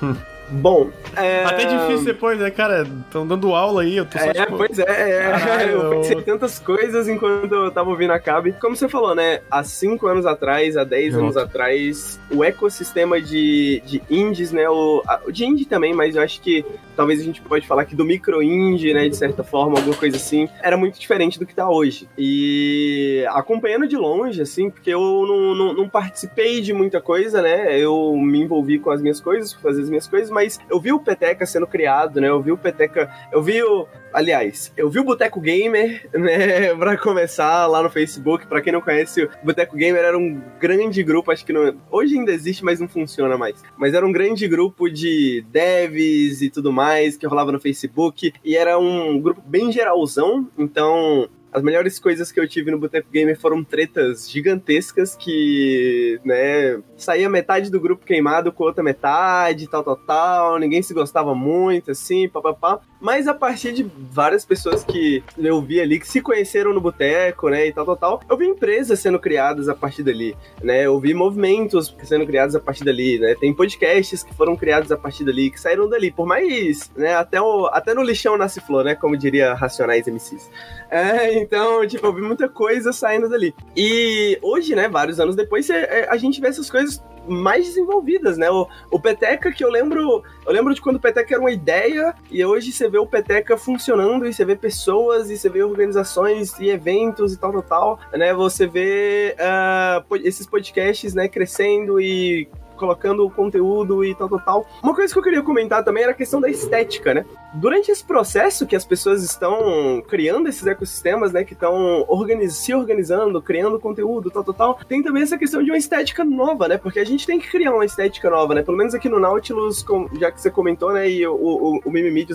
Bom, 0.54 0.90
é... 1.16 1.44
Até 1.44 1.64
difícil 1.64 2.04
depois, 2.04 2.38
né, 2.38 2.50
cara? 2.50 2.82
Estão 2.82 3.26
dando 3.26 3.54
aula 3.54 3.82
aí, 3.82 3.96
eu 3.96 4.06
tô 4.06 4.18
só, 4.18 4.24
É, 4.24 4.32
tipo... 4.32 4.56
pois 4.56 4.78
é, 4.78 4.84
é. 4.84 5.70
eu 5.74 5.90
pensei 5.90 6.22
tantas 6.22 6.58
coisas 6.58 7.08
enquanto 7.08 7.52
eu 7.52 7.70
tava 7.70 7.90
ouvindo 7.90 8.12
a 8.12 8.18
Cabe. 8.18 8.52
Como 8.60 8.76
você 8.76 8.88
falou, 8.88 9.14
né, 9.14 9.40
há 9.50 9.62
5 9.62 10.06
anos 10.06 10.26
atrás, 10.26 10.76
há 10.76 10.84
10 10.84 11.16
anos 11.16 11.36
atrás, 11.36 12.20
o 12.30 12.44
ecossistema 12.44 13.20
de, 13.20 13.82
de 13.84 14.02
indies, 14.08 14.52
né, 14.52 14.68
o, 14.68 15.02
de 15.30 15.44
indie 15.44 15.64
também, 15.64 15.92
mas 15.92 16.16
eu 16.16 16.22
acho 16.22 16.40
que 16.40 16.64
talvez 16.96 17.20
a 17.20 17.24
gente 17.24 17.40
pode 17.40 17.66
falar 17.66 17.84
que 17.84 17.96
do 17.96 18.04
micro 18.04 18.42
indie, 18.42 18.94
né, 18.94 19.08
de 19.08 19.16
certa 19.16 19.42
forma, 19.42 19.78
alguma 19.78 19.96
coisa 19.96 20.16
assim, 20.16 20.48
era 20.62 20.76
muito 20.76 20.98
diferente 20.98 21.38
do 21.38 21.46
que 21.46 21.54
tá 21.54 21.68
hoje. 21.68 22.08
E 22.16 23.24
acompanhando 23.30 23.86
de 23.86 23.96
longe, 23.96 24.40
assim, 24.40 24.70
porque 24.70 24.90
eu 24.90 25.00
não, 25.00 25.54
não, 25.54 25.74
não 25.74 25.88
participei 25.88 26.60
de 26.60 26.72
muita 26.72 27.00
coisa, 27.00 27.42
né, 27.42 27.78
eu 27.78 28.16
me 28.16 28.40
envolvi 28.40 28.78
com 28.78 28.90
as 28.90 29.00
minhas 29.00 29.20
coisas, 29.20 29.52
fazer 29.52 29.82
as 29.82 29.88
minhas 29.88 30.06
coisas, 30.06 30.30
mas 30.30 30.43
eu 30.68 30.80
vi 30.80 30.92
o 30.92 31.00
Peteca 31.00 31.46
sendo 31.46 31.66
criado, 31.66 32.20
né? 32.20 32.28
Eu 32.28 32.40
vi 32.42 32.52
o 32.52 32.58
Peteca. 32.58 33.10
Eu 33.32 33.42
vi 33.42 33.62
o. 33.62 33.86
Aliás, 34.12 34.72
eu 34.76 34.88
vi 34.88 35.00
o 35.00 35.04
Boteco 35.04 35.40
Gamer, 35.40 36.08
né? 36.14 36.74
Pra 36.74 36.96
começar 36.96 37.66
lá 37.66 37.82
no 37.82 37.90
Facebook. 37.90 38.46
Pra 38.46 38.60
quem 38.60 38.72
não 38.72 38.80
conhece, 38.80 39.24
o 39.24 39.30
Boteco 39.42 39.76
Gamer 39.76 40.04
era 40.04 40.18
um 40.18 40.40
grande 40.60 41.02
grupo, 41.02 41.30
acho 41.30 41.44
que 41.44 41.52
não. 41.52 41.76
Hoje 41.90 42.16
ainda 42.16 42.32
existe, 42.32 42.64
mas 42.64 42.80
não 42.80 42.88
funciona 42.88 43.36
mais. 43.36 43.62
Mas 43.76 43.94
era 43.94 44.06
um 44.06 44.12
grande 44.12 44.46
grupo 44.46 44.88
de 44.88 45.44
devs 45.50 46.42
e 46.42 46.50
tudo 46.50 46.72
mais 46.72 47.16
que 47.16 47.26
rolava 47.26 47.52
no 47.52 47.60
Facebook. 47.60 48.32
E 48.44 48.56
era 48.56 48.78
um 48.78 49.20
grupo 49.20 49.42
bem 49.44 49.72
geralzão. 49.72 50.48
Então, 50.56 51.28
as 51.54 51.62
melhores 51.62 52.00
coisas 52.00 52.32
que 52.32 52.40
eu 52.40 52.48
tive 52.48 52.72
no 52.72 52.78
Boteco 52.78 53.08
Gamer 53.12 53.38
foram 53.38 53.62
tretas 53.62 54.28
gigantescas 54.28 55.14
que, 55.14 56.20
né, 56.24 56.82
saía 56.96 57.30
metade 57.30 57.70
do 57.70 57.80
grupo 57.80 58.04
queimado 58.04 58.52
com 58.52 58.64
outra 58.64 58.82
metade, 58.82 59.68
tal, 59.68 59.84
tal, 59.84 59.96
tal, 59.96 60.58
ninguém 60.58 60.82
se 60.82 60.92
gostava 60.92 61.32
muito, 61.32 61.92
assim, 61.92 62.28
papapá. 62.28 62.80
Mas 63.00 63.28
a 63.28 63.34
partir 63.34 63.72
de 63.72 63.86
várias 64.10 64.44
pessoas 64.44 64.82
que 64.82 65.22
eu 65.38 65.62
vi 65.62 65.80
ali, 65.80 66.00
que 66.00 66.08
se 66.08 66.20
conheceram 66.20 66.74
no 66.74 66.80
boteco, 66.80 67.48
né, 67.48 67.68
e 67.68 67.72
tal, 67.72 67.84
tal, 67.84 67.96
tal, 67.96 68.20
eu 68.28 68.36
vi 68.36 68.46
empresas 68.46 68.98
sendo 68.98 69.20
criadas 69.20 69.68
a 69.68 69.76
partir 69.76 70.02
dali, 70.02 70.36
né, 70.60 70.86
eu 70.86 70.98
vi 70.98 71.14
movimentos 71.14 71.94
sendo 72.02 72.26
criados 72.26 72.56
a 72.56 72.60
partir 72.60 72.82
dali, 72.84 73.20
né, 73.20 73.36
tem 73.36 73.54
podcasts 73.54 74.24
que 74.24 74.34
foram 74.34 74.56
criados 74.56 74.90
a 74.90 74.96
partir 74.96 75.24
dali, 75.24 75.50
que 75.50 75.60
saíram 75.60 75.88
dali, 75.88 76.10
por 76.10 76.26
mais, 76.26 76.90
né, 76.96 77.14
até, 77.14 77.40
o, 77.40 77.66
até 77.66 77.94
no 77.94 78.02
lixão 78.02 78.36
nasce 78.36 78.60
flor, 78.60 78.84
né, 78.84 78.96
como 78.96 79.16
diria 79.16 79.54
Racionais 79.54 80.08
MCs. 80.08 80.50
É, 80.90 81.43
então, 81.44 81.86
tipo, 81.86 82.06
eu 82.06 82.14
vi 82.14 82.22
muita 82.22 82.48
coisa 82.48 82.92
saindo 82.92 83.28
dali. 83.28 83.54
E 83.76 84.38
hoje, 84.42 84.74
né, 84.74 84.88
vários 84.88 85.20
anos 85.20 85.36
depois, 85.36 85.68
é, 85.70 86.08
a 86.08 86.16
gente 86.16 86.40
vê 86.40 86.48
essas 86.48 86.70
coisas 86.70 87.02
mais 87.26 87.66
desenvolvidas, 87.66 88.36
né? 88.36 88.50
O, 88.50 88.68
o 88.90 89.00
Peteca 89.00 89.50
que 89.50 89.64
eu 89.64 89.70
lembro, 89.70 90.22
eu 90.46 90.52
lembro 90.52 90.74
de 90.74 90.80
quando 90.80 90.96
o 90.96 91.00
Peteca 91.00 91.34
era 91.34 91.40
uma 91.40 91.50
ideia 91.50 92.14
e 92.30 92.44
hoje 92.44 92.70
você 92.70 92.88
vê 92.88 92.98
o 92.98 93.06
Peteca 93.06 93.56
funcionando 93.56 94.26
e 94.26 94.32
você 94.32 94.44
vê 94.44 94.56
pessoas 94.56 95.30
e 95.30 95.38
você 95.38 95.48
vê 95.48 95.62
organizações 95.62 96.58
e 96.58 96.68
eventos 96.68 97.32
e 97.32 97.38
tal, 97.38 97.52
tal, 97.52 97.62
tal, 97.62 98.00
né? 98.12 98.34
Você 98.34 98.66
vê 98.66 99.36
uh, 99.38 100.16
esses 100.16 100.46
podcasts, 100.46 101.14
né, 101.14 101.28
crescendo 101.28 102.00
e 102.00 102.48
colocando 102.76 103.24
o 103.24 103.30
conteúdo 103.30 104.04
e 104.04 104.14
tal, 104.14 104.28
tal, 104.28 104.40
tal. 104.40 104.66
Uma 104.82 104.94
coisa 104.94 105.12
que 105.12 105.18
eu 105.18 105.22
queria 105.22 105.42
comentar 105.42 105.84
também 105.84 106.02
era 106.02 106.12
a 106.12 106.14
questão 106.14 106.40
da 106.40 106.48
estética, 106.48 107.14
né? 107.14 107.24
Durante 107.54 107.90
esse 107.90 108.04
processo 108.04 108.66
que 108.66 108.74
as 108.74 108.84
pessoas 108.84 109.22
estão 109.22 110.02
criando 110.08 110.48
esses 110.48 110.66
ecossistemas, 110.66 111.32
né, 111.32 111.44
que 111.44 111.52
estão 111.52 112.04
organiz 112.08 112.54
se 112.56 112.74
organizando, 112.74 113.40
criando 113.40 113.78
conteúdo, 113.78 114.30
tal, 114.30 114.42
tal, 114.42 114.54
tal, 114.54 114.78
tem 114.88 115.02
também 115.02 115.22
essa 115.22 115.38
questão 115.38 115.62
de 115.62 115.70
uma 115.70 115.78
estética 115.78 116.24
nova, 116.24 116.66
né? 116.68 116.78
Porque 116.78 116.98
a 116.98 117.04
gente 117.04 117.26
tem 117.26 117.38
que 117.38 117.48
criar 117.48 117.72
uma 117.72 117.84
estética 117.84 118.28
nova, 118.28 118.54
né? 118.54 118.62
Pelo 118.62 118.76
menos 118.76 118.94
aqui 118.94 119.08
no 119.08 119.20
Nautilus, 119.20 119.84
já 120.18 120.30
que 120.30 120.40
você 120.40 120.50
comentou, 120.50 120.92
né, 120.92 121.08
e 121.08 121.26
o, 121.26 121.34
o, 121.34 121.76
o 121.84 121.92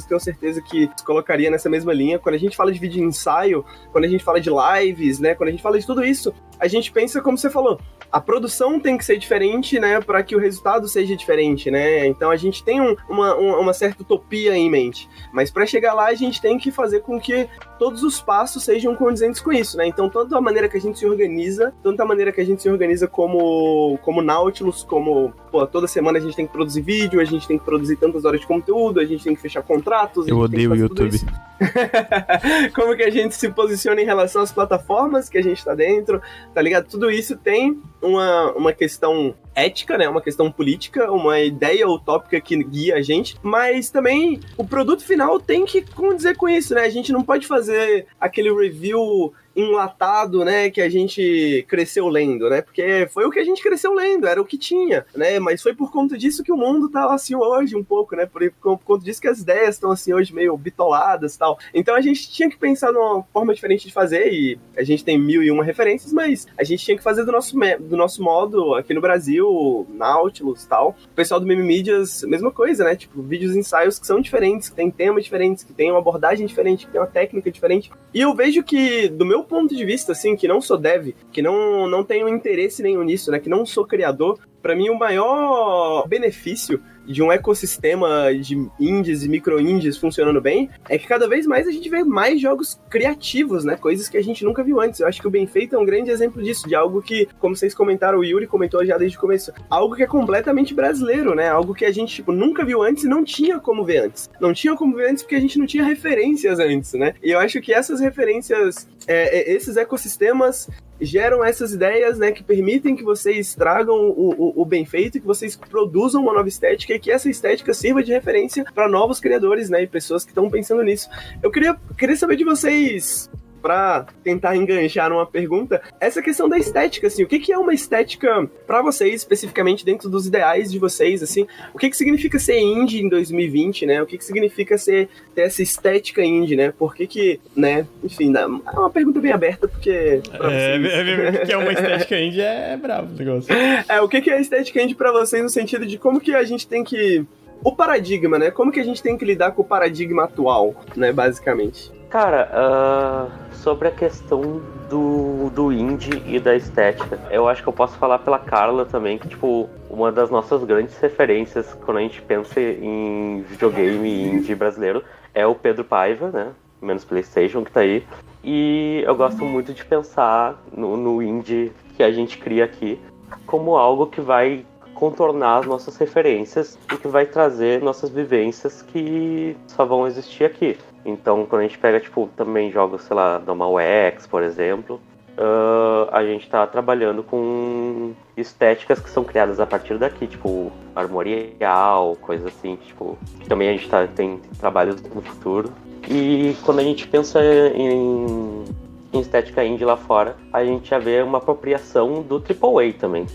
tenho 0.07 0.19
certeza 0.19 0.61
que 0.61 0.89
se 0.95 1.05
colocaria 1.05 1.49
nessa 1.49 1.69
mesma 1.69 1.93
linha. 1.93 2.19
Quando 2.19 2.35
a 2.35 2.39
gente 2.39 2.55
fala 2.55 2.71
de 2.71 2.79
vídeo 2.79 3.03
ensaio, 3.03 3.65
quando 3.91 4.05
a 4.05 4.07
gente 4.07 4.23
fala 4.23 4.39
de 4.39 4.49
lives, 4.49 5.19
né, 5.19 5.35
quando 5.35 5.49
a 5.49 5.51
gente 5.51 5.63
fala 5.63 5.79
de 5.79 5.85
tudo 5.85 6.03
isso, 6.03 6.33
a 6.59 6.67
gente 6.67 6.91
pensa 6.91 7.21
como 7.21 7.37
você 7.37 7.49
falou, 7.49 7.79
a 8.11 8.19
produção 8.19 8.79
tem 8.79 8.97
que 8.97 9.05
ser 9.05 9.17
diferente, 9.17 9.79
né, 9.79 10.01
para 10.01 10.23
que 10.23 10.35
o 10.35 10.39
resultado 10.39 10.87
seja 10.87 11.15
diferente, 11.15 11.69
né? 11.69 12.05
Então 12.07 12.31
a 12.31 12.35
gente 12.35 12.63
tem 12.63 12.81
um, 12.81 12.95
uma, 13.07 13.35
uma 13.35 13.73
certa 13.73 14.01
utopia 14.01 14.55
em 14.55 14.69
mente, 14.69 15.07
mas 15.31 15.51
para 15.51 15.65
chegar 15.65 15.93
lá 15.93 16.07
a 16.07 16.13
gente 16.13 16.41
tem 16.41 16.57
que 16.57 16.71
fazer 16.71 17.01
com 17.01 17.19
que 17.19 17.47
todos 17.79 18.03
os 18.03 18.21
passos 18.21 18.63
sejam 18.63 18.93
condizentes 18.95 19.39
com 19.39 19.51
isso, 19.51 19.77
né? 19.77 19.87
Então 19.87 20.09
tanto 20.09 20.35
a 20.35 20.41
maneira 20.41 20.67
que 20.67 20.77
a 20.77 20.81
gente 20.81 20.99
se 20.99 21.05
organiza, 21.05 21.73
tanto 21.81 22.01
a 22.01 22.05
maneira 22.05 22.31
que 22.31 22.41
a 22.41 22.45
gente 22.45 22.61
se 22.61 22.69
organiza 22.69 23.07
como 23.07 23.97
como 24.03 24.21
Nautilus, 24.21 24.83
como 24.83 25.33
pô, 25.49 25.65
toda 25.65 25.87
semana 25.87 26.19
a 26.19 26.21
gente 26.21 26.35
tem 26.35 26.45
que 26.45 26.51
produzir 26.51 26.81
vídeo, 26.81 27.21
a 27.21 27.25
gente 27.25 27.47
tem 27.47 27.57
que 27.57 27.63
produzir 27.63 27.95
tantas 27.95 28.25
horas 28.25 28.41
de 28.41 28.47
conteúdo, 28.47 28.99
a 28.99 29.05
gente 29.05 29.23
tem 29.23 29.33
que 29.33 29.41
fechar 29.41 29.63
contratos. 29.63 30.27
Eu 30.27 30.37
odeio 30.37 30.71
o 30.71 30.75
YouTube. 30.75 31.19
como 32.75 32.95
que 32.95 33.03
a 33.03 33.09
gente 33.09 33.35
se 33.35 33.49
posiciona 33.49 34.01
em 34.01 34.05
relação 34.05 34.41
às 34.41 34.51
plataformas 34.51 35.29
que 35.29 35.37
a 35.37 35.43
gente 35.43 35.63
tá 35.63 35.73
dentro, 35.73 36.21
tá 36.53 36.61
ligado? 36.61 36.87
Tudo 36.87 37.09
isso 37.09 37.37
tem 37.37 37.81
uma, 38.01 38.51
uma 38.53 38.73
questão 38.73 39.35
ética, 39.55 39.97
né? 39.97 40.07
Uma 40.07 40.21
questão 40.21 40.51
política, 40.51 41.11
uma 41.11 41.39
ideia 41.39 41.87
utópica 41.87 42.39
que 42.39 42.61
guia 42.63 42.95
a 42.95 43.01
gente, 43.01 43.35
mas 43.43 43.89
também 43.89 44.39
o 44.57 44.65
produto 44.65 45.03
final 45.03 45.39
tem 45.39 45.65
que 45.65 45.81
condizer 45.81 46.35
com 46.37 46.47
isso, 46.47 46.73
né? 46.73 46.81
A 46.81 46.89
gente 46.89 47.11
não 47.11 47.23
pode 47.23 47.47
fazer 47.47 48.07
aquele 48.19 48.53
review 48.53 49.33
enlatado, 49.55 50.43
né, 50.45 50.69
que 50.69 50.81
a 50.81 50.89
gente 50.89 51.65
cresceu 51.67 52.07
lendo, 52.07 52.49
né? 52.49 52.61
Porque 52.61 53.07
foi 53.11 53.25
o 53.25 53.31
que 53.31 53.39
a 53.39 53.43
gente 53.43 53.61
cresceu 53.61 53.93
lendo, 53.93 54.27
era 54.27 54.41
o 54.41 54.45
que 54.45 54.57
tinha, 54.57 55.05
né? 55.15 55.39
Mas 55.39 55.61
foi 55.61 55.73
por 55.73 55.91
conta 55.91 56.17
disso 56.17 56.43
que 56.43 56.51
o 56.51 56.57
mundo 56.57 56.89
tá 56.89 57.13
assim 57.13 57.35
hoje 57.35 57.75
um 57.75 57.83
pouco, 57.83 58.15
né? 58.15 58.25
Por, 58.25 58.51
por 58.61 58.79
conta 58.79 59.03
disso 59.03 59.21
que 59.21 59.27
as 59.27 59.39
ideias 59.39 59.75
estão 59.75 59.91
assim 59.91 60.13
hoje 60.13 60.33
meio 60.33 60.55
bitoladas 60.57 61.35
tal. 61.35 61.57
Então 61.73 61.95
a 61.95 62.01
gente 62.01 62.29
tinha 62.31 62.49
que 62.49 62.57
pensar 62.57 62.91
numa 62.91 63.23
forma 63.33 63.53
diferente 63.53 63.87
de 63.87 63.93
fazer 63.93 64.31
e 64.31 64.59
a 64.77 64.83
gente 64.83 65.03
tem 65.03 65.17
mil 65.17 65.43
e 65.43 65.51
uma 65.51 65.63
referências, 65.63 66.13
mas 66.13 66.47
a 66.57 66.63
gente 66.63 66.83
tinha 66.83 66.97
que 66.97 67.03
fazer 67.03 67.25
do 67.25 67.31
nosso, 67.31 67.55
do 67.79 67.97
nosso 67.97 68.23
modo 68.23 68.75
aqui 68.75 68.93
no 68.93 69.01
Brasil, 69.01 69.87
Nautilus 69.89 70.65
tal. 70.65 70.95
O 71.11 71.15
pessoal 71.15 71.39
do 71.39 71.45
Meme 71.45 71.63
Mídias, 71.63 72.23
mesma 72.23 72.51
coisa, 72.51 72.83
né? 72.83 72.95
Tipo, 72.95 73.21
vídeos 73.21 73.55
ensaios 73.55 73.99
que 73.99 74.07
são 74.07 74.21
diferentes, 74.21 74.69
que 74.69 74.75
tem 74.75 74.89
temas 74.89 75.23
diferentes, 75.23 75.63
que 75.63 75.73
tem 75.73 75.89
uma 75.91 75.99
abordagem 75.99 76.45
diferente, 76.45 76.85
que 76.85 76.91
tem 76.91 77.01
uma 77.01 77.07
técnica 77.07 77.51
diferente. 77.51 77.91
E 78.13 78.21
eu 78.21 78.33
vejo 78.33 78.63
que, 78.63 79.07
do 79.07 79.25
meu 79.25 79.38
ponto 79.43 79.75
de 79.75 79.85
vista, 79.85 80.11
assim, 80.11 80.35
que 80.35 80.47
não 80.47 80.61
sou 80.61 80.77
dev, 80.77 81.13
que 81.31 81.41
não, 81.41 81.87
não 81.87 82.03
tenho 82.03 82.27
interesse 82.27 82.81
nenhum 82.81 83.03
nisso, 83.03 83.31
né? 83.31 83.39
Que 83.39 83.49
não 83.49 83.65
sou 83.65 83.85
criador, 83.85 84.39
para 84.61 84.75
mim 84.75 84.89
o 84.89 84.97
maior 84.97 86.07
benefício 86.07 86.81
de 87.09 87.23
um 87.23 87.31
ecossistema 87.31 88.31
de 88.39 88.55
indies 88.79 89.23
e 89.23 89.29
micro-indies 89.29 89.97
funcionando 89.97 90.39
bem, 90.39 90.69
é 90.87 90.97
que 90.97 91.07
cada 91.07 91.27
vez 91.27 91.47
mais 91.47 91.67
a 91.67 91.71
gente 91.71 91.89
vê 91.89 92.03
mais 92.03 92.39
jogos 92.39 92.79
criativos, 92.87 93.65
né? 93.65 93.75
Coisas 93.75 94.07
que 94.07 94.17
a 94.17 94.21
gente 94.21 94.45
nunca 94.45 94.63
viu 94.63 94.79
antes. 94.79 94.99
Eu 94.99 95.07
acho 95.07 95.19
que 95.19 95.27
o 95.27 95.31
Bem 95.31 95.47
Feito 95.47 95.75
é 95.75 95.79
um 95.79 95.85
grande 95.85 96.11
exemplo 96.11 96.41
disso, 96.41 96.67
de 96.67 96.75
algo 96.75 97.01
que, 97.01 97.27
como 97.39 97.55
vocês 97.55 97.73
comentaram, 97.73 98.19
o 98.19 98.23
Yuri 98.23 98.45
comentou 98.45 98.85
já 98.85 98.95
desde 98.95 99.17
o 99.17 99.21
começo, 99.21 99.51
algo 99.67 99.95
que 99.95 100.03
é 100.03 100.07
completamente 100.07 100.73
brasileiro, 100.73 101.33
né? 101.33 101.49
Algo 101.49 101.73
que 101.73 101.85
a 101.85 101.91
gente, 101.91 102.13
tipo, 102.13 102.31
nunca 102.31 102.63
viu 102.63 102.83
antes 102.83 103.03
e 103.03 103.07
não 103.07 103.23
tinha 103.23 103.59
como 103.59 103.83
ver 103.83 104.05
antes. 104.05 104.29
Não 104.39 104.53
tinha 104.53 104.75
como 104.75 104.95
ver 104.95 105.09
antes 105.09 105.23
porque 105.23 105.35
a 105.35 105.41
gente 105.41 105.57
não 105.57 105.65
tinha 105.65 105.83
referências 105.83 106.59
antes, 106.59 106.93
né? 106.93 107.15
E 107.23 107.31
eu 107.31 107.39
acho 107.39 107.59
que 107.59 107.73
essas 107.73 107.99
referências, 107.99 108.87
é, 109.07 109.39
é 109.39 109.53
esses 109.55 109.77
ecossistemas 109.77 110.69
geram 111.01 111.43
essas 111.43 111.73
ideias, 111.73 112.17
né, 112.17 112.31
que 112.31 112.43
permitem 112.43 112.95
que 112.95 113.03
vocês 113.03 113.55
tragam 113.55 113.95
o, 113.95 114.29
o, 114.37 114.61
o, 114.61 114.65
bem 114.65 114.85
feito, 114.85 115.19
que 115.19 115.25
vocês 115.25 115.55
produzam 115.55 116.21
uma 116.21 116.33
nova 116.33 116.47
estética 116.47 116.93
e 116.93 116.99
que 116.99 117.11
essa 117.11 117.29
estética 117.29 117.73
sirva 117.73 118.03
de 118.03 118.11
referência 118.11 118.65
para 118.73 118.87
novos 118.87 119.19
criadores, 119.19 119.69
né, 119.69 119.83
e 119.83 119.87
pessoas 119.87 120.23
que 120.23 120.31
estão 120.31 120.49
pensando 120.49 120.83
nisso. 120.83 121.09
Eu 121.41 121.51
queria, 121.51 121.77
queria 121.97 122.15
saber 122.15 122.35
de 122.35 122.43
vocês 122.43 123.29
para 123.61 124.05
tentar 124.23 124.55
enganchar 124.55 125.09
numa 125.09 125.25
pergunta, 125.25 125.81
essa 125.99 126.21
questão 126.21 126.47
da 126.47 126.57
estética, 126.57 127.07
assim, 127.07 127.23
o 127.23 127.27
que, 127.27 127.39
que 127.39 127.51
é 127.51 127.57
uma 127.57 127.73
estética 127.73 128.49
para 128.65 128.81
vocês, 128.81 129.15
especificamente 129.15 129.85
dentro 129.85 130.09
dos 130.09 130.27
ideais 130.27 130.71
de 130.71 130.79
vocês, 130.79 131.21
assim, 131.21 131.45
o 131.73 131.77
que, 131.77 131.89
que 131.89 131.97
significa 131.97 132.39
ser 132.39 132.59
indie 132.59 133.01
em 133.01 133.09
2020, 133.09 133.85
né? 133.85 134.01
O 134.01 134.05
que, 134.05 134.17
que 134.17 134.25
significa 134.25 134.77
ser 134.77 135.09
ter 135.35 135.41
essa 135.41 135.61
estética 135.61 136.23
indie, 136.23 136.55
né? 136.55 136.73
Por 136.77 136.95
que 136.95 137.07
que, 137.07 137.39
né? 137.55 137.85
Enfim, 138.03 138.33
é 138.35 138.45
uma 138.45 138.89
pergunta 138.89 139.19
bem 139.19 139.31
aberta, 139.31 139.67
porque... 139.67 139.89
É, 139.89 140.75
é, 140.75 141.41
o 141.43 141.45
que 141.45 141.51
é 141.53 141.57
uma 141.57 141.71
estética 141.71 142.19
indie 142.19 142.41
é, 142.41 142.73
é 142.73 142.77
bravo 142.77 143.13
o 143.13 143.17
negócio. 143.17 143.49
É, 143.87 144.01
o 144.01 144.09
que, 144.09 144.21
que 144.21 144.29
é 144.29 144.39
estética 144.39 144.81
indie 144.81 144.95
para 144.95 145.11
vocês 145.11 145.41
no 145.41 145.49
sentido 145.49 145.85
de 145.85 145.97
como 145.97 146.19
que 146.19 146.33
a 146.33 146.43
gente 146.43 146.67
tem 146.67 146.83
que 146.83 147.25
o 147.63 147.75
paradigma, 147.75 148.39
né? 148.39 148.51
Como 148.51 148.71
que 148.71 148.79
a 148.79 148.83
gente 148.83 149.01
tem 149.01 149.17
que 149.17 149.25
lidar 149.25 149.51
com 149.51 149.61
o 149.61 149.65
paradigma 149.65 150.23
atual, 150.23 150.75
né, 150.95 151.11
basicamente? 151.11 151.91
Cara, 152.09 152.49
uh, 152.51 153.48
sobre 153.59 153.89
a 153.89 153.91
questão 153.91 154.61
do, 154.89 155.49
do 155.49 155.71
indie 155.71 156.23
e 156.25 156.39
da 156.39 156.55
estética, 156.55 157.19
eu 157.29 157.47
acho 157.47 157.61
que 157.61 157.69
eu 157.69 157.73
posso 157.73 157.97
falar 157.97 158.19
pela 158.19 158.39
Carla 158.39 158.85
também, 158.85 159.17
que, 159.17 159.27
tipo, 159.27 159.69
uma 159.89 160.11
das 160.11 160.29
nossas 160.29 160.63
grandes 160.63 160.97
referências 160.97 161.73
quando 161.85 161.97
a 161.97 162.01
gente 162.01 162.21
pensa 162.21 162.59
em 162.59 163.41
videogame 163.47 164.23
indie 164.23 164.55
brasileiro 164.55 165.03
é 165.33 165.45
o 165.45 165.53
Pedro 165.53 165.83
Paiva, 165.83 166.29
né? 166.29 166.51
Menos 166.81 167.03
PlayStation, 167.03 167.63
que 167.63 167.71
tá 167.71 167.81
aí. 167.81 168.05
E 168.43 169.03
eu 169.05 169.15
gosto 169.15 169.43
muito 169.43 169.73
de 169.73 169.83
pensar 169.83 170.61
no, 170.71 170.95
no 170.95 171.21
indie 171.21 171.73
que 171.95 172.03
a 172.03 172.11
gente 172.11 172.37
cria 172.37 172.63
aqui 172.63 172.97
como 173.45 173.75
algo 173.75 174.07
que 174.07 174.21
vai 174.21 174.65
contornar 174.93 175.59
as 175.59 175.65
nossas 175.65 175.97
referências 175.97 176.77
e 176.93 176.97
que 176.97 177.07
vai 177.07 177.25
trazer 177.25 177.81
nossas 177.81 178.09
vivências 178.09 178.81
que 178.81 179.55
só 179.67 179.85
vão 179.85 180.07
existir 180.07 180.45
aqui. 180.45 180.77
Então, 181.05 181.45
quando 181.45 181.61
a 181.61 181.63
gente 181.63 181.77
pega, 181.77 181.99
tipo, 181.99 182.29
também 182.35 182.71
jogos, 182.71 183.03
sei 183.03 183.15
lá, 183.15 183.37
da 183.37 183.53
X, 183.81 184.27
por 184.27 184.43
exemplo, 184.43 184.99
uh, 185.37 186.09
a 186.11 186.23
gente 186.23 186.43
está 186.43 186.67
trabalhando 186.67 187.23
com 187.23 188.13
estéticas 188.35 188.99
que 188.99 189.09
são 189.09 189.23
criadas 189.23 189.59
a 189.59 189.65
partir 189.65 189.97
daqui, 189.97 190.27
tipo, 190.27 190.71
armorial, 190.95 192.17
coisas 192.21 192.47
assim, 192.47 192.75
tipo, 192.75 193.17
também 193.47 193.69
a 193.69 193.71
gente 193.73 193.89
tá, 193.89 194.07
tem 194.07 194.39
trabalhos 194.59 195.01
no 195.01 195.21
futuro. 195.21 195.71
E 196.09 196.55
quando 196.63 196.79
a 196.79 196.83
gente 196.83 197.07
pensa 197.07 197.39
em, 197.73 198.65
em 199.13 199.19
estética 199.19 199.63
indie 199.63 199.85
lá 199.85 199.97
fora, 199.97 200.35
a 200.51 200.63
gente 200.63 200.89
já 200.89 200.99
vê 200.99 201.21
uma 201.21 201.37
apropriação 201.37 202.21
do 202.21 202.35
AAA 202.35 202.93
também 202.93 203.25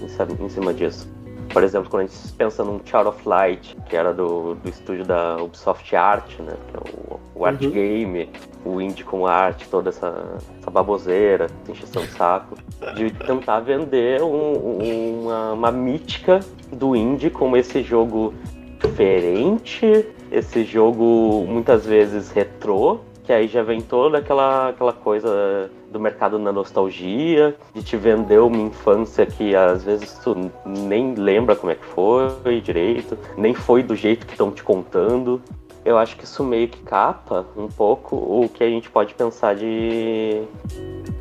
em 0.41 0.49
cima 0.49 0.75
disso. 0.75 1.09
Por 1.55 1.63
exemplo, 1.63 1.89
quando 1.89 2.03
a 2.03 2.07
gente 2.07 2.33
pensa 2.33 2.65
num 2.65 2.81
Child 2.85 3.07
of 3.07 3.29
Light, 3.29 3.77
que 3.89 3.97
era 3.97 4.13
do, 4.13 4.57
do 4.57 4.69
estúdio 4.69 5.05
da 5.05 5.37
Ubisoft 5.41 5.95
Art, 5.95 6.41
né? 6.41 6.53
Que 6.67 6.77
é 6.77 6.81
o, 6.81 7.21
o 7.33 7.47
Art 7.47 7.63
uhum. 7.63 7.71
Game, 7.71 8.29
o 8.65 8.81
indie 8.81 9.05
com 9.05 9.25
arte, 9.25 9.69
toda 9.69 9.91
essa, 9.91 10.37
essa 10.59 10.69
baboseira, 10.69 11.47
encheção 11.69 12.03
de 12.03 12.11
saco. 12.11 12.57
De 12.97 13.09
tentar 13.13 13.61
vender 13.61 14.21
um, 14.21 15.23
uma, 15.23 15.53
uma 15.53 15.71
mítica 15.71 16.41
do 16.73 16.97
indie 16.97 17.31
como 17.31 17.57
esse 17.57 17.85
jogo 17.85 18.35
diferente, 18.81 20.05
esse 20.33 20.65
jogo 20.65 21.47
muitas 21.49 21.87
vezes 21.87 22.33
retrô, 22.33 22.99
que 23.25 23.33
aí 23.33 23.49
já 23.49 23.63
vem 23.63 23.81
toda 23.81 24.19
aquela, 24.19 24.69
aquela 24.69 24.93
coisa 24.93 25.71
do 25.91 25.99
mercado 25.99 26.39
na 26.39 26.53
nostalgia, 26.53 27.57
de 27.73 27.83
te 27.83 27.97
vender 27.97 28.39
uma 28.39 28.59
infância 28.59 29.25
que 29.25 29.57
às 29.57 29.83
vezes 29.83 30.19
tu 30.23 30.51
nem 30.65 31.15
lembra 31.15 31.57
como 31.57 31.73
é 31.73 31.75
que 31.75 31.85
foi 31.85 32.61
direito, 32.63 33.19
nem 33.37 33.55
foi 33.55 33.83
do 33.83 33.97
jeito 33.97 34.27
que 34.27 34.33
estão 34.33 34.51
te 34.51 34.63
contando. 34.63 35.41
Eu 35.85 35.99
acho 35.99 36.17
que 36.17 36.25
isso 36.25 36.43
meio 36.45 36.69
que 36.69 36.83
capa 36.83 37.47
um 37.57 37.69
pouco 37.69 38.17
o 38.17 38.49
que 38.49 38.63
a 38.63 38.69
gente 38.69 38.91
pode 38.91 39.15
pensar 39.15 39.55
de, 39.55 40.43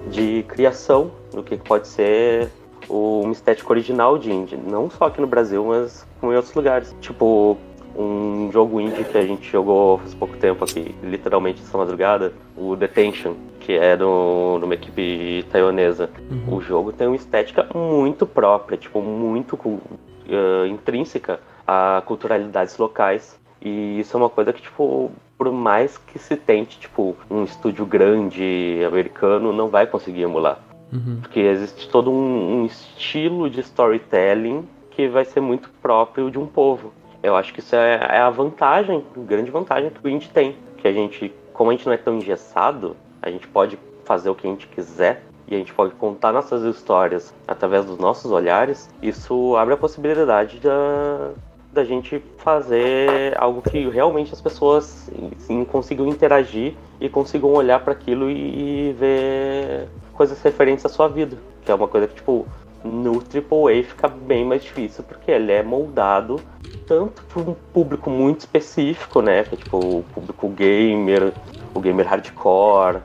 de 0.10 0.44
criação, 0.48 1.12
do 1.32 1.44
que 1.44 1.58
pode 1.58 1.88
ser 1.88 2.50
uma 2.90 3.32
estética 3.32 3.72
original 3.72 4.18
de 4.18 4.32
indie, 4.32 4.58
não 4.58 4.90
só 4.90 5.06
aqui 5.06 5.22
no 5.22 5.28
Brasil, 5.28 5.64
mas 5.66 6.06
em 6.22 6.28
outros 6.36 6.54
lugares. 6.54 6.96
Tipo, 7.02 7.58
um 7.96 8.50
jogo 8.52 8.82
indie 8.82 9.04
que 9.04 9.18
a 9.18 9.26
gente 9.26 9.50
jogou 9.50 10.00
faz 10.00 10.14
pouco 10.14 10.36
tempo 10.38 10.64
aqui, 10.64 10.96
literalmente 11.04 11.62
essa 11.62 11.78
madrugada, 11.78 12.34
o 12.58 12.76
Detention, 12.76 13.36
que 13.60 13.74
é 13.74 13.96
de 13.96 14.04
uma 14.04 14.74
equipe 14.74 15.46
taiwanesa. 15.52 16.10
Uhum. 16.30 16.58
O 16.58 16.62
jogo 16.62 16.92
tem 16.92 17.08
uma 17.08 17.16
estética 17.16 17.68
muito 17.74 18.26
própria, 18.26 18.78
tipo, 18.78 19.02
muito 19.02 19.56
uh, 19.56 20.66
intrínseca 20.68 21.40
a 21.68 22.02
culturalidades 22.06 22.78
locais. 22.78 23.40
E 23.62 24.00
isso 24.00 24.18
é 24.18 24.20
uma 24.20 24.30
coisa 24.30 24.52
que, 24.52 24.62
tipo, 24.62 25.12
por 25.38 25.52
mais 25.52 25.98
que 25.98 26.20
se 26.20 26.36
tente, 26.36 26.80
tipo, 26.80 27.16
um 27.30 27.44
estúdio 27.44 27.86
grande 27.86 28.82
americano 28.86 29.54
não 29.54 29.70
vai 29.70 29.88
conseguir 29.88 30.24
emular. 30.24 30.60
Uhum. 30.92 31.20
Porque 31.22 31.40
existe 31.40 31.90
todo 31.90 32.12
um, 32.12 32.62
um 32.62 32.66
estilo 32.66 33.50
de 33.50 33.62
storytelling 33.62 34.68
que 34.92 35.08
vai 35.08 35.26
ser 35.26 35.40
muito 35.40 35.70
próprio 35.82 36.30
de 36.30 36.38
um 36.38 36.46
povo. 36.46 36.94
Eu 37.24 37.38
acho 37.38 37.54
que 37.54 37.62
isso 37.62 37.74
é, 37.74 37.94
é 37.96 38.20
a 38.20 38.30
vantagem, 38.30 39.04
grande 39.16 39.50
vantagem 39.50 39.90
que 39.90 40.06
o 40.06 40.10
indie 40.10 40.28
tem. 40.28 40.58
Que 40.78 40.90
a 40.90 40.92
gente, 40.92 41.34
como 41.54 41.72
a 41.72 41.74
gente 41.74 41.86
não 41.86 41.94
é 41.94 41.98
tão 41.98 42.18
engessado, 42.18 42.98
a 43.22 43.32
gente 43.32 43.48
pode 43.48 43.80
fazer 44.04 44.30
o 44.30 44.36
que 44.36 44.46
a 44.46 44.50
gente 44.50 44.68
quiser 44.68 45.24
e 45.48 45.56
a 45.56 45.58
gente 45.58 45.74
pode 45.74 45.94
contar 45.96 46.34
nossas 46.34 46.64
histórias 46.64 47.34
através 47.48 47.86
dos 47.86 47.98
nossos 47.98 48.30
olhares. 48.30 48.90
Isso 49.02 49.56
abre 49.56 49.74
a 49.74 49.78
possibilidade 49.78 50.60
da, 50.60 51.32
da 51.72 51.86
gente 51.86 52.22
fazer 52.40 53.34
algo 53.38 53.62
que 53.62 53.88
realmente 53.90 54.34
as 54.34 54.42
pessoas 54.42 55.10
sim, 55.38 55.64
consigam 55.64 56.06
interagir 56.08 56.76
e 57.00 57.08
consigam 57.08 57.54
olhar 57.54 57.80
para 57.80 57.94
aquilo 57.94 58.30
e 58.30 58.94
ver 59.00 59.88
coisas 60.14 60.42
referentes 60.42 60.86
à 60.86 60.90
sua 60.90 61.08
vida. 61.08 61.38
Que 61.64 61.72
é 61.72 61.76
uma 61.76 61.88
coisa 61.88 62.08
que, 62.08 62.16
tipo, 62.16 62.46
no 62.84 63.18
AAA 63.20 63.84
fica 63.84 64.08
bem 64.08 64.46
mais 64.46 64.64
difícil, 64.64 65.04
porque 65.04 65.32
ele 65.32 65.52
é 65.52 65.64
moldado 65.64 66.42
tanto 66.86 67.24
para 67.24 67.42
um 67.42 67.56
público 67.74 68.10
muito 68.10 68.42
específico, 68.42 69.22
né? 69.22 69.44
Que 69.44 69.56
é 69.56 69.58
tipo 69.58 69.78
o 69.78 70.06
público 70.14 70.48
gamer, 70.50 71.34
o 71.74 71.80
gamer 71.80 72.08
hardcore, 72.08 73.02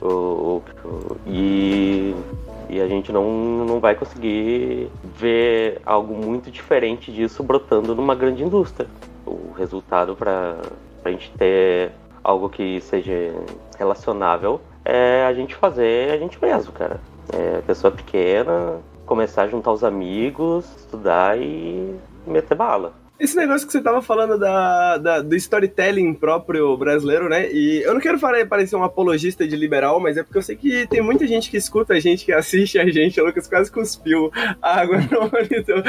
o, 0.00 0.06
o, 0.06 0.62
e, 1.26 2.14
e 2.68 2.80
a 2.80 2.88
gente 2.88 3.12
não, 3.12 3.30
não 3.64 3.80
vai 3.80 3.94
conseguir 3.94 4.90
ver 5.18 5.80
algo 5.84 6.14
muito 6.14 6.50
diferente 6.50 7.12
disso 7.12 7.42
brotando 7.42 7.94
numa 7.94 8.14
grande 8.14 8.42
indústria. 8.42 8.88
O 9.24 9.52
resultado 9.56 10.14
para 10.14 10.56
a 11.04 11.10
gente 11.10 11.30
ter 11.38 11.92
algo 12.22 12.48
que 12.48 12.80
seja 12.80 13.34
relacionável 13.78 14.60
é 14.84 15.24
a 15.24 15.32
gente 15.32 15.54
fazer 15.54 16.10
a 16.10 16.18
gente 16.18 16.38
mesmo, 16.42 16.72
cara. 16.72 17.00
É, 17.32 17.60
pessoa 17.62 17.90
pequena, 17.90 18.80
começar 19.06 19.42
a 19.42 19.48
juntar 19.48 19.72
os 19.72 19.84
amigos, 19.84 20.66
estudar 20.76 21.38
e 21.38 21.96
meter 22.26 22.54
bala. 22.54 23.05
Esse 23.18 23.34
negócio 23.34 23.66
que 23.66 23.72
você 23.72 23.80
tava 23.80 24.02
falando 24.02 24.38
da, 24.38 24.98
da, 24.98 25.20
do 25.22 25.34
storytelling 25.34 26.12
próprio 26.12 26.76
brasileiro, 26.76 27.28
né? 27.28 27.50
E 27.50 27.82
eu 27.82 27.94
não 27.94 28.00
quero 28.00 28.18
parecer 28.46 28.76
um 28.76 28.84
apologista 28.84 29.48
de 29.48 29.56
liberal, 29.56 29.98
mas 29.98 30.18
é 30.18 30.22
porque 30.22 30.36
eu 30.36 30.42
sei 30.42 30.54
que 30.54 30.86
tem 30.86 31.00
muita 31.00 31.26
gente 31.26 31.50
que 31.50 31.56
escuta 31.56 31.94
a 31.94 32.00
gente, 32.00 32.26
que 32.26 32.32
assiste 32.32 32.78
a 32.78 32.86
gente. 32.90 33.18
O 33.18 33.24
Lucas 33.24 33.48
quase 33.48 33.72
cuspiu 33.72 34.30
água 34.60 34.98
no 34.98 35.22
monitor. 35.32 35.82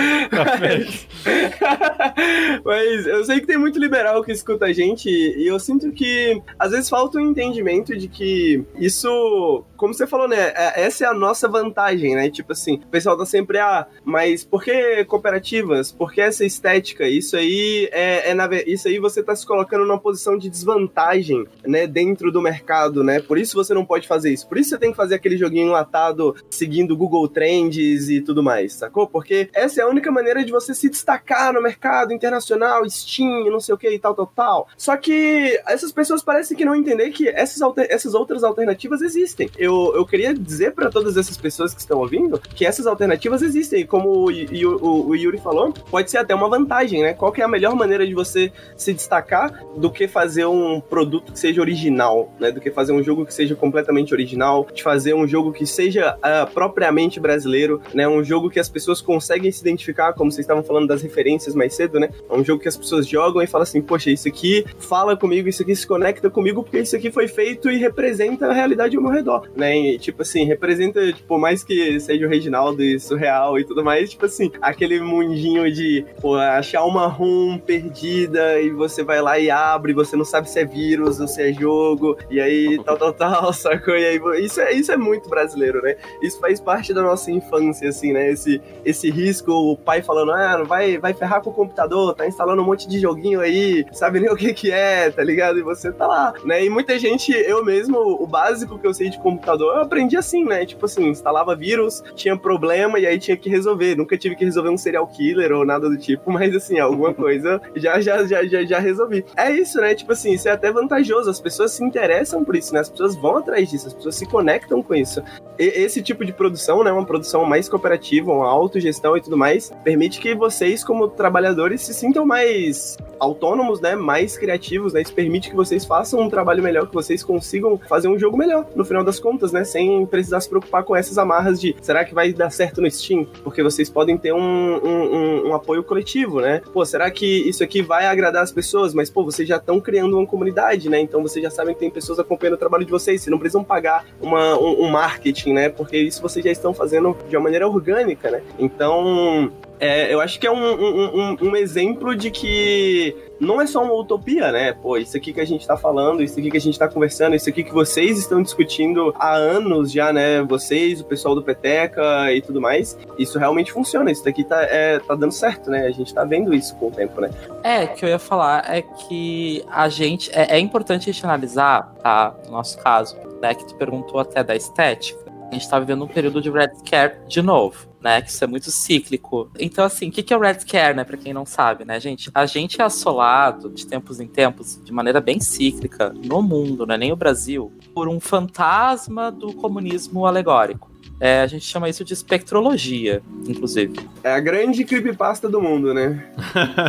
Mas, 0.59 1.07
mas 2.63 3.07
eu 3.07 3.25
sei 3.25 3.41
que 3.41 3.47
tem 3.47 3.57
muito 3.57 3.77
liberal 3.77 4.23
que 4.23 4.31
escuta 4.31 4.65
a 4.65 4.73
gente 4.73 5.09
e 5.09 5.45
eu 5.45 5.59
sinto 5.59 5.91
que 5.91 6.41
às 6.57 6.71
vezes 6.71 6.89
falta 6.89 7.17
um 7.17 7.21
entendimento 7.21 7.95
de 7.97 8.07
que 8.07 8.63
isso, 8.79 9.65
como 9.75 9.93
você 9.93 10.07
falou, 10.07 10.29
né? 10.29 10.53
É, 10.55 10.83
essa 10.83 11.03
é 11.03 11.07
a 11.07 11.13
nossa 11.13 11.47
vantagem, 11.49 12.15
né? 12.15 12.29
Tipo 12.29 12.53
assim, 12.53 12.75
o 12.75 12.87
pessoal 12.87 13.17
tá 13.17 13.25
sempre, 13.25 13.59
ah, 13.59 13.85
mas 14.05 14.45
por 14.45 14.63
que 14.63 15.03
cooperativas? 15.05 15.91
Por 15.91 16.13
que 16.13 16.21
essa 16.21 16.45
estética? 16.45 17.16
Isso 17.17 17.35
aí 17.35 17.89
é, 17.91 18.31
é 18.31 18.33
na, 18.33 18.47
isso 18.65 18.87
aí 18.87 18.99
você 18.99 19.23
tá 19.23 19.35
se 19.35 19.45
colocando 19.45 19.85
numa 19.85 19.99
posição 19.99 20.37
de 20.37 20.49
desvantagem, 20.49 21.45
né, 21.65 21.87
dentro 21.87 22.31
do 22.31 22.41
mercado, 22.41 23.03
né? 23.03 23.19
Por 23.19 23.37
isso 23.37 23.55
você 23.55 23.73
não 23.73 23.85
pode 23.85 24.07
fazer 24.07 24.31
isso. 24.31 24.47
Por 24.47 24.57
isso 24.57 24.69
você 24.69 24.77
tem 24.77 24.91
que 24.91 24.97
fazer 24.97 25.15
aquele 25.15 25.37
joguinho 25.37 25.67
enlatado 25.67 26.35
seguindo 26.49 26.95
Google 26.95 27.27
Trends 27.27 28.09
e 28.09 28.21
tudo 28.21 28.43
mais, 28.43 28.73
sacou? 28.73 29.07
Porque 29.07 29.49
essa 29.53 29.81
é 29.81 29.83
a 29.83 29.87
única 29.87 30.11
maneira 30.11 30.43
de 30.43 30.51
você 30.51 30.73
se 30.73 30.89
destacar 30.89 31.53
no 31.53 31.61
mercado 31.61 32.13
internacional, 32.13 32.87
Steam, 32.89 33.49
não 33.49 33.59
sei 33.59 33.75
o 33.75 33.77
que 33.77 33.89
e 33.89 33.99
tal, 33.99 34.13
tal, 34.13 34.27
tal. 34.27 34.67
Só 34.77 34.95
que 34.97 35.59
essas 35.65 35.91
pessoas 35.91 36.23
parecem 36.23 36.55
que 36.55 36.65
não 36.65 36.75
entender 36.75 37.09
que 37.11 37.27
essas, 37.27 37.59
essas 37.89 38.13
outras 38.13 38.43
alternativas 38.43 39.01
existem. 39.01 39.49
Eu, 39.57 39.93
eu 39.95 40.05
queria 40.05 40.33
dizer 40.33 40.73
para 40.73 40.89
todas 40.89 41.17
essas 41.17 41.37
pessoas 41.37 41.73
que 41.73 41.81
estão 41.81 41.99
ouvindo 41.99 42.39
que 42.39 42.65
essas 42.65 42.87
alternativas 42.87 43.41
existem. 43.41 43.85
Como 43.85 44.09
o, 44.09 44.29
o, 44.29 45.09
o 45.09 45.15
Yuri 45.15 45.37
falou, 45.37 45.71
pode 45.71 46.09
ser 46.11 46.17
até 46.17 46.33
uma 46.35 46.49
vantagem, 46.49 47.01
né? 47.01 47.06
Né? 47.07 47.13
Qual 47.13 47.31
que 47.31 47.41
é 47.41 47.45
a 47.45 47.47
melhor 47.47 47.73
maneira 47.75 48.05
de 48.05 48.13
você 48.13 48.51
se 48.75 48.93
destacar 48.93 49.63
do 49.77 49.89
que 49.89 50.07
fazer 50.07 50.45
um 50.45 50.81
produto 50.81 51.31
que 51.31 51.39
seja 51.39 51.61
original, 51.61 52.33
né? 52.39 52.51
Do 52.51 52.59
que 52.59 52.69
fazer 52.69 52.91
um 52.91 53.01
jogo 53.01 53.25
que 53.25 53.33
seja 53.33 53.55
completamente 53.55 54.13
original, 54.13 54.67
de 54.73 54.83
fazer 54.83 55.13
um 55.13 55.27
jogo 55.27 55.53
que 55.53 55.65
seja 55.65 56.15
uh, 56.17 56.51
propriamente 56.53 57.19
brasileiro, 57.19 57.81
né? 57.93 58.07
Um 58.07 58.23
jogo 58.23 58.49
que 58.49 58.59
as 58.59 58.67
pessoas 58.67 59.01
conseguem 59.01 59.51
se 59.51 59.61
identificar, 59.61 60.13
como 60.13 60.31
vocês 60.31 60.43
estavam 60.43 60.63
falando 60.63 60.87
das 60.87 61.01
referências 61.01 61.55
mais 61.55 61.73
cedo, 61.73 61.99
né? 61.99 62.09
É 62.29 62.33
um 62.33 62.43
jogo 62.43 62.61
que 62.61 62.67
as 62.67 62.75
pessoas 62.75 63.07
jogam 63.07 63.41
e 63.41 63.47
falam 63.47 63.63
assim, 63.63 63.81
poxa, 63.81 64.11
isso 64.11 64.27
aqui 64.27 64.65
fala 64.79 65.15
comigo, 65.15 65.47
isso 65.47 65.61
aqui 65.61 65.75
se 65.75 65.87
conecta 65.87 66.29
comigo 66.29 66.63
porque 66.63 66.79
isso 66.79 66.95
aqui 66.95 67.09
foi 67.09 67.27
feito 67.27 67.71
e 67.71 67.77
representa 67.77 68.47
a 68.47 68.53
realidade 68.53 68.97
ao 68.97 69.03
meu 69.03 69.11
redor, 69.11 69.49
né? 69.55 69.77
E, 69.77 69.97
tipo 69.97 70.23
assim, 70.23 70.43
representa, 70.43 71.13
tipo, 71.13 71.37
mais 71.37 71.63
que 71.63 71.99
seja 71.99 72.25
o 72.25 72.29
Reginaldo 72.29 72.83
e 72.83 72.99
surreal 72.99 73.57
e 73.57 73.63
tudo 73.63 73.83
mais, 73.83 74.09
tipo 74.09 74.25
assim, 74.25 74.51
aquele 74.61 74.99
mundinho 74.99 75.71
de, 75.71 76.05
pô, 76.21 76.35
achar 76.35 76.83
uma 76.83 76.96
uma 76.97 77.07
ROM 77.07 77.57
perdida 77.57 78.59
e 78.59 78.69
você 78.69 79.03
vai 79.03 79.21
lá 79.21 79.39
e 79.39 79.49
abre, 79.49 79.93
você 79.93 80.15
não 80.15 80.25
sabe 80.25 80.49
se 80.49 80.59
é 80.59 80.65
vírus 80.65 81.19
ou 81.19 81.27
se 81.27 81.41
é 81.41 81.53
jogo, 81.53 82.17
e 82.29 82.39
aí 82.39 82.79
tal, 82.83 82.97
tal, 82.97 83.13
tal, 83.13 83.53
sacou? 83.53 83.95
E 83.95 84.05
aí, 84.05 84.19
isso 84.43 84.59
é, 84.59 84.73
isso 84.73 84.91
é 84.91 84.97
muito 84.97 85.29
brasileiro, 85.29 85.81
né? 85.81 85.95
Isso 86.21 86.39
faz 86.39 86.59
parte 86.59 86.93
da 86.93 87.01
nossa 87.01 87.31
infância, 87.31 87.89
assim, 87.89 88.13
né? 88.13 88.31
Esse, 88.31 88.61
esse 88.83 89.09
risco, 89.09 89.51
o 89.51 89.77
pai 89.77 90.01
falando, 90.01 90.31
ah, 90.31 90.63
vai, 90.63 90.97
vai 90.97 91.13
ferrar 91.13 91.41
com 91.41 91.49
o 91.49 91.53
computador, 91.53 92.15
tá 92.15 92.27
instalando 92.27 92.61
um 92.61 92.65
monte 92.65 92.87
de 92.87 92.99
joguinho 92.99 93.39
aí, 93.39 93.85
sabe 93.91 94.19
nem 94.19 94.31
o 94.31 94.35
que 94.35 94.53
que 94.53 94.71
é, 94.71 95.09
tá 95.11 95.23
ligado? 95.23 95.59
E 95.59 95.61
você 95.61 95.91
tá 95.91 96.07
lá, 96.07 96.33
né? 96.43 96.63
E 96.63 96.69
muita 96.69 96.97
gente, 96.97 97.31
eu 97.31 97.63
mesmo, 97.63 97.97
o 97.99 98.25
básico 98.25 98.79
que 98.79 98.87
eu 98.87 98.93
sei 98.93 99.09
de 99.09 99.19
computador, 99.19 99.75
eu 99.75 99.81
aprendi 99.81 100.17
assim, 100.17 100.43
né? 100.43 100.65
Tipo 100.65 100.85
assim, 100.85 101.07
instalava 101.09 101.55
vírus, 101.55 102.03
tinha 102.15 102.37
problema 102.37 102.99
e 102.99 103.05
aí 103.05 103.19
tinha 103.19 103.37
que 103.37 103.49
resolver. 103.49 103.95
Nunca 103.95 104.17
tive 104.17 104.35
que 104.35 104.45
resolver 104.45 104.69
um 104.69 104.77
serial 104.77 105.07
killer 105.07 105.51
ou 105.51 105.65
nada 105.65 105.89
do 105.89 105.97
tipo, 105.97 106.31
mas 106.31 106.55
assim, 106.55 106.79
alguma 106.87 107.13
coisa, 107.13 107.61
já, 107.75 107.99
já, 107.99 108.25
já, 108.25 108.45
já, 108.45 108.63
já 108.63 108.79
resolvi. 108.79 109.25
É 109.35 109.51
isso, 109.51 109.79
né? 109.79 109.95
Tipo 109.95 110.13
assim, 110.13 110.33
isso 110.33 110.47
é 110.47 110.51
até 110.51 110.71
vantajoso. 110.71 111.29
As 111.29 111.39
pessoas 111.39 111.71
se 111.71 111.83
interessam 111.83 112.43
por 112.43 112.55
isso, 112.55 112.73
né? 112.73 112.79
As 112.79 112.89
pessoas 112.89 113.15
vão 113.15 113.37
atrás 113.37 113.69
disso, 113.69 113.87
as 113.87 113.93
pessoas 113.93 114.15
se 114.15 114.25
conectam 114.25 114.81
com 114.81 114.95
isso. 114.95 115.21
E, 115.59 115.65
esse 115.65 116.01
tipo 116.01 116.25
de 116.25 116.33
produção, 116.33 116.83
né? 116.83 116.91
Uma 116.91 117.05
produção 117.05 117.45
mais 117.45 117.67
cooperativa, 117.69 118.31
uma 118.31 118.47
autogestão 118.47 119.15
e 119.17 119.21
tudo 119.21 119.37
mais, 119.37 119.71
permite 119.83 120.19
que 120.19 120.35
vocês, 120.35 120.83
como 120.83 121.07
trabalhadores, 121.07 121.81
se 121.81 121.93
sintam 121.93 122.25
mais 122.25 122.97
autônomos, 123.19 123.81
né? 123.81 123.95
Mais 123.95 124.37
criativos, 124.37 124.93
né? 124.93 125.01
Isso 125.01 125.13
permite 125.13 125.49
que 125.49 125.55
vocês 125.55 125.85
façam 125.85 126.19
um 126.19 126.29
trabalho 126.29 126.63
melhor, 126.63 126.87
que 126.87 126.93
vocês 126.93 127.23
consigam 127.23 127.77
fazer 127.89 128.07
um 128.07 128.17
jogo 128.17 128.37
melhor, 128.37 128.65
no 128.75 128.85
final 128.85 129.03
das 129.03 129.19
contas, 129.19 129.51
né? 129.51 129.63
Sem 129.63 130.05
precisar 130.05 130.39
se 130.41 130.49
preocupar 130.49 130.83
com 130.83 130.95
essas 130.95 131.17
amarras 131.17 131.59
de 131.59 131.75
será 131.81 132.05
que 132.05 132.13
vai 132.13 132.31
dar 132.33 132.49
certo 132.49 132.81
no 132.81 132.89
Steam? 132.89 133.25
Porque 133.43 133.63
vocês 133.63 133.89
podem 133.89 134.17
ter 134.17 134.33
um, 134.33 134.39
um, 134.39 135.15
um, 135.15 135.47
um 135.49 135.53
apoio 135.55 135.83
coletivo, 135.83 136.41
né? 136.41 136.61
Pô, 136.77 136.85
será 136.85 137.09
que 137.09 137.25
isso 137.25 137.63
aqui 137.63 137.81
vai 137.81 138.05
agradar 138.05 138.43
as 138.43 138.51
pessoas? 138.51 138.93
Mas, 138.93 139.09
pô, 139.09 139.25
vocês 139.25 139.49
já 139.49 139.57
estão 139.57 139.81
criando 139.81 140.15
uma 140.15 140.27
comunidade, 140.27 140.87
né? 140.89 140.99
Então 140.99 141.23
vocês 141.23 141.41
já 141.41 141.49
sabem 141.49 141.73
que 141.73 141.79
tem 141.79 141.89
pessoas 141.89 142.19
acompanhando 142.19 142.53
o 142.53 142.57
trabalho 142.57 142.85
de 142.85 142.91
vocês. 142.91 143.19
Vocês 143.19 143.31
não 143.31 143.39
precisam 143.39 143.63
pagar 143.63 144.05
uma, 144.21 144.55
um, 144.59 144.83
um 144.83 144.87
marketing, 144.87 145.53
né? 145.53 145.69
Porque 145.69 145.97
isso 145.97 146.21
vocês 146.21 146.45
já 146.45 146.51
estão 146.51 146.75
fazendo 146.75 147.17
de 147.27 147.35
uma 147.35 147.41
maneira 147.45 147.67
orgânica, 147.67 148.29
né? 148.29 148.43
Então, 148.59 149.51
é, 149.79 150.13
eu 150.13 150.19
acho 150.19 150.39
que 150.39 150.47
é 150.47 150.51
um, 150.51 150.55
um, 150.55 151.05
um, 151.05 151.37
um, 151.49 151.55
exemplo 151.55 152.15
de 152.15 152.31
que 152.31 153.15
não 153.39 153.61
é 153.61 153.67
só 153.67 153.83
uma 153.83 153.93
utopia, 153.93 154.51
né? 154.51 154.73
Pô, 154.73 154.97
isso 154.97 155.15
aqui 155.15 155.31
que 155.31 155.39
a 155.39 155.45
gente 155.45 155.67
tá 155.67 155.77
falando, 155.77 156.23
isso 156.23 156.39
aqui 156.39 156.49
que 156.49 156.57
a 156.57 156.61
gente 156.61 156.77
tá 156.77 156.87
conversando, 156.87 157.35
isso 157.35 157.47
aqui 157.47 157.63
que 157.63 157.73
vocês 157.73 158.17
estão 158.17 158.41
discutindo 158.41 159.13
há 159.17 159.35
anos 159.35 159.91
já, 159.91 160.11
né? 160.11 160.41
Vocês, 160.41 161.01
o 161.01 161.05
pessoal 161.05 161.35
do 161.35 161.43
Peteca 161.43 162.31
e 162.33 162.41
tudo 162.41 162.59
mais. 162.59 162.97
Isso 163.17 163.37
realmente 163.37 163.71
funciona. 163.71 164.11
Isso 164.11 164.23
daqui 164.23 164.43
tá, 164.43 164.63
é, 164.63 164.99
tá 164.99 165.15
dando 165.15 165.31
certo, 165.31 165.69
né? 165.69 165.85
A 165.85 165.91
gente 165.91 166.13
tá 166.13 166.23
vendo 166.23 166.53
isso 166.53 166.75
com 166.75 166.87
o 166.87 166.91
tempo, 166.91 167.21
né? 167.21 167.29
É, 167.63 167.85
que 167.85 168.03
eu 168.03 168.09
ia 168.09 168.19
falar 168.19 168.65
é 168.67 168.81
que 168.81 169.63
a 169.69 169.87
gente. 169.89 170.31
É, 170.33 170.55
é 170.55 170.59
importante 170.59 171.09
a 171.09 171.13
gente 171.13 171.23
analisar, 171.23 171.93
tá? 172.01 172.35
No 172.45 172.51
nosso 172.51 172.77
caso, 172.79 173.15
né? 173.41 173.53
Que 173.53 173.65
tu 173.65 173.75
perguntou 173.75 174.19
até 174.19 174.43
da 174.43 174.55
estética. 174.55 175.26
A 175.49 175.53
gente 175.53 175.69
tá 175.69 175.79
vivendo 175.79 176.03
um 176.03 176.07
período 176.07 176.41
de 176.41 176.49
Red 176.49 176.75
Scare 176.75 177.15
de 177.27 177.41
novo 177.41 177.87
né? 178.07 178.21
Que 178.21 178.29
isso 178.29 178.43
é 178.43 178.47
muito 178.47 178.71
cíclico. 178.71 179.49
Então, 179.59 179.83
assim, 179.83 180.09
o 180.09 180.11
que, 180.11 180.23
que 180.23 180.33
é 180.33 180.37
o 180.37 180.39
Red 180.39 180.61
Scare, 180.61 180.95
né? 180.95 181.03
Pra 181.03 181.17
quem 181.17 181.33
não 181.33 181.45
sabe, 181.45 181.83
né, 181.83 181.99
gente? 181.99 182.31
A 182.33 182.45
gente 182.45 182.81
é 182.81 182.83
assolado 182.83 183.69
de 183.69 183.85
tempos 183.85 184.19
em 184.19 184.27
tempos, 184.27 184.79
de 184.83 184.91
maneira 184.93 185.19
bem 185.19 185.39
cíclica, 185.39 186.13
no 186.23 186.41
mundo, 186.41 186.85
né? 186.85 186.97
Nem 186.97 187.11
o 187.11 187.15
Brasil, 187.15 187.71
por 187.93 188.07
um 188.07 188.19
fantasma 188.19 189.31
do 189.31 189.53
comunismo 189.53 190.25
alegórico. 190.25 190.89
É, 191.19 191.41
a 191.41 191.47
gente 191.47 191.65
chama 191.65 191.89
isso 191.89 192.03
de 192.03 192.13
espectrologia, 192.13 193.23
inclusive. 193.47 193.95
É 194.23 194.33
a 194.33 194.39
grande 194.39 194.85
creepypasta 194.85 195.49
do 195.49 195.59
mundo, 195.59 195.93
né? 195.93 196.31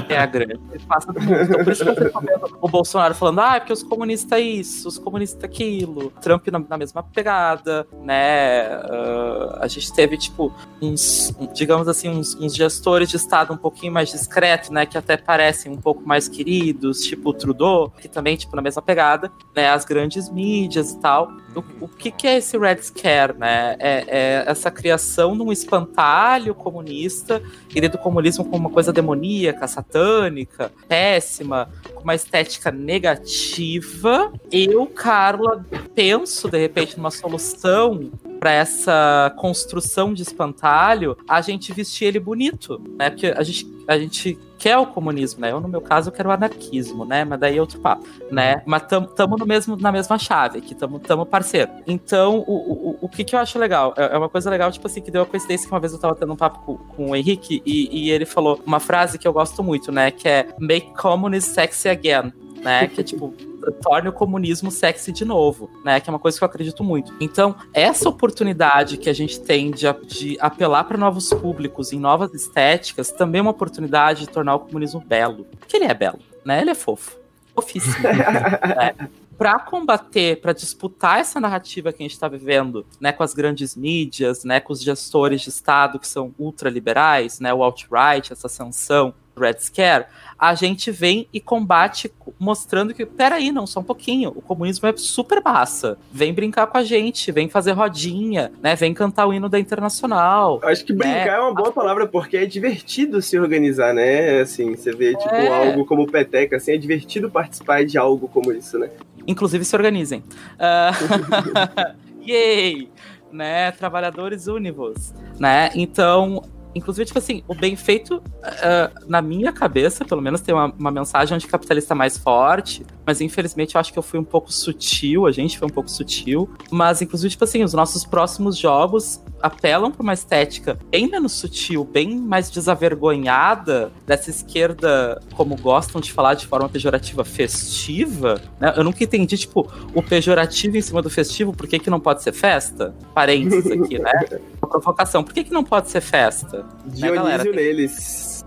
É 0.09 0.19
a 0.19 0.27
grande 0.27 0.59
creepypasta 0.59 1.13
do 1.13 1.21
mundo. 1.21 1.43
Então, 1.43 1.65
por 1.65 1.73
isso 1.73 1.85
que 1.85 1.91
eu 1.91 1.97
fico 1.97 2.21
vendo 2.21 2.59
o 2.61 2.69
Bolsonaro 2.69 3.15
falando, 3.15 3.41
ah, 3.41 3.57
é 3.57 3.61
porque 3.61 3.73
os 3.73 3.83
comunistas 3.83 4.41
isso, 4.41 4.89
os 4.89 4.99
comunistas 4.99 5.43
aquilo. 5.43 6.11
Trump 6.21 6.47
na, 6.49 6.59
na 6.59 6.77
mesma 6.77 7.03
pegada, 7.03 7.87
né? 8.03 8.79
Uh, 8.81 9.57
a 9.61 9.67
gente 9.67 9.93
teve, 9.93 10.19
tipo, 10.19 10.53
uns, 10.81 11.35
digamos 11.55 11.89
assim, 11.89 12.09
uns, 12.09 12.35
uns, 12.35 12.55
gestores 12.55 13.09
de 13.09 13.17
Estado 13.17 13.53
um 13.53 13.57
pouquinho 13.57 13.93
mais 13.93 14.11
discretos, 14.11 14.71
né? 14.71 14.85
Que 14.85 14.99
até 14.99 15.17
parecem 15.17 15.73
um 15.73 15.77
pouco 15.77 16.07
mais 16.07 16.29
queridos, 16.29 17.01
tipo 17.01 17.31
o 17.31 17.33
Trudeau, 17.33 17.91
que 17.99 18.09
também, 18.09 18.37
tipo, 18.37 18.55
na 18.55 18.63
mesma 18.63 18.83
pegada, 18.83 19.33
né? 19.57 19.71
As 19.71 19.85
grandes 19.85 20.31
mídias 20.31 20.93
e 20.93 21.01
tal. 21.01 21.33
O, 21.59 21.85
o 21.85 21.89
que, 21.89 22.11
que 22.11 22.27
é 22.27 22.37
esse 22.37 22.57
Red 22.57 22.83
Scare, 22.83 23.37
né? 23.37 23.77
É, 23.79 24.05
é, 24.09 24.45
essa 24.47 24.71
criação 24.71 25.37
de 25.37 25.43
um 25.43 25.53
espantalho 25.53 26.55
comunista, 26.55 27.43
e 27.75 27.89
do 27.89 27.99
comunismo 27.99 28.45
como 28.45 28.57
uma 28.57 28.71
coisa 28.71 28.93
demoníaca, 28.93 29.67
satânica, 29.67 30.73
péssima, 30.87 31.69
com 31.95 32.03
uma 32.03 32.15
estética 32.15 32.71
negativa. 32.71 34.33
Eu, 34.51 34.87
Carla, 34.87 35.65
penso, 35.95 36.49
de 36.49 36.59
repente, 36.59 36.97
numa 36.97 37.11
solução 37.11 38.11
para 38.39 38.53
essa 38.53 39.35
construção 39.37 40.15
de 40.15 40.23
espantalho, 40.23 41.17
a 41.29 41.41
gente 41.41 41.73
vestir 41.73 42.07
ele 42.07 42.21
bonito, 42.21 42.81
né? 42.97 43.11
Porque 43.11 43.27
a 43.27 43.43
gente, 43.43 43.67
a 43.87 43.99
gente 43.99 44.39
quer 44.59 44.77
o 44.77 44.87
comunismo, 44.87 45.41
né? 45.41 45.53
Eu, 45.53 45.61
no 45.61 45.69
meu 45.69 45.81
caso, 45.81 46.09
eu 46.09 46.13
quero 46.13 46.29
o 46.29 46.33
anarquismo, 46.33 47.05
né? 47.05 47.25
Mas 47.25 47.39
daí 47.39 47.57
é 47.57 47.61
outro 47.61 47.79
papo, 47.81 48.07
né? 48.31 48.63
Mas 48.67 48.83
tamo, 48.83 49.37
no 49.39 49.47
mesmo, 49.47 49.77
na 49.77 49.93
mesma 49.93 50.19
chave 50.19 50.61
tamo, 50.75 50.99
tamo 50.99 51.25
parceiro. 51.25 51.71
Então, 51.87 52.45
o, 52.47 52.53
o, 52.53 52.99
o 53.03 53.09
que 53.09 53.25
que 53.25 53.35
eu 53.35 53.39
acho 53.39 53.59
legal? 53.59 53.95
É, 53.97 54.15
é 54.15 54.19
uma 54.19 54.29
coisa 54.29 54.51
legal, 54.51 54.71
tipo 54.71 54.87
assim, 54.87 55.01
que 55.01 55.11
deu 55.11 55.23
a 55.23 55.27
coincidência 55.27 55.67
que 55.67 55.73
uma 55.73 55.81
vez 55.81 55.93
eu 55.93 55.99
tava 55.99 56.15
tendo 56.15 56.33
um 56.33 56.37
papo 56.37 56.61
com, 56.61 56.77
com 56.77 57.11
o 57.11 57.17
Henrique 57.17 57.63
e, 57.65 58.07
e 58.07 58.11
ele 58.11 58.27
falou 58.27 58.61
uma 58.67 58.81
frase 58.81 59.19
que 59.19 59.27
eu 59.27 59.33
gosto 59.33 59.63
muito, 59.63 59.93
né? 59.93 60.11
Que 60.11 60.29
é 60.29 60.49
Make 60.59 60.95
communism 60.95 61.55
sexy 61.55 61.89
again, 61.89 62.33
né? 62.63 62.87
Que 62.87 63.01
é 63.01 63.05
tipo 63.05 63.35
torne 63.83 64.09
o 64.09 64.13
comunismo 64.13 64.71
sexy 64.71 65.13
de 65.13 65.25
novo, 65.25 65.71
né? 65.85 66.01
Que 66.01 66.09
é 66.09 66.13
uma 66.13 66.19
coisa 66.19 66.39
que 66.39 66.45
eu 66.45 66.47
acredito 66.47 66.83
muito. 66.83 67.13
Então, 67.21 67.55
essa 67.73 68.09
oportunidade 68.09 68.97
que 68.97 69.11
a 69.11 69.13
gente 69.13 69.41
tem 69.41 69.71
de, 69.71 69.87
de 70.07 70.37
apelar 70.41 70.85
para 70.85 70.97
novos 70.97 71.29
públicos 71.31 71.93
em 71.93 71.99
novas 71.99 72.33
estéticas 72.35 73.11
também 73.11 73.41
é 73.41 73.43
uma 73.43 73.51
oportunidade 73.51 74.21
de 74.21 74.29
tornar 74.29 74.55
o 74.55 74.61
comunismo 74.61 75.01
belo. 75.01 75.47
Porque 75.59 75.77
ele 75.77 75.87
é 75.87 75.95
belo, 75.95 76.19
né? 76.45 76.61
Ele 76.61 76.71
é 76.71 76.75
fofo. 76.75 77.19
Fofíssimo. 77.55 78.03
né? 78.03 78.95
para 79.39 79.57
combater, 79.61 80.41
para 80.41 80.53
disputar 80.53 81.21
essa 81.21 81.39
narrativa 81.39 81.93
que 81.93 82.03
a 82.03 82.05
gente 82.05 82.13
está 82.13 82.27
vivendo, 82.27 82.85
né, 83.01 83.13
com 83.13 83.23
as 83.23 83.33
grandes 83.33 83.77
mídias, 83.77 84.43
né, 84.43 84.59
com 84.59 84.73
os 84.73 84.83
gestores 84.83 85.43
de 85.43 85.49
Estado 85.49 86.01
que 86.01 86.09
são 86.09 86.35
ultraliberais, 86.37 87.39
né, 87.39 87.55
o 87.55 87.63
alt-right, 87.63 88.33
essa 88.33 88.49
sanção 88.49 89.15
Red 89.39 89.61
Scare, 89.61 90.07
a 90.39 90.55
gente 90.55 90.93
vem 90.93 91.29
e 91.33 91.41
combate 91.41 92.13
mostrando 92.39 92.95
que, 92.95 93.05
peraí, 93.05 93.51
não, 93.51 93.67
só 93.67 93.81
um 93.81 93.85
pouquinho, 93.85 94.33
o 94.37 94.41
comunismo 94.41 94.87
é 94.87 94.95
super 94.97 95.43
massa. 95.43 95.99
Vem 96.13 96.33
brincar 96.33 96.69
com 96.69 96.79
a 96.79 96.85
gente, 96.85 97.33
vem 97.33 97.49
fazer 97.49 97.73
rodinha, 97.73 98.53
né? 98.63 98.77
Vem 98.77 98.95
cantar 98.95 99.27
o 99.27 99.35
hino 99.35 99.49
da 99.49 99.59
Internacional. 99.59 100.61
Acho 100.63 100.85
que 100.85 100.93
brincar 100.93 101.25
né? 101.25 101.37
é 101.37 101.41
uma 101.41 101.53
boa 101.53 101.73
palavra, 101.73 102.07
porque 102.07 102.37
é 102.37 102.47
divertido 102.47 103.21
se 103.21 103.37
organizar, 103.37 103.93
né? 103.93 104.41
Assim, 104.41 104.77
você 104.77 104.93
vê, 104.93 105.17
tipo, 105.17 105.35
é. 105.35 105.49
algo 105.49 105.85
como 105.85 106.07
Peteca, 106.07 106.57
assim, 106.57 106.73
é 106.73 106.77
divertido 106.77 107.29
participar 107.29 107.85
de 107.85 107.99
algo 107.99 108.29
como 108.29 108.53
isso, 108.53 108.79
né? 108.79 108.91
Inclusive 109.27 109.65
se 109.65 109.75
organizem. 109.75 110.23
Uh... 110.55 111.99
Yay! 112.25 112.89
Né? 113.33 113.73
Trabalhadores 113.73 114.47
univos, 114.47 115.13
né? 115.39 115.71
Então, 115.75 116.43
Inclusive, 116.75 117.07
tipo 117.07 117.19
assim, 117.19 117.43
o 117.49 117.55
bem 117.55 117.77
feito, 117.77 118.17
uh, 118.17 119.07
na 119.07 119.23
minha 119.23 119.53
cabeça, 119.53 120.05
pelo 120.05 120.21
menos, 120.21 120.41
tem 120.41 120.55
uma, 120.55 120.67
uma 120.67 120.91
mensagem 120.91 121.35
anticapitalista 121.35 121.95
mais 121.95 122.17
forte, 122.17 122.85
mas 123.09 123.23
infelizmente 123.23 123.75
eu 123.75 123.81
acho 123.81 123.91
que 123.91 123.99
eu 123.99 124.03
fui 124.03 124.21
um 124.21 124.25
pouco 124.25 124.53
sutil, 124.53 125.27
a 125.27 125.33
gente 125.33 125.59
foi 125.59 125.67
um 125.67 125.71
pouco 125.71 125.91
sutil. 125.91 126.47
Mas, 126.71 127.01
inclusive, 127.01 127.31
tipo 127.31 127.43
assim, 127.43 127.65
os 127.65 127.73
nossos 127.73 128.05
próximos 128.05 128.55
jogos 128.59 129.19
apelam 129.41 129.91
para 129.91 130.03
uma 130.03 130.13
estética 130.13 130.79
bem 130.91 131.09
menos 131.09 131.33
sutil, 131.33 131.85
bem 131.85 132.19
mais 132.19 132.51
desavergonhada 132.51 133.91
dessa 134.07 134.29
esquerda, 134.29 135.23
como 135.35 135.57
gostam 135.57 136.03
de 136.03 136.13
falar 136.13 136.35
de 136.35 136.47
forma 136.47 136.69
pejorativa, 136.69 137.25
festiva. 137.25 138.43
Né? 138.61 138.75
Eu 138.77 138.85
nunca 138.85 139.03
entendi, 139.03 139.39
tipo, 139.39 139.67
o 139.95 140.03
pejorativo 140.03 140.77
em 140.77 140.83
cima 140.83 141.01
do 141.01 141.09
festivo, 141.09 141.55
por 141.55 141.67
que, 141.67 141.79
que 141.79 141.89
não 141.89 142.01
pode 142.01 142.23
ser 142.23 142.35
festa? 142.35 142.95
Parênteses 143.15 143.71
aqui, 143.71 143.99
né? 143.99 144.13
Uma 144.61 144.69
provocação, 144.69 145.25
por 145.25 145.33
que, 145.33 145.45
que 145.45 145.51
não 145.51 145.65
pode 145.65 145.89
ser 145.89 146.03
festa? 146.03 146.67
Dionísio 146.85 147.53
né, 147.53 147.57
neles. 147.57 148.38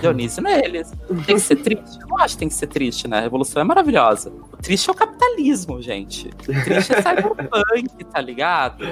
Dionísio 0.00 0.42
neles. 0.42 0.92
Tem 1.26 1.36
que 1.36 1.40
ser 1.40 1.56
triste? 1.56 1.98
Eu 2.00 2.08
não 2.08 2.18
acho 2.18 2.34
que 2.34 2.40
tem 2.40 2.48
que 2.48 2.54
ser 2.54 2.66
triste, 2.66 3.08
né? 3.08 3.18
A 3.18 3.20
revolução 3.20 3.62
é 3.62 3.64
maravilhosa. 3.64 4.32
O 4.52 4.56
triste 4.56 4.88
é 4.88 4.92
o 4.92 4.94
capitalismo, 4.94 5.80
gente. 5.80 6.28
O 6.28 6.64
triste 6.64 6.92
é 6.92 7.02
cyberpunk, 7.02 8.04
tá 8.12 8.20
ligado? 8.20 8.84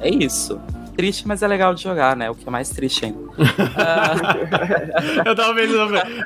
É 0.00 0.08
isso. 0.08 0.60
Triste, 0.96 1.26
mas 1.26 1.42
é 1.42 1.48
legal 1.48 1.74
de 1.74 1.82
jogar, 1.82 2.14
né? 2.14 2.30
O 2.30 2.34
que 2.34 2.46
é 2.46 2.50
mais 2.50 2.68
triste 2.68 3.06
ainda. 3.06 3.18
uh... 3.18 3.24
eu 5.24 5.34
tava 5.34 5.54
vendo, 5.54 5.74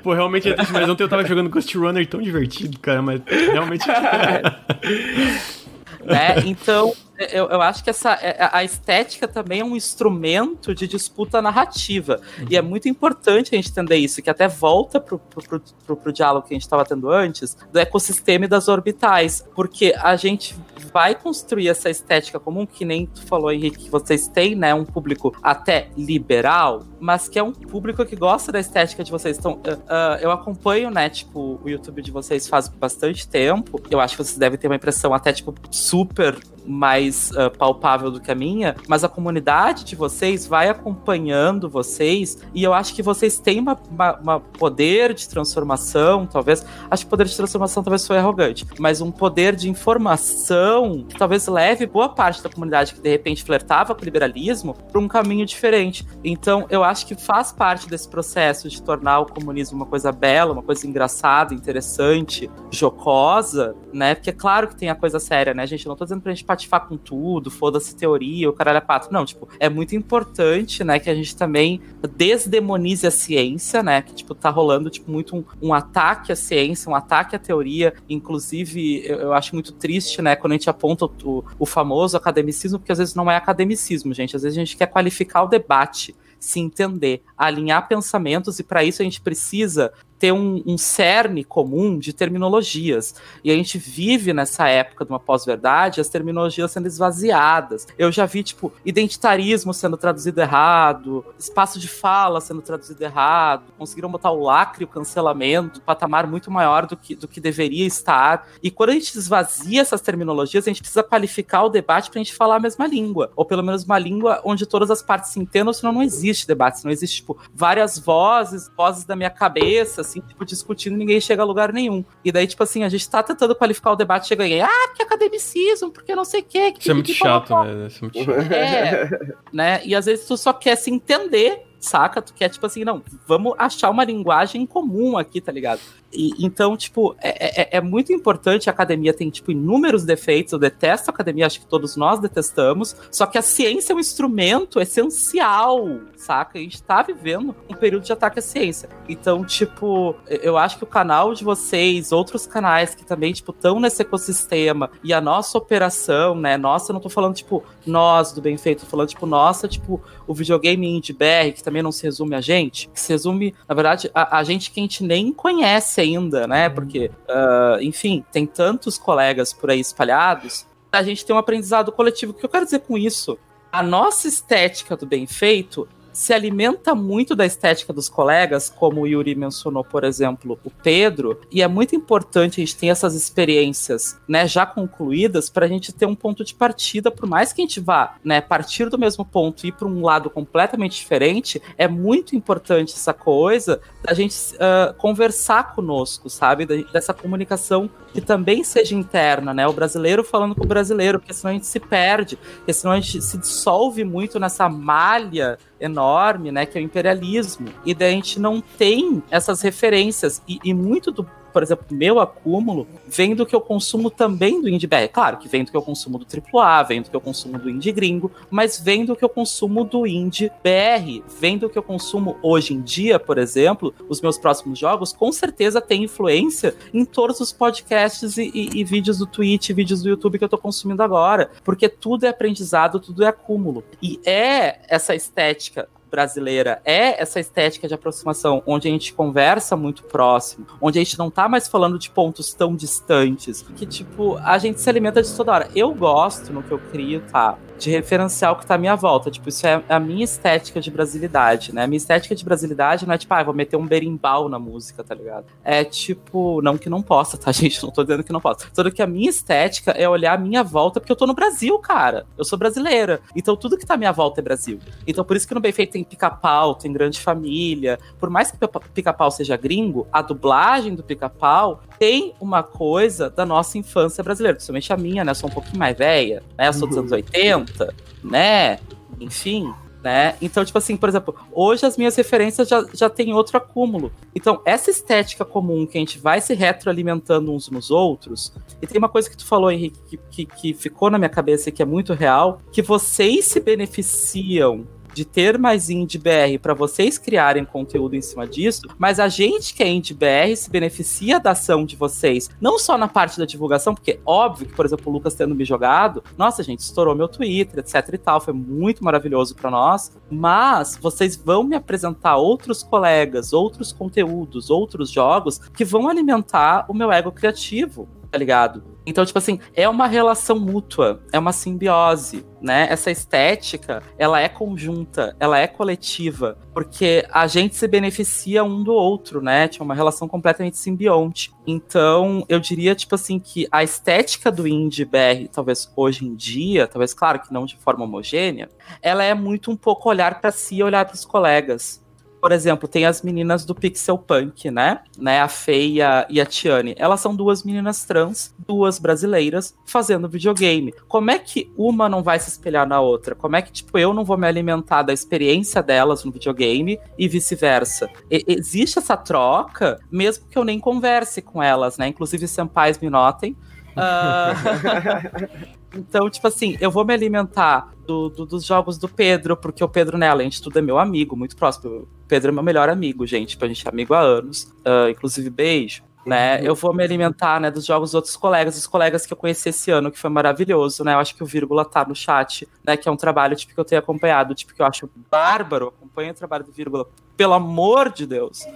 pô, 0.03 0.13
realmente 0.13 0.49
é 0.49 0.55
triste, 0.55 0.73
mas 0.73 0.89
ontem 0.89 1.05
eu 1.05 1.09
tava 1.09 1.25
jogando 1.25 1.49
Ghost 1.49 1.79
Runner 1.79 2.05
tão 2.07 2.21
divertido, 2.21 2.79
cara, 2.81 3.01
mas 3.01 3.21
realmente. 3.27 3.87
né? 6.05 6.35
Então, 6.45 6.93
eu, 7.19 7.49
eu 7.49 7.63
acho 7.63 7.83
que 7.83 7.91
essa, 7.91 8.13
é, 8.13 8.49
a 8.53 8.63
estética 8.65 9.27
também 9.27 9.61
é 9.61 9.65
um 9.65 9.77
instrumento 9.77 10.75
de 10.75 10.87
disputa 10.87 11.41
narrativa. 11.41 12.21
Uhum. 12.39 12.47
E 12.51 12.57
é 12.57 12.63
muito 12.63 12.89
importante 12.89 13.55
a 13.55 13.57
gente 13.57 13.71
entender 13.71 13.97
isso, 13.97 14.23
que 14.23 14.31
até 14.31 14.49
volta 14.49 15.01
pro, 15.01 15.19
pro, 15.19 15.61
pro, 15.87 15.97
pro 15.97 16.13
diálogo 16.13 16.47
que 16.47 16.55
a 16.55 16.57
gente 16.57 16.65
estava 16.65 16.85
tendo 16.85 17.11
antes, 17.11 17.57
do 17.73 17.79
ecossistema 17.79 18.45
e 18.45 18.49
das 18.49 18.69
orbitais. 18.69 19.47
Porque 19.55 19.95
a 19.97 20.17
gente 20.17 20.55
vai 20.93 21.15
construir 21.15 21.69
essa 21.69 21.91
estética 21.91 22.39
comum, 22.39 22.67
que 22.67 22.85
nem 22.85 23.07
tu 23.07 23.23
falou, 23.27 23.51
Henrique, 23.51 23.85
que 23.85 23.91
vocês 23.91 24.29
têm, 24.29 24.55
né? 24.55 24.75
Um 24.75 24.85
público 24.85 25.35
até 25.43 25.89
liberal, 25.97 26.85
mas 27.01 27.29
que 27.29 27.39
é 27.39 27.43
um 27.43 27.53
público 27.53 28.05
que 28.05 28.17
gosta 28.17 28.53
da 28.53 28.61
estética 28.61 29.03
de 29.03 29.11
vocês. 29.11 29.39
Então, 29.39 29.53
uh, 29.55 29.73
uh, 29.73 30.19
eu 30.21 30.31
acompanho, 30.31 30.91
né, 30.91 31.09
tipo, 31.09 31.61
o 31.63 31.69
YouTube 31.69 32.03
de 32.03 32.11
vocês 32.11 32.49
faz 32.49 32.69
bastante 32.69 33.29
tempo. 33.29 33.81
Eu 33.91 34.01
acho 34.01 34.17
que 34.17 34.25
vocês 34.25 34.39
devem 34.39 34.59
ter 34.59 34.67
uma 34.67 34.77
impressão 34.77 35.15
até, 35.15 35.33
tipo, 35.33 35.55
super 35.71 36.37
mais 36.67 37.31
uh, 37.31 37.51
palpável 37.57 38.11
do 38.11 38.21
que 38.21 38.31
a 38.31 38.35
minha, 38.35 38.77
mas 38.89 39.05
a 39.05 39.09
comunidade 39.09 39.85
de 39.85 39.97
vocês 39.97 40.47
vai 40.47 40.69
acompanhando 40.69 41.69
vocês 41.69 42.39
e 42.55 42.63
eu 42.63 42.73
acho 42.73 42.95
que 42.95 43.03
vocês 43.03 43.39
têm 43.39 43.61
uma, 43.61 43.79
uma, 43.91 44.17
uma 44.19 44.41
poder 44.41 45.15
de 45.15 45.29
transformação, 45.29 46.27
talvez. 46.27 46.65
Acho 46.91 47.05
que 47.05 47.11
poder 47.11 47.27
de 47.27 47.37
transformação 47.37 47.83
talvez 47.83 48.07
foi 48.07 48.19
arrogante, 48.19 48.67
mas 48.79 49.01
um 49.01 49.11
poder 49.11 49.55
de 49.55 49.69
informação 49.69 51.05
que 51.09 51.17
talvez 51.17 51.47
leve 51.47 51.87
boa 51.87 52.09
parte 52.09 52.43
da 52.43 52.49
comunidade 52.49 52.95
que 52.95 53.01
de 53.01 53.09
repente 53.09 53.45
flertava 53.45 53.95
com 53.95 54.03
o 54.03 54.05
liberalismo 54.05 54.75
para 54.75 55.01
um 55.01 55.09
caminho 55.09 55.47
diferente. 55.47 56.07
Então, 56.25 56.67
eu 56.71 56.83
acho 56.83 57.07
que 57.07 57.15
faz 57.15 57.53
parte 57.53 57.89
desse 57.89 58.09
processo 58.09 58.69
de 58.69 58.83
tornar 58.83 59.21
o 59.21 59.27
comunismo 59.27 59.77
uma 59.77 59.87
coisa 59.87 60.11
bela, 60.13 60.53
uma 60.53 60.63
coisa 60.63 60.87
engraçada, 60.87 61.55
interessante, 61.55 62.51
jocosa, 62.71 63.75
né? 63.93 64.15
Porque 64.15 64.31
é 64.31 64.33
claro 64.33 64.69
que 64.69 64.77
tem 64.77 64.89
a 64.89 64.95
coisa 64.95 65.19
séria, 65.19 65.55
né, 65.55 65.67
gente? 65.67 65.85
Eu 65.85 65.91
não 65.91 65.97
tô 65.97 66.05
dizendo 66.05 66.21
pra 66.21 66.33
gente 66.33 66.45
patifar 66.57 66.89
com 66.89 66.97
tudo, 66.97 67.51
foda-se 67.51 67.95
teoria, 67.95 68.49
o 68.49 68.53
caralho 68.53 68.79
é 68.79 68.81
pato. 68.81 69.13
Não, 69.13 69.25
tipo, 69.25 69.47
é 69.61 69.69
muito 69.69 69.95
importante, 69.95 70.83
né, 70.83 70.99
que 70.99 71.11
a 71.11 71.15
gente 71.15 71.37
também 71.37 71.81
desdemonize 72.17 73.07
a 73.07 73.11
ciência, 73.11 73.83
né, 73.83 74.01
que, 74.01 74.15
tipo, 74.15 74.35
tá 74.35 74.49
rolando, 74.49 74.89
tipo, 74.89 75.11
muito 75.11 75.37
um, 75.37 75.45
um 75.61 75.75
ataque 75.75 76.33
à 76.33 76.37
ciência, 76.37 76.91
um 76.91 76.95
ataque 76.95 77.37
à 77.37 77.39
teoria, 77.39 77.95
inclusive, 78.09 79.03
eu, 79.07 79.19
eu 79.19 79.33
acho 79.35 79.55
muito 79.55 79.73
triste, 79.73 80.23
né, 80.23 80.35
quando 80.35 80.53
a 80.53 80.57
gente 80.57 80.71
aponta 80.71 81.05
o, 81.05 81.45
o 81.59 81.67
famoso 81.67 82.17
academicismo, 82.17 82.79
porque 82.79 82.93
às 82.93 82.99
vezes 82.99 83.15
não 83.15 83.31
é 83.31 83.37
academicismo, 83.37 84.15
gente, 84.15 84.35
às 84.35 84.43
vezes 84.43 84.57
a 84.57 84.61
gente 84.61 84.77
quer 84.77 84.87
qualificar 84.87 85.43
o 85.43 85.49
debate, 85.49 86.17
se 86.39 86.61
entender, 86.61 87.23
alinhar 87.37 87.89
pensamentos, 87.89 88.59
e 88.59 88.63
para 88.63 88.85
isso 88.85 89.03
a 89.03 89.05
gente 89.05 89.21
precisa 89.21 89.93
ter 90.19 90.33
um, 90.33 90.63
um 90.67 90.79
cerne 90.79 91.45
comum 91.45 91.99
de 91.99 92.13
terminologias. 92.13 93.15
E 93.45 93.51
a 93.51 93.55
gente 93.55 93.79
vive 93.79 94.33
nessa 94.33 94.69
época 94.69 95.05
de 95.05 95.11
uma 95.11 95.21
pós-verdade, 95.21 96.01
as 96.01 96.09
terminologias 96.09 96.71
sendo 96.71 96.87
esvaziadas. 96.87 97.87
Eu 97.99 98.11
já 98.11 98.27
vi, 98.27 98.43
tipo, 98.43 98.73
identitarismo 98.85 99.75
sendo 99.75 99.97
traduzido 99.97 100.41
errado, 100.41 101.25
espaço 101.39 101.79
de 101.79 101.89
fala 101.89 102.41
sendo 102.41 102.63
traduzido 102.63 103.03
errado, 103.03 103.65
conseguiram 103.79 104.11
botar 104.11 104.31
o 104.31 104.43
lacre, 104.43 104.85
o 104.85 104.89
cancelamento, 104.89 105.81
patamar 105.81 106.27
muito 106.27 106.51
maior 106.51 106.87
do 106.87 106.97
que, 106.97 107.15
do 107.15 107.29
que 107.29 107.41
deveria 107.41 107.87
estar. 107.87 108.49
E 108.63 108.71
quando 108.71 108.91
a 108.91 108.95
gente 108.95 109.17
esvazia 109.17 109.81
essas 109.81 110.01
terminologias, 110.01 110.67
a 110.67 110.71
gente 110.71 110.81
precisa 110.81 111.03
qualificar 111.03 111.65
o 111.65 111.69
debate 111.69 112.11
para 112.11 112.21
a 112.21 112.25
gente 112.25 112.35
falar 112.35 112.57
a 112.57 112.61
mesma 112.61 112.87
língua, 112.87 113.31
ou 113.37 113.45
pelo 113.45 113.63
menos 113.63 113.85
uma 113.85 113.99
língua 113.99 114.41
onde 114.45 114.67
todas 114.67 114.91
as 114.91 115.03
partes 115.03 115.31
se 115.31 115.41
entendam, 115.41 115.73
senão 115.73 115.93
não 115.93 116.03
existe 116.03 116.47
debate, 116.47 116.81
senão 116.81 116.93
existe, 116.93 117.17
tipo, 117.17 117.39
várias 117.55 117.99
vozes, 117.99 118.71
vozes 118.77 119.05
da 119.05 119.17
minha 119.17 119.31
cabeça, 119.31 120.03
assim, 120.07 120.21
tipo, 120.21 120.45
discutindo, 120.45 120.97
ninguém 120.97 121.21
chega 121.21 121.43
a 121.43 121.45
lugar 121.45 121.73
nenhum. 121.73 122.05
E 122.25 122.33
daí, 122.33 122.47
tipo 122.47 122.63
assim, 122.63 122.85
a 122.85 122.89
gente 122.89 123.09
tá 123.09 123.23
tentando 123.23 123.55
qualificar 123.55 123.93
o 123.93 123.97
debate, 123.97 124.29
chega 124.29 124.45
aí, 124.45 124.61
ah, 124.61 124.93
que 124.95 125.03
academicismo, 125.03 125.91
porque 125.91 126.15
não 126.15 126.25
sei 126.25 126.41
o 126.41 126.45
quê. 126.45 126.73
Que, 126.73 126.81
Isso 126.81 126.91
é 126.91 126.95
muito 126.95 127.13
chato, 127.13 127.55
né? 127.65 127.87
Isso 127.87 127.99
é 127.99 128.03
muito 128.03 128.25
chato. 128.25 128.53
É, 128.53 129.35
né? 129.53 129.81
E 129.85 129.95
às 129.95 130.07
vezes 130.07 130.27
tu 130.27 130.37
só 130.37 130.53
quer 130.53 130.77
se 130.77 130.91
entender 130.91 131.66
saca? 131.81 132.23
Tu 132.23 132.35
quer, 132.35 132.49
tipo 132.49 132.67
assim, 132.67 132.85
não, 132.85 133.03
vamos 133.27 133.55
achar 133.59 133.91
uma 133.91 134.05
linguagem 134.05 134.67
comum 134.67 135.17
aqui, 135.17 135.41
tá 135.41 135.53
ligado? 135.53 135.81
E, 136.13 136.33
então, 136.45 136.77
tipo, 136.77 137.15
é, 137.21 137.63
é, 137.63 137.77
é, 137.77 137.81
muito 137.81 138.13
importante. 138.13 138.71
A 138.71 138.73
academia 138.73 139.13
tem, 139.13 139.29
tipo, 139.29 139.53
inúmeros 139.53 140.05
defeitos. 140.05 140.53
Eu 140.53 140.59
detesto 140.59 141.11
a 141.11 141.15
academia, 141.15 141.47
acho 141.47 141.61
que 141.61 141.67
todos 141.67 141.97
nós 141.97 142.19
detestamos. 142.19 142.97
Só 143.11 143.27
que 143.27 143.37
a 143.37 143.43
ciência 143.43 143.93
é 143.93 143.97
um 143.97 144.01
instrumento 144.01 144.81
essencial, 144.81 146.01
saca? 146.17 146.59
A 146.59 146.63
gente 146.63 146.83
tá 146.83 147.03
vivendo 147.03 147.55
um 147.69 147.75
período 147.75 148.05
de 148.05 148.13
ataque 148.13 148.39
à 148.39 148.43
ciência. 148.43 148.89
Então, 149.09 149.45
tipo, 149.45 150.17
eu 150.29 150.57
acho 150.57 150.79
que 150.79 150.85
o 150.85 150.87
canal 150.87 151.35
de 151.35 151.45
vocês, 151.45 152.13
outros 152.13 152.47
canais 152.47 152.95
que 152.95 153.05
também, 153.05 153.33
tipo, 153.33 153.53
estão 153.53 153.79
nesse 153.79 154.01
ecossistema 154.03 154.91
e 155.05 155.13
a 155.13 155.21
nossa 155.21 155.59
operação, 155.59 156.35
né? 156.35 156.57
Nossa, 156.57 156.91
eu 156.91 156.95
não 156.95 157.01
tô 157.01 157.09
falando, 157.09 157.35
tipo, 157.35 157.63
nós 157.85 158.33
do 158.33 158.41
bem 158.41 158.57
feito, 158.57 158.81
tô 158.81 158.87
falando, 158.87 159.09
tipo, 159.09 159.27
nossa, 159.27 159.69
tipo, 159.69 160.01
o 160.27 160.35
videogame 160.35 160.89
indie 160.89 161.13
BR, 161.13 161.53
que 161.55 161.63
também 161.63 161.76
não 161.83 161.93
se 161.93 162.05
resume 162.05 162.35
a 162.35 162.41
gente, 162.41 162.89
que 162.89 163.01
se 163.01 163.13
resume, 163.13 163.55
na 163.69 163.75
verdade, 163.75 164.11
a, 164.15 164.39
a 164.39 164.45
gente 164.45 164.71
que 164.71 164.81
a 164.81 164.83
gente 164.83 165.03
nem 165.03 165.33
conhece 165.33 166.01
ainda, 166.01 166.47
né? 166.47 166.69
Uhum. 166.69 166.75
Porque, 166.75 167.11
uh, 167.29 167.81
enfim, 167.83 168.25
tem 168.33 168.47
tantos 168.47 168.99
colegas 168.99 169.53
por 169.53 169.71
aí 169.71 169.81
espalhados, 169.81 170.67
a 170.93 171.03
gente 171.03 171.25
tem 171.25 171.35
um 171.35 171.39
aprendizado 171.39 171.93
coletivo. 171.93 172.33
O 172.33 172.35
que 172.35 172.45
eu 172.45 172.49
quero 172.49 172.65
dizer 172.65 172.81
com 172.81 172.97
isso? 172.97 173.39
A 173.71 173.83
nossa 173.83 174.27
estética 174.27 174.97
do 174.97 175.07
bem 175.07 175.27
feito 175.27 175.87
se 176.17 176.33
alimenta 176.33 176.95
muito 176.95 177.37
da 177.37 177.45
estética 177.45 177.93
dos 177.93 178.09
colegas, 178.09 178.71
como 178.71 179.03
o 179.03 179.07
Yuri 179.07 179.35
mencionou, 179.35 179.85
por 179.85 180.03
exemplo, 180.03 180.59
o 180.65 180.71
Pedro, 180.71 181.39
e 181.53 181.61
é 181.61 181.69
muito 181.69 181.95
importante 181.95 182.59
a 182.59 182.65
gente 182.65 182.75
ter 182.75 182.87
essas 182.87 183.15
experiências, 183.15 184.19
né, 184.27 184.49
já 184.49 184.65
concluídas, 184.65 185.51
para 185.51 185.67
a 185.67 185.69
gente 185.69 185.93
ter 185.93 186.07
um 186.07 186.15
ponto 186.15 186.43
de 186.43 186.55
partida, 186.55 187.11
por 187.11 187.29
mais 187.29 187.53
que 187.53 187.61
a 187.61 187.65
gente 187.65 187.81
vá, 187.81 188.17
né, 188.25 188.41
partir 188.41 188.89
do 188.89 188.99
mesmo 188.99 189.27
ponto 189.27 189.67
e 189.67 189.69
ir 189.69 189.73
para 189.73 189.87
um 189.87 190.01
lado 190.01 190.31
completamente 190.31 190.97
diferente, 190.97 191.61
é 191.77 191.87
muito 191.87 192.35
importante 192.35 192.95
essa 192.95 193.13
coisa 193.13 193.79
da 194.03 194.15
gente 194.15 194.35
uh, 194.55 194.95
conversar 194.95 195.75
conosco, 195.75 196.31
sabe, 196.31 196.65
dessa 196.65 197.13
comunicação 197.13 197.91
que 198.15 198.23
também 198.23 198.65
seja 198.65 198.95
interna, 198.95 199.53
né, 199.53 199.67
o 199.67 199.73
brasileiro 199.75 200.25
falando 200.25 200.55
com 200.55 200.65
o 200.65 200.67
brasileiro, 200.67 201.19
porque 201.19 201.35
senão 201.35 201.51
a 201.51 201.55
gente 201.55 201.67
se 201.67 201.79
perde, 201.79 202.37
porque 202.37 202.73
senão 202.73 202.95
a 202.95 203.01
gente 203.01 203.21
se 203.21 203.37
dissolve 203.37 204.03
muito 204.03 204.41
nessa 204.41 204.67
malha 204.67 205.59
enorme, 205.81 206.51
né, 206.51 206.67
que 206.67 206.79
é 206.79 206.81
o 206.81 206.85
imperialismo. 206.85 207.69
E 207.85 207.95
daí 207.95 208.13
a 208.13 208.17
gente 208.17 208.41
não 208.41 208.61
tem 208.61 209.23
essas 209.31 209.61
referências. 209.61 210.43
E, 210.49 210.59
e 210.65 210.75
muito 210.75 211.11
do 211.11 211.29
por 211.57 211.63
exemplo, 211.63 211.87
meu 211.91 212.21
acúmulo 212.21 212.87
vem 213.09 213.35
do 213.35 213.47
que 213.47 213.57
eu 213.57 213.63
consumo 213.63 214.11
também 214.11 214.61
do 214.61 214.69
indie 214.69 214.87
BR. 214.87 215.09
Claro 215.11 215.39
que 215.39 215.49
vem 215.49 215.65
do 215.65 215.71
que 215.71 215.77
eu 215.79 215.81
consumo 215.81 216.19
do 216.19 216.27
AAA, 216.27 216.83
vem 216.83 217.01
do 217.01 217.09
que 217.09 217.17
eu 217.17 217.21
consumo 217.21 217.59
do 217.59 217.71
indie 217.71 217.93
gringo, 217.93 218.31
mas 218.51 218.79
vem 218.79 219.07
do 219.07 219.17
que 219.17 219.25
eu 219.25 219.29
consumo 219.31 219.83
do 219.83 220.07
indie 220.07 220.53
BR. 220.63 221.25
Vem 221.41 221.57
do 221.57 221.71
que 221.71 221.79
eu 221.79 221.83
consumo 221.83 222.37
hoje 222.43 222.75
em 222.75 222.83
dia, 222.83 223.19
por 223.19 223.39
exemplo, 223.39 223.95
os 224.07 224.21
meus 224.21 224.37
próximos 224.37 224.79
jogos, 224.79 225.15
com 225.15 225.33
certeza 225.33 225.81
tem 225.81 226.05
influência 226.05 226.75
em 226.93 227.07
todos 227.07 227.41
os 227.41 227.55
podcasts 227.55 228.37
e, 228.37 228.51
e, 228.55 228.81
e 228.81 228.85
vídeos 228.85 229.17
do 229.17 229.25
Twitch, 229.25 229.71
vídeos 229.71 230.03
do 230.03 230.11
YouTube 230.11 230.37
que 230.37 230.45
eu 230.45 230.51
tô 230.51 230.59
consumindo 230.59 231.03
agora. 231.03 231.51
Porque 231.65 231.89
tudo 231.89 232.27
é 232.27 232.29
aprendizado, 232.29 233.01
tudo 233.01 233.25
é 233.25 233.29
acúmulo. 233.29 233.83
E 234.03 234.21
é 234.27 234.81
essa 234.95 235.15
estética 235.15 235.89
brasileira 236.11 236.81
é 236.85 237.21
essa 237.21 237.41
estética 237.41 237.89
de 237.89 237.95
aproximação, 237.95 238.63
onde 238.67 238.89
a 238.89 238.91
gente 238.91 239.13
conversa 239.13 239.77
muito 239.77 240.05
próximo, 240.05 240.67
onde 240.81 240.99
a 240.99 241.05
gente 241.05 241.19
não 241.19 241.31
tá 241.31 241.49
mais 241.49 241.69
falando 241.69 241.99
de 241.99 242.11
pontos 242.11 242.55
tão 242.55 242.75
distantes, 242.75 243.63
que, 243.63 243.87
tipo, 243.87 244.37
a 244.39 244.59
gente 244.59 244.81
se 244.81 244.89
alimenta 244.89 245.23
de 245.23 245.35
toda 245.35 245.53
hora. 245.53 245.69
Eu 245.75 245.95
gosto 245.95 246.53
no 246.53 246.63
que 246.63 246.73
eu 246.73 246.79
crio, 246.79 247.23
tá? 247.31 247.59
De 247.79 247.91
referenciar 247.91 248.53
o 248.53 248.57
que 248.57 248.67
tá 248.67 248.75
à 248.75 248.79
minha 248.79 248.97
volta. 248.97 249.31
Tipo, 249.31 249.49
isso 249.49 249.67
é 249.67 249.83
a 249.89 249.99
minha 249.99 250.25
estética 250.25 250.81
de 250.81 250.91
brasilidade, 250.91 251.75
né? 251.75 251.85
A 251.85 251.87
minha 251.87 251.97
estética 251.97 252.35
de 252.35 252.45
brasilidade 252.45 253.07
não 253.07 253.15
é 253.15 253.19
tipo, 253.19 253.33
ah, 253.35 253.43
vou 253.43 253.55
meter 253.55 253.77
um 253.77 253.87
berimbau 253.87 254.49
na 254.49 254.59
música, 254.59 255.05
tá 255.05 255.15
ligado? 255.15 255.47
É 255.63 255.85
tipo, 255.85 256.61
não 256.63 256.79
que 256.79 256.89
não 256.89 257.03
possa, 257.03 257.37
tá, 257.37 257.51
gente? 257.53 257.83
Não 257.83 257.91
tô 257.91 258.03
dizendo 258.03 258.25
que 258.25 258.33
não 258.33 258.41
possa. 258.41 258.67
Tudo 258.75 258.91
que 258.91 259.03
a 259.03 259.07
minha 259.07 259.29
estética 259.29 259.93
é 259.93 260.09
olhar 260.09 260.35
a 260.35 260.39
minha 260.39 260.63
volta, 260.63 261.01
porque 261.01 261.13
eu 261.13 261.17
tô 261.17 261.27
no 261.27 261.35
Brasil, 261.35 261.79
cara. 261.79 262.27
Eu 262.37 262.45
sou 262.45 262.59
brasileira. 262.59 263.21
Então 263.35 263.57
tudo 263.57 263.77
que 263.77 263.87
tá 263.87 263.95
à 263.95 263.97
minha 263.97 264.13
volta 264.13 264.41
é 264.41 264.43
Brasil. 264.43 264.79
Então 265.07 265.25
por 265.25 265.37
isso 265.37 265.47
que 265.47 265.55
no 265.55 265.61
Bem 265.61 265.73
Feito 265.73 265.93
tem 265.93 266.05
pica-pau, 266.05 266.75
tem 266.75 266.93
grande 266.93 267.21
família. 267.21 267.99
Por 268.19 268.31
mais 268.31 268.51
que 268.51 268.59
pica-pau 268.95 269.31
seja 269.31 269.57
gringo, 269.57 270.07
a 270.13 270.23
dublagem 270.23 270.95
do 270.95 271.03
pica-pau 271.03 271.83
tem 271.99 272.35
uma 272.41 272.63
coisa 272.63 273.31
da 273.31 273.47
nossa 273.47 273.79
infância 273.79 274.23
brasileira, 274.23 274.57
principalmente 274.57 274.93
a 274.93 274.97
minha, 274.97 275.25
né? 275.25 275.31
Eu 275.31 275.35
sou 275.35 275.49
um 275.49 275.53
pouquinho 275.53 275.79
mais 275.79 275.97
velha, 275.97 276.43
né? 276.57 276.69
Eu 276.69 276.73
sou 276.73 276.89
dos 276.89 276.97
anos 276.97 277.13
80, 277.13 277.95
né? 278.23 278.79
Enfim, 279.21 279.73
né? 280.07 280.37
Então, 280.41 280.65
tipo 280.65 280.79
assim, 280.79 280.97
por 280.97 281.09
exemplo, 281.09 281.35
hoje 281.51 281.85
as 281.85 281.97
minhas 281.97 282.15
referências 282.15 282.69
já, 282.69 282.87
já 282.95 283.11
têm 283.11 283.35
outro 283.35 283.57
acúmulo. 283.57 284.13
Então, 284.35 284.63
essa 284.65 284.89
estética 284.89 285.45
comum 285.45 285.85
que 285.85 285.99
a 285.99 286.01
gente 286.01 286.19
vai 286.19 286.41
se 286.41 286.55
retroalimentando 286.55 287.53
uns 287.53 287.69
nos 287.69 287.91
outros, 287.91 288.53
e 288.81 288.87
tem 288.87 288.99
uma 288.99 289.09
coisa 289.09 289.29
que 289.29 289.37
tu 289.37 289.45
falou, 289.45 289.69
Henrique, 289.69 289.99
que, 290.07 290.17
que, 290.31 290.47
que 290.47 290.75
ficou 290.75 291.11
na 291.11 291.19
minha 291.19 291.29
cabeça 291.29 291.69
e 291.69 291.73
que 291.73 291.83
é 291.83 291.85
muito 291.85 292.15
real, 292.15 292.61
que 292.71 292.83
vocês 292.83 293.47
se 293.47 293.59
beneficiam 293.59 294.87
de 295.17 295.25
ter 295.25 295.59
mais 295.59 295.89
indie 295.89 296.19
BR 296.19 296.59
para 296.61 296.75
vocês 296.75 297.17
criarem 297.17 297.65
conteúdo 297.65 298.15
em 298.15 298.21
cima 298.21 298.47
disso, 298.47 298.83
mas 298.99 299.19
a 299.19 299.29
gente 299.29 299.73
que 299.73 299.83
é 299.83 299.89
indie 299.89 300.13
BR 300.13 300.55
se 300.55 300.69
beneficia 300.69 301.41
da 301.41 301.53
ação 301.53 301.87
de 301.87 301.97
vocês, 301.97 302.51
não 302.61 302.79
só 302.79 302.99
na 302.99 303.09
parte 303.09 303.39
da 303.39 303.47
divulgação, 303.47 303.95
porque 303.95 304.21
óbvio 304.27 304.67
que, 304.67 304.75
por 304.75 304.85
exemplo, 304.85 305.11
o 305.11 305.15
Lucas 305.15 305.35
tendo 305.35 305.55
me 305.55 305.65
jogado, 305.65 306.23
nossa, 306.37 306.63
gente, 306.63 306.81
estourou 306.81 307.15
meu 307.15 307.29
Twitter, 307.29 307.79
etc 307.79 308.13
e 308.13 308.19
tal, 308.19 308.43
foi 308.43 308.53
muito 308.53 309.03
maravilhoso 309.03 309.57
para 309.57 309.71
nós, 309.71 310.13
mas 310.31 310.99
vocês 311.01 311.35
vão 311.35 311.65
me 311.65 311.77
apresentar 311.77 312.37
outros 312.37 312.83
colegas, 312.83 313.55
outros 313.55 313.93
conteúdos, 313.93 314.69
outros 314.69 315.11
jogos 315.11 315.59
que 315.75 315.83
vão 315.83 316.11
alimentar 316.11 316.85
o 316.91 316.95
meu 316.95 317.11
ego 317.11 317.33
criativo, 317.33 318.07
tá 318.31 318.37
ligado? 318.37 318.96
Então, 319.07 319.25
tipo 319.25 319.39
assim, 319.39 319.61
é 319.73 319.89
uma 319.89 320.09
relação 320.09 320.59
mútua, 320.59 321.23
é 321.33 321.39
uma 321.39 321.53
simbiose, 321.53 322.45
né? 322.61 322.89
Essa 322.91 323.11
estética, 323.11 324.03
ela 324.19 324.41
é 324.41 324.49
conjunta, 324.49 325.37
ela 325.39 325.59
é 325.59 325.69
coletiva, 325.69 326.59
porque 326.75 327.25
a 327.31 327.47
gente 327.47 327.77
se 327.77 327.87
beneficia 327.87 328.65
um 328.65 328.83
do 328.83 328.93
outro, 328.93 329.41
né? 329.41 329.69
Tipo, 329.69 329.85
uma 329.85 329.95
relação 329.95 330.27
completamente 330.27 330.77
simbionte. 330.77 331.55
Então, 331.65 332.45
eu 332.49 332.59
diria, 332.59 332.95
tipo 332.95 333.15
assim, 333.15 333.39
que 333.39 333.69
a 333.71 333.85
estética 333.85 334.51
do 334.51 334.67
indie 334.67 335.05
BR, 335.05 335.49
talvez 335.53 335.91
hoje 335.95 336.27
em 336.27 336.35
dia, 336.35 336.89
talvez, 336.89 337.15
claro 337.15 337.41
que 337.41 337.53
não 337.53 337.65
de 337.65 337.77
forma 337.77 338.05
homogênea, 338.05 338.69
ela 339.01 339.23
é 339.23 339.35
muito 339.35 339.71
um 339.71 339.77
pouco 339.77 340.09
olhar 340.09 340.41
para 340.41 340.51
si 340.51 340.77
e 340.77 340.83
olhar 340.83 341.05
para 341.05 341.15
os 341.15 341.25
colegas 341.25 342.05
por 342.41 342.53
exemplo, 342.53 342.89
tem 342.89 343.05
as 343.05 343.23
meninas 343.23 343.65
do 343.65 343.75
Pixel 343.75 344.19
Punk, 344.19 344.71
né? 344.71 345.01
né? 345.19 345.41
A 345.41 345.49
Feia 345.49 346.27
e 346.29 346.41
a 346.41 346.47
Tiane. 346.47 346.95
Elas 346.99 347.21
são 347.21 347.35
duas 347.35 347.63
meninas 347.63 348.05
trans, 348.05 348.55
duas 348.67 348.99
brasileiras, 348.99 349.75
fazendo 349.85 350.29
videogame. 350.29 350.95
Como 351.09 351.31
é 351.31 351.39
que 351.39 351.71
uma 351.77 352.09
não 352.09 352.23
vai 352.23 352.39
se 352.39 352.49
espelhar 352.49 352.87
na 352.87 353.01
outra? 353.01 353.35
Como 353.35 353.57
é 353.57 353.63
que, 353.63 353.73
tipo, 353.73 353.99
eu 353.99 354.13
não 354.13 354.25
vou 354.25 354.37
me 354.37 354.47
alimentar 354.47 355.03
da 355.03 355.13
experiência 355.13 355.83
delas 355.83 356.25
no 356.25 356.33
videogame 356.33 356.99
e 357.19 357.29
vice-versa? 357.29 358.09
Existe 358.31 358.99
essa 358.99 359.17
troca, 359.17 359.99
mesmo 360.11 360.47
que 360.49 360.59
eu 360.59 360.65
nem 360.65 360.79
converse 360.79 361.43
com 361.43 361.63
elas, 361.63 361.99
né? 361.99 362.09
Inclusive, 362.09 362.47
senpais 362.47 362.99
me 362.99 363.11
notem. 363.11 363.57
Uh... 363.97 365.77
Então, 365.97 366.29
tipo 366.29 366.47
assim, 366.47 366.77
eu 366.81 366.91
vou 366.91 367.05
me 367.05 367.15
alimentar 367.15 367.91
do, 368.07 368.29
do, 368.29 368.47
dos 368.47 368.65
jogos 368.65 368.99
do 368.99 369.09
Pedro, 369.09 369.57
porque 369.57 369.83
o 369.83 369.89
Pedro, 369.89 370.19
né, 370.19 370.29
além 370.29 370.49
de 370.49 370.61
tudo, 370.61 370.79
é 370.79 370.83
meu 370.83 370.99
amigo, 370.99 371.37
muito 371.37 371.57
próximo. 371.57 372.07
Pedro 372.29 372.51
é 372.51 372.53
meu 372.53 372.63
melhor 372.63 372.89
amigo, 372.89 373.27
gente. 373.27 373.51
Tipo, 373.51 373.65
a 373.65 373.69
gente 373.69 373.87
é 373.87 373.91
amigo 373.91 374.15
há 374.15 374.21
anos. 374.21 374.65
Uh, 374.85 375.11
inclusive, 375.11 375.51
beijo. 375.51 376.03
Né, 376.25 376.59
eu 376.61 376.75
vou 376.75 376.93
me 376.93 377.05
alimentar 377.05 377.61
né, 377.61 377.71
dos 377.71 377.87
jogos 377.87 378.09
dos 378.11 378.15
outros 378.17 378.37
colegas, 378.37 378.77
os 378.77 378.85
colegas 378.85 379.25
que 379.25 379.33
eu 379.33 379.37
conheci 379.37 379.69
esse 379.69 379.93
ano, 379.93 380.11
que 380.11 380.19
foi 380.19 380.29
maravilhoso, 380.29 381.05
né? 381.05 381.15
Eu 381.15 381.21
acho 381.21 381.37
que 381.37 381.43
o 381.45 381.47
Vírgula 381.47 381.85
tá 381.85 382.05
no 382.05 382.17
chat, 382.17 382.67
né? 382.85 382.97
Que 382.97 383.09
é 383.09 383.13
um 383.13 383.17
trabalho 383.17 383.55
tipo, 383.55 383.73
que 383.73 383.79
eu 383.79 383.85
tenho 383.85 384.01
acompanhado, 384.01 384.53
tipo, 384.53 384.75
que 384.75 384.83
eu 384.83 384.87
acho 384.87 385.09
bárbaro. 385.31 385.95
Acompanha 385.97 386.33
o 386.33 386.35
trabalho 386.35 386.65
do 386.65 386.73
Vírgula, 386.73 387.07
pelo 387.37 387.53
amor 387.53 388.11
de 388.11 388.27
Deus 388.27 388.67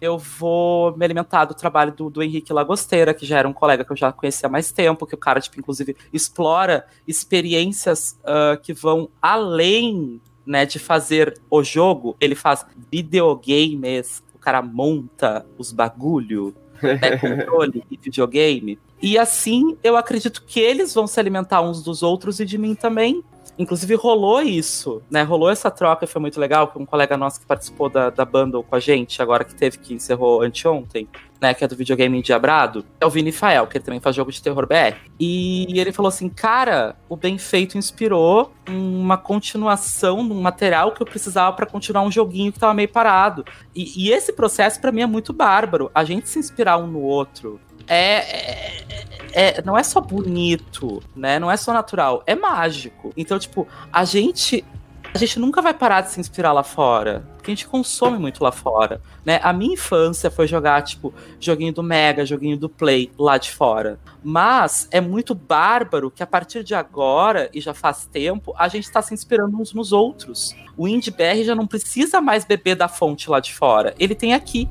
eu 0.00 0.16
vou 0.16 0.96
me 0.96 1.04
alimentar 1.04 1.44
do 1.44 1.54
trabalho 1.54 1.92
do, 1.92 2.08
do 2.08 2.22
Henrique 2.22 2.52
Lagosteira, 2.52 3.12
que 3.12 3.26
já 3.26 3.38
era 3.38 3.48
um 3.48 3.52
colega 3.52 3.84
que 3.84 3.92
eu 3.92 3.96
já 3.96 4.12
conhecia 4.12 4.46
há 4.46 4.50
mais 4.50 4.70
tempo, 4.70 5.06
que 5.06 5.14
o 5.14 5.18
cara, 5.18 5.40
tipo, 5.40 5.58
inclusive, 5.58 5.96
explora 6.12 6.86
experiências 7.06 8.18
uh, 8.22 8.60
que 8.60 8.72
vão 8.72 9.08
além 9.20 10.20
né, 10.48 10.64
de 10.64 10.78
fazer 10.78 11.38
o 11.50 11.62
jogo, 11.62 12.16
ele 12.18 12.34
faz 12.34 12.64
videogames, 12.90 14.22
o 14.34 14.38
cara 14.38 14.62
monta 14.62 15.44
os 15.58 15.70
bagulho, 15.70 16.54
né, 16.82 17.18
controle 17.20 17.84
e 17.90 17.96
videogame. 17.96 18.78
E 19.00 19.18
assim, 19.18 19.76
eu 19.84 19.96
acredito 19.96 20.42
que 20.44 20.58
eles 20.58 20.94
vão 20.94 21.06
se 21.06 21.20
alimentar 21.20 21.60
uns 21.60 21.82
dos 21.82 22.02
outros 22.02 22.40
e 22.40 22.46
de 22.46 22.56
mim 22.56 22.74
também. 22.74 23.22
Inclusive 23.58 23.94
rolou 23.96 24.40
isso, 24.40 25.02
né? 25.10 25.22
Rolou 25.22 25.50
essa 25.50 25.68
troca, 25.70 26.06
foi 26.06 26.20
muito 26.20 26.38
legal, 26.38 26.68
com 26.68 26.80
um 26.80 26.86
colega 26.86 27.16
nosso 27.16 27.40
que 27.40 27.46
participou 27.46 27.88
da, 27.88 28.08
da 28.08 28.24
bundle 28.24 28.62
com 28.62 28.74
a 28.76 28.80
gente, 28.80 29.20
agora 29.20 29.44
que 29.44 29.54
teve, 29.54 29.78
que 29.78 29.92
encerrou 29.92 30.42
anteontem, 30.42 31.08
né? 31.40 31.54
Que 31.54 31.64
é 31.64 31.68
do 31.68 31.76
videogame 31.76 32.18
Endiabrado, 32.18 32.84
é 33.00 33.06
o 33.06 33.10
Vini 33.10 33.32
Fael, 33.32 33.66
que 33.66 33.78
ele 33.78 33.84
também 33.84 34.00
faz 34.00 34.14
jogo 34.14 34.32
de 34.32 34.42
terror 34.42 34.66
BR. 34.66 34.96
E 35.18 35.78
ele 35.78 35.92
falou 35.92 36.08
assim, 36.08 36.28
cara, 36.28 36.96
o 37.08 37.16
Bem 37.16 37.38
Feito 37.38 37.78
inspirou 37.78 38.52
uma 38.68 39.16
continuação 39.16 40.26
de 40.26 40.32
um 40.32 40.40
material 40.40 40.92
que 40.92 41.02
eu 41.02 41.06
precisava 41.06 41.54
para 41.54 41.66
continuar 41.66 42.02
um 42.02 42.10
joguinho 42.10 42.52
que 42.52 42.58
tava 42.58 42.74
meio 42.74 42.88
parado. 42.88 43.44
E, 43.74 44.04
e 44.04 44.12
esse 44.12 44.32
processo 44.32 44.80
para 44.80 44.92
mim 44.92 45.02
é 45.02 45.06
muito 45.06 45.32
bárbaro. 45.32 45.90
A 45.94 46.04
gente 46.04 46.28
se 46.28 46.38
inspirar 46.38 46.78
um 46.78 46.86
no 46.86 47.00
outro, 47.00 47.60
é, 47.86 48.16
é, 48.16 48.84
é, 49.32 49.62
não 49.62 49.76
é 49.76 49.82
só 49.82 50.00
bonito, 50.00 51.02
né? 51.16 51.38
Não 51.38 51.50
é 51.50 51.56
só 51.56 51.72
natural, 51.72 52.22
é 52.26 52.34
mágico. 52.34 53.12
Então, 53.16 53.38
tipo, 53.38 53.66
a 53.90 54.04
gente 54.04 54.64
a 55.14 55.18
gente 55.18 55.38
nunca 55.38 55.62
vai 55.62 55.72
parar 55.72 56.02
de 56.02 56.10
se 56.10 56.20
inspirar 56.20 56.52
lá 56.52 56.62
fora. 56.62 57.24
Porque 57.36 57.50
a 57.50 57.54
gente 57.54 57.66
consome 57.66 58.18
muito 58.18 58.44
lá 58.44 58.52
fora. 58.52 59.00
Né? 59.24 59.40
A 59.42 59.52
minha 59.52 59.74
infância 59.74 60.30
foi 60.30 60.46
jogar, 60.46 60.82
tipo, 60.82 61.14
joguinho 61.40 61.72
do 61.72 61.82
Mega, 61.82 62.26
joguinho 62.26 62.56
do 62.56 62.68
Play 62.68 63.10
lá 63.18 63.38
de 63.38 63.50
fora. 63.50 63.98
Mas 64.22 64.86
é 64.90 65.00
muito 65.00 65.34
bárbaro 65.34 66.10
que 66.10 66.22
a 66.22 66.26
partir 66.26 66.62
de 66.62 66.74
agora, 66.74 67.48
e 67.54 67.60
já 67.60 67.72
faz 67.72 68.06
tempo, 68.06 68.54
a 68.56 68.68
gente 68.68 68.84
está 68.84 69.00
se 69.00 69.14
inspirando 69.14 69.58
uns 69.58 69.72
nos 69.72 69.92
outros. 69.92 70.54
O 70.76 70.86
Indie 70.86 71.10
BR 71.10 71.42
já 71.44 71.54
não 71.54 71.66
precisa 71.66 72.20
mais 72.20 72.44
beber 72.44 72.76
da 72.76 72.88
fonte 72.88 73.30
lá 73.30 73.40
de 73.40 73.54
fora. 73.54 73.94
Ele 73.98 74.14
tem 74.14 74.34
aqui. 74.34 74.68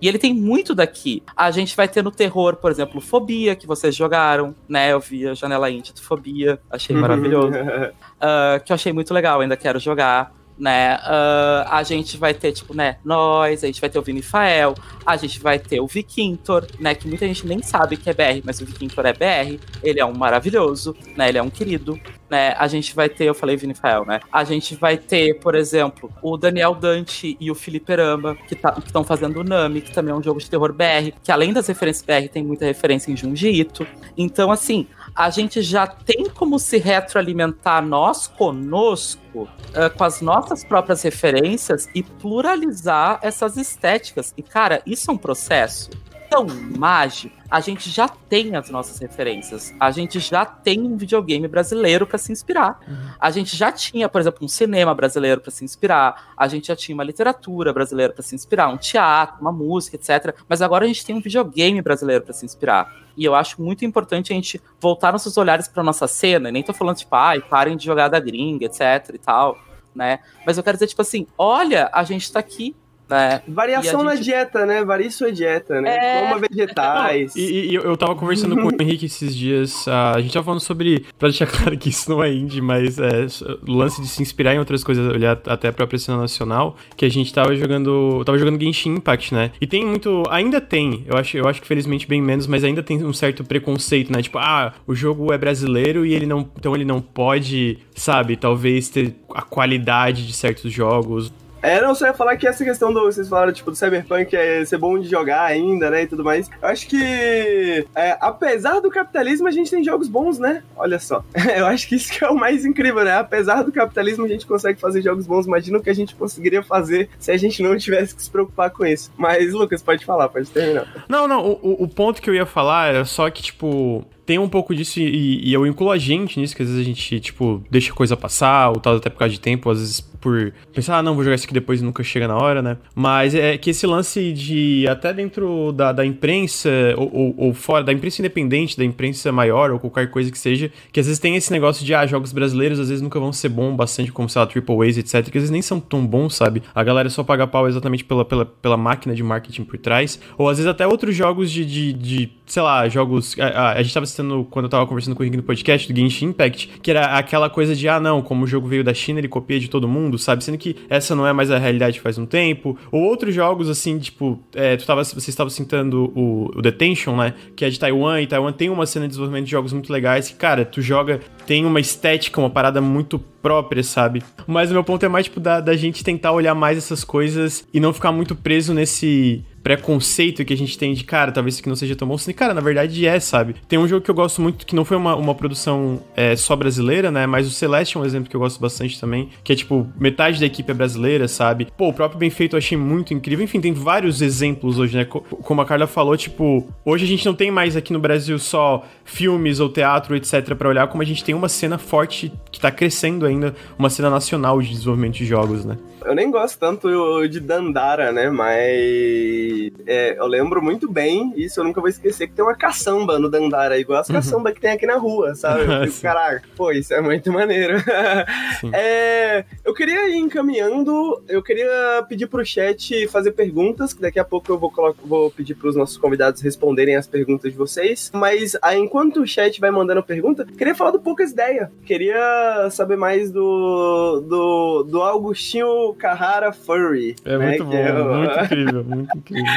E 0.00 0.06
ele 0.08 0.18
tem 0.18 0.32
muito 0.32 0.74
daqui. 0.74 1.22
A 1.36 1.50
gente 1.50 1.76
vai 1.76 1.88
ter 1.88 2.02
no 2.02 2.10
terror, 2.10 2.56
por 2.56 2.70
exemplo, 2.70 3.00
Fobia, 3.00 3.56
que 3.56 3.66
vocês 3.66 3.94
jogaram, 3.94 4.54
né? 4.68 4.92
Eu 4.92 5.00
vi 5.00 5.26
a 5.26 5.34
janela 5.34 5.70
índia 5.70 5.92
de 5.92 6.00
Fobia, 6.00 6.60
achei 6.70 6.94
maravilhoso. 6.94 7.48
uh, 7.48 8.60
que 8.64 8.72
eu 8.72 8.74
achei 8.74 8.92
muito 8.92 9.12
legal, 9.12 9.40
ainda 9.40 9.56
quero 9.56 9.78
jogar 9.78 10.37
né? 10.58 10.96
Uh, 10.96 11.68
a 11.68 11.82
gente 11.82 12.16
vai 12.16 12.34
ter, 12.34 12.52
tipo, 12.52 12.74
né, 12.74 12.96
nós, 13.04 13.62
a 13.62 13.66
gente 13.66 13.80
vai 13.80 13.88
ter 13.88 13.98
o 13.98 14.02
Vinifael, 14.02 14.74
a 15.06 15.16
gente 15.16 15.40
vai 15.40 15.58
ter 15.58 15.80
o 15.80 15.86
Vikintor, 15.86 16.66
né? 16.78 16.94
Que 16.94 17.06
muita 17.06 17.26
gente 17.26 17.46
nem 17.46 17.62
sabe 17.62 17.96
que 17.96 18.10
é 18.10 18.12
BR, 18.12 18.42
mas 18.44 18.60
o 18.60 18.66
Vikintor 18.66 19.06
é 19.06 19.12
BR. 19.12 19.60
Ele 19.82 20.00
é 20.00 20.04
um 20.04 20.14
maravilhoso, 20.14 20.96
né? 21.16 21.28
Ele 21.28 21.38
é 21.38 21.42
um 21.42 21.50
querido. 21.50 21.98
Né, 22.28 22.54
a 22.58 22.68
gente 22.68 22.94
vai 22.94 23.08
ter, 23.08 23.24
eu 23.24 23.34
falei 23.34 23.56
Vinifael, 23.56 24.04
né? 24.04 24.20
A 24.30 24.44
gente 24.44 24.74
vai 24.74 24.98
ter, 24.98 25.40
por 25.40 25.54
exemplo, 25.54 26.12
o 26.20 26.36
Daniel 26.36 26.74
Dante 26.74 27.38
e 27.40 27.50
o 27.50 27.54
Felipe 27.54 27.96
Ramba, 27.96 28.36
que 28.46 28.54
tá, 28.54 28.76
estão 28.84 29.02
fazendo 29.02 29.40
o 29.40 29.44
Nami, 29.44 29.80
que 29.80 29.92
também 29.92 30.12
é 30.12 30.14
um 30.14 30.22
jogo 30.22 30.38
de 30.38 30.50
terror 30.50 30.70
BR, 30.74 31.10
que 31.24 31.32
além 31.32 31.54
das 31.54 31.66
referências 31.66 32.04
BR, 32.04 32.28
tem 32.30 32.44
muita 32.44 32.66
referência 32.66 33.10
em 33.10 33.16
Junji 33.16 33.48
Ito. 33.48 33.86
Então, 34.14 34.52
assim, 34.52 34.86
a 35.18 35.30
gente 35.30 35.62
já 35.62 35.84
tem 35.84 36.30
como 36.30 36.60
se 36.60 36.78
retroalimentar 36.78 37.84
nós 37.84 38.28
conosco 38.28 39.42
uh, 39.42 39.96
com 39.96 40.04
as 40.04 40.20
nossas 40.20 40.62
próprias 40.62 41.02
referências 41.02 41.88
e 41.92 42.04
pluralizar 42.04 43.18
essas 43.20 43.56
estéticas. 43.56 44.32
E, 44.36 44.44
cara, 44.44 44.80
isso 44.86 45.10
é 45.10 45.14
um 45.14 45.18
processo 45.18 45.90
tão 46.28 46.46
mágico. 46.76 47.36
A 47.50 47.60
gente 47.60 47.88
já 47.88 48.08
tem 48.08 48.54
as 48.56 48.68
nossas 48.70 48.98
referências. 48.98 49.74
A 49.80 49.90
gente 49.90 50.20
já 50.20 50.44
tem 50.44 50.80
um 50.80 50.96
videogame 50.96 51.48
brasileiro 51.48 52.06
para 52.06 52.18
se 52.18 52.30
inspirar. 52.30 52.78
Uhum. 52.86 53.10
A 53.18 53.30
gente 53.30 53.56
já 53.56 53.72
tinha, 53.72 54.08
por 54.08 54.20
exemplo, 54.20 54.44
um 54.44 54.48
cinema 54.48 54.94
brasileiro 54.94 55.40
para 55.40 55.50
se 55.50 55.64
inspirar. 55.64 56.32
A 56.36 56.46
gente 56.46 56.68
já 56.68 56.76
tinha 56.76 56.94
uma 56.94 57.04
literatura 57.04 57.72
brasileira 57.72 58.12
para 58.12 58.22
se 58.22 58.34
inspirar, 58.34 58.68
um 58.68 58.76
teatro, 58.76 59.40
uma 59.40 59.52
música, 59.52 59.96
etc. 59.96 60.34
Mas 60.48 60.60
agora 60.60 60.84
a 60.84 60.88
gente 60.88 61.04
tem 61.04 61.14
um 61.14 61.20
videogame 61.20 61.80
brasileiro 61.80 62.24
para 62.24 62.34
se 62.34 62.44
inspirar. 62.44 62.94
E 63.16 63.24
eu 63.24 63.34
acho 63.34 63.60
muito 63.62 63.84
importante 63.84 64.32
a 64.32 64.36
gente 64.36 64.60
voltar 64.78 65.10
nossos 65.10 65.36
olhares 65.36 65.66
para 65.66 65.82
nossa 65.82 66.06
cena. 66.06 66.52
Nem 66.52 66.62
tô 66.62 66.74
falando, 66.74 66.96
tipo, 66.96 67.14
ai, 67.16 67.40
parem 67.40 67.76
de 67.76 67.84
jogar 67.84 68.08
da 68.08 68.20
gringa, 68.20 68.66
etc 68.66 69.14
e 69.14 69.18
tal, 69.18 69.58
né? 69.94 70.20
Mas 70.46 70.58
eu 70.58 70.62
quero 70.62 70.76
dizer, 70.76 70.86
tipo 70.86 71.02
assim, 71.02 71.26
olha, 71.36 71.90
a 71.92 72.04
gente 72.04 72.30
tá 72.30 72.38
aqui 72.38 72.76
é. 73.10 73.42
Variação 73.48 74.00
gente... 74.00 74.04
na 74.04 74.14
dieta, 74.14 74.66
né? 74.66 74.84
Varie 74.84 75.10
sua 75.10 75.32
dieta, 75.32 75.80
né? 75.80 75.96
É... 75.96 76.20
Coma 76.22 76.40
vegetais. 76.40 77.34
E, 77.34 77.70
e, 77.70 77.74
eu 77.74 77.96
tava 77.96 78.14
conversando 78.14 78.56
com 78.56 78.68
o 78.68 78.70
Henrique 78.82 79.06
esses 79.06 79.34
dias. 79.34 79.86
Uh, 79.86 80.16
a 80.16 80.20
gente 80.20 80.32
tava 80.32 80.44
falando 80.44 80.60
sobre. 80.60 81.04
Pra 81.18 81.28
deixar 81.28 81.46
claro 81.50 81.76
que 81.76 81.88
isso 81.88 82.10
não 82.10 82.22
é 82.22 82.32
indie, 82.32 82.60
mas 82.60 82.98
é 82.98 83.26
o 83.66 83.72
lance 83.72 84.00
de 84.00 84.08
se 84.08 84.22
inspirar 84.22 84.54
em 84.54 84.58
outras 84.58 84.84
coisas, 84.84 85.06
olhar 85.10 85.40
até 85.46 85.68
a 85.68 85.72
própria 85.72 85.98
cena 85.98 86.18
nacional. 86.18 86.76
Que 86.96 87.04
a 87.04 87.10
gente 87.10 87.32
tava 87.32 87.54
jogando. 87.56 88.22
Tava 88.24 88.38
jogando 88.38 88.60
Genshin 88.60 88.94
Impact, 88.96 89.34
né? 89.34 89.50
E 89.60 89.66
tem 89.66 89.84
muito. 89.84 90.22
Ainda 90.30 90.60
tem, 90.60 91.04
eu 91.06 91.16
acho, 91.16 91.36
eu 91.36 91.48
acho 91.48 91.62
que 91.62 91.66
felizmente 91.66 92.06
bem 92.06 92.20
menos, 92.20 92.46
mas 92.46 92.64
ainda 92.64 92.82
tem 92.82 93.02
um 93.04 93.12
certo 93.12 93.42
preconceito, 93.44 94.12
né? 94.12 94.22
Tipo, 94.22 94.38
ah, 94.38 94.74
o 94.86 94.94
jogo 94.94 95.32
é 95.32 95.38
brasileiro 95.38 96.04
e 96.04 96.14
ele 96.14 96.26
não. 96.26 96.48
Então 96.58 96.74
ele 96.74 96.84
não 96.84 97.00
pode, 97.00 97.78
sabe, 97.94 98.36
talvez 98.36 98.88
ter 98.88 99.14
a 99.34 99.42
qualidade 99.42 100.26
de 100.26 100.32
certos 100.32 100.72
jogos. 100.72 101.32
É, 101.62 101.80
não, 101.80 101.94
só 101.94 102.06
ia 102.06 102.14
falar 102.14 102.36
que 102.36 102.46
essa 102.46 102.64
questão 102.64 102.92
do. 102.92 103.04
Vocês 103.04 103.28
falaram, 103.28 103.52
tipo, 103.52 103.70
do 103.70 103.76
Cyberpunk 103.76 104.34
é 104.36 104.64
ser 104.64 104.78
bom 104.78 104.98
de 104.98 105.08
jogar 105.08 105.44
ainda, 105.44 105.90
né? 105.90 106.02
E 106.02 106.06
tudo 106.06 106.24
mais. 106.24 106.48
Eu 106.60 106.68
acho 106.68 106.86
que. 106.88 107.86
É, 107.94 108.16
apesar 108.20 108.80
do 108.80 108.90
capitalismo, 108.90 109.48
a 109.48 109.50
gente 109.50 109.70
tem 109.70 109.82
jogos 109.82 110.08
bons, 110.08 110.38
né? 110.38 110.62
Olha 110.76 110.98
só. 110.98 111.24
Eu 111.56 111.66
acho 111.66 111.88
que 111.88 111.96
isso 111.96 112.12
que 112.12 112.24
é 112.24 112.28
o 112.28 112.36
mais 112.36 112.64
incrível, 112.64 113.04
né? 113.04 113.16
Apesar 113.16 113.62
do 113.62 113.72
capitalismo, 113.72 114.24
a 114.24 114.28
gente 114.28 114.46
consegue 114.46 114.80
fazer 114.80 115.02
jogos 115.02 115.26
bons. 115.26 115.46
Imagina 115.46 115.78
o 115.78 115.82
que 115.82 115.90
a 115.90 115.94
gente 115.94 116.14
conseguiria 116.14 116.62
fazer 116.62 117.08
se 117.18 117.30
a 117.30 117.36
gente 117.36 117.62
não 117.62 117.76
tivesse 117.76 118.14
que 118.14 118.22
se 118.22 118.30
preocupar 118.30 118.70
com 118.70 118.84
isso. 118.86 119.12
Mas, 119.16 119.52
Lucas, 119.52 119.82
pode 119.82 120.04
falar, 120.04 120.28
pode 120.28 120.50
terminar. 120.50 121.06
Não, 121.08 121.26
não, 121.26 121.44
o, 121.44 121.84
o 121.84 121.88
ponto 121.88 122.22
que 122.22 122.30
eu 122.30 122.34
ia 122.34 122.46
falar 122.46 122.88
era 122.88 123.04
só 123.04 123.28
que, 123.30 123.42
tipo 123.42 124.04
tem 124.28 124.38
um 124.38 124.46
pouco 124.46 124.74
disso 124.74 125.00
e, 125.00 125.40
e, 125.42 125.54
eu 125.54 125.66
incluo 125.66 125.90
a 125.90 125.96
gente 125.96 126.38
nisso, 126.38 126.54
que 126.54 126.60
às 126.60 126.68
vezes 126.68 126.82
a 126.82 126.84
gente, 126.84 127.18
tipo, 127.18 127.64
deixa 127.70 127.94
coisa 127.94 128.14
passar, 128.14 128.68
ou 128.68 128.74
tal, 128.74 128.96
até 128.96 129.08
por 129.08 129.20
causa 129.20 129.32
de 129.32 129.40
tempo, 129.40 129.70
às 129.70 129.78
vezes 129.78 130.02
por 130.02 130.52
pensar, 130.74 130.98
ah, 130.98 131.02
não, 131.02 131.14
vou 131.14 131.24
jogar 131.24 131.36
isso 131.36 131.46
aqui 131.46 131.54
depois 131.54 131.80
e 131.80 131.84
nunca 131.84 132.02
chega 132.02 132.28
na 132.28 132.36
hora, 132.36 132.60
né? 132.60 132.76
Mas 132.94 133.34
é 133.34 133.56
que 133.56 133.70
esse 133.70 133.86
lance 133.86 134.32
de, 134.34 134.86
até 134.86 135.14
dentro 135.14 135.72
da, 135.72 135.92
da 135.92 136.04
imprensa, 136.04 136.68
ou, 136.98 137.10
ou, 137.10 137.34
ou, 137.38 137.54
fora, 137.54 137.82
da 137.82 137.90
imprensa 137.90 138.20
independente, 138.20 138.76
da 138.76 138.84
imprensa 138.84 139.32
maior, 139.32 139.70
ou 139.70 139.78
qualquer 139.78 140.10
coisa 140.10 140.30
que 140.30 140.38
seja, 140.38 140.70
que 140.92 141.00
às 141.00 141.06
vezes 141.06 141.18
tem 141.18 141.34
esse 141.34 141.50
negócio 141.50 141.82
de, 141.82 141.94
ah, 141.94 142.04
jogos 142.04 142.30
brasileiros 142.30 142.78
às 142.78 142.90
vezes 142.90 143.00
nunca 143.00 143.18
vão 143.18 143.32
ser 143.32 143.48
bons 143.48 143.74
bastante, 143.76 144.12
como, 144.12 144.28
sei 144.28 144.40
lá, 144.40 144.46
Triple 144.46 144.88
A's, 144.88 144.98
etc., 144.98 145.30
que 145.30 145.38
às 145.38 145.42
vezes 145.42 145.50
nem 145.50 145.62
são 145.62 145.80
tão 145.80 146.06
bons, 146.06 146.34
sabe? 146.34 146.62
A 146.74 146.84
galera 146.84 147.08
só 147.08 147.24
paga 147.24 147.46
pau 147.46 147.66
exatamente 147.66 148.04
pela, 148.04 148.26
pela, 148.26 148.44
pela 148.44 148.76
máquina 148.76 149.14
de 149.14 149.22
marketing 149.22 149.64
por 149.64 149.78
trás, 149.78 150.20
ou 150.36 150.50
às 150.50 150.58
vezes 150.58 150.68
até 150.68 150.86
outros 150.86 151.16
jogos 151.16 151.50
de, 151.50 151.64
de, 151.64 151.92
de 151.94 152.30
sei 152.48 152.62
lá, 152.62 152.88
jogos. 152.88 153.38
A, 153.38 153.46
a, 153.46 153.72
a 153.74 153.82
gente 153.82 153.94
tava 153.94 154.06
quando 154.50 154.66
eu 154.66 154.70
tava 154.70 154.86
conversando 154.86 155.14
com 155.14 155.22
o 155.22 155.24
Henrique 155.24 155.36
no 155.36 155.42
podcast 155.42 155.92
do 155.92 155.98
Genshin 155.98 156.26
Impact, 156.26 156.80
que 156.82 156.90
era 156.90 157.18
aquela 157.18 157.48
coisa 157.50 157.74
de, 157.74 157.88
ah, 157.88 158.00
não, 158.00 158.22
como 158.22 158.44
o 158.44 158.46
jogo 158.46 158.66
veio 158.66 158.84
da 158.84 158.94
China, 158.94 159.20
ele 159.20 159.28
copia 159.28 159.58
de 159.58 159.68
todo 159.68 159.88
mundo, 159.88 160.18
sabe? 160.18 160.44
Sendo 160.44 160.58
que 160.58 160.76
essa 160.88 161.14
não 161.14 161.26
é 161.26 161.32
mais 161.32 161.50
a 161.50 161.58
realidade 161.58 162.00
faz 162.00 162.18
um 162.18 162.26
tempo. 162.26 162.76
Ou 162.90 163.02
outros 163.02 163.34
jogos, 163.34 163.68
assim, 163.68 163.98
tipo, 163.98 164.38
é, 164.54 164.76
tu 164.76 164.86
tava, 164.86 165.04
você 165.04 165.30
estava 165.30 165.50
citando 165.50 166.12
o, 166.14 166.50
o 166.56 166.62
Detention, 166.62 167.16
né? 167.16 167.34
Que 167.56 167.64
é 167.64 167.70
de 167.70 167.78
Taiwan, 167.78 168.20
e 168.20 168.26
Taiwan 168.26 168.52
tem 168.52 168.70
uma 168.70 168.86
cena 168.86 169.06
de 169.06 169.10
desenvolvimento 169.10 169.44
de 169.44 169.50
jogos 169.50 169.72
muito 169.72 169.92
legais 169.92 170.28
que, 170.28 170.34
cara, 170.34 170.64
tu 170.64 170.80
joga, 170.80 171.20
tem 171.48 171.64
uma 171.64 171.80
estética, 171.80 172.38
uma 172.38 172.50
parada 172.50 172.78
muito 172.78 173.18
própria, 173.18 173.82
sabe? 173.82 174.22
Mas 174.46 174.70
o 174.70 174.74
meu 174.74 174.84
ponto 174.84 175.06
é 175.06 175.08
mais, 175.08 175.24
tipo, 175.24 175.40
da, 175.40 175.62
da 175.62 175.74
gente 175.74 176.04
tentar 176.04 176.32
olhar 176.32 176.54
mais 176.54 176.76
essas 176.76 177.02
coisas 177.04 177.66
e 177.72 177.80
não 177.80 177.94
ficar 177.94 178.12
muito 178.12 178.36
preso 178.36 178.74
nesse 178.74 179.42
preconceito 179.62 180.44
que 180.44 180.52
a 180.52 180.56
gente 180.56 180.78
tem 180.78 180.94
de, 180.94 181.04
cara, 181.04 181.32
talvez 181.32 181.54
isso 181.54 181.60
aqui 181.60 181.68
não 181.68 181.76
seja 181.76 181.94
tão 181.94 182.08
bom. 182.08 182.14
Assim, 182.14 182.32
cara, 182.32 182.54
na 182.54 182.60
verdade 182.60 183.06
é, 183.06 183.20
sabe? 183.20 183.56
Tem 183.68 183.78
um 183.78 183.86
jogo 183.86 184.02
que 184.02 184.10
eu 184.10 184.14
gosto 184.14 184.40
muito, 184.40 184.64
que 184.64 184.74
não 184.74 184.84
foi 184.84 184.96
uma, 184.96 185.14
uma 185.14 185.34
produção 185.34 186.00
é, 186.16 186.34
só 186.36 186.56
brasileira, 186.56 187.10
né? 187.10 187.26
Mas 187.26 187.46
o 187.46 187.50
Celeste 187.50 187.96
é 187.96 188.00
um 188.00 188.04
exemplo 188.04 188.30
que 188.30 188.36
eu 188.36 188.40
gosto 188.40 188.60
bastante 188.60 188.98
também, 188.98 189.28
que 189.44 189.52
é 189.52 189.56
tipo, 189.56 189.86
metade 189.98 190.40
da 190.40 190.46
equipe 190.46 190.70
é 190.70 190.74
brasileira, 190.74 191.28
sabe? 191.28 191.68
Pô, 191.76 191.88
o 191.88 191.92
próprio 191.92 192.18
Bem 192.18 192.30
Feito 192.30 192.54
eu 192.54 192.58
achei 192.58 192.78
muito 192.78 193.12
incrível. 193.12 193.44
Enfim, 193.44 193.60
tem 193.60 193.72
vários 193.72 194.22
exemplos 194.22 194.78
hoje, 194.78 194.96
né? 194.96 195.04
Como 195.04 195.60
a 195.60 195.66
Carla 195.66 195.86
falou, 195.86 196.16
tipo, 196.16 196.66
hoje 196.84 197.04
a 197.04 197.08
gente 197.08 197.26
não 197.26 197.34
tem 197.34 197.50
mais 197.50 197.76
aqui 197.76 197.92
no 197.92 197.98
Brasil 197.98 198.38
só 198.38 198.84
filmes 199.04 199.60
ou 199.60 199.68
teatro, 199.68 200.16
etc, 200.16 200.54
para 200.54 200.68
olhar, 200.68 200.86
como 200.88 201.02
a 201.02 201.06
gente 201.06 201.24
tem 201.24 201.34
uma 201.38 201.48
cena 201.48 201.78
forte 201.78 202.32
que 202.50 202.60
tá 202.60 202.70
crescendo 202.70 203.24
ainda, 203.24 203.54
uma 203.78 203.88
cena 203.88 204.10
nacional 204.10 204.60
de 204.60 204.68
desenvolvimento 204.68 205.14
de 205.14 205.24
jogos, 205.24 205.64
né? 205.64 205.78
Eu 206.04 206.14
nem 206.14 206.30
gosto 206.30 206.58
tanto 206.58 207.26
de 207.28 207.40
Dandara, 207.40 208.12
né? 208.12 208.30
Mas 208.30 209.72
é, 209.86 210.18
eu 210.18 210.26
lembro 210.26 210.62
muito 210.62 210.90
bem, 210.90 211.32
isso 211.36 211.60
eu 211.60 211.64
nunca 211.64 211.80
vou 211.80 211.88
esquecer, 211.88 212.28
que 212.28 212.34
tem 212.34 212.44
uma 212.44 212.54
caçamba 212.54 213.18
no 213.18 213.28
Dandara, 213.28 213.78
igual 213.78 214.00
as 214.00 214.08
uhum. 214.08 214.16
caçamba 214.16 214.52
que 214.52 214.60
tem 214.60 214.70
aqui 214.70 214.86
na 214.86 214.96
rua, 214.96 215.34
sabe? 215.34 215.62
Eu 215.62 215.86
fico, 215.90 216.02
caraca, 216.02 216.42
pô, 216.56 216.70
isso 216.72 216.92
é 216.94 217.00
muito 217.00 217.32
maneiro. 217.32 217.76
é, 218.72 219.44
eu 219.64 219.74
queria 219.74 220.08
ir 220.08 220.16
encaminhando, 220.16 221.22
eu 221.28 221.42
queria 221.42 222.04
pedir 222.08 222.26
pro 222.26 222.44
chat 222.44 223.06
fazer 223.08 223.32
perguntas, 223.32 223.92
que 223.92 224.00
daqui 224.00 224.18
a 224.18 224.24
pouco 224.24 224.52
eu 224.52 224.58
vou, 224.58 224.72
vou 225.04 225.30
pedir 225.30 225.54
pros 225.54 225.76
nossos 225.76 225.96
convidados 225.96 226.42
responderem 226.42 226.96
as 226.96 227.06
perguntas 227.06 227.52
de 227.52 227.58
vocês. 227.58 228.10
Mas 228.14 228.56
aí, 228.62 228.78
enquanto 228.78 229.20
o 229.20 229.26
chat 229.26 229.60
vai 229.60 229.70
mandando 229.70 230.02
pergunta, 230.02 230.46
queria 230.56 230.74
falar 230.74 230.90
do 230.90 231.00
Poucas 231.00 231.32
Ideia. 231.32 231.70
Queria 231.84 232.68
saber 232.70 232.96
mais 232.96 233.30
do, 233.30 234.20
do, 234.20 234.82
do 234.84 235.02
Augustinho 235.02 235.87
Carrara 235.94 236.52
Furry. 236.52 237.16
É 237.24 237.36
né? 237.36 237.46
muito 237.48 237.64
bom, 237.64 237.74
é 237.74 238.02
o... 238.02 238.14
muito 238.16 238.40
incrível, 238.44 238.84
muito 238.84 239.18
incrível. 239.18 239.52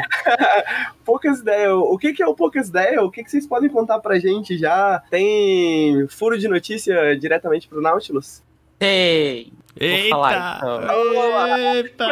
Poucas 1.06 1.40
Ideias. 1.40 1.74
O 1.74 1.98
que, 1.98 2.14
que 2.14 2.24
é 2.24 2.28
o 2.28 2.36
Poucas 2.36 2.70
Ideias? 2.70 3.04
O 3.04 3.12
que, 3.12 3.24
que 3.24 3.32
vocês 3.32 3.48
podem 3.48 3.70
contar 3.70 4.00
pra 4.00 4.20
gente 4.20 4.58
já? 4.58 5.02
Tem 5.10 6.08
furo 6.08 6.38
de 6.38 6.48
notícia 6.48 7.18
diretamente 7.18 7.68
pro 7.68 7.82
Nautilus? 7.82 8.42
Tem. 8.78 9.52
Eita! 9.80 10.10
Falar, 10.10 10.58
então. 10.58 11.76
Eita! 11.76 12.08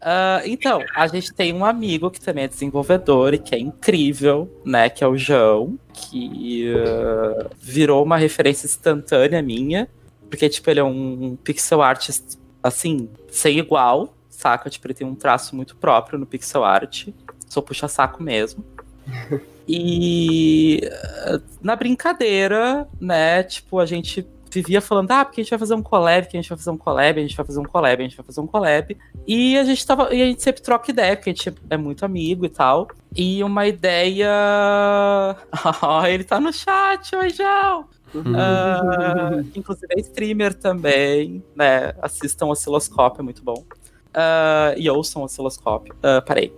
Uh, 0.00 0.44
então, 0.46 0.82
a 0.94 1.06
gente 1.06 1.32
tem 1.32 1.52
um 1.52 1.64
amigo 1.64 2.10
que 2.10 2.20
também 2.20 2.44
é 2.44 2.48
desenvolvedor 2.48 3.34
e 3.34 3.38
que 3.38 3.54
é 3.54 3.58
incrível, 3.58 4.50
né? 4.64 4.88
Que 4.88 5.02
é 5.02 5.08
o 5.08 5.16
João, 5.16 5.78
que 5.92 6.72
uh, 6.74 7.50
virou 7.58 8.04
uma 8.04 8.16
referência 8.16 8.66
instantânea 8.66 9.42
minha. 9.42 9.88
Porque, 10.28 10.48
tipo, 10.48 10.68
ele 10.68 10.80
é 10.80 10.84
um 10.84 11.36
pixel 11.42 11.80
artist, 11.80 12.36
assim, 12.64 13.10
sem 13.30 13.58
igual, 13.58 14.14
saca? 14.30 14.70
Tipo, 14.70 14.86
ele 14.86 14.94
tem 14.94 15.06
um 15.06 15.14
traço 15.14 15.54
muito 15.54 15.76
próprio 15.76 16.18
no 16.18 16.24
pixel 16.24 16.64
art. 16.64 17.08
Sou 17.46 17.62
puxa-saco 17.62 18.22
mesmo. 18.22 18.64
E 19.66 20.82
uh, 21.26 21.42
na 21.62 21.74
brincadeira, 21.74 22.86
né? 23.00 23.42
Tipo, 23.42 23.78
a 23.78 23.86
gente 23.86 24.26
vivia 24.50 24.80
falando, 24.80 25.10
ah, 25.10 25.24
porque 25.24 25.40
a 25.40 25.44
gente 25.44 25.50
vai 25.50 25.58
fazer 25.58 25.74
um 25.74 25.82
collab, 25.82 26.28
que 26.28 26.36
a 26.36 26.40
gente 26.40 26.48
vai 26.48 26.58
fazer 26.58 26.70
um 26.70 26.76
collab, 26.76 27.18
a 27.18 27.22
gente 27.22 27.34
vai 27.34 27.46
fazer 27.46 27.60
um 27.60 27.64
collab, 27.64 28.00
a 28.00 28.02
gente 28.06 28.16
vai 28.16 28.26
fazer 28.26 28.40
um 28.40 28.46
collab. 28.46 28.96
E 29.26 29.58
a 29.58 29.64
gente 29.64 29.86
tava. 29.86 30.14
E 30.14 30.22
a 30.22 30.26
gente 30.26 30.42
sempre 30.42 30.62
troca 30.62 30.90
ideia, 30.90 31.16
porque 31.16 31.30
a 31.30 31.32
gente 31.32 31.54
é 31.70 31.76
muito 31.78 32.04
amigo 32.04 32.44
e 32.44 32.50
tal. 32.50 32.88
E 33.16 33.42
uma 33.42 33.66
ideia. 33.66 34.28
oh, 35.82 36.06
ele 36.06 36.24
tá 36.24 36.38
no 36.38 36.52
chat, 36.52 37.16
oi, 37.16 37.30
João! 37.30 37.88
Uh, 38.20 39.46
inclusive 39.54 39.92
é 39.96 40.00
streamer 40.00 40.54
também, 40.54 41.42
né? 41.54 41.94
Assistam 42.00 42.46
o 42.46 42.50
osciloscópio, 42.50 43.20
é 43.20 43.24
muito 43.24 43.42
bom. 43.42 43.64
Uh, 44.10 44.76
e 44.76 44.88
ouçam 44.88 45.22
o 45.22 45.24
osciloscópio. 45.24 45.94
Uh, 45.96 46.24
parei. 46.24 46.54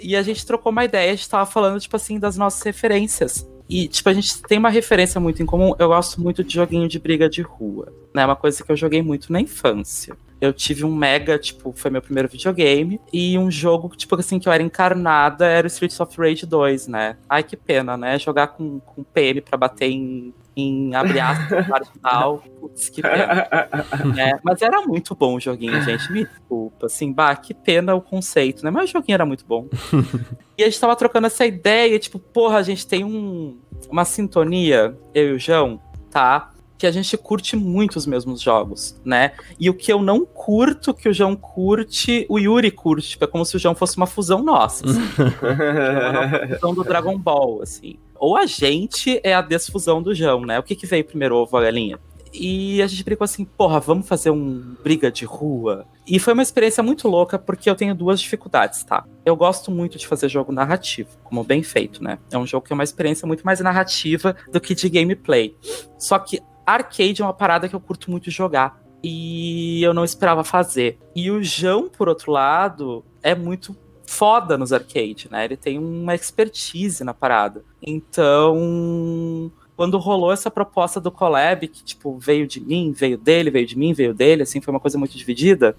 E 0.00 0.14
a 0.14 0.22
gente 0.22 0.46
trocou 0.46 0.70
uma 0.70 0.84
ideia, 0.84 1.12
a 1.12 1.14
gente 1.14 1.28
tava 1.28 1.46
falando, 1.46 1.80
tipo 1.80 1.96
assim, 1.96 2.18
das 2.18 2.36
nossas 2.36 2.62
referências. 2.62 3.48
E, 3.68 3.88
tipo, 3.88 4.08
a 4.08 4.12
gente 4.12 4.42
tem 4.42 4.58
uma 4.58 4.70
referência 4.70 5.20
muito 5.20 5.42
em 5.42 5.46
comum. 5.46 5.74
Eu 5.78 5.88
gosto 5.88 6.20
muito 6.20 6.44
de 6.44 6.54
joguinho 6.54 6.88
de 6.88 6.98
briga 6.98 7.28
de 7.28 7.42
rua. 7.42 7.92
Né? 8.14 8.24
Uma 8.24 8.36
coisa 8.36 8.62
que 8.62 8.70
eu 8.70 8.76
joguei 8.76 9.02
muito 9.02 9.32
na 9.32 9.40
infância. 9.40 10.16
Eu 10.40 10.52
tive 10.52 10.84
um 10.84 10.94
mega, 10.94 11.38
tipo, 11.38 11.72
foi 11.72 11.90
meu 11.90 12.02
primeiro 12.02 12.28
videogame. 12.28 13.00
E 13.12 13.38
um 13.38 13.50
jogo, 13.50 13.88
tipo, 13.96 14.14
assim, 14.16 14.38
que 14.38 14.48
eu 14.48 14.52
era 14.52 14.62
encarnada 14.62 15.46
era 15.46 15.66
o 15.66 15.68
Streets 15.68 15.98
of 16.00 16.16
Rage 16.18 16.46
2, 16.46 16.88
né? 16.88 17.16
Ai, 17.28 17.42
que 17.42 17.56
pena, 17.56 17.96
né? 17.96 18.18
Jogar 18.18 18.48
com, 18.48 18.80
com 18.80 19.02
PM 19.02 19.40
pra 19.40 19.56
bater 19.56 19.90
em 19.90 20.34
em 20.56 20.94
abre 20.94 21.20
aspas, 21.20 21.66
tal. 22.02 22.38
Putz, 22.58 22.88
que 22.88 23.02
pena. 23.02 23.46
É, 24.16 24.38
mas 24.42 24.62
era 24.62 24.80
muito 24.82 25.14
bom 25.14 25.36
o 25.36 25.40
joguinho, 25.40 25.80
gente. 25.82 26.10
Me 26.10 26.24
desculpa. 26.24 26.86
Assim, 26.86 27.12
bah, 27.12 27.36
que 27.36 27.52
pena 27.52 27.94
o 27.94 28.00
conceito, 28.00 28.64
né? 28.64 28.70
Mas 28.70 28.88
o 28.88 28.92
joguinho 28.94 29.14
era 29.14 29.26
muito 29.26 29.44
bom. 29.44 29.68
e 30.56 30.62
a 30.62 30.66
gente 30.66 30.80
tava 30.80 30.96
trocando 30.96 31.26
essa 31.26 31.44
ideia, 31.44 31.98
tipo, 31.98 32.18
porra, 32.18 32.56
a 32.56 32.62
gente 32.62 32.86
tem 32.86 33.04
um, 33.04 33.58
uma 33.90 34.04
sintonia, 34.04 34.96
eu 35.14 35.30
e 35.30 35.32
o 35.32 35.38
João, 35.38 35.80
tá? 36.10 36.50
Que 36.78 36.86
a 36.86 36.90
gente 36.90 37.16
curte 37.16 37.56
muito 37.56 37.96
os 37.96 38.06
mesmos 38.06 38.40
jogos, 38.40 39.00
né? 39.04 39.32
E 39.58 39.70
o 39.70 39.74
que 39.74 39.92
eu 39.92 40.02
não 40.02 40.24
curto, 40.24 40.92
que 40.92 41.08
o 41.08 41.14
João 41.14 41.34
curte, 41.34 42.26
o 42.28 42.38
Yuri 42.38 42.70
curte. 42.70 43.10
Tipo, 43.10 43.24
é 43.24 43.28
como 43.28 43.44
se 43.44 43.56
o 43.56 43.58
João 43.58 43.74
fosse 43.74 43.96
uma 43.96 44.06
fusão 44.06 44.42
nossa. 44.42 44.84
Assim. 44.84 45.00
uma 46.50 46.54
fusão 46.54 46.74
do 46.74 46.84
Dragon 46.84 47.18
Ball, 47.18 47.62
assim. 47.62 47.96
Ou 48.18 48.36
a 48.36 48.46
gente 48.46 49.20
é 49.22 49.34
a 49.34 49.42
desfusão 49.42 50.02
do 50.02 50.14
João, 50.14 50.42
né? 50.42 50.58
O 50.58 50.62
que, 50.62 50.74
que 50.74 50.86
veio 50.86 51.04
primeiro, 51.04 51.36
ovo 51.36 51.56
ou 51.56 51.60
a 51.60 51.64
galinha? 51.64 51.98
E 52.32 52.82
a 52.82 52.86
gente 52.86 53.02
brincou 53.02 53.24
assim, 53.24 53.44
porra, 53.44 53.80
vamos 53.80 54.06
fazer 54.06 54.30
um 54.30 54.76
briga 54.82 55.10
de 55.10 55.24
rua. 55.24 55.86
E 56.06 56.18
foi 56.18 56.34
uma 56.34 56.42
experiência 56.42 56.82
muito 56.82 57.08
louca, 57.08 57.38
porque 57.38 57.68
eu 57.68 57.74
tenho 57.74 57.94
duas 57.94 58.20
dificuldades, 58.20 58.84
tá? 58.84 59.04
Eu 59.24 59.34
gosto 59.34 59.70
muito 59.70 59.96
de 59.96 60.06
fazer 60.06 60.28
jogo 60.28 60.52
narrativo, 60.52 61.08
como 61.24 61.42
bem 61.42 61.62
feito, 61.62 62.02
né? 62.02 62.18
É 62.30 62.36
um 62.36 62.46
jogo 62.46 62.66
que 62.66 62.72
é 62.72 62.74
uma 62.74 62.84
experiência 62.84 63.26
muito 63.26 63.44
mais 63.44 63.60
narrativa 63.60 64.36
do 64.52 64.60
que 64.60 64.74
de 64.74 64.88
gameplay. 64.88 65.56
Só 65.98 66.18
que 66.18 66.40
arcade 66.66 67.22
é 67.22 67.24
uma 67.24 67.32
parada 67.32 67.68
que 67.68 67.74
eu 67.74 67.80
curto 67.80 68.10
muito 68.10 68.30
jogar. 68.30 68.82
E 69.02 69.82
eu 69.82 69.94
não 69.94 70.04
esperava 70.04 70.42
fazer. 70.42 70.98
E 71.14 71.30
o 71.30 71.42
João, 71.42 71.88
por 71.88 72.08
outro 72.08 72.32
lado, 72.32 73.04
é 73.22 73.34
muito 73.34 73.76
foda 74.06 74.56
nos 74.56 74.72
arcades, 74.72 75.30
né? 75.30 75.44
Ele 75.44 75.56
tem 75.56 75.78
uma 75.78 76.14
expertise 76.14 77.04
na 77.04 77.12
parada. 77.12 77.64
Então, 77.82 79.50
quando 79.76 79.98
rolou 79.98 80.32
essa 80.32 80.50
proposta 80.50 81.00
do 81.00 81.10
collab, 81.10 81.68
que 81.68 81.84
tipo, 81.84 82.18
veio 82.18 82.46
de 82.46 82.60
mim, 82.60 82.92
veio 82.92 83.18
dele, 83.18 83.50
veio 83.50 83.66
de 83.66 83.76
mim, 83.76 83.92
veio 83.92 84.14
dele, 84.14 84.42
assim, 84.42 84.60
foi 84.60 84.72
uma 84.72 84.80
coisa 84.80 84.98
muito 84.98 85.16
dividida. 85.16 85.76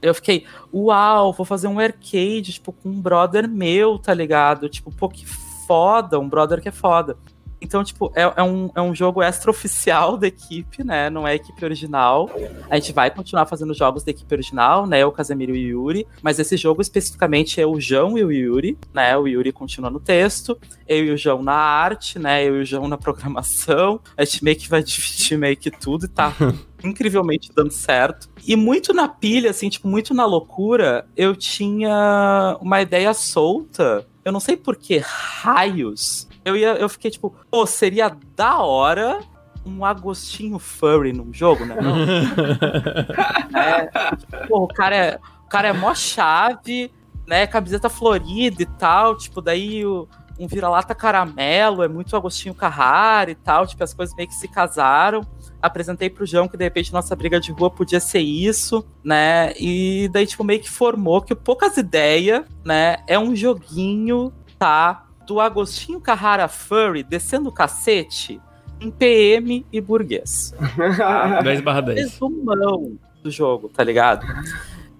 Eu 0.00 0.14
fiquei, 0.14 0.46
uau, 0.72 1.32
vou 1.32 1.44
fazer 1.44 1.68
um 1.68 1.78
arcade, 1.78 2.52
tipo, 2.52 2.72
com 2.72 2.88
um 2.88 3.00
brother 3.00 3.48
meu, 3.48 3.98
tá 3.98 4.14
ligado? 4.14 4.68
Tipo, 4.68 4.90
pô, 4.92 5.08
que 5.08 5.26
foda, 5.66 6.18
um 6.18 6.28
brother 6.28 6.60
que 6.60 6.68
é 6.68 6.72
foda. 6.72 7.16
Então, 7.60 7.82
tipo, 7.82 8.12
é, 8.14 8.22
é, 8.22 8.42
um, 8.42 8.70
é 8.74 8.82
um 8.82 8.94
jogo 8.94 9.22
extra-oficial 9.22 10.16
da 10.16 10.26
equipe, 10.26 10.84
né? 10.84 11.08
Não 11.08 11.26
é 11.26 11.34
equipe 11.34 11.64
original. 11.64 12.30
A 12.70 12.78
gente 12.78 12.92
vai 12.92 13.10
continuar 13.10 13.46
fazendo 13.46 13.72
jogos 13.74 14.04
da 14.04 14.10
equipe 14.10 14.32
original, 14.34 14.86
né? 14.86 15.04
O 15.04 15.12
Casemiro 15.12 15.54
e 15.54 15.72
o 15.72 15.84
Yuri. 15.84 16.06
Mas 16.22 16.38
esse 16.38 16.56
jogo 16.56 16.82
especificamente 16.82 17.60
é 17.60 17.66
o 17.66 17.80
João 17.80 18.18
e 18.18 18.24
o 18.24 18.30
Yuri, 18.30 18.78
né? 18.92 19.16
O 19.16 19.26
Yuri 19.26 19.52
continua 19.52 19.90
no 19.90 20.00
texto, 20.00 20.58
eu 20.86 21.04
e 21.04 21.10
o 21.10 21.16
João 21.16 21.42
na 21.42 21.54
arte, 21.54 22.18
né? 22.18 22.44
Eu 22.44 22.56
e 22.58 22.60
o 22.60 22.64
João 22.64 22.88
na 22.88 22.98
programação. 22.98 24.00
A 24.16 24.24
gente 24.24 24.44
meio 24.44 24.56
que 24.56 24.68
vai 24.68 24.82
dividir 24.84 25.38
meio 25.38 25.56
que 25.56 25.70
tudo 25.70 26.04
e 26.04 26.08
tá 26.08 26.34
incrivelmente 26.84 27.50
dando 27.54 27.72
certo. 27.72 28.28
E 28.46 28.54
muito 28.54 28.92
na 28.92 29.08
pilha, 29.08 29.50
assim, 29.50 29.68
tipo, 29.68 29.88
muito 29.88 30.12
na 30.12 30.26
loucura, 30.26 31.06
eu 31.16 31.34
tinha 31.34 32.56
uma 32.60 32.82
ideia 32.82 33.12
solta. 33.14 34.06
Eu 34.24 34.32
não 34.32 34.40
sei 34.40 34.56
por 34.56 34.76
que 34.76 34.98
raios 34.98 36.28
eu, 36.46 36.56
ia, 36.56 36.74
eu 36.74 36.88
fiquei 36.88 37.10
tipo, 37.10 37.34
pô, 37.50 37.66
seria 37.66 38.16
da 38.36 38.58
hora 38.58 39.18
um 39.66 39.84
Agostinho 39.84 40.60
Furry 40.60 41.12
num 41.12 41.32
jogo, 41.34 41.64
né? 41.64 41.74
é, 43.52 44.14
tipo, 44.16 44.48
pô, 44.48 44.62
o 44.62 44.68
cara 44.68 44.96
é, 44.96 45.20
o 45.44 45.48
cara 45.48 45.68
é 45.68 45.72
mó 45.72 45.92
chave, 45.92 46.92
né? 47.26 47.48
Camiseta 47.48 47.88
florida 47.88 48.62
e 48.62 48.66
tal, 48.66 49.16
tipo, 49.16 49.42
daí 49.42 49.84
o, 49.84 50.08
um 50.38 50.46
vira-lata 50.46 50.94
caramelo, 50.94 51.82
é 51.82 51.88
muito 51.88 52.16
Agostinho 52.16 52.54
Carrara 52.54 53.32
e 53.32 53.34
tal, 53.34 53.66
tipo, 53.66 53.82
as 53.82 53.92
coisas 53.92 54.14
meio 54.14 54.28
que 54.28 54.34
se 54.36 54.46
casaram. 54.46 55.22
Apresentei 55.60 56.08
pro 56.08 56.24
João 56.24 56.46
que 56.46 56.56
de 56.56 56.62
repente 56.62 56.92
nossa 56.92 57.16
briga 57.16 57.40
de 57.40 57.50
rua 57.50 57.70
podia 57.70 57.98
ser 57.98 58.20
isso, 58.20 58.86
né? 59.02 59.52
E 59.58 60.08
daí, 60.12 60.28
tipo, 60.28 60.44
meio 60.44 60.60
que 60.60 60.70
formou 60.70 61.22
que 61.22 61.32
o 61.32 61.36
Poucas 61.36 61.76
Ideias, 61.76 62.44
né, 62.64 62.98
é 63.08 63.18
um 63.18 63.34
joguinho, 63.34 64.32
tá? 64.56 65.05
Do 65.26 65.40
Agostinho 65.40 66.00
Carrara 66.00 66.48
Furry 66.48 67.02
descendo 67.02 67.48
o 67.48 67.52
cacete 67.52 68.40
em 68.80 68.90
PM 68.90 69.66
e 69.72 69.80
burguês. 69.80 70.54
10 71.42 71.60
barra 71.62 71.80
10. 71.80 71.98
Resumão 71.98 72.98
do 73.22 73.30
jogo, 73.30 73.68
tá 73.68 73.82
ligado? 73.82 74.26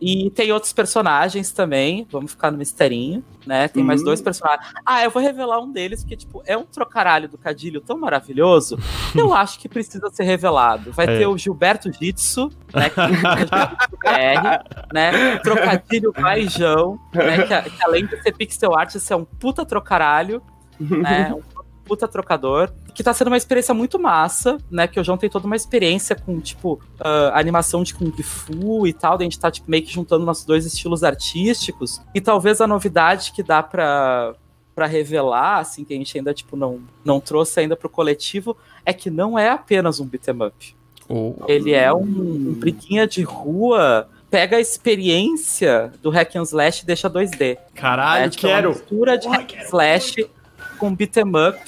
E 0.01 0.31
tem 0.31 0.53
outros 0.53 0.73
personagens 0.73 1.51
também, 1.51 2.07
vamos 2.11 2.33
ficar 2.33 2.51
no 2.51 2.59
misterinho, 2.59 3.25
né? 3.47 3.67
Tem 3.67 3.83
uhum. 3.83 3.87
mais 3.87 4.05
dois 4.05 4.21
personagens. 4.21 4.67
Ah, 4.85 5.03
eu 5.03 5.11
vou 5.11 5.23
revelar 5.23 5.59
um 5.61 5.73
deles, 5.73 6.03
porque, 6.03 6.17
tipo, 6.17 6.43
é 6.45 6.57
um 6.57 6.65
trocaralho 6.65 7.29
do 7.29 7.39
Cadilho 7.39 7.81
tão 7.81 7.99
maravilhoso, 7.99 8.77
que 9.13 9.21
eu 9.21 9.33
acho 9.33 9.59
que 9.59 9.69
precisa 9.69 10.11
ser 10.11 10.25
revelado. 10.25 10.93
Vai 10.93 11.07
é. 11.07 11.19
ter 11.19 11.27
o 11.27 11.39
Gilberto 11.39 11.91
Jitsu, 11.91 12.51
né? 12.75 12.91
Que 12.91 13.01
é 13.01 14.35
BR, 14.35 14.93
né? 14.93 15.39
Trocadilho 15.39 16.13
Baijão, 16.13 16.99
né? 17.15 17.43
Que, 17.43 17.71
que, 17.71 17.85
além 17.85 18.07
de 18.07 18.23
ser 18.23 18.33
pixel 18.33 18.77
art, 18.77 18.95
isso 18.95 19.13
é 19.13 19.17
um 19.17 19.25
puta 19.25 19.65
trocaralho, 19.65 20.43
né? 20.79 21.33
Um 21.33 21.41
puta 21.87 22.09
trocador. 22.09 22.71
Que 22.95 23.03
tá 23.03 23.15
sendo 23.15 23.29
uma 23.29 23.37
experiência 23.37 23.73
muito 23.73 23.99
massa, 23.99 24.59
né? 24.71 24.87
Que 24.87 24.99
o 24.99 25.05
João 25.05 25.17
tem 25.17 25.31
toda 25.31 25.47
uma 25.47 25.57
experiência 25.57 26.17
com, 26.17 26.41
tipo, 26.41 26.75
uh, 27.01 27.33
animação 27.33 27.83
de 27.83 27.95
Kung 27.95 28.23
Fu 28.23 28.87
e 28.87 28.93
tal. 28.93 29.17
a 29.19 29.23
gente 29.23 29.39
tá, 29.39 29.51
tipo, 29.51 29.71
meio 29.71 29.85
que 29.85 29.93
juntando 29.93 30.25
nossos 30.25 30.45
dois 30.45 30.67
estilos 30.67 31.05
artísticos. 31.05 32.01
E 32.15 32.21
talvez 32.21 32.61
a 32.61 32.67
novidade 32.67 33.33
que 33.33 33.43
dá 33.43 33.63
pra, 33.63 34.35
para 34.75 34.87
revelar, 34.87 35.61
assim, 35.61 35.85
que 35.85 35.95
a 35.95 35.97
gente 35.97 36.19
ainda, 36.19 36.35
tipo, 36.35 36.57
não, 36.57 36.81
não 37.05 37.21
trouxe 37.21 37.61
ainda 37.61 37.77
pro 37.77 37.89
coletivo, 37.89 38.57
é 38.85 38.93
que 38.93 39.11
não 39.11 39.39
é 39.39 39.49
apenas 39.51 40.01
um 40.01 40.07
beat'em 40.07 40.47
up. 40.47 40.77
Oh. 41.09 41.35
Ele 41.47 41.73
é 41.73 41.93
um, 41.93 42.01
um 42.01 42.53
briguinha 42.55 43.07
de 43.07 43.23
rua 43.23 44.09
pega 44.31 44.57
a 44.57 44.61
experiência 44.61 45.93
do 46.03 46.11
hack 46.11 46.37
and 46.37 46.43
slash 46.43 46.83
e 46.83 46.87
deixa 46.87 47.09
2D. 47.09 47.59
Caralho, 47.75 48.25
é, 48.25 48.29
tipo, 48.29 48.47
é 48.47 48.51
quero. 48.51 48.69
Uma 48.69 48.75
mistura 48.75 49.19
de 49.19 49.27
Porra, 49.27 49.39
hack 49.39 49.55
and 49.55 49.63
slash 49.63 50.31
com 50.77 50.95
beat 50.95 51.17
'em 51.17 51.49
up, 51.49 51.59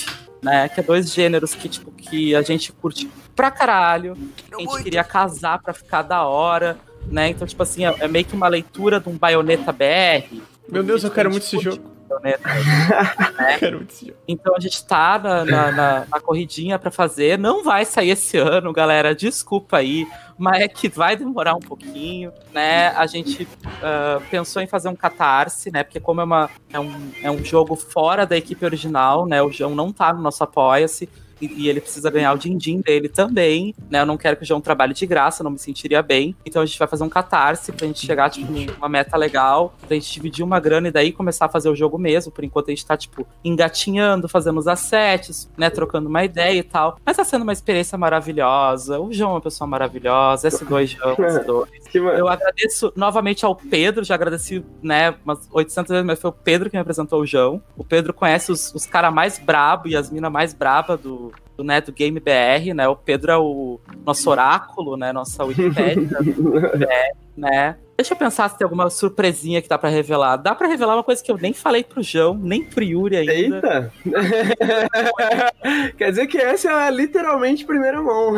né? 0.43 0.69
Que 0.69 0.81
é 0.81 0.83
dois 0.83 1.13
gêneros 1.13 1.55
que, 1.55 1.69
tipo, 1.69 1.91
que 1.93 2.35
a 2.35 2.43
gente 2.43 2.73
curte 2.73 3.09
pra 3.35 3.51
caralho. 3.51 4.17
A 4.53 4.61
gente 4.61 4.83
queria 4.83 5.05
casar 5.05 5.61
pra 5.61 5.73
ficar 5.73 6.03
da 6.03 6.25
hora, 6.25 6.77
né? 7.07 7.29
Então, 7.31 7.47
tipo 7.47 7.63
assim, 7.63 7.85
é, 7.87 7.95
é 8.01 8.09
meio 8.09 8.25
que 8.25 8.35
uma 8.35 8.49
leitura 8.49 9.01
de 9.01 9.09
um 9.09 9.17
baioneta 9.17 9.73
BR. 9.73 10.41
Meu 10.69 10.83
Deus, 10.83 11.03
eu 11.05 11.11
A 11.11 11.15
quero 11.15 11.31
gente 11.33 11.41
muito 11.43 11.45
esse 11.45 11.57
curte 11.57 11.83
jogo. 11.83 11.99
baioneta. 12.09 12.49
Eu 13.53 13.59
quero 13.59 13.77
muito 13.79 13.91
esse 13.93 14.07
jogo. 14.07 14.19
Então 14.29 14.55
a 14.57 14.61
gente 14.61 14.85
tá 14.87 15.19
na, 15.19 15.45
na, 15.45 15.73
na- 15.73 16.07
na 16.11 16.21
corridinha 16.21 16.79
pra 16.79 16.91
fazer. 16.91 17.39
Não 17.39 17.63
vai 17.65 17.85
sair 17.85 18.11
esse 18.11 18.37
ano, 18.39 18.73
galera. 18.73 19.15
Desculpa 19.15 19.79
aí. 19.79 20.07
Mas 20.39 20.63
é 20.63 20.69
que 20.69 20.89
vai 20.89 21.17
demorar 21.17 21.55
um 21.55 21.61
pouquinho, 21.61 22.33
né? 22.53 22.89
A 22.91 23.07
gente 23.07 23.47
ah, 23.83 24.21
pensou 24.31 24.63
em 24.63 24.67
fazer 24.67 24.89
um 24.89 24.97
catarse, 24.97 25.71
né? 25.71 25.83
Porque 25.83 26.01
como 26.01 26.21
é, 26.21 26.25
uma, 26.25 26.51
é, 26.73 26.79
um, 26.79 27.11
é 27.23 27.31
um 27.31 27.45
jogo 27.45 27.75
fora 27.75 28.25
da 28.25 28.37
equipe 28.37 28.65
original, 28.65 29.27
né? 29.27 29.43
O 29.43 29.51
João 29.51 29.75
não 29.75 29.93
tá 29.93 30.13
no 30.13 30.23
nosso 30.23 30.45
Apoia-se. 30.45 31.09
E, 31.41 31.65
e 31.65 31.69
ele 31.69 31.81
precisa 31.81 32.11
ganhar 32.11 32.33
o 32.33 32.39
din-din 32.39 32.81
dele 32.81 33.09
também, 33.09 33.75
né? 33.91 34.01
Eu 34.01 34.07
não 34.07 34.17
quero 34.17 34.37
que 34.37 34.43
o 34.43 34.47
João 34.47 34.61
trabalhe 34.61 34.95
de 34.95 35.07
graça, 35.07 35.43
não 35.45 35.51
me 35.53 35.59
sentiria 35.59 36.03
bem. 36.03 36.35
Então 36.45 36.63
a 36.63 36.67
gente 36.67 36.79
vai 36.79 36.89
fazer 36.89 37.05
um 37.05 37.09
catarse 37.09 37.73
pra 37.73 37.87
gente 37.87 38.05
chegar, 38.05 38.31
tipo, 38.31 38.51
numa 38.53 38.89
meta 38.89 39.17
legal, 39.17 39.75
pra 39.87 39.95
gente 39.95 40.13
dividir 40.13 40.45
uma 40.45 40.59
grana 40.61 40.89
e 40.89 40.91
daí 40.91 41.13
começar 41.13 41.47
a 41.47 41.49
fazer 41.49 41.69
o 41.69 41.77
jogo 41.77 41.99
mesmo. 41.99 42.33
Por 42.33 42.45
enquanto 42.45 42.69
a 42.69 42.71
gente 42.71 42.85
tá, 42.87 42.97
tipo, 42.97 43.27
engatinhando, 43.45 44.29
fazendo 44.29 44.59
os 44.59 44.69
assets, 44.69 45.51
né? 45.57 45.69
Trocando 45.71 46.09
uma 46.09 46.25
ideia 46.25 46.59
e 46.59 46.63
tal. 46.63 46.99
Mas 47.05 47.17
tá 47.17 47.25
sendo 47.25 47.43
uma 47.43 47.53
experiência 47.53 47.97
maravilhosa. 47.99 48.99
O 49.01 49.13
João 49.13 49.31
é 49.31 49.35
uma 49.35 49.41
pessoa 49.41 49.67
maravilhosa, 49.69 50.49
S2 50.49 50.87
João, 50.87 51.17
S2. 51.17 51.67
Que 51.91 52.01
ma- 52.01 52.13
Eu 52.13 52.29
agradeço 52.29 52.93
novamente 52.97 53.45
ao 53.45 53.55
Pedro, 53.55 54.05
já 54.05 54.15
agradeci, 54.15 54.65
né, 54.83 55.15
umas 55.25 55.49
800 55.51 55.91
vezes, 55.91 56.07
mas 56.07 56.21
foi 56.21 56.31
o 56.31 56.33
Pedro 56.33 56.71
que 56.71 56.77
me 56.77 56.81
apresentou 56.81 57.21
o 57.21 57.27
João. 57.27 57.63
O 57.77 57.85
Pedro 57.85 58.13
conhece 58.13 58.53
os, 58.53 58.75
os 58.75 58.87
caras 58.87 59.13
mais 59.13 59.39
brabo 59.39 59.89
e 59.89 59.97
as 59.97 60.11
minas 60.11 60.31
mais 60.31 60.53
braba 60.53 60.97
do, 60.97 61.28
do, 61.57 61.65
né, 61.65 61.81
do 61.81 61.93
Game 61.93 62.19
BR, 62.21 62.75
né? 62.75 62.89
O 62.89 62.97
Pedro 62.97 63.33
é 63.33 63.37
o 63.37 63.81
nosso 64.05 64.31
oráculo, 64.31 64.97
né, 64.97 65.13
nossa 65.13 65.45
Wikipédia, 65.45 66.19
né? 67.37 67.77
Deixa 67.99 68.15
eu 68.15 68.17
pensar 68.17 68.49
se 68.49 68.57
tem 68.57 68.65
alguma 68.65 68.89
surpresinha 68.91 69.61
que 69.61 69.69
dá 69.69 69.77
pra 69.77 69.91
revelar. 69.91 70.37
Dá 70.37 70.55
pra 70.55 70.69
revelar 70.69 70.95
uma 70.95 71.03
coisa 71.03 71.21
que 71.21 71.33
eu 71.33 71.37
nem 71.37 71.53
falei 71.53 71.83
pro 71.83 72.01
João, 72.01 72.33
nem 72.33 72.63
pro 72.63 72.85
Yuri 72.85 73.17
ainda. 73.17 73.57
Eita! 73.57 73.93
Quer 75.99 76.11
dizer 76.11 76.29
que 76.29 76.39
essa 76.39 76.71
é 76.71 76.91
literalmente 76.93 77.65
primeira 77.65 78.01
mão. 78.01 78.37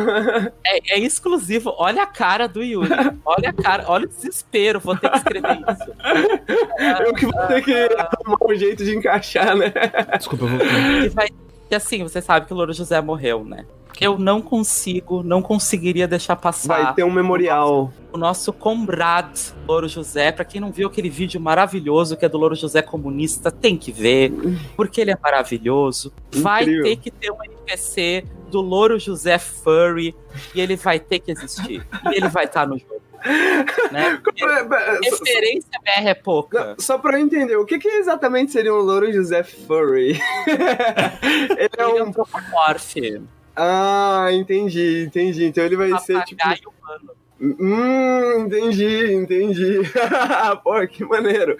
É, 0.65 0.95
é 0.95 0.99
exclusivo. 0.99 1.75
Olha 1.77 2.01
a 2.01 2.07
cara 2.07 2.47
do 2.47 2.63
Yuri. 2.63 2.89
Olha 3.23 3.49
a 3.49 3.53
cara, 3.53 3.85
olha 3.85 4.05
o 4.05 4.09
desespero. 4.09 4.79
Vou 4.79 4.97
ter 4.97 5.11
que 5.11 5.17
escrever 5.17 5.59
isso. 5.59 7.03
Eu 7.05 7.13
que 7.13 7.27
vou 7.27 7.47
ter 7.47 7.63
que 7.63 7.73
arrumar 7.99 8.37
um 8.41 8.55
jeito 8.55 8.83
de 8.83 8.95
encaixar, 8.95 9.55
né? 9.55 9.71
Desculpa, 10.17 10.45
eu 10.45 10.49
vou. 10.49 10.59
E 11.05 11.09
vai. 11.09 11.27
E 11.71 11.75
assim, 11.75 12.03
você 12.03 12.21
sabe 12.21 12.45
que 12.45 12.53
o 12.53 12.55
Louro 12.57 12.73
José 12.73 12.99
morreu, 12.99 13.45
né? 13.45 13.65
Eu 13.99 14.17
não 14.17 14.41
consigo, 14.41 15.23
não 15.23 15.41
conseguiria 15.41 16.07
deixar 16.07 16.35
passar 16.35 16.83
Vai 16.83 16.93
ter 16.95 17.03
um 17.03 17.11
memorial. 17.11 17.93
o 18.11 18.17
nosso 18.17 18.51
comrade 18.51 19.53
Louro 19.67 19.87
José. 19.87 20.31
Pra 20.33 20.43
quem 20.43 20.59
não 20.59 20.71
viu 20.71 20.87
aquele 20.87 21.09
vídeo 21.09 21.39
maravilhoso 21.39 22.17
que 22.17 22.25
é 22.25 22.29
do 22.29 22.37
Louro 22.37 22.55
José 22.55 22.81
comunista, 22.81 23.51
tem 23.51 23.77
que 23.77 23.91
ver, 23.91 24.33
porque 24.75 24.99
ele 24.99 25.11
é 25.11 25.17
maravilhoso. 25.21 26.11
Vai 26.33 26.63
Incrível. 26.63 26.83
ter 26.83 26.95
que 26.97 27.11
ter 27.11 27.31
um 27.31 27.41
NPC 27.43 28.25
do 28.49 28.59
Louro 28.59 28.99
José 28.99 29.37
Furry 29.37 30.13
e 30.53 30.59
ele 30.59 30.75
vai 30.75 30.99
ter 30.99 31.19
que 31.19 31.31
existir. 31.31 31.85
E 32.11 32.15
ele 32.15 32.27
vai 32.27 32.45
estar 32.45 32.67
no 32.67 32.77
jogo. 32.77 33.00
Né? 33.91 34.19
Porque 34.23 34.39
Só- 35.09 35.23
Referência 35.25 35.79
BR 35.83 36.07
é 36.09 36.13
pouca. 36.13 36.75
Só 36.79 36.97
pra 36.97 37.17
eu 37.19 37.23
entender, 37.25 37.55
o 37.57 37.65
que, 37.65 37.77
que 37.79 37.87
exatamente 37.87 38.51
seria 38.51 38.73
um 38.73 38.77
louro 38.79 39.11
José 39.11 39.43
Furry? 39.43 40.19
ele 40.47 40.63
é 41.57 41.63
Ele 41.65 41.97
é 41.97 42.03
um. 42.03 42.07
antropomorfe. 42.07 43.21
Ah, 43.55 44.27
entendi, 44.31 45.03
entendi. 45.07 45.45
Então 45.45 45.63
ele 45.63 45.75
vai 45.75 45.89
ser 45.99 46.23
tipo. 46.23 46.37
Papagaio 46.41 46.73
humano. 46.81 47.11
Hum, 47.41 48.41
entendi, 48.41 49.13
entendi. 49.15 49.79
Pô, 50.63 50.87
que 50.87 51.03
maneiro. 51.03 51.57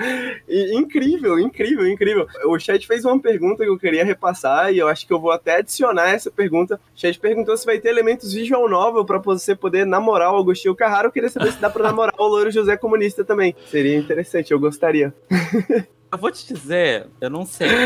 E, 0.48 0.78
incrível, 0.78 1.40
incrível, 1.40 1.88
incrível. 1.88 2.28
O 2.46 2.60
chat 2.60 2.86
fez 2.86 3.04
uma 3.04 3.20
pergunta 3.20 3.64
que 3.64 3.70
eu 3.70 3.80
queria 3.80 4.06
repassar 4.06 4.72
e 4.72 4.78
eu 4.78 4.88
acho 4.88 5.08
que 5.08 5.14
eu 5.14 5.20
vou 5.20 5.32
até 5.32 5.56
adicionar 5.56 6.10
essa 6.10 6.30
pergunta. 6.30 6.76
O 6.76 7.00
chat 7.00 7.20
perguntou 7.20 7.58
se 7.58 7.66
vai 7.66 7.80
ter 7.80 7.90
elementos 7.90 8.32
visual 8.32 8.70
novel 8.70 9.04
pra 9.04 9.18
você 9.18 9.56
poder 9.56 9.84
namorar 9.88 10.32
o 10.32 10.38
Agostinho 10.38 10.76
Carraro. 10.76 11.08
Eu 11.08 11.12
queria 11.12 11.30
saber 11.30 11.52
se 11.52 11.60
dá 11.60 11.70
pra 11.70 11.84
namorar 11.84 12.14
o 12.16 12.28
Louro 12.28 12.52
José 12.52 12.78
Comunista 12.78 13.24
também. 13.24 13.56
Seria 13.66 13.98
interessante, 13.98 14.52
eu 14.52 14.60
gostaria. 14.60 15.12
Eu 16.12 16.18
vou 16.18 16.30
te 16.30 16.54
dizer, 16.54 17.08
eu 17.22 17.30
não 17.30 17.46
sei. 17.46 17.70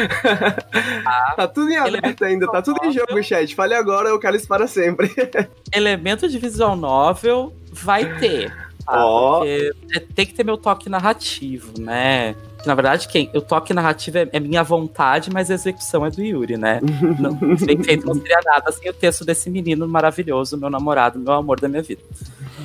Tá 1.35 1.47
tudo 1.47 1.69
em 1.69 1.75
aberto 1.75 2.23
ainda, 2.23 2.47
tá 2.47 2.61
tudo 2.61 2.79
em 2.83 2.91
jogo, 2.91 3.21
chat. 3.21 3.53
Fale 3.53 3.73
agora, 3.73 4.09
eu 4.09 4.19
quero 4.19 4.35
isso 4.35 4.47
para 4.47 4.67
sempre. 4.67 5.13
Elemento 5.73 6.27
de 6.27 6.39
visual 6.39 6.75
novel 6.75 7.53
vai 7.75 8.17
ter. 8.19 8.51
tá? 8.85 8.93
É- 9.45 9.99
tem 9.99 10.25
que 10.25 10.33
ter 10.33 10.43
meu 10.43 10.57
toque 10.57 10.89
narrativo, 10.89 11.73
né? 11.79 12.35
Que, 12.61 12.67
Na 12.67 12.75
verdade, 12.75 13.07
quem? 13.07 13.29
O 13.33 13.41
toque 13.41 13.73
narrativo 13.73 14.17
é, 14.19 14.29
é 14.31 14.39
minha 14.39 14.63
vontade, 14.63 15.29
mas 15.31 15.49
a 15.51 15.53
execução 15.55 16.05
é 16.05 16.09
do 16.11 16.21
Yuri, 16.23 16.57
né? 16.57 16.79
Não, 17.19 17.33
bem 17.35 17.81
feito 17.83 18.05
não 18.05 18.15
seria 18.15 18.39
nada 18.43 18.71
sem 18.71 18.89
o 18.89 18.93
texto 18.93 19.23
desse 19.25 19.49
menino 19.49 19.87
maravilhoso, 19.87 20.57
meu 20.57 20.69
namorado, 20.69 21.19
meu 21.19 21.33
amor 21.33 21.59
da 21.59 21.67
minha 21.67 21.81
vida, 21.83 22.01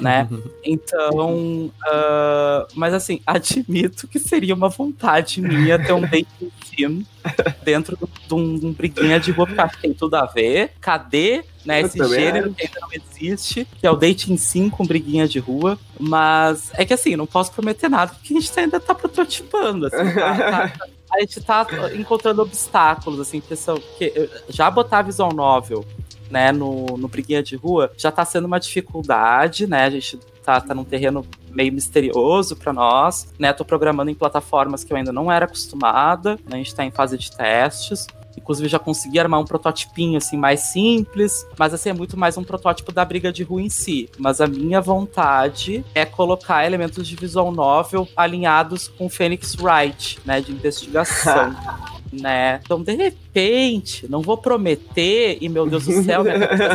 né? 0.00 0.28
Então, 0.64 1.70
ah, 1.84 2.66
mas 2.74 2.92
assim, 2.94 3.20
admito 3.26 4.06
que 4.06 4.18
seria 4.18 4.54
uma 4.54 4.68
vontade 4.68 5.40
minha 5.40 5.78
ter 5.78 5.92
um 5.92 6.02
dating 6.02 6.50
dentro 7.62 7.96
de 7.96 8.34
um, 8.34 8.54
um 8.62 8.72
briguinha 8.72 9.18
de 9.20 9.30
rua, 9.30 9.46
porque 9.46 9.60
acho 9.60 9.76
que 9.76 9.82
tem 9.82 9.94
tudo 9.94 10.14
a 10.14 10.26
ver. 10.26 10.72
Cadê 10.80 11.44
né, 11.64 11.80
esse 11.80 11.98
gênero 12.08 12.52
que 12.54 12.66
ainda 12.66 12.80
não 12.80 12.88
existe, 12.92 13.66
que 13.78 13.86
é 13.86 13.90
o 13.90 13.96
dating 13.96 14.36
sim 14.36 14.70
com 14.70 14.86
briguinha 14.86 15.28
de 15.28 15.38
rua. 15.38 15.78
Mas 15.98 16.70
é 16.74 16.84
que 16.84 16.94
assim, 16.94 17.16
não 17.16 17.26
posso 17.26 17.52
prometer 17.52 17.88
nada, 17.88 18.12
porque 18.14 18.34
a 18.34 18.40
gente 18.40 18.60
ainda 18.60 18.80
tá 18.80 18.94
prototipando, 18.94 19.86
assim, 19.86 20.14
tá- 20.14 20.68
tá- 20.68 20.86
a 21.12 21.20
gente 21.20 21.40
tá 21.40 21.66
encontrando 21.94 22.40
obstáculos, 22.40 23.20
assim, 23.20 23.40
porque 23.40 24.30
já 24.48 24.70
botar 24.70 25.02
visual 25.02 25.32
novel, 25.32 25.84
né, 26.30 26.52
no, 26.52 26.86
no 26.96 27.08
briguinha 27.08 27.42
de 27.42 27.56
rua, 27.56 27.90
já 27.96 28.12
tá 28.12 28.24
sendo 28.24 28.44
uma 28.44 28.60
dificuldade, 28.60 29.66
né, 29.66 29.84
a 29.84 29.90
gente 29.90 30.18
tá, 30.44 30.60
tá 30.60 30.74
num 30.74 30.84
terreno 30.84 31.24
meio 31.50 31.72
misterioso 31.72 32.56
pra 32.56 32.72
nós, 32.72 33.32
né, 33.38 33.52
tô 33.52 33.64
programando 33.64 34.10
em 34.10 34.14
plataformas 34.14 34.84
que 34.84 34.92
eu 34.92 34.96
ainda 34.96 35.12
não 35.12 35.30
era 35.30 35.44
acostumada, 35.44 36.36
né, 36.48 36.54
a 36.54 36.56
gente 36.56 36.74
tá 36.74 36.84
em 36.84 36.90
fase 36.90 37.18
de 37.18 37.30
testes, 37.30 38.06
Inclusive, 38.36 38.68
já 38.68 38.78
consegui 38.78 39.18
armar 39.18 39.40
um 39.40 39.44
prototipinho 39.44 40.16
assim 40.16 40.36
mais 40.36 40.60
simples, 40.60 41.46
mas 41.58 41.74
assim 41.74 41.90
é 41.90 41.92
muito 41.92 42.16
mais 42.16 42.36
um 42.36 42.44
protótipo 42.44 42.92
da 42.92 43.04
briga 43.04 43.32
de 43.32 43.42
rua 43.42 43.62
em 43.62 43.68
si. 43.68 44.08
Mas 44.18 44.40
a 44.40 44.46
minha 44.46 44.80
vontade 44.80 45.84
é 45.94 46.04
colocar 46.04 46.64
elementos 46.64 47.06
de 47.06 47.16
visual 47.16 47.52
novel 47.52 48.08
alinhados 48.16 48.88
com 48.88 49.08
Phoenix 49.08 49.56
Wright, 49.56 50.20
né, 50.24 50.40
de 50.40 50.52
investigação. 50.52 51.54
Né? 52.12 52.58
Então, 52.64 52.82
de 52.82 52.92
repente, 52.92 54.10
não 54.10 54.20
vou 54.20 54.36
prometer, 54.36 55.38
e 55.40 55.48
meu 55.48 55.64
Deus 55.70 55.86
do 55.86 56.02
céu, 56.02 56.24
minha 56.24 56.40
cabeça 56.40 56.74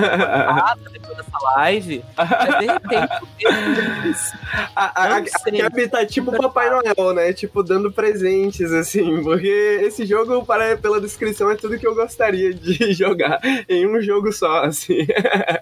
dessa 1.16 1.38
live, 1.58 2.04
de 2.60 2.66
repente, 2.66 3.16
A, 4.76 5.04
a, 5.04 5.18
a 5.18 5.22
Gabi 5.52 5.88
tá 5.88 6.06
tipo 6.06 6.32
Papai 6.32 6.70
Noel, 6.70 7.14
né? 7.14 7.34
Tipo, 7.34 7.64
dando 7.64 7.92
presentes, 7.92 8.72
assim. 8.72 9.24
Porque 9.24 9.48
esse 9.84 10.06
jogo, 10.06 10.46
para, 10.46 10.78
pela 10.78 11.02
descrição, 11.02 11.50
é 11.50 11.56
tudo 11.56 11.78
que 11.78 11.88
eu 11.88 11.96
gostaria 11.96 12.54
de 12.54 12.92
jogar 12.94 13.40
em 13.68 13.88
um 13.88 14.02
jogo 14.02 14.32
só, 14.32 14.64
assim. 14.64 15.08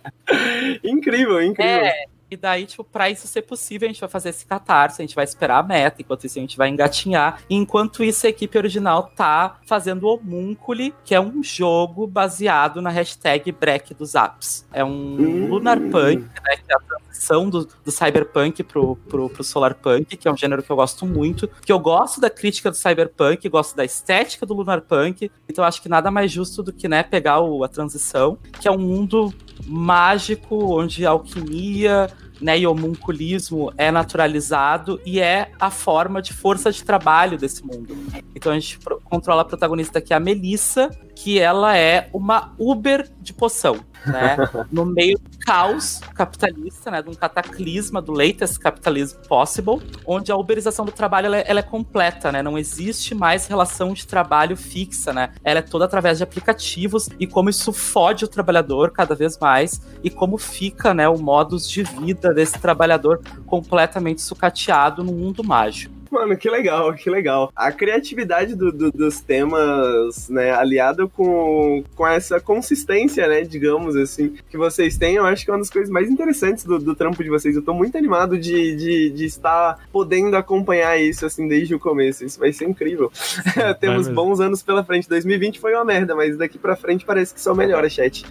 incrível, 0.83 1.41
incrível. 1.41 1.71
É, 1.71 2.05
e 2.33 2.37
daí, 2.37 2.65
tipo, 2.65 2.83
pra 2.83 3.09
isso 3.09 3.27
ser 3.27 3.43
possível, 3.43 3.87
a 3.87 3.91
gente 3.91 4.01
vai 4.01 4.09
fazer 4.09 4.29
esse 4.29 4.45
catarse, 4.45 5.01
a 5.01 5.05
gente 5.05 5.15
vai 5.15 5.23
esperar 5.23 5.59
a 5.59 5.63
meta, 5.63 6.01
enquanto 6.01 6.25
isso 6.25 6.37
a 6.37 6.41
gente 6.41 6.57
vai 6.57 6.69
engatinhar. 6.69 7.41
E 7.49 7.55
enquanto 7.55 8.03
isso, 8.03 8.25
a 8.25 8.29
equipe 8.29 8.57
original 8.57 9.11
tá 9.15 9.59
fazendo 9.65 10.03
o 10.03 10.15
Homunculi, 10.15 10.93
que 11.03 11.15
é 11.15 11.21
um 11.21 11.43
jogo 11.43 12.05
baseado 12.07 12.81
na 12.81 12.89
hashtag 12.89 13.51
Break 13.51 13.93
dos 13.93 14.15
Apps. 14.15 14.65
É 14.71 14.83
um 14.83 14.93
Hum. 14.93 15.47
Lunar 15.47 15.79
Punk, 15.79 16.21
né, 16.21 16.57
que 16.57 16.71
é 16.71 16.75
a 16.75 16.79
transição 16.79 17.49
do, 17.49 17.67
do 17.83 17.91
Cyberpunk 17.91 18.63
pro, 18.63 18.95
pro, 18.95 19.29
pro 19.29 19.43
Solar 19.43 19.75
Punk, 19.75 20.17
que 20.17 20.27
é 20.27 20.31
um 20.31 20.37
gênero 20.37 20.63
que 20.63 20.69
eu 20.69 20.75
gosto 20.75 21.05
muito, 21.05 21.47
que 21.47 21.71
eu 21.71 21.79
gosto 21.79 22.19
da 22.19 22.29
crítica 22.29 22.69
do 22.69 22.77
Cyberpunk, 22.77 23.47
gosto 23.49 23.75
da 23.75 23.85
estética 23.85 24.45
do 24.45 24.53
Lunar 24.53 24.81
Punk, 24.81 25.31
então 25.47 25.63
acho 25.63 25.81
que 25.81 25.89
nada 25.89 26.09
mais 26.11 26.31
justo 26.31 26.63
do 26.63 26.73
que, 26.73 26.87
né, 26.87 27.03
pegar 27.03 27.39
o, 27.41 27.63
a 27.63 27.67
transição, 27.67 28.37
que 28.59 28.67
é 28.67 28.71
um 28.71 28.77
mundo 28.77 29.33
mágico, 29.65 30.77
onde 30.77 31.05
alquimia 31.05 32.09
né, 32.43 32.59
e 32.59 32.67
homunculismo 32.67 33.71
é 33.77 33.89
naturalizado 33.89 34.99
e 35.05 35.21
é 35.21 35.51
a 35.57 35.71
forma 35.71 36.21
de 36.21 36.33
força 36.33 36.71
de 36.71 36.83
trabalho 36.83 37.37
desse 37.37 37.65
mundo. 37.65 37.95
Então 38.35 38.51
a 38.51 38.55
gente 38.55 38.77
controla 39.05 39.43
a 39.43 39.45
protagonista 39.45 40.01
que 40.01 40.13
é 40.13 40.17
a 40.17 40.19
Melissa, 40.19 40.89
que 41.15 41.39
ela 41.39 41.77
é 41.77 42.09
uma 42.11 42.53
Uber 42.59 43.09
de 43.21 43.33
poção, 43.33 43.77
né? 44.05 44.35
No 44.69 44.85
meio 44.85 45.17
caos 45.45 45.99
capitalista, 46.15 46.89
né, 46.89 47.01
de 47.01 47.09
um 47.09 47.13
cataclisma 47.13 48.01
do 48.01 48.11
latest 48.11 48.57
capitalism 48.59 49.17
possible, 49.27 49.81
onde 50.05 50.31
a 50.31 50.37
uberização 50.37 50.85
do 50.85 50.91
trabalho 50.91 51.27
ela 51.27 51.37
é, 51.37 51.43
ela 51.47 51.59
é, 51.59 51.63
completa, 51.63 52.31
né? 52.31 52.41
Não 52.41 52.57
existe 52.57 53.13
mais 53.13 53.47
relação 53.47 53.93
de 53.93 54.07
trabalho 54.07 54.55
fixa, 54.55 55.11
né? 55.11 55.33
Ela 55.43 55.59
é 55.59 55.61
toda 55.61 55.85
através 55.85 56.17
de 56.17 56.23
aplicativos 56.23 57.09
e 57.19 57.27
como 57.27 57.49
isso 57.49 57.73
fode 57.73 58.25
o 58.25 58.27
trabalhador 58.27 58.91
cada 58.91 59.15
vez 59.15 59.37
mais 59.37 59.81
e 60.03 60.09
como 60.09 60.37
fica, 60.37 60.93
né, 60.93 61.07
o 61.07 61.17
modus 61.17 61.67
de 61.69 61.83
vida 61.83 62.33
desse 62.33 62.59
trabalhador 62.59 63.21
completamente 63.45 64.21
sucateado 64.21 65.03
no 65.03 65.11
mundo 65.11 65.43
mágico. 65.43 65.92
Mano, 66.13 66.37
que 66.37 66.47
legal, 66.47 66.93
que 66.93 67.09
legal. 67.09 67.51
A 67.55 67.71
criatividade 67.71 68.55
do, 68.55 68.71
do, 68.71 68.91
dos 68.91 69.19
temas, 69.19 70.29
né, 70.29 70.51
aliado 70.51 71.09
com, 71.09 71.83
com 71.95 72.05
essa 72.05 72.39
consistência, 72.39 73.27
né, 73.27 73.41
digamos 73.41 73.95
assim, 73.95 74.35
que 74.47 74.55
vocês 74.55 74.95
têm, 74.95 75.15
eu 75.15 75.25
acho 75.25 75.43
que 75.43 75.49
é 75.49 75.53
uma 75.53 75.59
das 75.59 75.71
coisas 75.71 75.89
mais 75.89 76.07
interessantes 76.07 76.65
do, 76.65 76.77
do 76.77 76.95
trampo 76.95 77.23
de 77.23 77.31
vocês. 77.31 77.55
Eu 77.55 77.63
tô 77.63 77.73
muito 77.73 77.97
animado 77.97 78.37
de, 78.37 78.75
de, 78.75 79.09
de, 79.09 79.25
estar 79.25 79.79
podendo 79.91 80.37
acompanhar 80.37 81.01
isso, 81.01 81.25
assim, 81.25 81.47
desde 81.47 81.73
o 81.73 81.79
começo. 81.79 82.23
Isso 82.23 82.39
vai 82.39 82.53
ser 82.53 82.65
incrível. 82.65 83.11
Temos 83.81 84.07
bons 84.07 84.39
anos 84.39 84.61
pela 84.61 84.83
frente. 84.83 85.09
2020 85.09 85.59
foi 85.59 85.73
uma 85.73 85.83
merda, 85.83 86.13
mas 86.15 86.37
daqui 86.37 86.59
pra 86.59 86.75
frente 86.75 87.03
parece 87.03 87.33
que 87.33 87.41
só 87.41 87.55
melhora, 87.55 87.89
chat. 87.89 88.23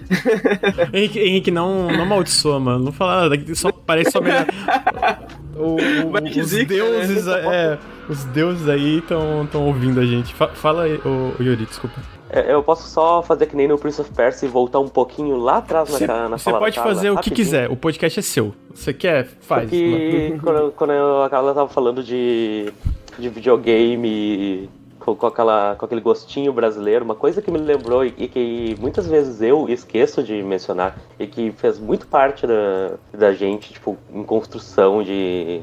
Henrique, 0.92 1.18
Henrique, 1.18 1.50
não, 1.50 1.88
não 1.90 2.02
amaldiçoa, 2.02 2.60
mano. 2.60 2.84
Não 2.84 2.92
fala 2.92 3.28
nada, 3.28 3.54
só 3.56 3.72
parece 3.72 4.12
só 4.12 4.20
melhor. 4.20 4.46
O, 5.56 5.76
o, 5.76 6.40
os 6.40 6.46
zica, 6.48 6.74
deuses, 6.74 7.26
né? 7.26 7.42
é, 7.44 7.78
os 8.08 8.24
deuses 8.24 8.68
aí 8.68 8.98
estão 8.98 9.48
ouvindo 9.66 10.00
a 10.00 10.06
gente. 10.06 10.34
Fala 10.34 10.84
aí, 10.84 11.00
Yuri, 11.40 11.66
desculpa. 11.66 12.00
É, 12.30 12.54
eu 12.54 12.62
posso 12.62 12.88
só 12.88 13.22
fazer 13.22 13.46
que 13.46 13.54
nem 13.54 13.68
no 13.68 13.76
Prince 13.76 14.00
of 14.00 14.10
Persia 14.10 14.48
e 14.48 14.50
voltar 14.50 14.80
um 14.80 14.88
pouquinho 14.88 15.36
lá 15.36 15.58
atrás 15.58 15.90
cê, 15.90 16.06
na, 16.06 16.30
na 16.30 16.38
Você 16.38 16.50
pode 16.50 16.78
fazer 16.78 17.10
o 17.10 17.18
que 17.18 17.30
quiser, 17.30 17.70
o 17.70 17.76
podcast 17.76 18.18
é 18.18 18.22
seu. 18.22 18.54
Você 18.74 18.94
quer, 18.94 19.28
faz. 19.42 19.68
Porque 19.68 20.38
quando, 20.42 20.72
quando 20.72 20.92
a 21.22 21.28
Carla 21.28 21.54
tava 21.54 21.68
falando 21.68 22.02
de, 22.02 22.72
de 23.18 23.28
videogame 23.28 24.70
com, 25.02 25.14
com, 25.14 25.26
aquela, 25.26 25.74
com 25.76 25.84
aquele 25.84 26.00
gostinho 26.00 26.52
brasileiro, 26.52 27.04
uma 27.04 27.14
coisa 27.14 27.42
que 27.42 27.50
me 27.50 27.58
lembrou 27.58 28.04
e, 28.04 28.14
e, 28.16 28.28
que 28.28 28.76
muitas 28.80 29.06
vezes 29.06 29.42
eu 29.42 29.68
esqueço 29.68 30.22
de 30.22 30.42
mencionar 30.42 30.96
e 31.18 31.26
que 31.26 31.52
fez 31.52 31.78
muito 31.78 32.06
parte 32.06 32.46
da, 32.46 32.92
da 33.12 33.32
gente, 33.32 33.72
tipo, 33.72 33.96
em 34.12 34.22
construção 34.22 35.02
de, 35.02 35.62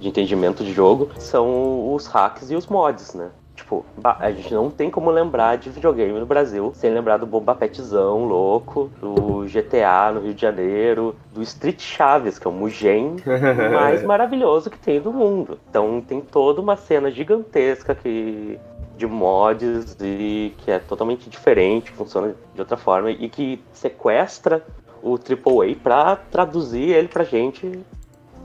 de 0.00 0.08
entendimento 0.08 0.64
de 0.64 0.72
jogo, 0.72 1.10
são 1.18 1.92
os 1.92 2.06
hacks 2.06 2.50
e 2.50 2.56
os 2.56 2.66
mods, 2.66 3.14
né? 3.14 3.30
Tipo, 3.54 3.84
a 4.02 4.30
gente 4.30 4.54
não 4.54 4.70
tem 4.70 4.90
como 4.90 5.10
lembrar 5.10 5.58
de 5.58 5.68
videogame 5.68 6.18
no 6.18 6.24
Brasil 6.24 6.72
sem 6.74 6.90
lembrar 6.90 7.18
do 7.18 7.26
Bomba 7.26 7.54
Petzão 7.54 8.24
louco, 8.24 8.90
do 8.98 9.44
GTA 9.44 10.12
no 10.14 10.20
Rio 10.20 10.32
de 10.32 10.40
Janeiro, 10.40 11.14
do 11.30 11.42
Street 11.42 11.78
Chaves, 11.78 12.38
que 12.38 12.46
é 12.46 12.50
o 12.50 12.52
Mugen 12.54 13.16
mais 13.70 14.02
maravilhoso 14.02 14.70
que 14.70 14.78
tem 14.78 14.98
do 14.98 15.12
mundo. 15.12 15.58
Então 15.68 16.00
tem 16.00 16.22
toda 16.22 16.58
uma 16.58 16.74
cena 16.74 17.10
gigantesca 17.10 17.94
que 17.94 18.58
de 19.00 19.06
mods 19.06 19.96
e 19.98 20.54
que 20.58 20.70
é 20.70 20.78
totalmente 20.78 21.30
diferente, 21.30 21.90
funciona 21.90 22.36
de 22.54 22.60
outra 22.60 22.76
forma 22.76 23.10
e 23.10 23.28
que 23.30 23.60
sequestra 23.72 24.62
o 25.02 25.14
AAA 25.14 25.74
para 25.82 26.16
traduzir 26.16 26.90
ele 26.90 27.08
pra 27.08 27.24
gente 27.24 27.80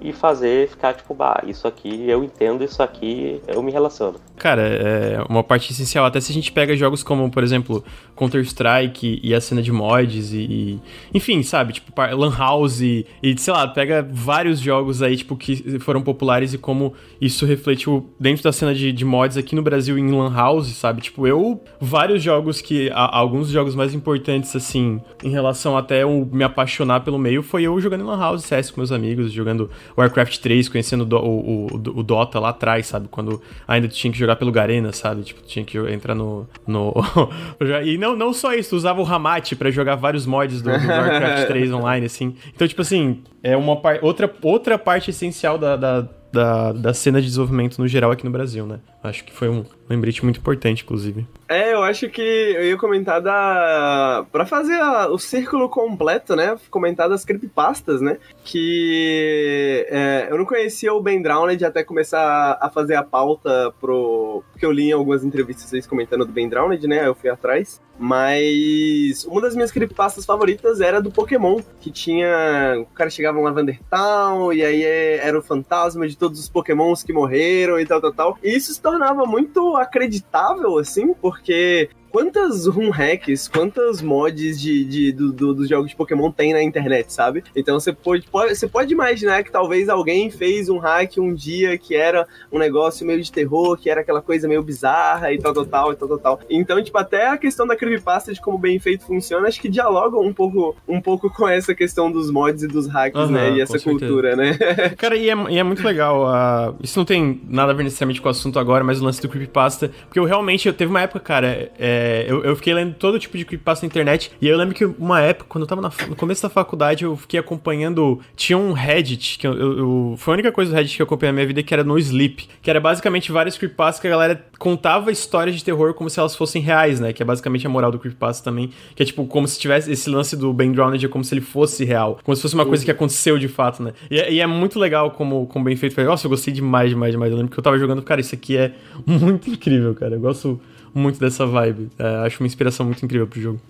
e 0.02 0.12
fazer 0.12 0.68
ficar 0.70 0.94
tipo, 0.94 1.14
bah, 1.14 1.42
isso 1.46 1.68
aqui 1.68 2.10
eu 2.10 2.24
entendo, 2.24 2.64
isso 2.64 2.82
aqui 2.84 3.42
eu 3.48 3.62
me 3.64 3.72
relaciono. 3.72 4.20
Cara, 4.38 4.62
é 4.62 5.24
uma 5.30 5.44
parte 5.44 5.72
essencial. 5.72 6.06
Até 6.06 6.20
se 6.20 6.32
a 6.32 6.36
gente 6.36 6.52
pega 6.52 6.76
jogos 6.76 7.02
como, 7.02 7.30
por 7.32 7.44
exemplo, 7.44 7.84
Counter-Strike 8.16 9.22
e 9.24 9.34
a 9.34 9.40
cena 9.40 9.62
de 9.62 9.72
mods 9.72 10.34
e, 10.34 10.80
Enfim, 11.14 11.42
sabe? 11.42 11.74
Tipo, 11.74 11.94
Lan 12.02 12.36
House 12.38 12.82
e, 12.82 13.06
e, 13.24 13.38
sei 13.38 13.54
lá, 13.54 13.68
pega 13.68 14.06
vários 14.12 14.60
jogos 14.60 15.02
aí, 15.02 15.16
tipo, 15.16 15.36
que 15.38 15.80
foram 15.80 16.02
populares 16.02 16.54
e 16.54 16.58
como 16.58 16.94
isso 17.20 17.46
refletiu 17.46 18.10
dentro 18.20 18.44
da 18.44 18.52
cena 18.52 18.76
de, 18.76 18.92
de 18.92 19.06
mods 19.06 19.38
aqui 19.38 19.56
no 19.56 19.62
Brasil 19.62 19.98
em 19.98 20.12
Lan 20.12 20.34
House, 20.34 20.68
sabe? 20.68 21.02
Tipo, 21.02 21.26
eu... 21.26 21.62
Vários 21.80 22.22
jogos 22.22 22.62
que... 22.62 22.90
A, 22.92 23.18
alguns 23.18 23.50
jogos 23.50 23.74
mais 23.76 23.94
importantes, 23.94 24.56
assim, 24.56 25.00
em 25.24 25.30
relação 25.30 25.78
até 25.78 26.04
eu 26.04 26.28
me 26.32 26.44
apaixonar 26.44 27.00
pelo 27.02 27.18
meio, 27.18 27.42
foi 27.42 27.64
eu 27.64 27.80
jogando 27.80 28.02
em 28.02 28.08
Lan 28.08 28.20
House 28.20 28.44
CS 28.44 28.72
com 28.72 28.82
meus 28.82 28.92
amigos, 28.92 29.32
jogando 29.32 29.70
Warcraft 29.98 30.38
3, 30.40 30.70
conhecendo 30.70 31.08
o, 31.16 31.20
o, 31.20 31.66
o, 31.76 32.04
Dota 32.04 32.40
lá 32.40 32.50
atrás, 32.50 32.88
sabe? 32.88 33.08
Quando 33.10 33.42
ainda 33.68 33.88
tinha 33.88 34.12
que 34.12 34.18
jogar 34.18 34.36
pelo 34.36 34.52
Garena, 34.52 34.92
sabe? 34.92 35.24
Tipo, 35.24 35.42
tinha 35.44 35.64
que 35.64 35.78
entrar 35.92 36.14
no. 36.14 36.48
no... 36.68 36.94
e 37.84 37.98
não, 37.98 38.16
não 38.16 38.34
só 38.34 38.54
isso, 38.54 38.76
usava 38.76 39.02
o 39.02 39.06
Hamate 39.06 39.56
para 39.56 39.72
jogar 39.72 39.96
vários 39.96 40.26
mods 40.26 40.62
do, 40.62 40.70
do 40.70 40.88
Warcraft 40.88 41.48
3 41.48 41.72
online, 41.72 42.06
assim. 42.06 42.36
Então, 42.54 42.68
tipo 42.68 42.82
assim, 42.82 43.22
é 43.42 43.56
uma 43.56 43.80
outra, 44.02 44.34
outra 44.42 44.78
parte 44.78 45.10
essencial 45.10 45.58
da, 45.58 45.76
da 45.76 46.08
da, 46.36 46.74
da 46.74 46.94
cena 46.94 47.22
de 47.22 47.28
desenvolvimento 47.28 47.80
no 47.80 47.88
geral 47.88 48.12
aqui 48.12 48.26
no 48.26 48.32
Brasil, 48.32 48.66
né? 48.66 48.80
Acho 49.02 49.24
que 49.24 49.32
foi 49.32 49.48
um 49.48 49.64
lembrete 49.90 50.22
muito 50.22 50.38
importante, 50.38 50.84
inclusive. 50.84 51.26
É, 51.48 51.74
eu 51.74 51.84
acho 51.84 52.10
que 52.10 52.22
eu 52.22 52.64
ia 52.66 52.78
comentar 52.78 53.22
da. 53.22 54.26
Pra 54.32 54.46
fazer 54.46 54.80
a, 54.82 55.08
o 55.08 55.20
círculo 55.20 55.70
completo, 55.70 56.36
né? 56.36 56.58
Comentar 56.72 57.08
das 57.08 57.24
creepypastas, 57.24 58.02
né? 58.02 58.18
Que 58.44 59.86
é, 59.90 60.28
eu 60.30 60.38
não 60.38 60.46
conhecia 60.46 60.94
o 60.94 61.02
Ben 61.02 61.22
Drowned 61.22 61.64
até 61.64 61.84
começar 61.84 62.58
a 62.60 62.70
fazer 62.70 62.96
a 62.96 63.04
pauta 63.04 63.72
pro. 63.80 64.44
Porque 64.52 64.66
eu 64.66 64.72
li 64.72 64.90
em 64.90 64.94
algumas 64.94 65.24
entrevistas 65.24 65.70
vocês 65.70 65.86
comentando 65.86 66.26
do 66.26 66.32
Ben 66.32 66.50
Drowned, 66.50 66.88
né? 66.88 67.08
Eu 67.08 67.14
fui 67.14 67.30
atrás. 67.30 67.80
Mas 67.98 69.24
uma 69.26 69.42
das 69.42 69.56
minhas 69.56 69.72
creepypastas 69.72 70.26
favoritas 70.26 70.82
era 70.82 71.02
do 71.02 71.12
Pokémon, 71.12 71.62
que 71.80 71.90
tinha. 71.90 72.76
O 72.80 72.86
cara 72.94 73.10
chegava 73.10 73.40
em 73.40 73.44
Lavender 73.44 73.80
Town, 73.90 74.52
e 74.52 74.64
aí 74.64 74.84
era 74.84 75.38
o 75.38 75.42
fantasma 75.42 76.08
de 76.08 76.18
todos 76.18 76.40
os 76.40 76.50
Pokémons 76.50 77.04
que 77.04 77.14
morreram 77.14 77.80
e 77.80 77.86
tal, 77.86 78.02
tal, 78.02 78.14
tal. 78.14 78.38
E 78.44 78.56
isso 78.56 78.74
se 78.74 78.82
tornava 78.82 79.26
muito 79.26 79.78
acreditável, 79.78 80.78
assim, 80.78 81.14
porque 81.14 81.35
porque 81.36 81.90
quantas 82.16 82.66
room 82.66 82.92
hacks, 82.92 83.46
quantas 83.46 84.02
mods 84.02 84.62
de, 84.62 84.86
de, 84.86 85.12
do, 85.12 85.34
do, 85.34 85.54
dos 85.54 85.68
jogos 85.68 85.90
de 85.90 85.98
Pokémon 85.98 86.32
tem 86.32 86.54
na 86.54 86.64
internet, 86.64 87.12
sabe? 87.12 87.44
Então 87.54 87.78
você 87.78 87.92
pode, 87.92 88.26
pode, 88.26 88.56
você 88.56 88.70
pode 88.70 88.94
imaginar 88.94 89.44
que 89.44 89.52
talvez 89.52 89.90
alguém 89.90 90.32
fez 90.32 90.70
um 90.70 90.78
hack 90.78 91.18
um 91.18 91.34
dia 91.34 91.78
que 91.78 91.94
era 91.94 92.26
um 92.50 92.58
negócio 92.58 93.06
meio 93.06 93.22
de 93.22 93.30
terror, 93.30 93.76
que 93.76 93.90
era 93.90 94.00
aquela 94.00 94.22
coisa 94.22 94.48
meio 94.48 94.64
bizarra 94.64 95.34
e 95.34 95.38
tal, 95.38 95.54
tal, 95.54 95.66
tal, 95.66 95.92
e 95.92 95.96
tal, 95.98 96.08
tal, 96.08 96.18
tal. 96.18 96.40
Então, 96.50 96.82
tipo, 96.82 96.98
até 96.98 97.28
a 97.28 97.38
questão 97.38 97.68
da 97.68 97.76
creepypasta 97.76 98.34
de 98.34 98.40
como 98.40 98.58
bem 98.58 98.80
feito 98.80 99.06
funciona, 99.06 99.50
acho 99.50 99.60
que 99.60 99.68
dialogam 99.68 100.22
um 100.22 100.34
pouco, 100.34 100.74
um 100.88 101.02
pouco 101.02 101.30
com 101.30 101.50
essa 101.50 101.76
questão 101.76 102.10
dos 102.10 102.32
mods 102.32 102.64
e 102.64 102.68
dos 102.70 102.88
hacks, 102.88 103.20
uhum, 103.20 103.32
né? 103.32 103.58
E 103.58 103.62
essa 103.62 103.78
cultura, 103.78 104.38
né? 104.38 104.58
Cara, 104.98 105.18
e 105.18 105.30
é, 105.30 105.36
e 105.50 105.60
é 105.60 105.64
muito 105.64 105.86
legal. 105.86 106.28
Uh, 106.28 106.78
isso 106.82 106.98
não 106.98 107.06
tem 107.06 107.42
nada 107.50 107.74
a 107.74 107.76
ver 107.76 107.84
necessariamente 107.84 108.22
com 108.22 108.30
o 108.30 108.32
assunto 108.32 108.58
agora, 108.58 108.86
mas 108.86 109.02
o 109.02 109.04
lance 109.04 109.22
do 109.22 109.28
creepypasta, 109.28 109.92
porque 110.06 110.18
eu 110.18 110.24
realmente, 110.24 110.66
eu 110.66 110.74
teve 110.74 110.90
uma 110.90 111.02
época, 111.02 111.20
cara, 111.20 111.70
é, 111.78 112.05
é, 112.06 112.26
eu, 112.27 112.44
eu, 112.44 112.56
fiquei 112.56 112.72
lendo 112.72 112.94
todo 112.94 113.18
tipo 113.18 113.36
de 113.36 113.44
creepypasta 113.44 113.84
na 113.84 113.88
internet. 113.88 114.32
E 114.40 114.48
eu 114.48 114.56
lembro 114.56 114.76
que 114.76 114.86
uma 114.86 115.22
época, 115.22 115.48
quando 115.49 115.64
eu 115.64 115.68
tava 115.68 115.82
na, 115.82 115.91
no 116.07 116.15
começo 116.15 116.44
da 116.44 116.49
faculdade, 116.49 117.03
eu 117.03 117.18
fiquei 117.18 117.40
acompanhando. 117.40 118.19
Tinha 118.36 118.57
um 118.57 118.73
Reddit, 118.73 119.40
que 119.40 119.48
eu, 119.48 119.53
eu, 119.53 120.15
foi 120.15 120.34
a 120.34 120.36
única 120.36 120.52
coisa 120.52 120.72
do 120.72 120.76
Reddit 120.76 120.95
que 120.95 121.02
eu 121.02 121.06
acompanhei 121.06 121.32
na 121.32 121.36
minha 121.38 121.48
vida, 121.48 121.64
que 121.64 121.73
era 121.73 121.84
no 121.84 121.98
Sleep. 121.98 122.48
Que 122.61 122.69
era 122.69 122.80
basicamente 122.80 123.32
vários 123.32 123.57
creepypastas 123.57 123.99
que 123.99 124.06
a 124.06 124.11
galera 124.11 124.45
contava 124.60 125.11
histórias 125.11 125.56
de 125.56 125.64
terror 125.64 125.95
como 125.95 126.07
se 126.07 126.19
elas 126.19 126.36
fossem 126.36 126.61
reais, 126.61 126.99
né? 126.99 127.11
Que 127.11 127.23
é 127.23 127.26
basicamente 127.26 127.65
a 127.65 127.69
moral 127.69 127.91
do 127.91 127.98
creepypasta 127.98 128.44
também. 128.44 128.69
Que 128.95 129.02
é 129.02 129.06
tipo, 129.06 129.26
como 129.26 129.48
se 129.48 129.60
tivesse 129.60 129.91
esse 129.91 130.07
lance 130.07 130.38
do 130.38 130.53
Ben 130.53 130.72
Drowned, 130.72 131.03
é 131.03 131.10
como 131.10 131.23
se 131.23 131.34
ele 131.34 131.41
fosse 131.41 131.84
real. 131.84 132.19
Como 132.23 132.36
se 132.36 132.41
fosse 132.41 132.53
uma 132.53 132.68
coisa 132.68 132.86
que 132.86 132.91
aconteceu 132.91 133.40
de 133.40 133.48
fato, 133.48 133.82
né? 133.82 133.94
E, 134.11 134.19
é, 134.19 134.32
e 134.32 134.41
é 134.41 134.45
muito 134.45 134.77
legal 134.77 135.10
como, 135.10 135.48
como 135.48 135.65
bem 135.65 135.76
feito. 135.76 135.99
Nossa, 136.03 136.27
eu 136.27 136.30
gostei 136.30 136.53
demais, 136.53 136.90
demais, 136.90 137.11
demais. 137.11 137.32
Eu 137.32 137.38
lembro 137.38 137.52
que 137.52 137.60
eu 137.60 137.64
tava 137.64 137.80
jogando, 137.80 138.03
cara, 138.03 138.22
isso 138.22 138.36
aqui 138.36 138.57
é 138.57 138.73
muito 139.07 139.49
incrível, 139.49 139.95
cara. 139.95 140.15
Eu 140.15 140.19
gosto 140.19 140.61
muito 140.96 141.20
dessa 141.20 141.46
vibe. 141.46 141.90
É, 142.00 142.26
acho 142.26 142.42
uma 142.42 142.48
inspiração 142.48 142.86
muito 142.86 143.04
incrível 143.06 143.28
pro 143.28 143.40
jogo. 143.40 143.62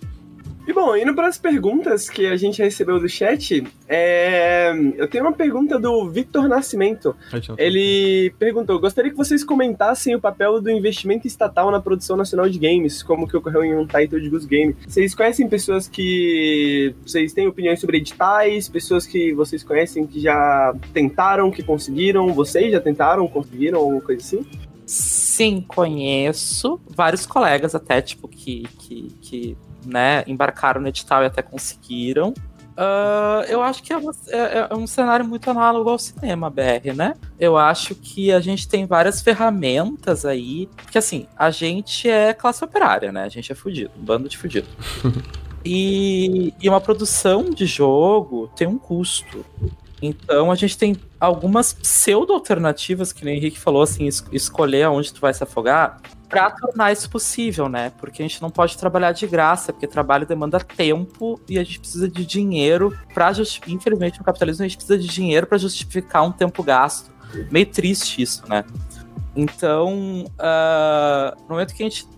E 0.66 0.72
bom, 0.72 0.96
indo 0.96 1.14
para 1.14 1.28
as 1.28 1.38
perguntas 1.38 2.10
que 2.10 2.26
a 2.26 2.36
gente 2.36 2.60
recebeu 2.60 2.98
do 2.98 3.08
chat, 3.08 3.62
é... 3.88 4.72
eu 4.96 5.06
tenho 5.06 5.22
uma 5.22 5.32
pergunta 5.32 5.78
do 5.78 6.10
Victor 6.10 6.48
Nascimento. 6.48 7.14
Ele 7.56 8.34
perguntou: 8.36 8.80
gostaria 8.80 9.12
que 9.12 9.16
vocês 9.16 9.44
comentassem 9.44 10.16
o 10.16 10.20
papel 10.20 10.60
do 10.60 10.68
investimento 10.68 11.24
estatal 11.24 11.70
na 11.70 11.80
produção 11.80 12.16
nacional 12.16 12.48
de 12.48 12.58
games, 12.58 13.00
como 13.00 13.28
que 13.28 13.36
ocorreu 13.36 13.62
em 13.62 13.76
um 13.76 13.86
title 13.86 14.20
de 14.20 14.28
Goose 14.28 14.48
Game. 14.48 14.74
Vocês 14.88 15.14
conhecem 15.14 15.48
pessoas 15.48 15.86
que. 15.86 16.92
Vocês 17.06 17.32
têm 17.32 17.46
opiniões 17.46 17.78
sobre 17.78 17.98
editais, 17.98 18.68
pessoas 18.68 19.06
que 19.06 19.32
vocês 19.34 19.62
conhecem 19.62 20.04
que 20.04 20.18
já 20.18 20.74
tentaram, 20.92 21.48
que 21.48 21.62
conseguiram, 21.62 22.34
vocês 22.34 22.72
já 22.72 22.80
tentaram, 22.80 23.28
conseguiram, 23.28 23.78
alguma 23.78 24.00
coisa 24.00 24.20
assim? 24.20 24.44
Sim, 24.86 25.60
conheço 25.60 26.80
vários 26.88 27.26
colegas 27.26 27.74
até, 27.74 28.00
tipo, 28.00 28.28
que, 28.28 28.62
que, 28.78 29.02
que 29.20 29.58
né, 29.84 30.22
embarcaram 30.26 30.80
no 30.80 30.88
edital 30.88 31.24
e 31.24 31.26
até 31.26 31.42
conseguiram. 31.42 32.32
Uh, 32.76 33.42
eu 33.48 33.62
acho 33.62 33.82
que 33.82 33.90
é, 33.92 33.96
uma, 33.96 34.12
é, 34.28 34.68
é, 34.70 34.74
um 34.74 34.86
cenário 34.86 35.26
muito 35.26 35.50
análogo 35.50 35.88
ao 35.88 35.98
cinema 35.98 36.50
BR, 36.50 36.94
né? 36.94 37.14
Eu 37.40 37.56
acho 37.56 37.94
que 37.94 38.30
a 38.30 38.38
gente 38.38 38.68
tem 38.68 38.84
várias 38.84 39.22
ferramentas 39.22 40.26
aí. 40.26 40.68
Porque 40.76 40.98
assim, 40.98 41.26
a 41.36 41.50
gente 41.50 42.08
é 42.08 42.34
classe 42.34 42.62
operária, 42.62 43.10
né? 43.10 43.24
A 43.24 43.28
gente 43.28 43.50
é 43.50 43.54
fudido, 43.54 43.90
um 43.98 44.04
bando 44.04 44.28
de 44.28 44.38
fudido. 44.38 44.68
E, 45.68 46.54
e 46.62 46.68
uma 46.68 46.80
produção 46.80 47.50
de 47.50 47.66
jogo 47.66 48.48
tem 48.54 48.68
um 48.68 48.78
custo. 48.78 49.44
Então 50.00 50.50
a 50.50 50.54
gente 50.54 50.76
tem 50.76 50.96
algumas 51.18 51.72
pseudo-alternativas, 51.72 53.12
que 53.12 53.24
nem 53.24 53.34
o 53.34 53.38
Henrique 53.38 53.58
falou, 53.58 53.82
assim, 53.82 54.06
es 54.06 54.24
escolher 54.30 54.84
aonde 54.84 55.12
tu 55.12 55.20
vai 55.20 55.32
se 55.32 55.42
afogar, 55.42 56.00
para 56.28 56.50
tornar 56.50 56.92
isso 56.92 57.08
possível, 57.08 57.68
né? 57.68 57.90
Porque 57.98 58.22
a 58.22 58.26
gente 58.26 58.42
não 58.42 58.50
pode 58.50 58.76
trabalhar 58.76 59.12
de 59.12 59.26
graça, 59.26 59.72
porque 59.72 59.86
trabalho 59.86 60.26
demanda 60.26 60.58
tempo 60.58 61.40
e 61.48 61.58
a 61.58 61.64
gente 61.64 61.80
precisa 61.80 62.08
de 62.08 62.26
dinheiro 62.26 62.96
para 63.14 63.32
justificar. 63.32 63.74
Infelizmente, 63.74 64.18
no 64.18 64.24
capitalismo, 64.24 64.64
a 64.64 64.68
gente 64.68 64.76
precisa 64.76 64.98
de 64.98 65.06
dinheiro 65.06 65.46
para 65.46 65.58
justificar 65.58 66.24
um 66.24 66.32
tempo 66.32 66.62
gasto. 66.62 67.10
Meio 67.50 67.66
triste 67.66 68.20
isso, 68.20 68.42
né? 68.48 68.64
Então, 69.34 70.24
uh, 70.24 71.40
no 71.42 71.50
momento 71.50 71.74
que 71.74 71.82
a 71.82 71.88
gente 71.88 72.08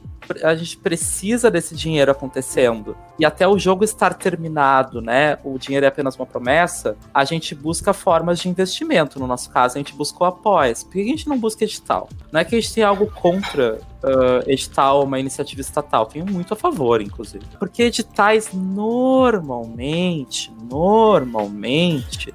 a 0.42 0.54
gente 0.54 0.76
precisa 0.76 1.50
desse 1.50 1.74
dinheiro 1.74 2.10
acontecendo. 2.10 2.96
E 3.18 3.24
até 3.24 3.46
o 3.46 3.58
jogo 3.58 3.84
estar 3.84 4.14
terminado, 4.14 5.00
né? 5.00 5.38
O 5.44 5.58
dinheiro 5.58 5.86
é 5.86 5.88
apenas 5.88 6.16
uma 6.16 6.26
promessa. 6.26 6.96
A 7.12 7.24
gente 7.24 7.54
busca 7.54 7.92
formas 7.92 8.38
de 8.38 8.48
investimento. 8.48 9.18
No 9.18 9.26
nosso 9.26 9.50
caso, 9.50 9.76
a 9.76 9.78
gente 9.78 9.94
buscou 9.94 10.26
apoios. 10.26 10.84
Por 10.84 10.92
que 10.92 11.00
a 11.00 11.04
gente 11.04 11.28
não 11.28 11.38
busca 11.38 11.64
edital? 11.64 12.08
Não 12.32 12.40
é 12.40 12.44
que 12.44 12.54
a 12.54 12.60
gente 12.60 12.72
tem 12.72 12.84
algo 12.84 13.10
contra 13.10 13.80
uh, 14.02 14.50
edital, 14.50 15.04
uma 15.04 15.18
iniciativa 15.18 15.60
estatal. 15.60 16.06
Tenho 16.06 16.26
muito 16.26 16.54
a 16.54 16.56
favor, 16.56 17.00
inclusive. 17.00 17.44
Porque 17.58 17.84
editais 17.84 18.50
normalmente, 18.52 20.52
normalmente, 20.70 22.32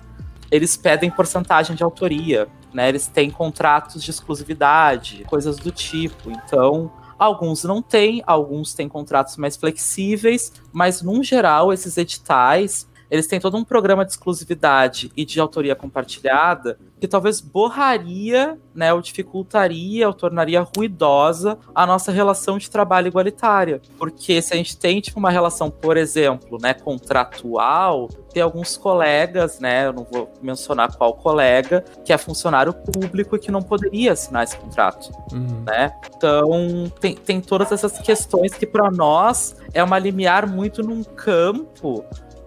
eles 0.52 0.78
pedem 0.78 1.10
porcentagem 1.10 1.76
de 1.76 1.84
autoria. 1.84 2.48
Né, 2.74 2.90
eles 2.90 3.06
têm 3.06 3.30
contratos 3.30 4.04
de 4.04 4.10
exclusividade, 4.10 5.24
coisas 5.26 5.58
do 5.58 5.72
tipo. 5.72 6.32
Então, 6.32 6.92
Alguns 7.24 7.64
não 7.64 7.82
têm, 7.82 8.22
alguns 8.28 8.74
têm 8.74 8.90
contratos 8.90 9.38
mais 9.38 9.56
flexíveis, 9.56 10.52
mas, 10.74 11.02
no 11.02 11.24
geral, 11.24 11.72
esses 11.72 11.96
editais 11.96 12.86
eles 13.14 13.28
têm 13.28 13.40
todo 13.40 13.56
um 13.56 13.64
programa 13.64 14.04
de 14.04 14.10
exclusividade 14.10 15.12
e 15.16 15.24
de 15.24 15.40
autoria 15.40 15.76
compartilhada 15.76 16.80
que 17.00 17.08
talvez 17.08 17.40
borraria, 17.42 18.58
né, 18.74 18.92
ou 18.92 19.02
dificultaria, 19.02 20.08
ou 20.08 20.14
tornaria 20.14 20.66
ruidosa 20.76 21.60
a 21.76 21.86
nossa 21.86 22.12
relação 22.12 22.58
de 22.58 22.72
trabalho 22.72 23.08
igualitária. 23.08 23.82
Porque 24.00 24.42
se 24.42 24.54
a 24.54 24.58
gente 24.58 24.76
tem 24.76 25.00
tipo, 25.00 25.20
uma 25.20 25.30
relação, 25.30 25.70
por 25.70 25.96
exemplo, 25.96 26.58
né, 26.60 26.74
contratual, 26.74 28.08
tem 28.34 28.42
alguns 28.42 28.78
colegas, 28.78 29.60
né, 29.60 29.86
eu 29.86 29.94
não 29.94 30.08
vou 30.10 30.32
mencionar 30.42 30.96
qual 30.96 31.14
colega, 31.14 31.84
que 32.04 32.12
é 32.12 32.18
funcionário 32.18 32.74
público 32.74 33.36
e 33.36 33.40
que 33.40 33.52
não 33.52 33.62
poderia 33.62 34.14
assinar 34.14 34.44
esse 34.44 34.58
contrato, 34.58 35.12
uhum. 35.32 35.64
né? 35.68 35.92
Então, 36.16 36.92
tem, 37.00 37.16
tem 37.16 37.42
todas 37.42 37.72
essas 37.72 38.00
questões 38.00 38.56
que 38.56 38.66
para 38.66 38.90
nós 38.90 39.56
é 39.72 39.84
uma 39.84 40.00
limiar 40.00 40.48
muito 40.48 40.82
num 40.82 41.04
campo 41.04 42.04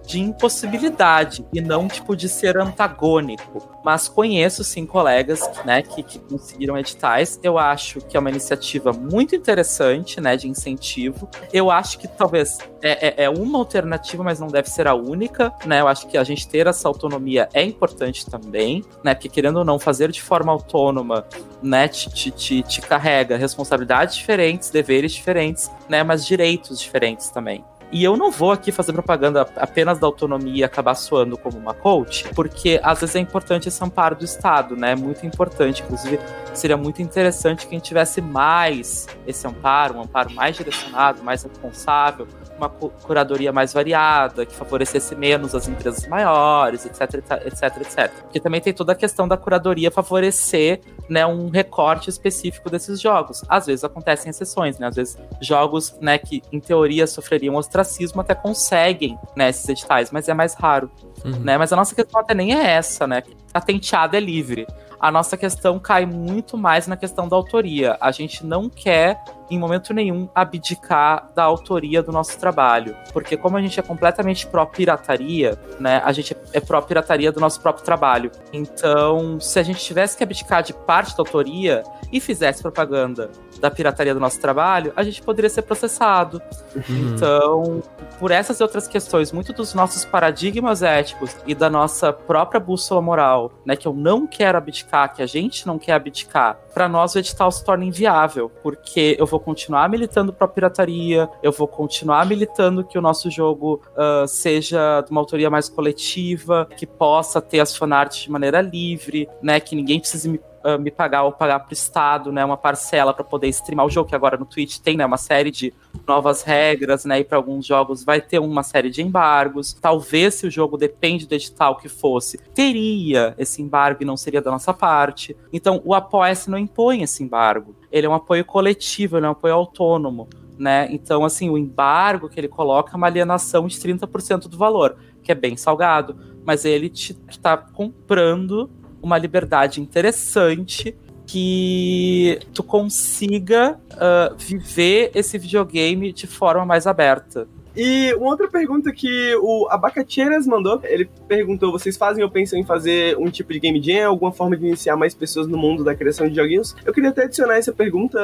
de 0.07 0.21
impossibilidade 0.21 1.45
e 1.53 1.61
não 1.61 1.89
tipo 1.89 2.17
de 2.17 2.29
ser 2.29 2.57
antagônico. 2.57 3.69
Mas 3.85 4.09
conheço 4.09 4.65
sim 4.65 4.87
colegas 4.87 5.41
né, 5.65 5.83
que, 5.83 6.03
que 6.03 6.19
conseguiram 6.19 6.79
editais. 6.79 7.39
Eu 7.43 7.59
acho 7.59 8.01
que 8.01 8.17
é 8.17 8.21
uma 8.21 8.31
iniciativa 8.31 8.93
muito 8.93 9.35
interessante, 9.35 10.21
né, 10.21 10.37
de 10.37 10.49
incentivo. 10.49 11.29
Eu 11.53 11.71
acho 11.71 11.99
que 11.99 12.09
talvez 12.09 12.59
é, 12.83 13.23
é, 13.23 13.25
é 13.25 13.31
uma 13.31 13.59
alternativa, 13.59 14.23
mas 14.23 14.39
não 14.39 14.49
deve 14.49 14.69
ser 14.71 14.87
a 14.87 14.95
única, 14.95 15.53
né? 15.65 15.81
Eu 15.81 15.89
acho 15.89 16.07
que 16.07 16.17
a 16.17 16.25
gente 16.25 16.49
ter 16.49 16.67
essa 16.67 16.87
autonomia 16.89 17.49
é 17.53 17.63
importante 17.63 18.27
também, 18.27 18.85
né? 19.03 19.15
Porque 19.15 19.29
querendo 19.29 19.59
ou 19.59 19.65
não 19.65 19.79
fazer 19.79 20.11
de 20.11 20.23
forma 20.23 20.53
autônoma, 20.53 21.27
né, 21.63 21.89
te, 21.89 22.11
te, 22.11 22.31
te, 22.31 22.63
te 22.63 22.81
carrega 22.81 23.37
responsabilidades 23.37 24.15
diferentes, 24.17 24.71
deveres 24.71 25.13
diferentes, 25.13 25.71
né, 25.89 26.03
mas 26.03 26.27
direitos 26.27 26.79
diferentes 26.79 27.31
também. 27.31 27.65
E 27.93 28.03
eu 28.03 28.17
não 28.17 28.31
vou 28.31 28.51
aqui 28.51 28.73
fazer 28.73 28.93
propaganda 28.93 29.49
apenas 29.57 29.99
da 29.99 30.07
autonomia 30.07 30.61
e 30.61 30.65
acabar 30.65 30.95
soando 30.95 31.39
como 31.39 31.57
uma 31.57 31.73
coach, 31.73 32.29
porque 32.35 32.81
às 32.83 33.01
vezes 33.01 33.17
é 33.17 33.21
importante 33.21 33.69
esse 33.69 33.83
amparo 33.83 34.17
do 34.17 34.25
Estado, 34.25 34.77
né? 34.77 34.95
Muito 34.97 35.25
importante. 35.25 35.83
Inclusive, 35.83 36.19
seria 36.53 36.77
muito 36.77 37.01
interessante 37.01 37.67
que 37.67 37.75
a 37.75 37.79
gente 37.79 37.87
tivesse 37.87 38.21
mais 38.21 39.07
esse 39.27 39.47
amparo, 39.47 39.99
um 39.99 40.03
amparo 40.03 40.33
mais 40.33 40.57
direcionado, 40.57 41.23
mais 41.23 41.45
responsável, 41.45 42.27
uma 42.57 42.69
curadoria 42.69 43.53
mais 43.53 43.73
variada, 43.73 44.47
que 44.47 44.55
favorecesse 44.55 45.15
menos 45.15 45.55
as 45.55 45.69
empresas 45.69 46.07
maiores, 46.07 46.87
etc, 46.87 47.15
etc, 47.45 47.77
etc. 47.81 48.13
Porque 48.23 48.41
também 48.41 48.61
tem 48.61 48.73
toda 48.73 48.93
a 48.93 48.95
questão 48.95 49.29
da 49.29 49.37
curadoria 49.37 49.91
favorecer 49.91 50.81
né, 51.09 51.27
um 51.27 51.49
recorte 51.49 52.11
específico 52.11 52.71
desses 52.71 53.01
jogos. 53.01 53.43
Às 53.49 53.67
vezes 53.67 53.85
acontecem 53.85 54.31
exceções, 54.31 54.79
né? 54.79 54.87
Às 54.89 54.97
vezes 54.97 55.19
jogos 55.41 55.97
né, 56.01 56.19
que, 56.19 56.43
em 56.53 56.61
teoria, 56.61 57.07
sofreriam 57.07 57.55
ostracismo 57.55 58.21
até 58.21 58.35
conseguem 58.35 59.19
né, 59.37 59.51
esses 59.51 59.69
editais, 59.69 60.11
mas 60.11 60.29
é 60.29 60.35
mais 60.35 60.55
raro. 60.55 60.91
Uhum. 61.25 61.39
Né? 61.41 61.59
Mas 61.59 61.73
a 61.73 61.77
nossa 61.77 61.95
questão 61.95 62.21
até 62.21 62.35
nem 62.35 62.55
é 62.55 62.71
essa, 62.73 63.07
né? 63.07 63.23
A 63.53 63.61
tenteada 63.61 64.17
é 64.17 64.21
livre 64.21 64.67
a 64.99 65.11
nossa 65.11 65.37
questão 65.37 65.79
cai 65.79 66.07
muito 66.07 66.57
mais 66.57 66.87
na 66.87 66.97
questão 66.97 67.29
da 67.29 67.37
autoria. 67.37 67.97
A 68.01 68.11
gente 68.11 68.45
não 68.45 68.69
quer, 68.69 69.23
em 69.51 69.59
momento 69.59 69.95
nenhum, 69.95 70.29
abdicar 70.35 71.31
da 71.35 71.45
autoria 71.45 72.03
do 72.03 72.13
nosso 72.13 72.39
trabalho. 72.39 72.97
Porque 73.13 73.37
como 73.37 73.57
a 73.57 73.61
gente 73.61 73.79
é 73.79 73.83
completamente 73.83 74.47
pró-pirataria, 74.47 75.59
né? 75.79 76.01
A 76.05 76.13
gente 76.13 76.37
é 76.53 76.61
pró-pirataria 76.61 77.31
do 77.31 77.41
nosso 77.41 77.61
próprio 77.61 77.85
trabalho. 77.85 78.31
Então, 78.53 79.39
se 79.41 79.59
a 79.59 79.63
gente 79.63 79.81
tivesse 79.81 80.17
que 80.17 80.25
abdicar 80.25 80.63
de 80.63 80.73
parte 80.73 81.17
da 81.17 81.21
autoria 81.23 81.83
e 82.13 82.21
fizesse 82.21 82.63
propaganda 82.63 83.31
da 83.61 83.71
pirataria 83.71 84.15
do 84.15 84.21
nosso 84.21 84.41
trabalho, 84.41 84.93
a 84.95 85.03
gente 85.03 85.23
poderia 85.23 85.49
ser 85.49 85.63
processado. 85.63 86.41
Uhum. 86.75 87.15
Então, 87.15 87.83
por 88.19 88.31
essas 88.31 88.61
e 88.61 88.63
outras 88.63 88.87
questões, 88.87 89.33
muito 89.33 89.53
dos 89.53 89.75
nossos 89.75 90.05
paradigmas 90.05 90.83
éticos 90.83 91.37
e 91.47 91.55
da 91.55 91.71
nossa 91.71 92.13
própria 92.13 92.61
bússola 92.61 93.01
moral, 93.01 93.53
né, 93.65 93.77
que 93.77 93.87
eu 93.87 93.95
não 93.95 94.27
quero 94.27 94.59
abdicar, 94.59 95.15
que 95.15 95.23
a 95.23 95.27
gente 95.27 95.67
não 95.67 95.79
quer 95.79 95.93
abdicar, 95.93 96.59
para 96.75 96.89
nós 96.89 97.15
o 97.15 97.19
edital 97.19 97.51
se 97.51 97.65
torna 97.65 97.85
inviável, 97.85 98.51
porque 98.63 99.17
eu 99.19 99.27
vou 99.27 99.36
continuar 99.41 99.89
militando 99.89 100.33
para 100.33 100.49
pirataria, 100.49 101.29
eu 101.43 101.53
vou 101.53 101.67
continuar 101.67 102.27
militando 102.27 102.85
que 102.85 102.99
o 102.99 103.03
nosso 103.03 103.31
jogo 103.31 103.81
uh, 103.93 104.27
seja 104.27 105.01
de 105.03 105.11
uma 105.11 105.21
autoria 105.21 105.51
mais 105.51 105.69
coletiva, 105.69 106.69
que 106.77 106.87
possa 106.87 107.41
ter 107.41 107.61
as 107.61 107.77
fanarts 107.77 108.23
de 108.23 108.31
maneira 108.31 108.61
livre, 108.61 109.29
né, 109.43 109.61
que 109.61 109.75
ninguém 109.75 110.01
precise 110.01 110.29
me 110.29 110.41
uh, 110.67 110.79
me 110.81 110.91
pagar 110.91 111.23
ou 111.23 111.33
pagar 111.33 111.61
pro 111.61 111.73
Estado, 111.73 112.33
né, 112.33 112.45
uma 112.45 112.57
parcela 112.57 113.15
para 113.15 113.25
poder 113.25 113.49
streamar 113.49 113.87
o 113.87 113.91
jogo, 113.91 114.09
que 114.09 114.15
agora 114.17 114.37
no 114.37 114.45
Twitch 114.45 114.79
tem, 114.79 114.97
né, 114.97 115.07
uma 115.07 115.17
série 115.17 115.51
de 115.53 115.73
novas 116.07 116.43
regras, 116.43 117.05
né, 117.05 117.21
e 117.21 117.25
para 117.25 117.39
alguns 117.39 117.65
jogos 117.65 118.05
vai 118.05 118.21
ter 118.21 118.41
uma 118.41 118.65
série 118.65 118.91
de 118.91 119.01
embargos. 119.03 119.73
Talvez 119.75 120.35
se 120.35 120.47
o 120.47 120.51
jogo 120.51 120.77
depende 120.77 121.27
do 121.27 121.35
edital 121.35 121.77
que 121.77 121.89
fosse, 121.89 122.39
teria 122.53 123.35
esse 123.39 123.63
embargo 123.63 124.03
e 124.03 124.07
não 124.07 124.17
seria 124.17 124.43
da 124.43 124.51
nossa 124.51 124.75
parte. 124.75 125.37
Então, 125.53 125.81
o 125.85 125.95
Apoia-se 125.95 126.51
não 126.51 126.59
impõe 126.59 127.03
esse 127.03 127.23
embargo. 127.23 127.77
Ele 127.97 128.07
é 128.07 128.11
um 128.11 128.15
apoio 128.15 128.45
coletivo, 128.45 129.17
ele 129.17 129.25
é 129.25 129.29
um 129.29 129.33
apoio 129.33 129.55
autônomo. 129.55 130.29
Né? 130.59 130.89
Então, 130.91 131.25
assim, 131.25 131.49
o 131.49 131.57
embargo 131.57 132.29
que 132.29 132.39
ele 132.39 132.49
coloca 132.49 132.93
é 132.93 132.97
uma 132.97 133.07
alienação 133.07 133.67
de 133.67 133.77
30% 133.77 134.49
do 134.49 134.57
valor, 134.57 134.97
que 135.23 135.33
é 135.33 135.35
bem 135.35 135.57
salgado, 135.57 136.17
mas 136.45 136.65
ele 136.65 136.89
te 136.89 137.17
está 137.29 137.57
comprando 137.57 138.71
uma 139.03 139.19
liberdade 139.19 139.81
interessante 139.81 140.97
que 141.27 142.39
tu 142.55 142.63
consiga 142.63 143.81
uh, 143.93 144.37
viver 144.37 145.11
esse 145.15 145.37
videogame 145.39 146.13
de 146.13 146.27
forma 146.27 146.65
mais 146.65 146.87
aberta. 146.87 147.49
E 147.77 148.15
uma 148.15 148.31
outra 148.31 148.49
pergunta 148.49 148.91
que 148.91 149.37
o 149.37 149.69
Abacateiras 149.71 150.47
mandou, 150.47 150.81
ele 150.85 151.09
perguntou: 151.29 151.71
vocês 151.71 151.97
fazem 151.97 152.25
ou 152.25 152.31
pensam 152.31 152.59
em 152.59 152.65
fazer 152.65 153.17
um 153.19 153.31
tipo 153.31 153.53
de 153.53 153.61
game 153.61 153.83
jam, 153.83 154.09
alguma 154.09 154.33
forma 154.33 154.57
de 154.57 154.67
iniciar 154.67 154.97
mais 154.97 155.15
pessoas 155.15 155.47
no 155.47 155.59
mundo 155.59 155.85
da 155.85 155.95
criação 155.95 156.29
de 156.29 156.35
joguinhos? 156.35 156.75
Eu 156.85 156.93
queria 156.93 157.11
até 157.11 157.25
adicionar 157.25 157.57
essa 157.57 157.73
pergunta. 157.73 158.19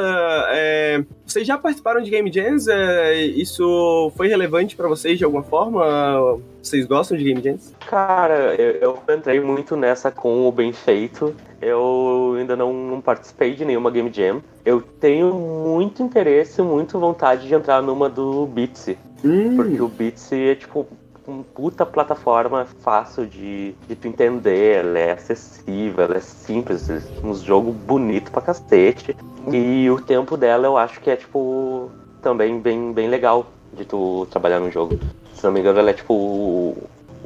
É, 0.49 1.05
vocês 1.27 1.47
já 1.47 1.59
participaram 1.59 2.01
de 2.01 2.11
game 2.11 2.33
jams? 2.33 2.67
É, 2.69 3.15
isso 3.23 4.11
foi 4.17 4.29
relevante 4.29 4.75
para 4.75 4.89
vocês 4.89 5.19
de 5.19 5.25
alguma 5.25 5.43
forma? 5.43 6.41
Vocês 6.63 6.87
gostam 6.87 7.19
de 7.19 7.25
game 7.25 7.43
jams? 7.43 7.75
Cara, 7.87 8.55
eu, 8.55 8.97
eu 9.09 9.15
entrei 9.15 9.41
muito 9.41 9.77
nessa 9.77 10.11
com 10.11 10.49
o 10.49 10.53
bem 10.53 10.73
feito. 10.73 11.35
Eu 11.61 12.37
ainda 12.39 12.57
não, 12.57 12.73
não, 12.73 13.01
participei 13.01 13.55
de 13.55 13.65
nenhuma 13.65 13.91
game 13.91 14.11
jam. 14.13 14.43
Eu 14.65 14.81
tenho 14.81 15.33
muito 15.35 16.03
interesse, 16.03 16.63
muito 16.63 16.99
vontade 16.99 17.47
de 17.47 17.55
entrar 17.55 17.83
numa 17.83 18.09
do 18.09 18.47
Bitsy. 18.47 18.97
Hum. 19.25 19.57
Porque 19.57 19.81
o 19.81 19.89
Bitsy 19.89 20.51
é 20.51 20.55
tipo 20.55 20.87
uma 21.27 21.45
puta 21.55 21.87
plataforma 21.87 22.67
fácil 22.81 23.27
de, 23.27 23.75
de 23.87 23.95
tu 23.95 24.09
entender, 24.09 24.79
ela 24.79 24.99
é 24.99 25.13
acessível, 25.13 26.05
ela 26.05 26.17
é 26.17 26.21
simples, 26.21 26.89
um 27.23 27.35
jogo 27.35 27.73
bonito 27.73 28.31
pra 28.33 28.43
cacete. 28.43 29.17
E 29.53 29.89
o 29.91 30.01
tempo 30.01 30.37
dela 30.37 30.67
eu 30.67 30.77
acho 30.77 31.01
que 31.01 31.11
é 31.11 31.17
tipo 31.17 31.91
também 32.21 32.61
bem, 32.61 32.93
bem 32.93 33.09
legal 33.09 33.47
de 33.73 33.85
tu 33.85 34.27
trabalhar 34.31 34.61
no 34.61 34.71
jogo. 34.71 34.99
Se 35.35 35.45
não 35.45 35.53
me 35.53 35.61
engano, 35.61 35.79
ela 35.79 35.91
é 35.91 35.95
tipo 35.95 36.77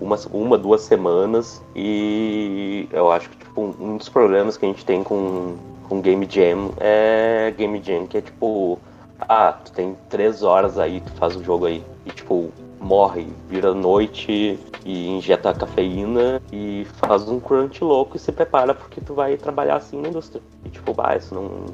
uma, 0.01 0.17
uma, 0.33 0.59
duas 0.59 0.83
semanas 0.83 1.63
e 1.75 2.89
eu 2.93 3.11
acho 3.11 3.29
que 3.31 3.37
tipo, 3.39 3.75
um 3.81 3.97
dos 3.97 4.09
problemas 4.09 4.57
que 4.57 4.65
a 4.65 4.69
gente 4.69 4.85
tem 4.85 5.03
com, 5.03 5.57
com 5.89 6.01
Game 6.01 6.27
Jam 6.29 6.73
é 6.79 7.53
Game 7.57 7.83
Jam, 7.83 8.07
que 8.07 8.19
é 8.19 8.21
tipo, 8.21 8.79
ah, 9.21 9.53
tu 9.53 9.73
tem 9.73 9.97
três 10.09 10.43
horas 10.43 10.79
aí, 10.79 11.01
tu 11.01 11.13
faz 11.13 11.37
o 11.37 11.43
jogo 11.43 11.67
aí. 11.67 11.83
E 12.05 12.11
tipo, 12.11 12.53
morre, 12.81 13.27
vira 13.49 13.75
noite 13.75 14.59
e 14.85 15.09
injeta 15.09 15.53
cafeína 15.53 16.41
e 16.53 16.87
faz 16.99 17.29
um 17.29 17.41
crunch 17.41 17.83
louco 17.83 18.17
e 18.17 18.21
se 18.21 18.31
prepara 18.31 18.75
porque 18.75 19.01
tu 19.01 19.15
vai 19.15 19.37
trabalhar 19.37 19.77
assim 19.77 20.01
na 20.01 20.09
indústria. 20.09 20.43
E 20.65 20.69
tipo, 20.69 20.93
bah, 20.93 21.17
isso 21.17 21.35
não, 21.35 21.67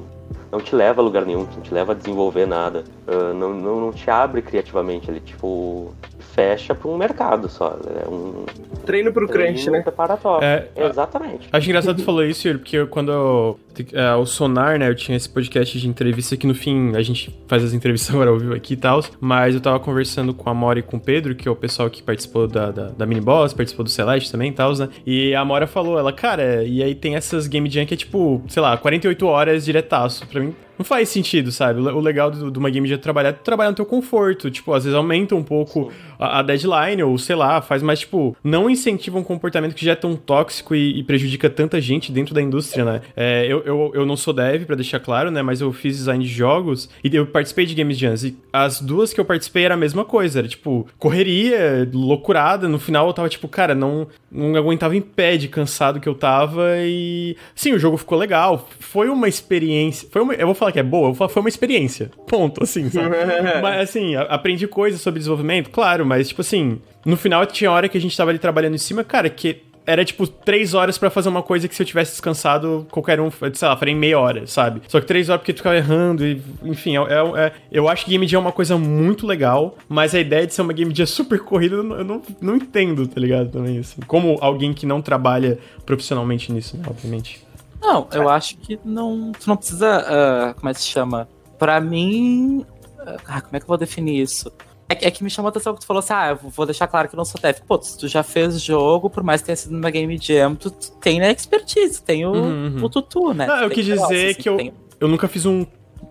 não 0.51 0.59
te 0.59 0.75
leva 0.75 1.01
a 1.01 1.03
lugar 1.03 1.25
nenhum, 1.25 1.43
não 1.43 1.61
te 1.61 1.73
leva 1.73 1.91
a 1.91 1.95
desenvolver 1.95 2.47
nada, 2.47 2.83
uh, 3.07 3.33
não, 3.33 3.53
não, 3.53 3.81
não 3.81 3.91
te 3.91 4.09
abre 4.09 4.41
criativamente, 4.41 5.09
ele 5.09 5.19
tipo 5.19 5.93
fecha 6.33 6.73
para 6.73 6.89
um 6.89 6.97
mercado 6.97 7.47
só. 7.47 7.77
É 8.03 8.09
um 8.09 8.45
treino 8.85 9.13
pro 9.13 9.27
crunch, 9.27 9.69
né? 9.69 9.81
Preparatório. 9.81 10.45
É, 10.45 10.67
Exatamente. 10.75 11.47
Acho 11.51 11.69
engraçado 11.69 11.97
tu 11.97 12.03
falou 12.03 12.25
isso, 12.25 12.49
porque 12.53 12.77
eu, 12.77 12.87
quando 12.87 13.11
eu, 13.11 13.59
é, 13.93 14.13
o 14.15 14.25
Sonar, 14.25 14.77
né, 14.77 14.89
eu 14.89 14.95
tinha 14.95 15.15
esse 15.15 15.29
podcast 15.29 15.79
de 15.79 15.87
entrevista 15.87 16.35
que 16.35 16.45
no 16.45 16.55
fim 16.55 16.95
a 16.95 17.01
gente 17.01 17.33
faz 17.47 17.63
as 17.63 17.73
entrevistas 17.73 18.13
agora 18.13 18.31
ao 18.31 18.37
vivo 18.37 18.53
aqui 18.53 18.73
e 18.73 18.77
tal, 18.77 19.01
mas 19.19 19.55
eu 19.55 19.61
tava 19.61 19.79
conversando 19.79 20.33
com 20.33 20.49
a 20.49 20.53
Mora 20.53 20.79
e 20.79 20.81
com 20.81 20.97
o 20.97 20.99
Pedro, 20.99 21.35
que 21.35 21.47
é 21.47 21.51
o 21.51 21.55
pessoal 21.55 21.89
que 21.89 22.01
participou 22.01 22.47
da, 22.47 22.71
da, 22.71 22.87
da 22.89 23.05
Mini 23.05 23.21
Boss, 23.21 23.53
participou 23.53 23.83
do 23.83 23.89
Celeste 23.89 24.31
também 24.31 24.49
e 24.49 24.53
tal, 24.53 24.73
né? 24.75 24.89
E 25.05 25.35
a 25.35 25.45
Mora 25.45 25.67
falou, 25.67 25.99
ela, 25.99 26.11
cara, 26.11 26.63
e 26.63 26.81
aí 26.81 26.95
tem 26.95 27.15
essas 27.15 27.47
Game 27.47 27.69
Jam 27.69 27.85
que 27.85 27.93
é 27.93 27.97
tipo, 27.97 28.41
sei 28.47 28.61
lá, 28.61 28.75
48 28.77 29.25
horas 29.25 29.65
diretaço. 29.65 30.25
Pra 30.27 30.41
mim, 30.41 30.55
não 30.83 30.85
faz 30.85 31.07
sentido, 31.07 31.49
sabe? 31.51 31.79
O 31.79 31.99
legal 31.99 32.29
de 32.29 32.59
uma 32.59 32.69
game 32.69 32.87
de 32.87 32.97
trabalhar 32.97 33.29
é 33.29 33.31
trabalhar 33.31 33.69
no 33.69 33.75
teu 33.75 33.85
conforto. 33.85 34.51
Tipo, 34.51 34.73
às 34.73 34.83
vezes 34.83 34.95
aumenta 34.95 35.33
um 35.33 35.41
pouco 35.41 35.91
a, 36.19 36.39
a, 36.39 36.41
deadline, 36.41 37.01
ou 37.01 37.17
sei 37.17 37.35
lá, 37.35 37.61
faz 37.61 37.81
mais, 37.81 38.01
tipo, 38.01 38.35
não 38.43 38.69
incentiva 38.69 39.17
um 39.17 39.23
comportamento 39.23 39.73
que 39.73 39.85
já 39.85 39.93
é 39.93 39.95
tão 39.95 40.15
tóxico 40.15 40.75
e, 40.75 40.99
e 40.99 41.03
prejudica 41.03 41.49
tanta 41.49 41.79
gente 41.79 42.11
dentro 42.11 42.35
da 42.35 42.41
indústria, 42.41 42.83
né? 42.83 43.01
É, 43.15 43.45
eu, 43.47 43.63
eu, 43.63 43.91
eu 43.95 44.05
não 44.05 44.17
sou 44.17 44.33
dev, 44.33 44.65
para 44.65 44.75
deixar 44.75 44.99
claro, 44.99 45.31
né? 45.31 45.41
Mas 45.41 45.61
eu 45.61 45.71
fiz 45.71 45.97
design 45.97 46.23
de 46.23 46.29
jogos 46.29 46.89
e 47.01 47.15
eu 47.15 47.25
participei 47.25 47.65
de 47.65 47.73
Games 47.73 47.97
Jams. 47.97 48.27
E 48.27 48.37
as 48.51 48.81
duas 48.81 49.13
que 49.13 49.19
eu 49.19 49.25
participei 49.25 49.63
era 49.63 49.75
a 49.75 49.77
mesma 49.77 50.03
coisa. 50.03 50.39
Era, 50.39 50.47
tipo, 50.49 50.85
correria, 50.99 51.89
loucurada. 51.93 52.67
No 52.67 52.77
final 52.77 53.07
eu 53.07 53.13
tava, 53.13 53.29
tipo, 53.29 53.47
cara, 53.47 53.73
não, 53.73 54.07
não 54.29 54.55
aguentava 54.57 54.95
em 54.97 55.01
pé 55.01 55.37
de 55.37 55.47
cansado 55.47 56.01
que 56.01 56.09
eu 56.09 56.15
tava. 56.15 56.63
E. 56.79 57.37
Sim, 57.55 57.71
o 57.71 57.79
jogo 57.79 57.95
ficou 57.95 58.17
legal. 58.17 58.67
Foi 58.79 59.07
uma 59.07 59.29
experiência. 59.29 60.09
Foi 60.11 60.21
uma, 60.21 60.33
eu 60.33 60.45
vou 60.45 60.55
falar 60.55 60.72
que 60.73 60.79
é 60.79 60.83
boa, 60.83 61.13
foi 61.13 61.41
uma 61.41 61.49
experiência. 61.49 62.11
Ponto, 62.27 62.63
assim, 62.63 62.89
sabe? 62.89 63.15
mas, 63.61 63.89
assim, 63.89 64.15
aprendi 64.15 64.67
coisas 64.67 64.99
sobre 64.99 65.19
desenvolvimento, 65.19 65.69
claro, 65.69 66.05
mas, 66.05 66.27
tipo 66.27 66.41
assim, 66.41 66.81
no 67.05 67.15
final 67.15 67.45
tinha 67.45 67.71
hora 67.71 67.87
que 67.87 67.97
a 67.97 68.01
gente 68.01 68.17
tava 68.17 68.31
ali 68.31 68.39
trabalhando 68.39 68.75
em 68.75 68.79
cima, 68.79 69.03
cara, 69.03 69.29
que 69.29 69.61
era 69.85 70.03
tipo 70.05 70.25
três 70.25 70.73
horas 70.73 70.97
para 70.97 71.09
fazer 71.09 71.29
uma 71.29 71.43
coisa 71.43 71.67
que 71.67 71.75
se 71.75 71.81
eu 71.81 71.85
tivesse 71.85 72.11
descansado, 72.11 72.87
qualquer 72.89 73.19
um, 73.19 73.29
sei 73.29 73.67
lá, 73.67 73.75
faria 73.75 73.93
em 73.93 73.97
meia 73.97 74.19
hora, 74.19 74.47
sabe? 74.47 74.81
Só 74.87 74.99
que 74.99 75.05
três 75.05 75.29
horas 75.29 75.41
porque 75.41 75.53
tu 75.53 75.57
ficava 75.57 75.75
errando 75.75 76.25
e, 76.25 76.41
enfim, 76.63 76.97
é, 76.97 77.01
é, 77.01 77.45
é, 77.45 77.51
eu 77.71 77.87
acho 77.87 78.05
que 78.05 78.11
Game 78.11 78.25
Jam 78.27 78.39
é 78.39 78.41
uma 78.41 78.51
coisa 78.51 78.77
muito 78.77 79.27
legal, 79.27 79.77
mas 79.87 80.15
a 80.15 80.19
ideia 80.19 80.47
de 80.47 80.53
ser 80.53 80.61
uma 80.61 80.73
Game 80.73 80.93
Jam 80.95 81.05
super 81.05 81.39
corrida 81.39 81.75
eu 81.75 81.83
não, 81.83 81.97
eu 81.97 82.05
não, 82.05 82.21
não 82.41 82.55
entendo, 82.55 83.05
tá 83.07 83.19
ligado? 83.19 83.49
Também, 83.51 83.79
assim. 83.79 84.01
Como 84.07 84.37
alguém 84.41 84.73
que 84.73 84.85
não 84.85 85.01
trabalha 85.01 85.57
profissionalmente 85.85 86.51
nisso, 86.51 86.77
né, 86.77 86.83
obviamente. 86.87 87.41
Não, 87.83 88.07
eu 88.13 88.29
acho 88.29 88.55
que 88.57 88.79
não. 88.85 89.33
Tu 89.33 89.47
não 89.47 89.57
precisa. 89.57 89.99
Uh, 89.99 90.55
como 90.55 90.69
é 90.69 90.73
que 90.73 90.79
se 90.79 90.87
chama? 90.87 91.27
Pra 91.59 91.81
mim. 91.81 92.65
Uh, 92.99 93.41
como 93.41 93.55
é 93.55 93.59
que 93.59 93.63
eu 93.63 93.67
vou 93.67 93.77
definir 93.77 94.21
isso? 94.21 94.49
É 94.87 94.95
que, 94.95 95.05
é 95.05 95.11
que 95.11 95.23
me 95.23 95.29
chamou 95.29 95.47
a 95.47 95.51
atenção 95.51 95.73
que 95.73 95.81
tu 95.81 95.85
falou 95.85 95.99
assim: 95.99 96.13
ah, 96.13 96.29
eu 96.29 96.49
vou 96.49 96.65
deixar 96.65 96.87
claro 96.87 97.09
que 97.09 97.15
eu 97.15 97.17
não 97.17 97.25
sou 97.25 97.41
dev. 97.41 97.57
Pô, 97.67 97.77
tu 97.77 98.07
já 98.07 98.23
fez 98.23 98.61
jogo, 98.61 99.09
por 99.09 99.21
mais 99.21 99.41
que 99.41 99.47
tenha 99.47 99.55
sido 99.57 99.73
numa 99.73 99.91
game 99.91 100.17
jam, 100.17 100.55
tu, 100.55 100.71
tu 100.71 100.91
tem 100.93 101.21
a 101.21 101.29
expertise, 101.29 102.01
tem 102.01 102.25
o, 102.25 102.31
uhum. 102.31 102.83
o 102.83 102.89
tutu, 102.89 103.33
né? 103.33 103.45
Não, 103.45 103.63
eu 103.63 103.69
quis 103.69 103.85
dizer 103.85 104.01
assim, 104.01 104.41
que 104.41 104.47
eu, 104.47 104.55
tem... 104.55 104.73
eu 104.99 105.07
nunca 105.09 105.27
fiz 105.27 105.45
um 105.45 105.65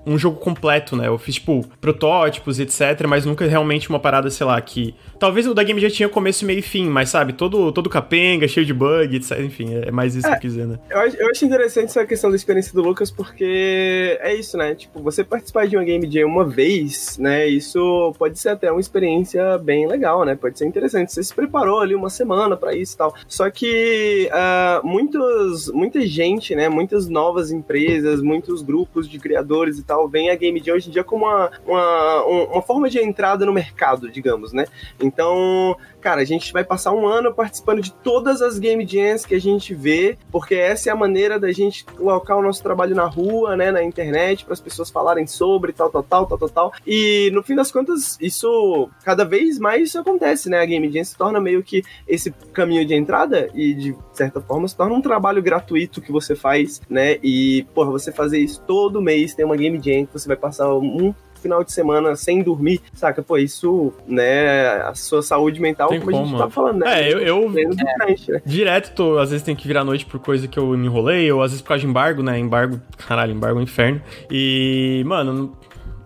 um 0.07 0.19
jogo 0.19 0.39
completo, 0.39 0.97
né? 0.97 1.09
Eu 1.09 1.19
fiz, 1.19 1.37
tipo, 1.37 1.67
protótipos, 1.81 2.59
etc, 2.59 3.07
mas 3.09 3.25
nunca 3.25 3.47
realmente 3.47 3.89
uma 3.89 3.99
parada, 3.99 4.31
sei 4.31 4.47
lá, 4.47 4.61
que... 4.61 4.95
Talvez 5.19 5.47
o 5.47 5.55
da 5.55 5.63
game 5.63 5.81
já 5.81 5.91
tinha 5.91 6.09
começo, 6.09 6.45
meio 6.45 6.59
e 6.59 6.63
fim, 6.63 6.89
mas, 6.89 7.09
sabe, 7.09 7.33
todo, 7.33 7.71
todo 7.71 7.89
capenga, 7.89 8.49
cheio 8.49 8.67
de 8.67 8.75
bug, 8.75 9.17
etc. 9.17 9.39
Enfim, 9.41 9.75
é 9.75 9.91
mais 9.91 10.15
isso 10.15 10.27
é, 10.27 10.31
que 10.31 10.37
eu 10.37 10.41
quis 10.41 10.53
dizer, 10.53 10.67
né? 10.67 10.79
Eu 10.91 10.99
acho, 10.99 11.17
eu 11.17 11.31
acho 11.31 11.45
interessante 11.45 11.87
essa 11.87 12.05
questão 12.05 12.31
da 12.31 12.37
experiência 12.37 12.73
do 12.73 12.83
Lucas, 12.83 13.11
porque 13.11 14.19
é 14.21 14.35
isso, 14.35 14.57
né? 14.57 14.75
Tipo, 14.75 15.01
você 15.03 15.23
participar 15.23 15.67
de 15.67 15.77
uma 15.77 15.85
game 15.85 16.11
jam 16.11 16.27
uma 16.27 16.45
vez, 16.45 17.19
né? 17.19 17.47
Isso 17.47 18.13
pode 18.19 18.39
ser 18.39 18.51
até 18.51 18.71
uma 18.71 18.81
experiência 18.81 19.59
bem 19.59 19.87
legal, 19.87 20.25
né? 20.25 20.35
Pode 20.35 20.59
ser 20.59 20.67
interessante. 20.67 21.13
Você 21.13 21.23
se 21.23 21.35
preparou 21.35 21.81
ali 21.81 21.95
uma 21.95 22.11
semana 22.11 22.57
para 22.57 22.75
isso 22.75 22.95
e 22.95 22.99
tal. 22.99 23.15
Só 23.29 23.51
que 23.51 24.29
uh, 24.33 24.87
muitos, 24.87 25.71
muita 25.73 26.05
gente, 26.07 26.55
né? 26.55 26.69
Muitas 26.69 27.09
novas 27.09 27.51
empresas, 27.51 28.21
muitos 28.21 28.63
grupos 28.63 29.09
de 29.09 29.19
criadores 29.19 29.79
e 29.79 29.83
tal, 29.83 29.92
vem 30.09 30.31
a 30.31 30.35
Game 30.35 30.63
Jam 30.63 30.75
hoje 30.75 30.89
em 30.89 30.93
dia 30.93 31.05
como 31.05 31.27
uma, 31.27 31.51
uma, 31.67 32.25
uma 32.25 32.63
forma 32.63 32.89
de 32.89 32.99
entrada 32.99 33.47
no 33.47 33.53
mercado, 33.53 34.11
digamos, 34.11 34.53
né? 34.53 34.67
Então, 35.01 35.77
cara, 36.03 36.21
a 36.21 36.25
gente 36.25 36.53
vai 36.53 36.65
passar 36.65 36.93
um 36.93 37.07
ano 37.07 37.33
participando 37.33 37.81
de 37.81 37.93
todas 37.93 38.43
as 38.43 38.59
game 38.59 38.85
jams 38.87 39.25
que 39.25 39.35
a 39.35 39.41
gente 39.41 39.73
vê, 39.75 40.19
porque 40.31 40.55
essa 40.55 40.91
é 40.91 40.93
a 40.93 40.97
maneira 40.97 41.39
da 41.39 41.53
gente 41.53 41.85
colocar 41.85 42.37
o 42.37 42.43
nosso 42.43 42.63
trabalho 42.63 42.95
na 42.95 43.07
rua, 43.07 43.57
né, 43.57 43.71
na 43.71 43.83
internet, 43.83 44.45
para 44.45 44.53
as 44.53 44.61
pessoas 44.61 44.91
falarem 44.91 45.27
sobre 45.27 45.73
tal, 45.73 45.89
tal, 45.89 46.03
tal, 46.03 46.27
tal, 46.27 46.39
tal, 46.39 46.49
tal. 46.49 46.73
E 46.87 47.31
no 47.33 47.43
fim 47.43 47.55
das 47.55 47.71
contas, 47.71 48.19
isso 48.21 48.91
cada 49.05 49.25
vez 49.25 49.59
mais 49.59 49.89
isso 49.89 49.99
acontece, 49.99 50.51
né? 50.51 50.61
A 50.61 50.67
game 50.67 50.91
jam 50.91 51.05
se 51.05 51.17
torna 51.17 51.41
meio 51.41 51.63
que 51.63 51.83
esse 52.07 52.33
caminho 52.53 52.85
de 52.85 52.95
entrada 52.95 53.49
e 53.55 53.73
de 53.75 53.97
certa 54.13 54.41
forma 54.41 54.67
se 54.67 54.77
torna 54.77 54.95
um 54.95 55.01
trabalho 55.01 55.41
gratuito 55.41 56.01
que 56.01 56.11
você 56.11 56.35
faz, 56.35 56.81
né? 56.91 57.19
E 57.23 57.65
porra, 57.75 57.91
você 57.91 58.11
fazer 58.11 58.39
isso 58.39 58.61
todo 58.67 59.01
mês 59.01 59.35
tem 59.35 59.45
uma 59.45 59.57
game 59.57 59.81
jam 59.83 60.05
que 60.07 60.13
você 60.13 60.27
vai 60.27 60.37
passar 60.37 60.75
um 60.75 61.15
final 61.43 61.65
de 61.65 61.73
semana 61.73 62.15
sem 62.15 62.43
dormir, 62.43 62.81
saca? 62.95 63.23
Pô, 63.23 63.37
isso, 63.37 63.93
né, 64.07 64.77
a 64.83 64.95
sua 64.95 65.23
saúde 65.23 65.61
mental, 65.61 65.89
Tem 65.89 66.01
como, 66.01 66.13
como, 66.13 66.25
a 66.25 66.29
gente 66.29 66.39
tá 66.39 66.49
falando, 66.51 66.79
né? 66.79 67.03
É, 67.03 67.13
eu, 67.13 67.19
eu 67.19 67.53
é. 67.59 67.65
né? 67.65 68.43
direto 68.47 68.95
tô, 68.95 69.19
às 69.19 69.31
vezes 69.31 69.45
tem 69.45 69.57
que 69.57 69.67
virar 69.67 69.85
noite 69.85 70.07
por 70.07 70.21
coisa 70.21 70.47
que 70.47 70.59
eu 70.59 70.75
enrolei, 70.75 71.31
ou 71.33 71.43
às 71.43 71.51
vezes 71.51 71.63
por 71.63 71.69
causa 71.69 71.81
de 71.81 71.87
embargo, 71.87 72.23
né? 72.23 72.39
Embargo, 72.39 72.81
caralho, 72.97 73.33
embargo 73.33 73.59
é 73.59 73.61
um 73.61 73.65
inferno. 73.65 74.01
E, 74.31 75.03
mano, 75.05 75.57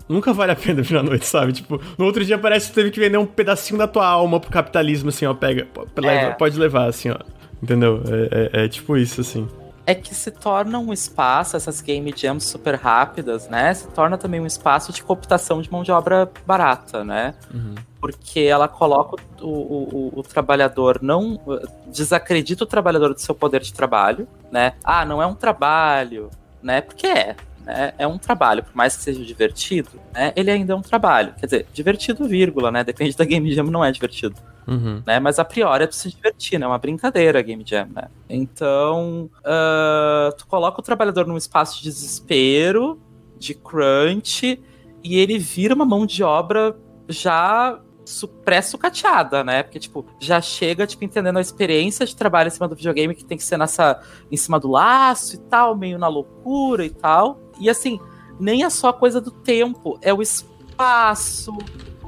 nunca 0.09 0.33
vale 0.33 0.53
a 0.53 0.57
pena 0.57 0.83
virar 0.83 1.03
noite, 1.03 1.27
sabe? 1.27 1.53
Tipo, 1.53 1.81
no 1.99 2.05
outro 2.05 2.25
dia 2.25 2.39
parece 2.39 2.69
que 2.71 2.75
teve 2.75 2.91
que 2.91 2.99
vender 2.99 3.19
um 3.19 3.27
pedacinho 3.27 3.79
da 3.79 3.87
tua 3.87 4.07
alma 4.07 4.41
pro 4.41 4.51
capitalismo, 4.51 5.11
assim, 5.11 5.27
ó, 5.27 5.35
pega, 5.35 5.67
é. 6.03 6.31
pode 6.31 6.59
levar, 6.59 6.89
assim, 6.89 7.11
ó. 7.11 7.17
Entendeu? 7.63 8.03
É, 8.33 8.61
é, 8.63 8.65
é 8.65 8.69
tipo 8.69 8.97
isso, 8.97 9.21
assim 9.21 9.47
é 9.87 9.95
que 9.95 10.15
se 10.15 10.33
torna 10.33 10.79
um 10.81 10.93
espaço, 10.93 11.57
essas 11.57 11.81
game 11.81 12.13
jams 12.15 12.45
super 12.45 12.75
rápidas, 12.75 13.49
né? 13.49 13.73
Se 13.73 13.87
torna 13.89 14.19
também 14.19 14.41
um 14.41 14.47
espaço 14.47 14.93
de 14.93 15.03
cooptação 15.03 15.63
de 15.63 15.71
mão 15.71 15.85
de 15.85 15.93
obra 15.93 16.29
barata, 16.45 17.05
né? 17.05 17.35
Uhum. 17.55 17.77
Porque 18.01 18.41
ela 18.41 18.67
coloca 18.67 19.17
o, 19.41 19.47
o, 19.47 20.13
o, 20.17 20.23
trabalhador, 20.25 20.99
não 21.01 21.41
desacredita 21.87 22.65
o 22.65 22.67
trabalhador 22.67 23.15
do 23.15 23.21
seu 23.21 23.35
poder 23.35 23.61
de 23.61 23.73
trabalho, 23.73 24.27
né? 24.51 24.73
Ah, 24.83 25.05
não 25.05 25.23
é 25.23 25.27
um 25.27 25.35
trabalho, 25.35 26.31
né? 26.61 26.81
Porque 26.81 27.07
é, 27.07 27.37
né? 27.65 27.93
É 27.97 28.07
um 28.09 28.19
trabalho, 28.19 28.65
por 28.65 28.75
mais 28.75 28.97
que 28.97 29.03
seja 29.05 29.25
divertido, 29.25 29.91
né? 30.13 30.33
Ele 30.35 30.51
ainda 30.51 30.73
é 30.73 30.77
um 30.77 30.83
trabalho. 30.83 31.33
Quer 31.39 31.47
dizer, 31.47 31.67
divertido, 31.73 32.27
vírgula, 32.27 32.73
né? 32.73 32.83
Depende 32.83 33.17
da 33.17 33.25
game 33.25 33.53
jam, 33.55 33.67
não 33.67 33.85
é 33.85 33.93
divertido. 33.93 34.35
Uhum. 34.67 35.03
Né? 35.07 35.21
Mas 35.21 35.39
a 35.39 35.45
priori 35.45 35.85
é 35.85 35.87
pra 35.87 35.97
se 35.97 36.11
divertir, 36.11 36.59
né? 36.59 36.65
É 36.65 36.69
uma 36.69 36.79
brincadeira 36.79 37.39
a 37.39 37.43
Game 37.43 37.63
Jam, 37.65 37.89
né? 37.95 38.09
Então, 38.29 39.31
uh, 39.39 40.35
tu 40.37 40.47
coloca 40.47 40.81
o 40.81 40.83
trabalhador 40.83 41.27
num 41.27 41.37
espaço 41.37 41.79
de 41.79 41.85
desespero, 41.85 43.01
de 43.39 43.55
crunch, 43.55 44.61
e 45.05 45.19
ele 45.19 45.39
vira 45.39 45.75
uma 45.75 45.85
mão 45.85 46.05
de 46.05 46.23
obra 46.23 46.77
já 47.09 47.81
pré-sucateada, 48.45 49.43
né? 49.43 49.63
Porque, 49.63 49.79
tipo, 49.79 50.07
já 50.21 50.41
chega, 50.41 50.87
tipo, 50.87 51.05
entendendo 51.05 51.39
a 51.39 51.41
experiência 51.41 52.07
de 52.07 52.15
trabalho 52.15 52.49
em 52.49 52.51
cima 52.51 52.69
do 52.69 52.77
videogame 52.77 53.15
que 53.15 53.25
tem 53.25 53.37
que 53.37 53.45
ser 53.45 53.57
nessa... 53.57 54.01
em 54.31 54.37
cima 54.37 54.61
do 54.61 54.71
laço 54.71 55.35
e 55.35 55.39
tal, 55.39 55.77
meio 55.77 55.99
na 55.99 56.09
loucura 56.09 56.85
e 56.85 56.91
tal. 56.91 57.41
E, 57.61 57.69
assim, 57.69 58.01
nem 58.39 58.65
é 58.65 58.71
só 58.71 58.89
a 58.89 58.93
coisa 58.93 59.21
do 59.21 59.31
tempo, 59.31 59.99
é 60.01 60.13
o 60.15 60.23
espaço, 60.23 61.57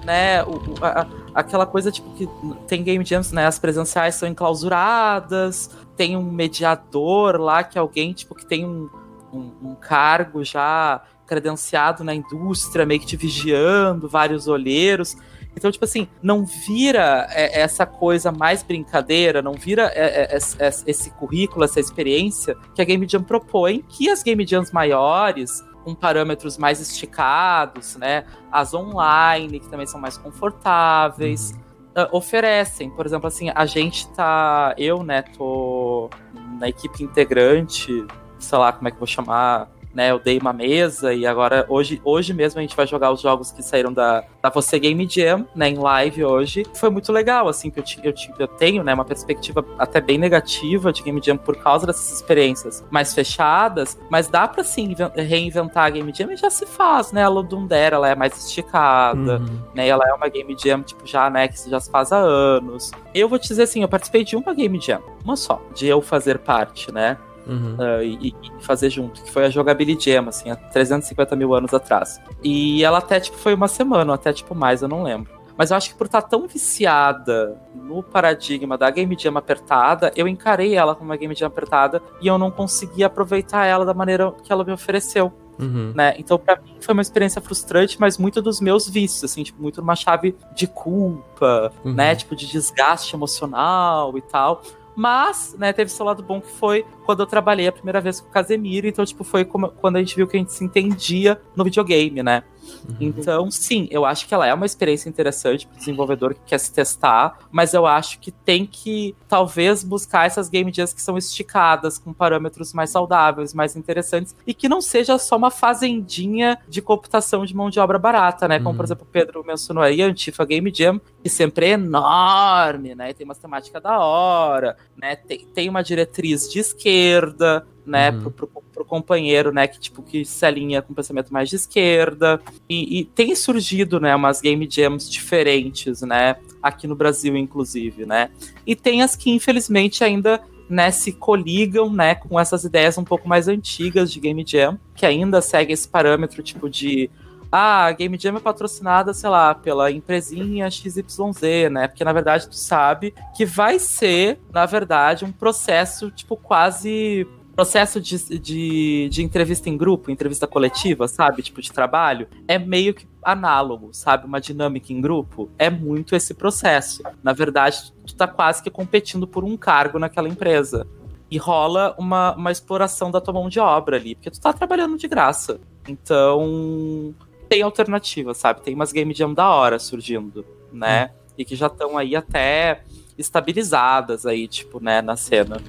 né? 0.09 0.43
O, 0.43 0.59
a, 0.83 1.07
aquela 1.35 1.67
coisa 1.67 1.93
tipo 1.93 2.11
que 2.15 2.27
tem 2.67 2.83
game 2.83 3.05
jams, 3.05 3.31
né? 3.31 3.47
As 3.47 3.59
presenciais 3.59 4.15
são 4.15 4.27
enclausuradas, 4.27 5.71
tem 5.97 6.17
um 6.17 6.33
mediador 6.33 7.37
lá 7.37 7.63
que 7.63 7.77
é 7.77 7.81
alguém 7.81 8.15
tipo 8.15 8.35
que 8.35 8.47
tem 8.47 8.65
um, 8.65 8.89
um, 9.31 9.53
um 9.63 9.75
cargo 9.75 10.43
já 10.43 11.03
credenciado 11.27 12.03
na 12.03 12.15
indústria, 12.15 12.87
meio 12.87 13.01
que 13.01 13.07
te 13.07 13.17
vigiando, 13.19 14.09
vários 14.09 14.49
olheiros. 14.49 15.15
Então, 15.55 15.71
tipo 15.71 15.85
assim, 15.85 16.09
não 16.23 16.47
vira 16.47 17.27
é, 17.31 17.61
essa 17.61 17.85
coisa 17.85 18.33
mais 18.33 18.63
brincadeira, 18.63 19.43
não 19.43 19.53
vira 19.53 19.93
é, 19.95 20.37
é, 20.37 20.37
é, 20.37 20.69
esse 20.87 21.11
currículo, 21.11 21.65
essa 21.65 21.81
experiência 21.81 22.57
que 22.75 22.81
a 22.81 22.85
Game 22.85 23.07
Jam 23.07 23.23
propõe, 23.23 23.85
que 23.89 24.09
as 24.09 24.23
Game 24.23 24.47
Jams 24.47 24.73
maiores, 24.73 25.63
com 25.85 25.95
parâmetros 25.95 26.59
mais 26.59 26.81
esticados, 26.81 27.97
né? 27.97 28.25
As 28.51 28.75
online, 28.75 29.61
que 29.61 29.69
também 29.69 29.87
são 29.87 30.01
mais 30.01 30.19
confortáveis. 30.19 31.53
Uhum. 31.53 32.05
Uh, 32.05 32.17
oferecem, 32.17 32.91
por 32.91 33.07
exemplo, 33.07 33.27
assim, 33.27 33.51
a 33.55 33.67
gente 33.67 34.09
tá. 34.11 34.75
Eu, 34.77 35.03
né, 35.03 35.23
tô 35.23 36.11
na 36.59 36.69
equipe 36.69 37.03
integrante, 37.03 38.07
sei 38.39 38.59
lá 38.59 38.73
como 38.73 38.89
é 38.89 38.91
que 38.91 38.97
eu 38.97 39.01
vou 39.01 39.07
chamar, 39.07 39.69
né? 39.99 40.13
Eu 40.13 40.21
dei 40.21 40.39
uma 40.39 40.53
mesa 40.53 41.13
e 41.13 41.27
agora, 41.27 41.67
hoje, 41.69 42.01
hoje 42.05 42.33
mesmo, 42.33 42.61
a 42.61 42.63
gente 42.63 42.77
vai 42.77 42.87
jogar 42.87 43.11
os 43.11 43.21
jogos 43.21 43.51
que 43.51 43.65
saíram 43.65 43.93
da, 43.93 44.23
da 44.41 44.49
Você 44.49 44.79
Game 44.79 45.05
Jam, 45.11 45.45
né? 45.57 45.71
Em 45.71 45.77
live 45.77 46.25
hoje. 46.25 46.65
Foi 46.73 46.89
muito 46.89 47.13
legal, 47.13 47.49
assim, 47.49 47.69
que 47.69 47.81
eu, 47.81 47.85
eu, 48.05 48.15
eu 48.39 48.47
tenho, 48.47 48.85
né? 48.85 48.95
Uma 48.95 49.05
perspectiva 49.05 49.65
até 49.77 50.01
bem 50.01 50.17
negativa 50.17 50.93
de 50.93 51.03
Game 51.03 51.21
Jam 51.21 51.37
por 51.37 51.57
causa 51.57 51.85
dessas 51.85 52.13
experiências 52.13 52.87
mais 52.93 53.13
fechadas, 53.13 53.99
mas 54.09 54.29
dá 54.29 54.47
pra 54.47 54.63
sim 54.63 54.95
reinventar 55.17 55.87
a 55.87 55.91
Game 55.91 56.13
Jam 56.15 56.31
e 56.31 56.37
já 56.37 56.49
se 56.49 56.65
faz, 56.65 57.11
né? 57.11 57.25
A 57.25 57.29
Ludundera, 57.29 57.97
ela 57.97 58.09
é 58.09 58.15
mais 58.15 58.39
esticada, 58.39 59.39
uhum. 59.39 59.59
né? 59.75 59.89
Ela 59.89 60.09
é 60.09 60.15
uma 60.15 60.29
Game 60.29 60.57
Jam, 60.57 60.81
tipo, 60.81 61.05
já, 61.05 61.29
né? 61.29 61.49
Que 61.49 61.69
já 61.69 61.81
se 61.81 61.91
faz 61.91 62.13
há 62.13 62.19
anos. 62.19 62.93
Eu 63.13 63.29
vou 63.29 63.37
te 63.37 63.49
dizer 63.49 63.65
assim, 63.65 63.83
eu 63.83 63.89
participei 63.89 64.23
de 64.23 64.37
uma 64.37 64.55
Game 64.55 64.81
Jam, 64.81 65.03
uma 65.25 65.35
só, 65.35 65.61
de 65.75 65.89
eu 65.89 66.01
fazer 66.01 66.39
parte, 66.39 66.93
né? 66.93 67.19
Uhum. 67.49 67.77
Uh, 67.77 68.03
e, 68.03 68.29
e, 68.29 68.63
fazer 68.63 68.91
junto, 68.91 69.23
que 69.23 69.31
foi 69.31 69.47
a 69.47 69.51
Jogability 69.51 70.11
Jam, 70.11 70.29
assim, 70.29 70.51
há 70.51 70.57
350 70.57 71.35
mil 71.35 71.55
anos 71.55 71.73
atrás. 71.73 72.21
E 72.43 72.85
ela 72.85 72.99
até, 72.99 73.19
tipo, 73.19 73.39
foi 73.39 73.55
uma 73.55 73.69
semana, 73.69 74.13
ou 74.13 74.15
até, 74.15 74.33
tipo, 74.33 74.55
mais, 74.55 74.83
eu 74.83 74.89
não 74.89 75.03
lembro. 75.03 75.39
Mas 75.59 75.73
eu 75.73 75.77
acho 75.77 75.91
que 75.91 75.97
por 75.97 76.07
estar 76.07 76.23
tão 76.23 76.47
viciada 76.47 77.61
no 77.75 78.01
paradigma 78.01 78.79
da 78.79 78.89
Game 78.91 79.17
Jam 79.19 79.37
apertada, 79.37 80.13
eu 80.15 80.29
encarei 80.29 80.77
ela 80.77 80.95
como 80.95 81.11
uma 81.11 81.17
Game 81.17 81.35
Jam 81.35 81.49
apertada 81.49 82.01
e 82.21 82.29
eu 82.29 82.39
não 82.39 82.49
consegui 82.49 83.03
aproveitar 83.03 83.67
ela 83.67 83.85
da 83.85 83.93
maneira 83.93 84.33
que 84.45 84.53
ela 84.53 84.63
me 84.63 84.71
ofereceu. 84.71 85.33
Uhum. 85.59 85.93
Né? 85.97 86.15
Então, 86.17 86.39
para 86.39 86.61
mim, 86.61 86.77
foi 86.81 86.93
uma 86.93 87.03
experiência 87.03 87.43
frustrante, 87.43 88.01
mas 88.01 88.17
muito 88.17 88.41
dos 88.41 88.61
meus 88.61 88.89
vícios, 88.89 89.25
assim, 89.25 89.43
tipo, 89.43 89.61
muito 89.61 89.81
uma 89.81 89.97
chave 89.97 90.37
de 90.55 90.69
culpa, 90.69 91.73
uhum. 91.85 91.93
né? 91.93 92.15
Tipo, 92.15 92.37
de 92.37 92.47
desgaste 92.47 93.17
emocional 93.17 94.17
e 94.17 94.23
tal. 94.23 94.63
Mas, 94.99 95.55
né, 95.57 95.73
teve 95.73 95.93
seu 95.93 96.05
lado 96.05 96.25
bom 96.25 96.41
que 96.41 96.51
foi 96.51 96.85
quando 97.07 97.21
eu 97.21 97.27
trabalhei 97.27 97.69
a 97.69 97.73
primeira 97.73 98.01
vez 98.01 98.21
com 98.21 98.29
o 98.29 98.33
Casemiro, 98.33 98.85
então, 98.85 99.05
tipo, 99.05 99.23
foi 99.23 99.45
como, 99.45 99.69
quando 99.69 99.95
a 99.95 100.01
gente 100.01 100.17
viu 100.17 100.27
que 100.27 100.37
a 100.37 100.41
gente 100.41 100.53
se 100.53 100.65
entendia 100.65 101.41
no 101.55 101.63
videogame, 101.63 102.21
né? 102.21 102.43
Uhum. 102.89 102.97
Então, 103.01 103.51
sim, 103.51 103.89
eu 103.91 104.05
acho 104.05 104.27
que 104.27 104.35
ela 104.35 104.47
é 104.47 104.55
uma 104.55 104.67
experiência 104.67 105.09
interessante 105.09 105.67
para 105.67 105.75
o 105.75 105.79
desenvolvedor 105.79 106.35
que 106.35 106.41
quer 106.47 106.59
se 106.59 106.73
testar, 106.73 107.39
mas 107.51 107.75
eu 107.75 107.87
acho 107.87 108.19
que 108.19 108.31
tem 108.31 108.67
que, 108.67 109.15
talvez, 109.29 109.83
buscar 109.83 110.27
essas 110.27 110.49
game 110.49 110.73
jams 110.73 110.93
que 110.93 111.03
são 111.03 111.17
esticadas, 111.17 111.99
com 111.99 112.13
parâmetros 112.13 112.73
mais 112.73 112.91
saudáveis, 112.91 113.55
mais 113.55 113.77
interessantes, 113.77 114.35
e 114.47 114.55
que 114.55 114.69
não 114.69 114.81
seja 114.81 115.19
só 115.19 115.37
uma 115.37 115.51
fazendinha 115.51 116.59
de 116.69 116.81
computação 116.81 117.45
de 117.45 117.55
mão 117.55 117.71
de 117.71 117.81
obra 117.81 117.99
barata, 117.99 118.49
né? 118.49 118.59
Como, 118.59 118.71
uhum. 118.71 118.77
por 118.77 118.85
exemplo, 118.85 119.07
o 119.09 119.13
Pedro 119.13 119.45
mencionou 119.47 119.83
aí, 119.83 120.03
a 120.03 120.07
Antifa 120.07 120.45
Game 120.45 120.73
Jam, 120.75 121.01
que 121.23 121.29
sempre 121.29 121.67
é 121.67 121.71
enorme, 121.71 122.95
né? 122.95 123.13
Tem 123.13 123.25
uma 123.25 123.35
temática 123.35 123.81
da 123.81 123.99
hora, 123.99 124.77
né? 124.97 125.17
Tem, 125.17 125.47
tem 125.47 125.69
uma 125.69 125.83
diretriz 125.83 126.49
de 126.49 126.59
esquerda, 126.59 127.67
né, 127.89 128.11
uhum. 128.11 128.31
pro, 128.31 128.47
pro, 128.47 128.63
pro, 128.79 128.85
companheiro, 128.85 129.53
né, 129.53 129.67
que 129.67 129.79
tipo 129.79 130.03
que 130.03 130.25
se 130.25 130.47
alinha 130.47 130.81
com 130.81 130.93
o 130.93 130.97
pensamento 130.97 131.33
mais 131.33 131.49
de 131.49 131.57
esquerda. 131.57 132.41
E, 132.69 133.01
e, 133.01 133.05
tem 133.05 133.35
surgido, 133.35 133.99
né, 134.01 134.15
umas 134.15 134.41
game 134.41 134.69
jams 134.71 135.11
diferentes, 135.11 136.03
né, 136.03 136.37
aqui 136.63 136.87
no 136.87 136.95
Brasil 136.95 137.37
inclusive, 137.37 138.07
né. 138.07 138.31
E 138.67 138.75
tem 138.77 139.03
as 139.03 139.17
que 139.17 139.31
infelizmente 139.31 140.05
ainda 140.05 140.41
né, 140.69 140.91
se 140.91 141.13
coligam, 141.13 141.91
né, 141.91 142.15
com 142.15 142.39
essas 142.39 142.65
ideias 142.65 142.99
um 142.99 143.05
pouco 143.05 143.29
mais 143.29 143.49
antigas 143.49 144.13
de 144.13 144.21
game 144.21 144.45
jam, 144.47 144.79
que 144.95 145.07
ainda 145.07 145.41
segue 145.41 145.73
esse 145.73 145.89
parâmetro 145.89 146.43
tipo 146.43 146.69
de 146.69 147.11
ah, 147.51 147.91
Game 147.93 148.19
Jam 148.19 148.37
é 148.37 148.41
patrocinada, 148.41 149.15
sei 149.15 149.31
lá, 149.31 149.55
pela 149.55 149.91
empresinha 149.91 150.71
XYZ, 150.71 151.71
né? 151.71 151.89
Porque 151.89 152.05
na 152.05 152.13
verdade 152.13 152.47
tu 152.47 152.55
sabe 152.55 153.15
que 153.35 153.47
vai 153.47 153.79
ser, 153.79 154.39
na 154.53 154.67
verdade, 154.67 155.25
um 155.25 155.33
processo, 155.33 156.11
tipo, 156.11 156.37
quase 156.37 157.27
processo 157.59 158.01
de, 158.01 158.39
de, 158.39 159.09
de, 159.09 159.21
entrevista 159.21 159.69
em 159.69 159.77
grupo, 159.77 160.13
entrevista 160.13 160.47
coletiva, 160.47 161.09
sabe? 161.09 161.43
Tipo, 161.43 161.61
de 161.61 161.73
trabalho, 161.73 162.29
é 162.47 162.57
meio 162.57 162.95
que 162.95 163.05
análogo, 163.21 163.89
sabe? 163.93 164.27
Uma 164.27 164.41
dinâmica 164.41 164.93
em 164.93 165.01
grupo. 165.01 165.51
É 165.59 165.69
muito 165.69 166.15
esse 166.15 166.35
processo. 166.35 167.03
Na 167.21 167.33
verdade, 167.33 167.93
tu 168.07 168.15
tá 168.15 168.29
quase 168.29 168.63
que 168.63 168.71
competindo 168.71 169.27
por 169.27 169.43
um 169.43 169.57
cargo 169.57 169.99
naquela 169.99 170.29
empresa. 170.29 170.87
E 171.29 171.37
rola 171.37 171.97
uma, 171.99 172.33
uma 172.37 172.53
exploração 172.53 173.11
da 173.11 173.21
tua 173.21 173.35
mão 173.35 173.49
de 173.49 173.59
obra 173.59 173.97
ali, 173.97 174.15
porque 174.15 174.31
tu 174.31 174.41
tá 174.41 174.53
trabalhando 174.53 174.97
de 174.97 175.09
graça. 175.09 175.61
Então, 175.89 177.13
tem 177.49 177.61
alternativa, 177.63 178.35
sabe? 178.35 178.61
Tem 178.61 178.73
umas 178.73 178.93
game 178.93 179.13
jam 179.13 179.35
da 179.35 179.49
hora 179.49 179.81
surgindo, 179.81 180.47
né? 180.73 181.07
Hum. 181.07 181.33
E 181.39 181.45
que 181.45 181.57
já 181.57 181.67
estão 181.67 181.99
aí 181.99 182.15
até 182.15 182.83
estabilizadas 183.19 184.25
aí, 184.27 184.47
tipo, 184.47 184.79
né, 184.81 185.03
na 185.03 185.17
cena. 185.17 185.61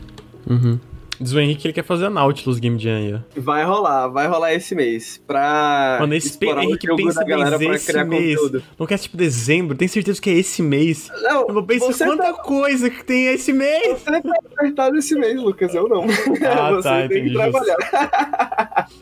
Uhum. 0.47 0.79
Diz 1.19 1.33
o 1.33 1.39
Henrique 1.39 1.61
que 1.61 1.67
ele 1.67 1.73
quer 1.73 1.83
fazer 1.83 2.05
a 2.05 2.09
Nautilus 2.09 2.59
Game 2.59 2.79
Jam 2.79 2.95
aí. 2.95 3.19
Vai 3.35 3.65
rolar, 3.65 4.07
vai 4.07 4.25
rolar 4.27 4.53
esse 4.53 4.73
mês. 4.73 5.21
Pra. 5.27 5.97
Mano, 5.99 6.15
esse 6.15 6.27
explorar 6.27 6.63
Henrique, 6.63 6.87
pensa 6.95 7.25
mês, 7.25 7.81
esse 7.81 8.03
mês. 8.05 8.35
Conteúdo. 8.39 8.63
Não 8.79 8.87
quer 8.87 8.97
tipo 8.97 9.17
dezembro? 9.17 9.75
Tem 9.75 9.87
certeza 9.87 10.21
que 10.21 10.29
é 10.29 10.33
esse 10.33 10.61
mês? 10.61 11.11
Não, 11.21 11.47
eu 11.47 11.53
vou 11.53 11.63
pensar 11.63 12.05
quanta 12.05 12.23
tá... 12.23 12.33
coisa 12.33 12.89
que 12.89 13.03
tem 13.03 13.27
esse 13.33 13.51
mês. 13.51 13.99
Você 13.99 14.21
tá 14.21 14.33
apertado 14.53 14.97
esse 14.97 15.15
mês, 15.15 15.35
Lucas, 15.41 15.75
eu 15.75 15.89
não. 15.89 16.05
Ah, 16.47 16.71
você 16.75 16.89
tá, 16.89 17.07
tem 17.09 17.25
que 17.25 17.33
trabalhar. 17.33 17.77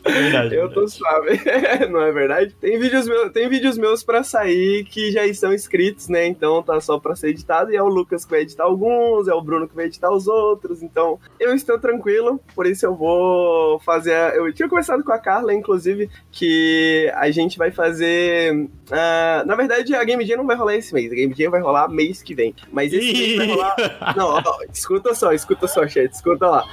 É 0.04 0.10
verdade, 0.10 0.54
eu 0.56 0.68
verdade. 0.68 0.74
tô 0.74 0.88
suave. 0.88 1.40
não 1.88 2.02
é 2.02 2.10
verdade? 2.10 2.54
Tem 2.60 2.80
vídeos, 2.80 3.06
meus, 3.06 3.30
tem 3.30 3.48
vídeos 3.48 3.78
meus 3.78 4.02
pra 4.02 4.24
sair 4.24 4.84
que 4.84 5.12
já 5.12 5.24
estão 5.24 5.52
escritos, 5.52 6.08
né? 6.08 6.26
Então 6.26 6.64
tá 6.64 6.80
só 6.80 6.98
pra 6.98 7.14
ser 7.14 7.28
editado. 7.28 7.72
E 7.72 7.76
é 7.76 7.82
o 7.82 7.88
Lucas 7.88 8.24
que 8.24 8.30
vai 8.32 8.40
editar 8.40 8.64
alguns, 8.64 9.28
é 9.28 9.34
o 9.34 9.40
Bruno 9.40 9.68
que 9.68 9.76
vai 9.76 9.84
editar 9.84 10.10
os 10.10 10.26
outros. 10.26 10.82
Então 10.82 11.20
eu 11.38 11.54
estou 11.54 11.78
tranquilo 11.78 12.07
tranquilo, 12.08 12.40
por 12.54 12.66
isso 12.66 12.86
eu 12.86 12.96
vou 12.96 13.78
fazer. 13.80 14.14
Eu 14.34 14.52
tinha 14.52 14.68
conversado 14.68 15.04
com 15.04 15.12
a 15.12 15.18
Carla, 15.18 15.52
inclusive, 15.52 16.08
que 16.32 17.12
a 17.14 17.30
gente 17.30 17.58
vai 17.58 17.70
fazer. 17.70 18.54
Uh, 18.54 19.46
na 19.46 19.54
verdade, 19.54 19.94
a 19.94 20.02
Game 20.02 20.24
Jam 20.24 20.38
não 20.38 20.46
vai 20.46 20.56
rolar 20.56 20.76
esse 20.76 20.94
mês, 20.94 21.12
a 21.12 21.14
Game 21.14 21.34
Jam 21.36 21.50
vai 21.50 21.60
rolar 21.60 21.88
mês 21.88 22.22
que 22.22 22.34
vem. 22.34 22.54
Mas 22.72 22.92
esse 22.92 23.12
mês 23.12 23.36
vai 23.36 23.46
rolar. 23.48 23.76
Não, 24.16 24.28
ó, 24.28 24.42
escuta 24.72 25.14
só, 25.14 25.32
escuta 25.32 25.68
só, 25.68 25.86
chat, 25.86 26.10
escuta 26.10 26.48
lá. 26.48 26.64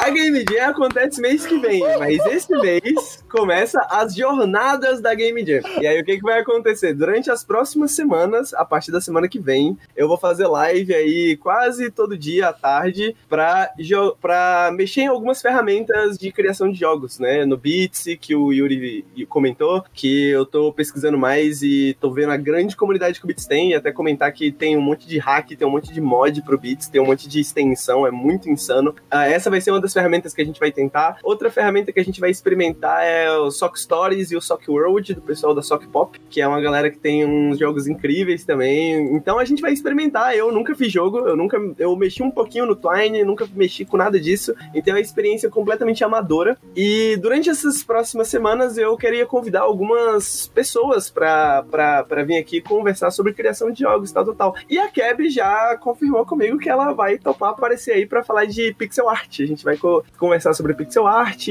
A 0.00 0.08
Game 0.08 0.44
Jam 0.50 0.70
acontece 0.70 1.20
mês 1.20 1.44
que 1.44 1.58
vem, 1.58 1.80
mas 1.98 2.24
esse 2.24 2.50
mês 2.56 3.22
começa 3.30 3.86
as 3.90 4.14
jornadas 4.14 4.98
da 5.02 5.14
Game 5.14 5.44
Jam. 5.44 5.60
E 5.78 5.86
aí 5.86 6.00
o 6.00 6.04
que, 6.04 6.16
que 6.16 6.22
vai 6.22 6.40
acontecer? 6.40 6.94
Durante 6.94 7.30
as 7.30 7.44
próximas 7.44 7.92
semanas, 7.92 8.54
a 8.54 8.64
partir 8.64 8.90
da 8.90 9.00
semana 9.00 9.28
que 9.28 9.38
vem, 9.38 9.76
eu 9.94 10.08
vou 10.08 10.16
fazer 10.16 10.46
live 10.46 10.94
aí 10.94 11.36
quase 11.36 11.90
todo 11.90 12.16
dia 12.16 12.48
à 12.48 12.52
tarde 12.52 13.14
pra, 13.28 13.70
pra 14.18 14.69
mexer 14.72 15.02
em 15.02 15.06
algumas 15.06 15.40
ferramentas 15.40 16.18
de 16.18 16.30
criação 16.32 16.70
de 16.70 16.78
jogos, 16.78 17.18
né? 17.18 17.44
No 17.44 17.56
Beats, 17.56 18.04
que 18.20 18.34
o 18.34 18.52
Yuri 18.52 19.04
comentou, 19.28 19.84
que 19.92 20.30
eu 20.30 20.44
tô 20.46 20.72
pesquisando 20.72 21.18
mais 21.18 21.62
e 21.62 21.96
tô 22.00 22.10
vendo 22.10 22.30
a 22.30 22.36
grande 22.36 22.76
comunidade 22.76 23.18
que 23.18 23.24
o 23.24 23.28
Beats 23.28 23.46
tem, 23.46 23.70
e 23.70 23.74
até 23.74 23.92
comentar 23.92 24.32
que 24.32 24.50
tem 24.50 24.76
um 24.76 24.80
monte 24.80 25.06
de 25.06 25.18
hack, 25.18 25.48
tem 25.56 25.66
um 25.66 25.70
monte 25.70 25.92
de 25.92 26.00
mod 26.00 26.42
pro 26.42 26.58
Beats, 26.58 26.88
tem 26.88 27.00
um 27.00 27.06
monte 27.06 27.28
de 27.28 27.40
extensão, 27.40 28.06
é 28.06 28.10
muito 28.10 28.48
insano. 28.48 28.90
Uh, 29.12 29.16
essa 29.16 29.50
vai 29.50 29.60
ser 29.60 29.70
uma 29.70 29.80
das 29.80 29.92
ferramentas 29.92 30.34
que 30.34 30.42
a 30.42 30.44
gente 30.44 30.60
vai 30.60 30.72
tentar. 30.72 31.18
Outra 31.22 31.50
ferramenta 31.50 31.92
que 31.92 32.00
a 32.00 32.04
gente 32.04 32.20
vai 32.20 32.30
experimentar 32.30 33.04
é 33.04 33.30
o 33.32 33.50
Sock 33.50 33.78
Stories 33.80 34.30
e 34.30 34.36
o 34.36 34.40
Sock 34.40 34.70
World, 34.70 35.14
do 35.14 35.22
pessoal 35.22 35.54
da 35.54 35.62
Sock 35.62 35.86
Pop, 35.88 36.18
que 36.28 36.40
é 36.40 36.46
uma 36.46 36.60
galera 36.60 36.90
que 36.90 36.98
tem 36.98 37.24
uns 37.24 37.58
jogos 37.58 37.86
incríveis 37.86 38.44
também. 38.44 39.14
Então 39.14 39.38
a 39.38 39.44
gente 39.44 39.62
vai 39.62 39.72
experimentar. 39.72 40.36
Eu 40.36 40.52
nunca 40.52 40.74
fiz 40.74 40.92
jogo, 40.92 41.18
eu 41.18 41.36
nunca. 41.36 41.58
Eu 41.78 41.96
mexi 41.96 42.22
um 42.22 42.30
pouquinho 42.30 42.66
no 42.66 42.76
Twine, 42.76 43.24
nunca 43.24 43.48
mexi 43.54 43.84
com 43.84 43.96
nada 43.96 44.18
disso. 44.18 44.54
Então 44.74 44.94
é 44.94 44.96
uma 44.96 45.00
experiência 45.00 45.48
completamente 45.48 46.04
amadora. 46.04 46.56
E 46.74 47.16
durante 47.16 47.50
essas 47.50 47.82
próximas 47.82 48.28
semanas 48.28 48.76
eu 48.78 48.96
queria 48.96 49.26
convidar 49.26 49.60
algumas 49.60 50.48
pessoas 50.48 51.10
para 51.10 52.24
vir 52.26 52.38
aqui 52.38 52.60
conversar 52.60 53.10
sobre 53.10 53.32
criação 53.32 53.70
de 53.70 53.80
jogos, 53.80 54.12
tal, 54.12 54.34
tal. 54.34 54.54
E 54.68 54.78
a 54.78 54.88
Keb 54.88 55.28
já 55.30 55.76
confirmou 55.78 56.24
comigo 56.24 56.58
que 56.58 56.68
ela 56.68 56.92
vai 56.92 57.18
topar 57.18 57.50
aparecer 57.50 57.92
aí 57.92 58.06
para 58.06 58.24
falar 58.24 58.46
de 58.46 58.74
pixel 58.74 59.08
art. 59.08 59.40
A 59.40 59.46
gente 59.46 59.64
vai 59.64 59.76
co 59.76 60.04
conversar 60.18 60.54
sobre 60.54 60.74
pixel 60.74 61.06
art, 61.06 61.48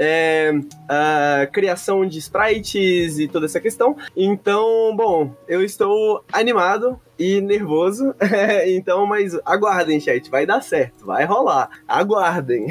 é, 0.00 0.50
a 0.88 1.46
criação 1.52 2.06
de 2.06 2.18
sprites 2.18 3.18
e 3.18 3.28
toda 3.28 3.44
essa 3.44 3.60
questão. 3.60 3.94
Então, 4.16 4.96
bom, 4.96 5.34
eu 5.46 5.62
estou 5.62 6.24
animado 6.32 6.98
e 7.18 7.38
nervoso. 7.42 8.14
então, 8.66 9.04
mas 9.04 9.38
aguardem, 9.44 10.00
chat. 10.00 10.30
Vai 10.30 10.46
dar 10.46 10.62
certo. 10.62 11.04
Vai 11.04 11.26
rolar. 11.26 11.68
Aguardem. 11.86 12.68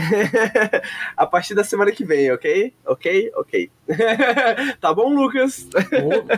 a 1.16 1.28
partir 1.28 1.54
da 1.54 1.64
semana 1.64 1.92
que 1.92 2.04
vem, 2.04 2.32
ok? 2.32 2.74
Ok? 2.84 3.32
Ok. 3.36 3.70
tá 4.82 4.94
bom, 4.94 5.14
Lucas? 5.14 5.68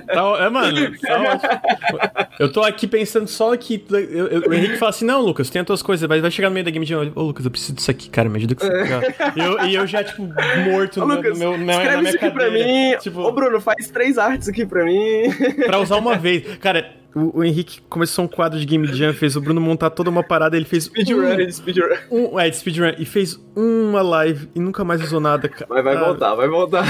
Tá, 0.07 0.23
é, 0.39 0.49
mano. 0.49 0.97
Tá 0.99 2.29
eu 2.39 2.51
tô 2.51 2.61
aqui 2.61 2.87
pensando 2.87 3.27
só 3.27 3.55
que. 3.57 3.83
Eu, 3.89 4.27
eu, 4.27 4.49
o 4.49 4.53
Henrique 4.53 4.77
fala 4.77 4.89
assim: 4.89 5.05
não, 5.05 5.21
Lucas, 5.21 5.49
tem 5.49 5.59
as 5.59 5.65
tuas 5.65 5.81
coisas, 5.81 6.07
vai, 6.07 6.21
vai 6.21 6.31
chegar 6.31 6.49
no 6.49 6.53
meio 6.53 6.65
da 6.65 6.71
game 6.71 6.85
de. 6.85 6.95
Ô, 6.95 7.11
oh, 7.15 7.23
Lucas, 7.23 7.45
eu 7.45 7.51
preciso 7.51 7.73
disso 7.73 7.91
aqui, 7.91 8.09
cara. 8.09 8.29
Me 8.29 8.37
ajuda 8.37 8.55
com 8.55 8.65
isso 8.65 8.73
aqui. 8.73 9.39
E 9.39 9.43
eu, 9.43 9.81
eu 9.81 9.87
já, 9.87 10.03
tipo, 10.03 10.23
morto 10.23 10.80
Ô, 10.83 11.05
no, 11.05 11.15
Lucas, 11.15 11.37
meu, 11.37 11.57
meu, 11.57 11.69
escreve 11.69 11.95
na 11.95 11.97
minha 11.97 12.09
isso 12.09 12.17
aqui 12.17 12.31
cadeira. 12.31 12.51
pra 12.51 12.65
mim. 12.65 12.97
Tipo, 12.99 13.21
Ô, 13.21 13.31
Bruno, 13.31 13.61
faz 13.61 13.89
três 13.89 14.17
artes 14.17 14.47
aqui 14.47 14.65
pra 14.65 14.85
mim. 14.85 15.23
pra 15.65 15.79
usar 15.79 15.97
uma 15.97 16.17
vez. 16.17 16.57
Cara, 16.57 16.93
o, 17.13 17.39
o, 17.39 17.43
Henrique 17.43 17.81
começou 17.89 18.25
um 18.25 18.27
quadro 18.27 18.59
de 18.59 18.65
Game 18.65 18.87
Jam, 18.87 19.13
fez 19.13 19.35
o 19.35 19.41
Bruno 19.41 19.59
montar 19.59 19.89
toda 19.89 20.09
uma 20.09 20.23
parada, 20.23 20.55
ele 20.55 20.65
fez. 20.65 20.85
Speedrun, 20.85 21.45
um, 21.45 21.51
speedrun. 21.51 21.95
Um, 22.09 22.39
é, 22.39 22.51
speedrun. 22.51 22.93
E 22.97 23.05
fez 23.05 23.39
uma 23.55 24.01
live 24.01 24.49
e 24.55 24.59
nunca 24.59 24.83
mais 24.83 25.01
usou 25.01 25.19
nada. 25.19 25.51
Mas 25.67 25.83
vai 25.83 25.97
voltar, 25.97 26.35
vai 26.35 26.47
voltar. 26.47 26.85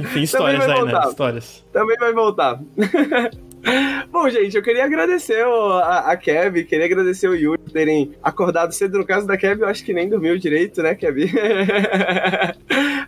Enfim, 0.00 0.22
histórias 0.22 0.68
aí, 0.68 0.84
né? 0.84 1.00
Histórias. 1.08 1.64
Também 1.72 1.96
vai 1.96 2.12
voltar. 2.12 2.60
Bom, 4.10 4.28
gente, 4.28 4.56
eu 4.56 4.62
queria 4.62 4.84
agradecer 4.84 5.44
a, 5.44 6.10
a 6.10 6.16
Kev, 6.16 6.64
queria 6.64 6.84
agradecer 6.84 7.28
o 7.28 7.34
Yuri 7.34 7.58
por 7.58 7.70
terem 7.70 8.12
acordado 8.22 8.72
cedo. 8.72 8.98
No 8.98 9.06
caso 9.06 9.26
da 9.26 9.36
Kev, 9.36 9.62
eu 9.62 9.68
acho 9.68 9.84
que 9.84 9.94
nem 9.94 10.08
dormiu 10.08 10.36
direito, 10.38 10.82
né, 10.82 10.94
Kev? 10.94 11.30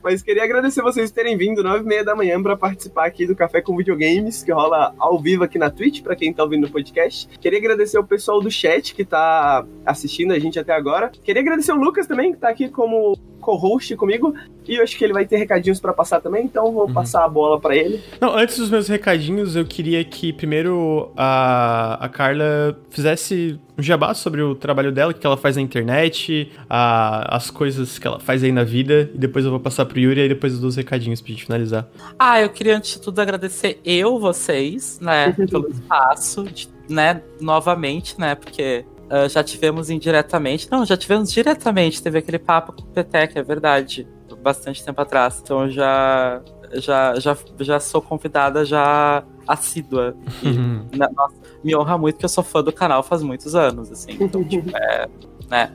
Mas 0.02 0.22
queria 0.22 0.44
agradecer 0.44 0.82
vocês 0.82 1.10
terem 1.10 1.36
vindo 1.36 1.62
nove 1.62 1.81
e 1.81 1.86
meia 1.86 2.05
da 2.05 2.14
manhã 2.14 2.40
para 2.43 2.56
participar 2.56 3.06
aqui 3.06 3.26
do 3.26 3.35
Café 3.35 3.60
com 3.60 3.76
Videogames, 3.76 4.43
que 4.43 4.52
rola 4.52 4.94
ao 4.98 5.20
vivo 5.20 5.44
aqui 5.44 5.59
na 5.59 5.70
Twitch, 5.70 6.02
para 6.02 6.14
quem 6.14 6.32
tá 6.32 6.43
ouvindo 6.43 6.66
no 6.66 6.72
podcast. 6.72 7.26
Queria 7.39 7.59
agradecer 7.59 7.98
o 7.98 8.05
pessoal 8.05 8.40
do 8.40 8.51
chat 8.51 8.94
que 8.94 9.05
tá 9.05 9.66
assistindo 9.85 10.32
a 10.32 10.39
gente 10.39 10.59
até 10.59 10.74
agora. 10.74 11.10
Queria 11.22 11.43
agradecer 11.43 11.72
o 11.72 11.76
Lucas 11.76 12.06
também, 12.06 12.32
que 12.32 12.39
tá 12.39 12.48
aqui 12.48 12.68
como 12.68 13.16
co-host 13.45 13.95
comigo. 13.97 14.35
E 14.66 14.77
eu 14.77 14.83
acho 14.83 14.97
que 14.97 15.05
ele 15.05 15.12
vai 15.12 15.27
ter 15.27 15.37
recadinhos 15.37 15.79
para 15.79 15.93
passar 15.93 16.21
também, 16.21 16.45
então 16.45 16.73
vou 16.73 16.87
uhum. 16.87 16.93
passar 16.93 17.25
a 17.25 17.29
bola 17.29 17.61
para 17.61 17.77
ele. 17.77 18.03
Não, 18.21 18.35
antes 18.35 18.59
dos 18.59 18.71
meus 18.71 18.89
recadinhos, 18.89 19.55
eu 19.55 19.65
queria 19.65 20.03
que 20.03 20.33
primeiro 20.33 21.12
a, 21.16 21.99
a 22.01 22.09
Carla 22.09 22.77
fizesse 22.89 23.61
um 23.77 23.83
jabá 23.83 24.15
sobre 24.15 24.41
o 24.41 24.55
trabalho 24.55 24.91
dela, 24.91 25.11
o 25.11 25.15
que 25.15 25.27
ela 25.27 25.37
faz 25.37 25.57
na 25.57 25.62
internet, 25.62 26.51
a, 26.69 27.37
as 27.37 27.51
coisas 27.51 27.99
que 27.99 28.07
ela 28.07 28.19
faz 28.19 28.43
aí 28.43 28.53
na 28.53 28.65
vida, 28.65 29.11
e 29.15 29.19
depois 29.19 29.45
eu 29.45 29.51
vou 29.51 29.61
passar 29.61 29.85
pro 29.85 29.99
Yuri 29.99 30.21
e 30.21 30.29
depois 30.29 30.59
dos 30.59 30.77
recadinhos 30.77 31.21
pra 31.21 31.31
gente 31.31 31.45
finalizar. 31.45 31.87
Ah, 32.19 32.41
eu 32.41 32.49
queria 32.49 32.77
antes 32.77 32.93
de 32.95 33.01
tudo 33.01 33.21
agradecer 33.21 33.81
eu, 33.85 34.19
vocês, 34.19 34.99
né, 35.01 35.33
pelo 35.33 35.69
espaço, 35.69 36.45
de, 36.45 36.69
né, 36.89 37.21
novamente, 37.41 38.19
né, 38.19 38.35
porque 38.35 38.85
Uh, 39.15 39.28
já 39.28 39.45
tivemos 39.45 39.91
indiretamente. 39.91 40.69
Não, 40.70 40.85
já 40.85 40.97
tivemos 40.97 41.32
diretamente. 41.32 42.03
Teve 42.03 42.19
aquele 42.19 42.39
papo 42.39 42.73
com 42.73 42.82
o 42.82 42.86
Petec, 42.86 43.39
é 43.39 43.43
verdade. 43.43 44.09
Bastante 44.43 44.85
tempo 44.85 45.01
atrás. 45.01 45.41
Então 45.43 45.69
já. 45.70 46.43
Já, 46.77 47.20
já, 47.20 47.36
já 47.61 47.78
sou 47.78 48.03
convidada 48.03 48.65
já 48.65 49.23
assídua. 49.47 50.16
E, 50.43 50.49
uhum. 50.49 50.89
né, 50.93 51.07
nossa, 51.15 51.36
me 51.62 51.77
honra 51.77 51.97
muito 51.97 52.19
que 52.19 52.24
eu 52.24 52.28
sou 52.28 52.43
fã 52.43 52.65
do 52.65 52.73
canal 52.73 53.01
faz 53.01 53.23
muitos 53.23 53.55
anos, 53.55 53.93
assim. 53.93 54.16
Então, 54.19 54.43
tipo, 54.43 54.70
é, 54.77 55.07
né? 55.49 55.73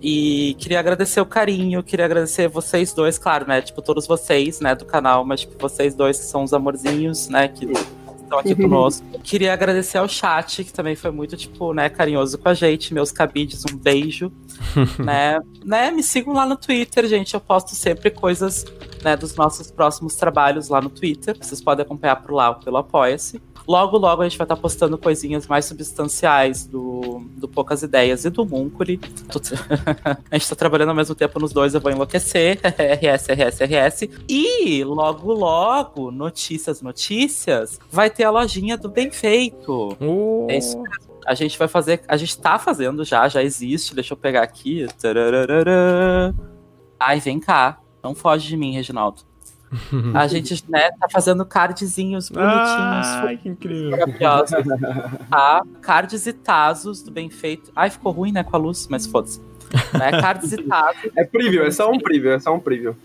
E 0.00 0.54
queria 0.60 0.78
agradecer 0.78 1.20
o 1.20 1.26
carinho, 1.26 1.82
queria 1.82 2.04
agradecer 2.04 2.46
vocês 2.46 2.92
dois, 2.92 3.18
claro, 3.18 3.48
né? 3.48 3.60
Tipo, 3.60 3.82
todos 3.82 4.06
vocês, 4.06 4.60
né, 4.60 4.72
do 4.76 4.84
canal, 4.84 5.24
mas 5.24 5.40
tipo, 5.40 5.56
vocês 5.58 5.96
dois 5.96 6.18
que 6.18 6.26
são 6.26 6.44
os 6.44 6.52
amorzinhos, 6.52 7.28
né? 7.28 7.48
Que 7.48 7.66
estão 8.26 8.38
aqui 8.38 8.54
conosco. 8.54 9.06
Queria 9.22 9.52
agradecer 9.52 9.98
ao 9.98 10.08
chat, 10.08 10.64
que 10.64 10.72
também 10.72 10.94
foi 10.94 11.10
muito, 11.10 11.36
tipo, 11.36 11.72
né, 11.72 11.88
carinhoso 11.88 12.38
com 12.38 12.48
a 12.48 12.54
gente. 12.54 12.92
Meus 12.92 13.10
cabides, 13.10 13.64
um 13.70 13.76
beijo. 13.76 14.30
né? 15.02 15.38
né? 15.64 15.90
Me 15.90 16.02
sigam 16.02 16.34
lá 16.34 16.46
no 16.46 16.56
Twitter, 16.56 17.06
gente. 17.06 17.34
Eu 17.34 17.40
posto 17.40 17.74
sempre 17.74 18.10
coisas 18.10 18.64
né, 19.02 19.16
dos 19.16 19.34
nossos 19.34 19.70
próximos 19.70 20.14
trabalhos 20.16 20.68
lá 20.68 20.80
no 20.80 20.90
Twitter. 20.90 21.36
Vocês 21.40 21.60
podem 21.62 21.84
acompanhar 21.84 22.16
por 22.16 22.32
lá 22.32 22.54
pelo 22.54 22.76
Apoia-se. 22.76 23.40
Logo, 23.66 23.98
logo 23.98 24.22
a 24.22 24.28
gente 24.28 24.38
vai 24.38 24.44
estar 24.44 24.56
postando 24.56 24.96
coisinhas 24.96 25.46
mais 25.46 25.64
substanciais 25.64 26.66
do, 26.66 27.22
do 27.36 27.48
Poucas 27.48 27.82
Ideias 27.82 28.24
e 28.24 28.30
do 28.30 28.46
Muncuri. 28.46 29.00
a 30.30 30.38
gente 30.38 30.48
tá 30.48 30.54
trabalhando 30.54 30.90
ao 30.90 30.94
mesmo 30.94 31.14
tempo 31.14 31.40
nos 31.40 31.52
dois, 31.52 31.74
eu 31.74 31.80
vou 31.80 31.90
enlouquecer. 31.90 32.60
RS, 32.62 33.26
RS, 33.28 33.60
RS. 33.60 34.08
E 34.28 34.84
logo, 34.84 35.32
logo, 35.32 36.10
notícias, 36.12 36.80
notícias, 36.80 37.80
vai 37.90 38.08
ter 38.08 38.24
a 38.24 38.30
lojinha 38.30 38.76
do 38.76 38.88
Bem 38.88 39.10
Feito. 39.10 39.96
Uh. 40.00 40.46
É 40.48 40.58
isso 40.58 40.80
mesmo. 40.80 41.16
A 41.26 41.34
gente 41.34 41.58
vai 41.58 41.66
fazer, 41.66 42.02
a 42.06 42.16
gente 42.16 42.38
tá 42.38 42.56
fazendo 42.56 43.04
já, 43.04 43.26
já 43.26 43.42
existe. 43.42 43.96
Deixa 43.96 44.14
eu 44.14 44.16
pegar 44.16 44.42
aqui. 44.42 44.86
Ai, 47.00 47.18
vem 47.18 47.40
cá. 47.40 47.80
Não 48.00 48.14
foge 48.14 48.46
de 48.46 48.56
mim, 48.56 48.72
Reginaldo. 48.72 49.22
A 50.14 50.26
gente, 50.26 50.64
né, 50.68 50.90
tá 50.92 51.08
fazendo 51.10 51.44
cardzinhos 51.44 52.30
bonitinhos. 52.30 52.66
Ai, 52.66 53.36
que 53.36 53.48
incrível. 53.48 53.90
Maravilhosos. 53.90 54.56
Tá? 55.30 55.62
Cards 55.82 56.26
e 56.26 56.32
tazos 56.32 57.02
do 57.02 57.10
bem 57.10 57.28
feito. 57.28 57.70
Ai, 57.74 57.90
ficou 57.90 58.12
ruim, 58.12 58.32
né, 58.32 58.44
com 58.44 58.56
a 58.56 58.58
luz, 58.58 58.86
mas 58.88 59.06
foda-se. 59.06 59.40
Né? 59.92 60.20
Cards 60.20 60.52
e 60.52 60.62
tazos. 60.62 61.10
É 61.16 61.24
preview, 61.24 61.64
é 61.64 61.70
só 61.70 61.90
um 61.90 61.98
preview, 61.98 62.32
é 62.32 62.38
só 62.38 62.54
um 62.54 62.60
preview. 62.60 62.96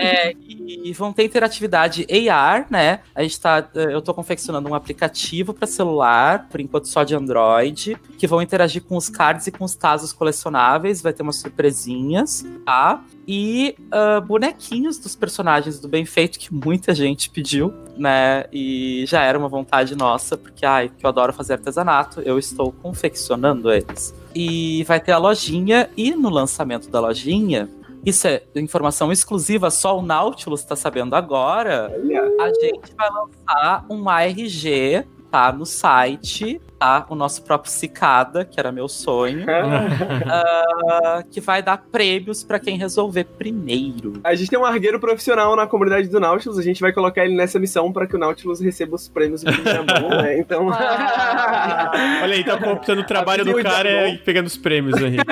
É, 0.00 0.34
e 0.40 0.92
vão 0.92 1.12
ter 1.12 1.24
interatividade 1.24 2.06
AR, 2.30 2.66
né? 2.70 3.00
A 3.14 3.22
gente 3.22 3.40
tá, 3.40 3.68
eu 3.74 4.00
tô 4.00 4.14
confeccionando 4.14 4.68
um 4.68 4.74
aplicativo 4.74 5.52
para 5.52 5.66
celular, 5.66 6.48
por 6.48 6.60
enquanto 6.60 6.86
só 6.86 7.04
de 7.04 7.14
Android, 7.14 7.96
que 8.16 8.26
vão 8.26 8.40
interagir 8.40 8.82
com 8.82 8.96
os 8.96 9.08
cards 9.08 9.46
e 9.46 9.52
com 9.52 9.64
os 9.64 9.74
tazos 9.74 10.12
colecionáveis, 10.12 11.02
vai 11.02 11.12
ter 11.12 11.22
umas 11.22 11.36
surpresinhas, 11.36 12.44
tá? 12.64 13.04
E 13.26 13.76
uh, 13.92 14.20
bonequinhos 14.22 14.98
dos 14.98 15.14
personagens 15.14 15.78
do 15.78 15.88
Bem 15.88 16.06
Feito, 16.06 16.38
que 16.38 16.52
muita 16.52 16.94
gente 16.94 17.28
pediu, 17.28 17.74
né? 17.96 18.46
E 18.52 19.04
já 19.06 19.22
era 19.22 19.38
uma 19.38 19.48
vontade 19.48 19.94
nossa, 19.94 20.36
porque, 20.36 20.64
ai, 20.64 20.90
que 20.96 21.04
eu 21.04 21.08
adoro 21.08 21.32
fazer 21.32 21.54
artesanato, 21.54 22.20
eu 22.22 22.38
estou 22.38 22.72
confeccionando 22.72 23.70
eles. 23.70 24.14
E 24.40 24.84
vai 24.84 25.00
ter 25.00 25.10
a 25.10 25.18
lojinha, 25.18 25.90
e 25.96 26.12
no 26.12 26.30
lançamento 26.30 26.88
da 26.88 27.00
lojinha, 27.00 27.68
isso 28.06 28.28
é 28.28 28.40
informação 28.54 29.10
exclusiva, 29.10 29.68
só 29.68 29.98
o 29.98 30.02
Nautilus 30.02 30.60
está 30.60 30.76
sabendo 30.76 31.16
agora. 31.16 31.90
A 32.38 32.48
gente 32.52 32.94
vai 32.96 33.08
lançar 33.10 33.84
um 33.90 34.08
ARG, 34.08 35.04
tá? 35.28 35.50
No 35.50 35.66
site 35.66 36.60
tá? 36.78 37.06
O 37.08 37.14
nosso 37.14 37.42
próprio 37.42 37.70
Cicada, 37.70 38.44
que 38.44 38.58
era 38.58 38.70
meu 38.70 38.88
sonho, 38.88 39.44
uh, 39.44 41.24
que 41.30 41.40
vai 41.40 41.62
dar 41.62 41.78
prêmios 41.78 42.44
para 42.44 42.58
quem 42.58 42.78
resolver 42.78 43.24
primeiro. 43.24 44.14
A 44.22 44.34
gente 44.34 44.50
tem 44.50 44.58
um 44.58 44.64
argueiro 44.64 45.00
profissional 45.00 45.56
na 45.56 45.66
comunidade 45.66 46.08
do 46.08 46.20
Nautilus, 46.20 46.58
a 46.58 46.62
gente 46.62 46.80
vai 46.80 46.92
colocar 46.92 47.24
ele 47.24 47.34
nessa 47.34 47.58
missão 47.58 47.92
para 47.92 48.06
que 48.06 48.14
o 48.14 48.18
Nautilus 48.18 48.60
receba 48.60 48.94
os 48.94 49.08
prêmios 49.08 49.42
do 49.42 49.50
bom, 49.52 50.08
né? 50.22 50.38
Então. 50.48 50.68
Ah. 50.70 52.20
Olha 52.22 52.34
aí, 52.34 52.44
tá 52.44 52.56
copiando 52.56 53.00
o 53.00 53.04
trabalho 53.04 53.44
do 53.44 53.62
cara 53.62 54.08
e 54.08 54.18
pegando 54.18 54.46
os 54.46 54.56
prêmios, 54.56 55.00
Henrique. 55.00 55.24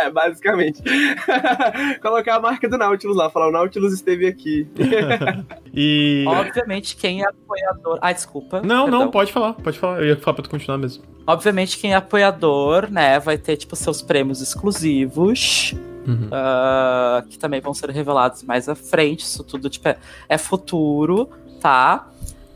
é, 0.00 0.10
basicamente. 0.10 0.82
colocar 2.02 2.36
a 2.36 2.40
marca 2.40 2.68
do 2.68 2.76
Nautilus 2.76 3.16
lá, 3.16 3.30
falar 3.30 3.48
o 3.48 3.52
Nautilus 3.52 3.92
esteve 3.92 4.26
aqui. 4.26 4.66
e. 5.72 6.24
Obviamente, 6.26 6.96
quem 6.96 7.22
é 7.22 7.28
apoiador. 7.28 7.98
Ah, 8.02 8.12
desculpa. 8.12 8.62
Não, 8.62 8.84
perdão. 8.84 9.00
não, 9.00 9.10
pode 9.10 9.32
falar, 9.32 9.52
pode 9.54 9.78
falar. 9.78 10.00
Eu 10.00 10.06
ia 10.06 10.16
falar 10.16 10.34
pra 10.34 10.42
tu 10.42 10.50
continuar 10.58 10.78
mesmo. 10.78 11.02
Obviamente, 11.26 11.78
quem 11.78 11.92
é 11.92 11.96
apoiador, 11.96 12.90
né, 12.90 13.18
vai 13.18 13.36
ter, 13.36 13.56
tipo, 13.56 13.74
seus 13.74 14.00
prêmios 14.00 14.40
exclusivos. 14.40 15.74
Uhum. 16.06 16.28
Uh, 16.28 17.26
que 17.28 17.36
também 17.36 17.60
vão 17.60 17.74
ser 17.74 17.90
revelados 17.90 18.44
mais 18.44 18.68
à 18.68 18.76
frente. 18.76 19.24
Isso 19.24 19.42
tudo, 19.42 19.68
tipo, 19.68 19.88
é, 19.88 19.96
é 20.28 20.38
futuro, 20.38 21.28
tá? 21.60 22.08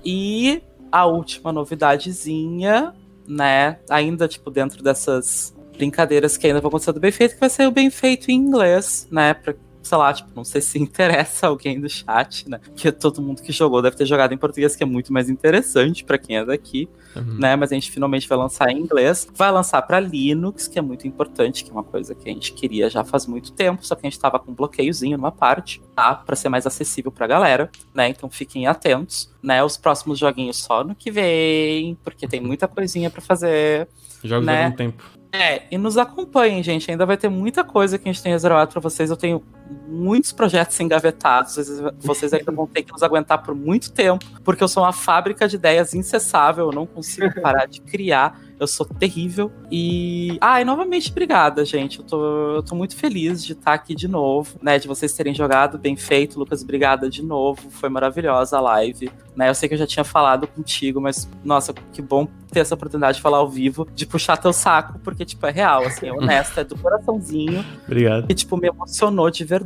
E 0.04 0.62
a 0.92 1.04
última 1.06 1.52
novidadezinha, 1.52 2.94
né? 3.26 3.78
Ainda, 3.88 4.28
tipo, 4.28 4.50
dentro 4.50 4.82
dessas 4.84 5.52
brincadeiras 5.76 6.36
que 6.36 6.46
ainda 6.46 6.60
vão 6.60 6.68
acontecer 6.68 6.92
do 6.92 7.00
bem 7.00 7.10
feito, 7.10 7.34
que 7.34 7.40
vai 7.40 7.50
ser 7.50 7.66
o 7.66 7.70
bem 7.70 7.90
feito 7.90 8.30
em 8.30 8.34
inglês, 8.34 9.08
né? 9.10 9.34
Pra 9.34 9.54
sei 9.82 9.98
lá, 9.98 10.12
tipo, 10.12 10.30
não 10.34 10.44
sei 10.44 10.60
se 10.60 10.78
interessa 10.80 11.46
alguém 11.46 11.80
do 11.80 11.88
chat, 11.88 12.48
né? 12.48 12.58
Porque 12.58 12.90
todo 12.92 13.22
mundo 13.22 13.42
que 13.42 13.52
jogou 13.52 13.82
deve 13.82 13.96
ter 13.96 14.06
jogado 14.06 14.32
em 14.32 14.38
português, 14.38 14.76
que 14.76 14.82
é 14.82 14.86
muito 14.86 15.12
mais 15.12 15.28
interessante 15.28 16.04
para 16.04 16.18
quem 16.18 16.36
é 16.36 16.44
daqui, 16.44 16.88
uhum. 17.16 17.38
né? 17.38 17.56
Mas 17.56 17.72
a 17.72 17.74
gente 17.74 17.90
finalmente 17.90 18.28
vai 18.28 18.38
lançar 18.38 18.70
em 18.70 18.78
inglês. 18.78 19.26
Vai 19.34 19.50
lançar 19.50 19.82
para 19.82 20.00
Linux, 20.00 20.68
que 20.68 20.78
é 20.78 20.82
muito 20.82 21.06
importante, 21.06 21.64
que 21.64 21.70
é 21.70 21.72
uma 21.72 21.84
coisa 21.84 22.14
que 22.14 22.28
a 22.28 22.32
gente 22.32 22.52
queria 22.52 22.88
já 22.88 23.04
faz 23.04 23.26
muito 23.26 23.52
tempo, 23.52 23.84
só 23.84 23.94
que 23.94 24.06
a 24.06 24.10
gente 24.10 24.18
tava 24.20 24.38
com 24.38 24.50
um 24.52 24.54
bloqueiozinho 24.54 25.16
numa 25.16 25.32
parte, 25.32 25.80
tá? 25.94 26.14
Para 26.14 26.36
ser 26.36 26.48
mais 26.48 26.66
acessível 26.66 27.10
pra 27.10 27.26
galera, 27.26 27.70
né? 27.94 28.08
Então 28.08 28.28
fiquem 28.30 28.66
atentos, 28.66 29.32
né? 29.42 29.62
Os 29.62 29.76
próximos 29.76 30.18
joguinhos 30.18 30.58
só 30.58 30.84
no 30.84 30.94
que 30.94 31.10
vem, 31.10 31.96
porque 32.02 32.26
tem 32.26 32.40
muita 32.40 32.68
coisinha 32.68 33.10
para 33.10 33.20
fazer. 33.20 33.88
Jogos 34.22 34.46
né? 34.46 34.64
algum 34.64 34.76
tempo. 34.76 35.20
É, 35.32 35.62
e 35.70 35.78
nos 35.78 35.96
acompanhem, 35.96 36.62
gente. 36.62 36.90
Ainda 36.90 37.06
vai 37.06 37.16
ter 37.16 37.28
muita 37.28 37.62
coisa 37.62 37.98
que 37.98 38.08
a 38.08 38.12
gente 38.12 38.22
tem 38.22 38.32
reservado 38.32 38.72
para 38.72 38.80
vocês. 38.80 39.10
Eu 39.10 39.16
tenho 39.16 39.42
muitos 39.88 40.32
projetos 40.32 40.78
engavetados. 40.80 41.56
Vocês 41.98 42.32
ainda 42.32 42.52
vão 42.52 42.66
ter 42.66 42.82
que 42.82 42.92
nos 42.92 43.02
aguentar 43.02 43.42
por 43.42 43.54
muito 43.54 43.92
tempo, 43.92 44.24
porque 44.44 44.62
eu 44.62 44.68
sou 44.68 44.82
uma 44.82 44.92
fábrica 44.92 45.46
de 45.48 45.56
ideias 45.56 45.94
incessável. 45.94 46.66
Eu 46.66 46.72
não 46.72 46.86
consigo 46.86 47.40
parar 47.40 47.66
de 47.66 47.80
criar. 47.80 48.40
Eu 48.58 48.66
sou 48.66 48.84
terrível. 48.84 49.50
E. 49.70 50.36
Ah, 50.38 50.60
e 50.60 50.64
novamente, 50.66 51.10
obrigada, 51.10 51.64
gente. 51.64 52.00
Eu 52.00 52.04
tô, 52.04 52.56
eu 52.56 52.62
tô 52.62 52.74
muito 52.74 52.94
feliz 52.94 53.42
de 53.42 53.54
estar 53.54 53.72
aqui 53.72 53.94
de 53.94 54.06
novo, 54.06 54.58
né? 54.60 54.78
De 54.78 54.86
vocês 54.86 55.14
terem 55.14 55.34
jogado 55.34 55.78
bem 55.78 55.96
feito. 55.96 56.38
Lucas, 56.38 56.62
obrigada 56.62 57.08
de 57.08 57.22
novo. 57.22 57.70
Foi 57.70 57.88
maravilhosa 57.88 58.58
a 58.58 58.60
live. 58.60 59.10
Né? 59.34 59.48
Eu 59.48 59.54
sei 59.54 59.66
que 59.66 59.74
eu 59.74 59.78
já 59.78 59.86
tinha 59.86 60.04
falado 60.04 60.46
contigo, 60.46 61.00
mas, 61.00 61.26
nossa, 61.42 61.72
que 61.72 62.02
bom 62.02 62.28
ter 62.52 62.60
essa 62.60 62.74
oportunidade 62.74 63.16
de 63.16 63.22
falar 63.22 63.38
ao 63.38 63.48
vivo, 63.48 63.88
de 63.94 64.04
puxar 64.04 64.36
teu 64.36 64.52
saco, 64.52 64.98
porque, 64.98 65.24
tipo, 65.24 65.46
é 65.46 65.50
real, 65.50 65.84
assim, 65.84 66.08
é 66.08 66.12
honesto, 66.12 66.58
é 66.58 66.64
do 66.64 66.76
coraçãozinho. 66.76 67.64
Obrigado. 67.86 68.26
E, 68.28 68.34
tipo, 68.34 68.56
me 68.56 68.68
emocionou 68.68 69.30
de 69.30 69.44
verdade 69.44 69.59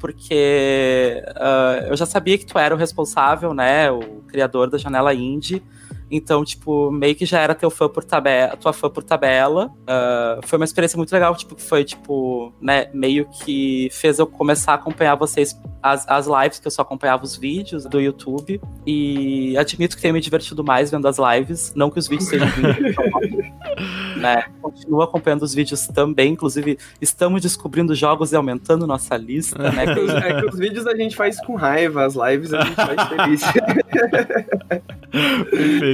porque 0.00 1.22
uh, 1.30 1.86
eu 1.88 1.96
já 1.96 2.04
sabia 2.04 2.36
que 2.36 2.44
tu 2.44 2.58
era 2.58 2.74
o 2.74 2.78
responsável, 2.78 3.54
né, 3.54 3.90
o 3.90 4.22
criador 4.28 4.68
da 4.68 4.76
Janela 4.76 5.14
Indie, 5.14 5.62
Então, 6.10 6.44
tipo, 6.44 6.90
meio 6.90 7.14
que 7.14 7.26
já 7.26 7.40
era 7.40 7.54
teu 7.54 7.70
fã 7.70 7.88
por 7.88 8.04
tabela, 8.04 8.56
tua 8.56 8.72
fã 8.72 8.90
por 8.90 9.02
tabela. 9.02 9.66
Uh, 9.82 10.46
foi 10.46 10.58
uma 10.58 10.64
experiência 10.64 10.96
muito 10.96 11.12
legal, 11.12 11.34
tipo, 11.34 11.54
que 11.54 11.62
foi, 11.62 11.84
tipo, 11.84 12.52
né, 12.60 12.88
meio 12.92 13.26
que 13.26 13.88
fez 13.92 14.18
eu 14.18 14.26
começar 14.26 14.72
a 14.72 14.74
acompanhar 14.76 15.14
vocês, 15.14 15.58
as, 15.82 16.08
as 16.08 16.26
lives, 16.26 16.58
que 16.58 16.66
eu 16.66 16.70
só 16.70 16.82
acompanhava 16.82 17.24
os 17.24 17.36
vídeos 17.36 17.84
do 17.84 18.00
YouTube. 18.00 18.60
E 18.86 19.56
admito 19.56 19.96
que 19.96 20.02
tenho 20.02 20.14
me 20.14 20.20
divertido 20.20 20.62
mais 20.62 20.90
vendo 20.90 21.06
as 21.08 21.16
lives. 21.18 21.72
Não 21.74 21.90
que 21.90 21.98
os 21.98 22.08
vídeos 22.08 22.28
sejam 22.28 22.48
ruins, 23.12 24.16
né? 24.16 24.44
Continuo 24.60 25.02
acompanhando 25.02 25.42
os 25.42 25.54
vídeos 25.54 25.86
também. 25.88 26.32
Inclusive, 26.32 26.78
estamos 27.00 27.42
descobrindo 27.42 27.94
jogos 27.94 28.32
e 28.32 28.36
aumentando 28.36 28.86
nossa 28.86 29.16
lista, 29.16 29.70
né? 29.70 29.84
É 29.84 29.94
que, 29.94 30.00
os, 30.00 30.10
é 30.10 30.40
que 30.40 30.46
os 30.46 30.58
vídeos 30.58 30.86
a 30.86 30.96
gente 30.96 31.16
faz 31.16 31.40
com 31.44 31.54
raiva, 31.54 32.04
as 32.04 32.14
lives 32.14 32.52
a 32.52 32.62
gente 32.62 32.76
faz 32.76 33.08
feliz. 33.08 33.42
Perfeito. 35.50 35.93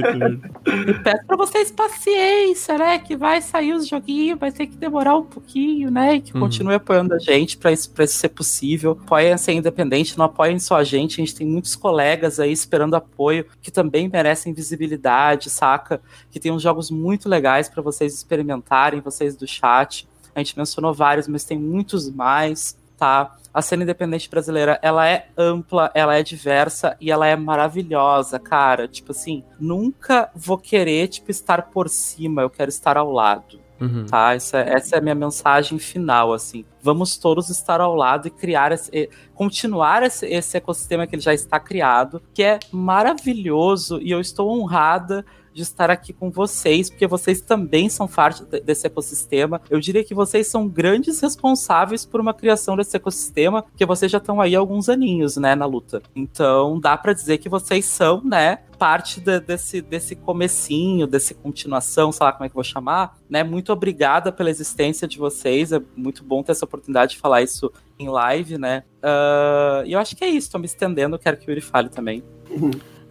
E 0.87 0.93
peço 1.03 1.25
pra 1.25 1.37
vocês 1.37 1.71
paciência, 1.71 2.77
né? 2.77 2.99
Que 2.99 3.15
vai 3.15 3.41
sair 3.41 3.73
os 3.73 3.87
joguinhos, 3.87 4.39
vai 4.39 4.51
ter 4.51 4.67
que 4.67 4.75
demorar 4.75 5.17
um 5.17 5.23
pouquinho, 5.23 5.89
né? 5.89 6.15
E 6.15 6.21
que 6.21 6.33
uhum. 6.33 6.41
continue 6.41 6.75
apoiando 6.75 7.13
a 7.13 7.19
gente 7.19 7.57
pra 7.57 7.71
isso, 7.71 7.89
pra 7.91 8.03
isso 8.03 8.15
ser 8.15 8.29
possível. 8.29 8.91
Apoiem 9.03 9.37
ser 9.37 9.53
independente, 9.53 10.17
não 10.17 10.25
apoiem 10.25 10.59
só 10.59 10.75
a 10.75 10.83
gente. 10.83 11.21
A 11.21 11.25
gente 11.25 11.35
tem 11.35 11.47
muitos 11.47 11.75
colegas 11.75 12.39
aí 12.39 12.51
esperando 12.51 12.95
apoio 12.95 13.45
que 13.61 13.71
também 13.71 14.09
merecem 14.09 14.53
visibilidade, 14.53 15.49
saca? 15.49 16.01
Que 16.29 16.39
tem 16.39 16.51
uns 16.51 16.61
jogos 16.61 16.91
muito 16.91 17.29
legais 17.29 17.69
para 17.69 17.81
vocês 17.81 18.13
experimentarem, 18.13 19.01
vocês 19.01 19.35
do 19.35 19.47
chat. 19.47 20.07
A 20.33 20.39
gente 20.39 20.57
mencionou 20.57 20.93
vários, 20.93 21.27
mas 21.27 21.43
tem 21.43 21.59
muitos 21.59 22.09
mais, 22.09 22.77
tá? 23.01 23.35
a 23.53 23.61
cena 23.61 23.83
independente 23.83 24.29
brasileira, 24.29 24.79
ela 24.81 25.07
é 25.07 25.27
ampla, 25.37 25.91
ela 25.93 26.15
é 26.15 26.23
diversa 26.23 26.95
e 27.01 27.11
ela 27.11 27.27
é 27.27 27.35
maravilhosa, 27.35 28.39
cara. 28.39 28.87
Tipo 28.87 29.11
assim, 29.11 29.43
nunca 29.59 30.29
vou 30.33 30.57
querer, 30.57 31.07
tipo, 31.07 31.29
estar 31.29 31.63
por 31.63 31.89
cima, 31.89 32.41
eu 32.41 32.49
quero 32.49 32.69
estar 32.69 32.95
ao 32.95 33.11
lado. 33.11 33.59
Uhum. 33.79 34.05
Tá? 34.05 34.35
Essa, 34.35 34.59
essa 34.59 34.95
é 34.95 34.99
a 34.99 35.01
minha 35.01 35.15
mensagem 35.15 35.79
final, 35.79 36.31
assim. 36.31 36.63
Vamos 36.81 37.17
todos 37.17 37.49
estar 37.49 37.81
ao 37.81 37.95
lado 37.95 38.27
e 38.27 38.31
criar 38.31 38.71
esse, 38.71 39.09
continuar 39.33 40.03
esse, 40.03 40.25
esse 40.27 40.55
ecossistema 40.55 41.05
que 41.05 41.15
ele 41.15 41.21
já 41.21 41.33
está 41.33 41.59
criado, 41.59 42.21
que 42.33 42.43
é 42.43 42.59
maravilhoso 42.71 43.99
e 44.01 44.11
eu 44.11 44.21
estou 44.21 44.49
honrada 44.49 45.25
de 45.53 45.61
estar 45.61 45.89
aqui 45.89 46.13
com 46.13 46.29
vocês, 46.29 46.89
porque 46.89 47.07
vocês 47.07 47.41
também 47.41 47.89
são 47.89 48.07
parte 48.07 48.43
desse 48.63 48.87
ecossistema. 48.87 49.61
Eu 49.69 49.79
diria 49.79 50.03
que 50.03 50.13
vocês 50.13 50.47
são 50.47 50.67
grandes 50.67 51.19
responsáveis 51.19 52.05
por 52.05 52.21
uma 52.21 52.33
criação 52.33 52.75
desse 52.75 52.95
ecossistema, 52.95 53.63
porque 53.63 53.85
vocês 53.85 54.11
já 54.11 54.17
estão 54.17 54.39
aí 54.39 54.55
há 54.55 54.59
alguns 54.59 54.89
aninhos, 54.89 55.37
né, 55.37 55.55
na 55.55 55.65
luta. 55.65 56.01
Então, 56.15 56.79
dá 56.79 56.97
para 56.97 57.13
dizer 57.13 57.37
que 57.37 57.49
vocês 57.49 57.85
são, 57.85 58.21
né, 58.23 58.59
parte 58.81 59.21
de, 59.21 59.39
desse, 59.39 59.79
desse 59.79 60.15
comecinho, 60.15 61.05
desse 61.05 61.35
continuação, 61.35 62.11
sei 62.11 62.25
lá 62.25 62.31
como 62.31 62.45
é 62.45 62.49
que 62.49 62.53
eu 62.53 62.55
vou 62.55 62.63
chamar, 62.63 63.15
né? 63.29 63.43
Muito 63.43 63.71
obrigada 63.71 64.31
pela 64.31 64.49
existência 64.49 65.07
de 65.07 65.19
vocês, 65.19 65.71
é 65.71 65.79
muito 65.95 66.23
bom 66.23 66.41
ter 66.41 66.53
essa 66.53 66.65
oportunidade 66.65 67.11
de 67.11 67.19
falar 67.19 67.43
isso 67.43 67.71
em 67.99 68.09
live, 68.09 68.57
né? 68.57 68.83
Uh, 69.03 69.85
e 69.85 69.93
eu 69.93 69.99
acho 69.99 70.15
que 70.15 70.23
é 70.23 70.27
isso, 70.27 70.51
tô 70.51 70.57
me 70.57 70.65
estendendo, 70.65 71.19
quero 71.19 71.37
que 71.37 71.47
o 71.47 71.51
Yuri 71.51 71.61
fale 71.61 71.89
também. 71.89 72.23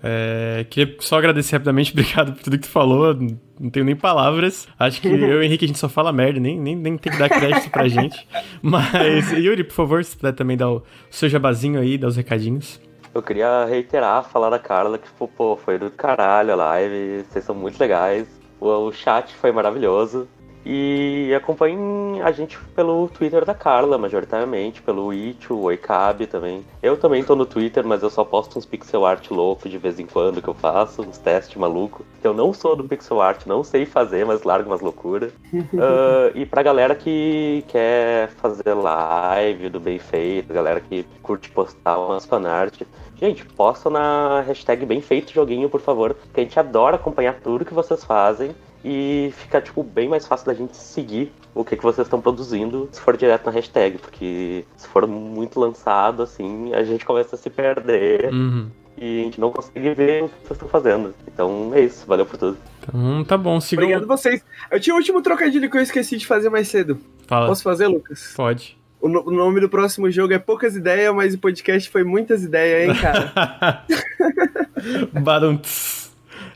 É, 0.03 0.65
queria 0.71 0.97
só 1.01 1.19
agradecer 1.19 1.57
rapidamente, 1.57 1.93
obrigado 1.99 2.33
por 2.33 2.43
tudo 2.43 2.59
que 2.59 2.67
tu 2.67 2.71
falou. 2.71 3.15
Não 3.59 3.71
tenho 3.71 3.85
nem 3.85 3.97
palavras. 3.97 4.67
Acho 4.79 5.01
que 5.01 5.09
eu 5.09 5.17
e 5.17 5.35
o 5.37 5.43
Henrique 5.43 5.65
a 5.65 5.69
gente 5.69 5.79
só 5.79 5.89
fala 5.89 6.13
merda, 6.13 6.41
nem, 6.41 6.59
nem, 6.59 6.75
nem 6.75 6.97
tem 6.97 7.13
que 7.13 7.19
dar 7.19 7.29
crédito 7.29 7.71
pra 7.71 7.87
gente. 7.89 8.27
Mas, 8.63 9.33
Yuri, 9.33 9.65
por 9.65 9.75
favor, 9.75 10.05
se 10.05 10.17
puder 10.17 10.33
também 10.33 10.57
dar 10.57 10.71
o 10.71 10.83
seu 11.11 11.29
jabazinho 11.29 11.79
aí, 11.81 11.99
dar 11.99 12.09
os 12.09 12.17
recadinhos. 12.17 12.81
Eu 13.13 13.23
queria 13.23 13.65
reiterar, 13.65 14.23
falar 14.23 14.51
da 14.51 14.59
Carla, 14.59 14.97
que 14.97 15.09
pô, 15.37 15.57
foi 15.57 15.79
do 15.79 15.91
caralho 15.91 16.53
a 16.53 16.57
live, 16.57 17.25
vocês 17.29 17.45
são 17.45 17.55
muito 17.55 17.79
legais. 17.79 18.27
O, 18.61 18.69
o 18.69 18.93
chat 18.93 19.35
foi 19.35 19.51
maravilhoso. 19.51 20.29
E 20.65 21.33
acompanhem 21.35 22.21
a 22.23 22.31
gente 22.33 22.59
pelo 22.75 23.09
Twitter 23.09 23.45
da 23.45 23.55
Carla, 23.55 23.97
majoritariamente, 23.97 24.83
pelo 24.83 25.11
It, 25.11 25.53
o 25.53 25.63
Oicab 25.63 26.27
também. 26.27 26.65
Eu 26.83 26.97
também 26.97 27.25
tô 27.25 27.35
no 27.35 27.47
Twitter, 27.47 27.87
mas 27.87 28.03
eu 28.03 28.11
só 28.11 28.25
posto 28.25 28.59
uns 28.59 28.67
pixel 28.67 29.07
art 29.07 29.31
louco 29.31 29.69
de 29.69 29.79
vez 29.79 29.99
em 29.99 30.07
quando 30.07 30.43
que 30.43 30.49
eu 30.49 30.55
faço, 30.55 31.03
uns 31.03 31.19
testes 31.19 31.57
maluco. 31.57 32.05
Eu 32.23 32.35
não 32.35 32.53
sou 32.53 32.77
do 32.77 32.85
pixel 32.85 33.21
art, 33.21 33.47
não 33.47 33.65
sei 33.65 33.87
fazer, 33.87 34.27
mas 34.27 34.43
largo 34.43 34.69
umas 34.69 34.81
loucuras. 34.81 35.33
uh, 35.53 36.31
e 36.35 36.45
pra 36.45 36.63
galera 36.63 36.95
que 36.95 37.65
quer 37.69 38.29
fazer 38.29 38.75
live 38.75 39.71
do 39.71 39.81
bem 39.81 39.99
feito, 39.99 40.53
galera 40.53 40.81
que 40.81 41.05
curte 41.23 41.51
postar 41.51 41.99
umas 41.99 42.27
fanart, 42.27 42.83
gente, 43.17 43.45
posta 43.45 43.89
na 43.89 44.43
hashtag 44.43 44.85
bem 44.85 45.01
feito 45.01 45.33
joguinho, 45.33 45.71
por 45.71 45.81
favor, 45.81 46.15
que 46.35 46.41
a 46.41 46.43
gente 46.43 46.59
adora 46.59 46.97
acompanhar 46.97 47.35
tudo 47.41 47.65
que 47.65 47.75
vocês 47.75 48.05
fazem 48.05 48.55
e 48.85 49.33
fica 49.37 49.61
tipo 49.61 49.83
bem 49.83 50.09
mais 50.09 50.27
fácil 50.27 50.47
da 50.47 50.55
gente 50.55 50.77
seguir 50.77 51.33
o 51.55 51.65
que, 51.65 51.77
que 51.77 51.83
vocês 51.83 52.07
estão 52.07 52.21
produzindo 52.21 52.89
se 52.93 53.01
for 53.01 53.17
direto 53.17 53.47
na 53.47 53.53
hashtag, 53.53 53.99
porque 53.99 54.65
se 54.77 54.89
for 54.89 55.07
muito 55.07 55.61
lançado 55.61 56.23
assim, 56.23 56.73
a 56.75 56.83
gente 56.83 57.05
começa 57.05 57.37
a 57.37 57.39
se 57.39 57.51
perder. 57.51 58.33
Uhum. 58.33 58.71
E 58.97 59.21
a 59.21 59.25
gente 59.25 59.41
não 59.41 59.51
consegue 59.51 59.95
ver 59.95 60.25
o 60.25 60.29
que 60.29 60.35
vocês 60.41 60.51
estão 60.53 60.69
fazendo. 60.69 61.15
Então 61.27 61.73
é 61.75 61.81
isso, 61.83 62.07
valeu 62.07 62.27
por 62.27 62.37
tudo. 62.37 62.59
Então 62.81 63.25
tá 63.25 63.37
bom, 63.37 63.61
sigam. 63.61 63.85
Obrigado 63.85 64.07
vocês. 64.07 64.45
Eu 64.71 64.81
tinha 64.81 64.95
o 64.95 64.99
último 64.99 65.23
trocadilho 65.23 65.71
que 65.71 65.77
eu 65.77 65.83
esqueci 65.83 66.17
de 66.17 66.27
fazer 66.27 66.51
mais 66.51 66.69
cedo. 66.69 66.99
Fala. 67.27 67.47
Posso 67.47 67.63
fazer, 67.63 67.87
Lucas? 67.87 68.33
Pode. 68.37 68.79
O, 69.01 69.09
no 69.09 69.27
o 69.27 69.31
nome 69.31 69.61
do 69.61 69.69
próximo 69.69 70.11
jogo 70.11 70.35
é 70.35 70.39
Poucas 70.39 70.77
Ideias, 70.77 71.15
mas 71.15 71.35
o 71.35 71.39
podcast 71.39 71.89
foi 71.89 72.05
muitas 72.05 72.45
ideias, 72.45 72.91
hein, 72.91 73.01
cara? 73.01 73.85
Badum. 75.23 75.59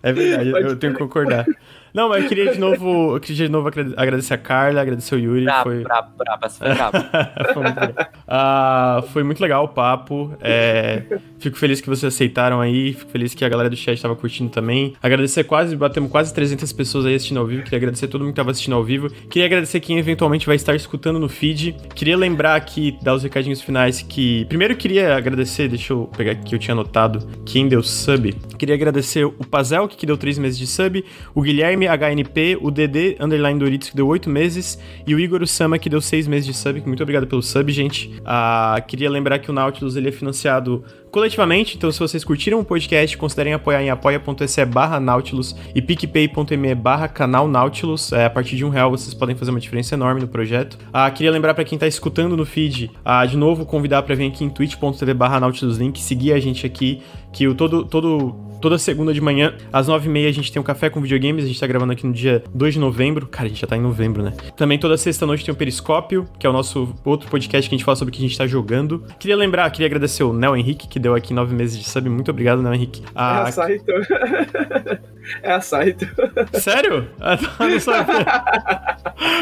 É 0.03 0.13
verdade, 0.13 0.51
eu 0.51 0.77
tenho 0.77 0.93
que 0.93 0.99
concordar. 0.99 1.47
Não, 1.95 2.09
mas 2.09 2.25
eu 2.25 2.29
queria 2.29 2.53
de 2.53 2.59
novo, 2.59 3.15
eu 3.15 3.21
queria 3.21 3.47
de 3.47 3.53
novo 3.53 3.69
agradecer 3.97 4.35
a 4.35 4.39
Carla, 4.39 4.81
agradecer 4.81 5.15
o 5.15 5.19
Yuri. 5.19 5.45
Brabo, 5.45 5.63
foi... 5.63 5.83
brabo, 5.85 6.09
brabo, 6.17 6.51
foi 6.51 6.75
brabo. 6.75 6.99
foi, 7.55 7.63
muito 7.63 7.81
uh, 7.81 9.03
foi 9.13 9.23
muito 9.23 9.41
legal 9.41 9.65
o 9.65 9.69
papo. 9.69 10.37
É, 10.41 11.05
fico 11.39 11.57
feliz 11.57 11.81
que 11.81 11.89
vocês 11.89 12.13
aceitaram 12.13 12.61
aí, 12.61 12.95
fico 12.95 13.13
feliz 13.13 13.33
que 13.33 13.45
a 13.45 13.49
galera 13.49 13.71
do 13.71 13.77
chat 13.77 13.95
estava 13.95 14.17
curtindo 14.17 14.51
também. 14.51 14.95
Agradecer 15.01 15.45
quase, 15.45 15.77
batemos 15.77 16.11
quase 16.11 16.35
300 16.35 16.73
pessoas 16.73 17.07
aí 17.07 17.15
assistindo 17.15 17.39
ao 17.39 17.47
vivo. 17.47 17.63
Queria 17.63 17.77
agradecer 17.77 18.09
todo 18.09 18.23
mundo 18.23 18.31
que 18.31 18.41
estava 18.41 18.51
assistindo 18.51 18.75
ao 18.75 18.83
vivo. 18.83 19.09
Queria 19.09 19.47
agradecer 19.47 19.79
quem 19.79 19.97
eventualmente 19.97 20.49
vai 20.49 20.57
estar 20.57 20.75
escutando 20.75 21.21
no 21.21 21.29
feed. 21.29 21.77
Queria 21.95 22.17
lembrar 22.17 22.57
aqui, 22.57 22.99
dar 23.03 23.15
os 23.15 23.23
recadinhos 23.23 23.63
finais 23.63 24.03
que... 24.03 24.45
Primeiro 24.47 24.75
queria 24.75 25.17
agradecer, 25.17 25.69
deixa 25.69 25.93
eu 25.93 26.11
pegar 26.17 26.33
aqui 26.33 26.43
que 26.43 26.55
eu 26.57 26.59
tinha 26.59 26.75
anotado, 26.75 27.25
quem 27.47 27.69
deu 27.69 27.85
sub. 27.85 28.33
Queria 28.59 28.75
agradecer 28.75 29.25
o 29.25 29.47
Pazel, 29.49 29.87
que 29.87 30.05
deu 30.05 30.17
3 30.17 30.39
meses 30.39 30.59
de 30.59 30.67
sub, 30.67 31.05
o 31.33 31.41
Guilherme 31.41 31.84
HNP, 31.89 32.59
o 32.61 32.71
DD 32.71 33.17
Underline 33.21 33.59
Doritos, 33.59 33.91
que 33.91 33.97
deu 33.97 34.07
8 34.07 34.29
meses, 34.31 34.79
e 35.07 35.15
o 35.15 35.21
Igor 35.21 35.47
Sama, 35.47 35.79
que 35.79 35.89
deu 35.89 36.01
6 36.01 36.27
meses 36.27 36.47
de 36.47 36.55
sub. 36.55 36.83
Muito 36.87 37.03
obrigado 37.03 37.27
pelo 37.27 37.43
sub, 37.43 37.71
gente. 37.73 38.11
Ah, 38.25 38.83
queria 38.87 39.11
lembrar 39.11 39.39
que 39.39 39.51
o 39.51 39.55
Nautilus 39.55 39.97
ele 39.97 40.09
é 40.09 40.13
financiado 40.13 40.85
coletivamente, 41.15 41.77
então 41.77 41.93
se 41.93 42.01
vocês 42.01 42.25
curtiram 42.25 42.59
o 42.59 42.65
podcast, 42.65 43.17
considerem 43.17 43.53
apoiar 43.53 43.81
em 43.81 43.89
apoia.se 43.89 44.65
barra 44.65 44.99
Nautilus 44.99 45.55
e 45.73 45.81
picpay.me 45.81 46.75
barra 46.75 47.07
canal 47.07 47.47
Nautilus. 47.47 48.13
É, 48.13 48.25
a 48.25 48.31
partir 48.31 48.57
de 48.57 48.65
um 48.65 48.69
real 48.69 48.91
vocês 48.91 49.15
podem 49.15 49.37
fazer 49.37 49.53
uma 49.53 49.61
diferença 49.61 49.95
enorme 49.95 50.21
no 50.21 50.27
projeto. 50.27 50.77
Ah, 50.93 51.09
queria 51.09 51.31
lembrar 51.31 51.55
para 51.55 51.63
quem 51.65 51.79
tá 51.79 51.87
escutando 51.87 52.37
no 52.37 52.45
feed, 52.45 52.91
ah, 53.05 53.25
de 53.25 53.37
novo 53.37 53.65
convidar 53.65 54.03
para 54.03 54.17
vir 54.17 54.27
aqui 54.27 54.43
em 54.43 54.51
twitch.tv 54.51 55.15
barra 55.15 55.39
Nautilus 55.39 55.79
Link, 55.79 56.01
seguir 56.01 56.33
a 56.33 56.41
gente 56.41 56.67
aqui, 56.67 57.01
que 57.33 57.47
o 57.47 57.55
todo, 57.55 57.85
todo 57.85 58.35
toda 58.65 58.79
segunda 58.79 59.13
de 59.13 59.21
manhã, 59.21 59.53
às 59.71 59.89
nove 59.89 60.09
e 60.09 60.11
meia, 60.11 60.27
a 60.27 60.33
gente 60.33 60.51
tem 60.51 60.59
um 60.59 60.65
café 60.65 60.89
com 60.89 60.99
videogames. 60.99 61.45
A 61.45 61.47
gente 61.47 61.61
tá 61.61 61.67
gravando 61.67 61.93
aqui 61.93 62.07
no 62.07 62.15
dia 62.15 62.43
2 62.55 62.73
de 62.73 62.81
novembro. 62.81 63.27
Cara, 63.27 63.45
a 63.45 63.49
gente 63.51 63.61
já 63.61 63.67
tá 63.67 63.77
em 63.77 63.81
novembro, 63.83 64.23
né? 64.23 64.33
Também 64.57 64.79
toda 64.79 64.97
sexta-noite 64.97 65.45
tem 65.45 65.53
o 65.53 65.57
Periscópio, 65.57 66.27
que 66.39 66.47
é 66.47 66.51
o 66.51 66.53
nosso 66.53 66.95
outro 67.05 67.29
podcast 67.29 67.69
que 67.69 67.75
a 67.75 67.77
gente 67.77 67.85
fala 67.85 67.95
sobre 67.95 68.11
o 68.11 68.15
que 68.15 68.25
a 68.25 68.27
gente 68.27 68.39
tá 68.39 68.47
jogando. 68.47 69.05
Queria 69.19 69.37
lembrar, 69.37 69.69
queria 69.71 69.87
agradecer 69.87 70.25
o 70.25 70.33
Nel 70.33 70.57
Henrique, 70.57 70.89
que 70.89 70.99
deu 71.05 71.15
aqui 71.15 71.35
nove 71.35 71.55
meses 71.55 71.79
de 71.79 71.89
sub. 71.89 72.09
Muito 72.09 72.31
obrigado, 72.31 72.63
Nel 72.63 72.75
Henrique. 72.75 73.03
A... 73.15 73.41
É 73.41 73.43
a 73.43 73.53
Saito. 73.53 73.93
é 75.43 75.53
a 75.53 75.61
Saito. 75.61 76.09
Sério? 76.55 77.09
Ah, 77.21 77.37
não 77.59 77.81
sabia. 77.81 78.25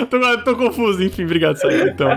tô, 0.11 0.39
tô, 0.39 0.57
confuso, 0.57 1.03
enfim, 1.03 1.25
obrigado, 1.25 1.57
Saito. 1.57 1.89
Então, 1.89 2.09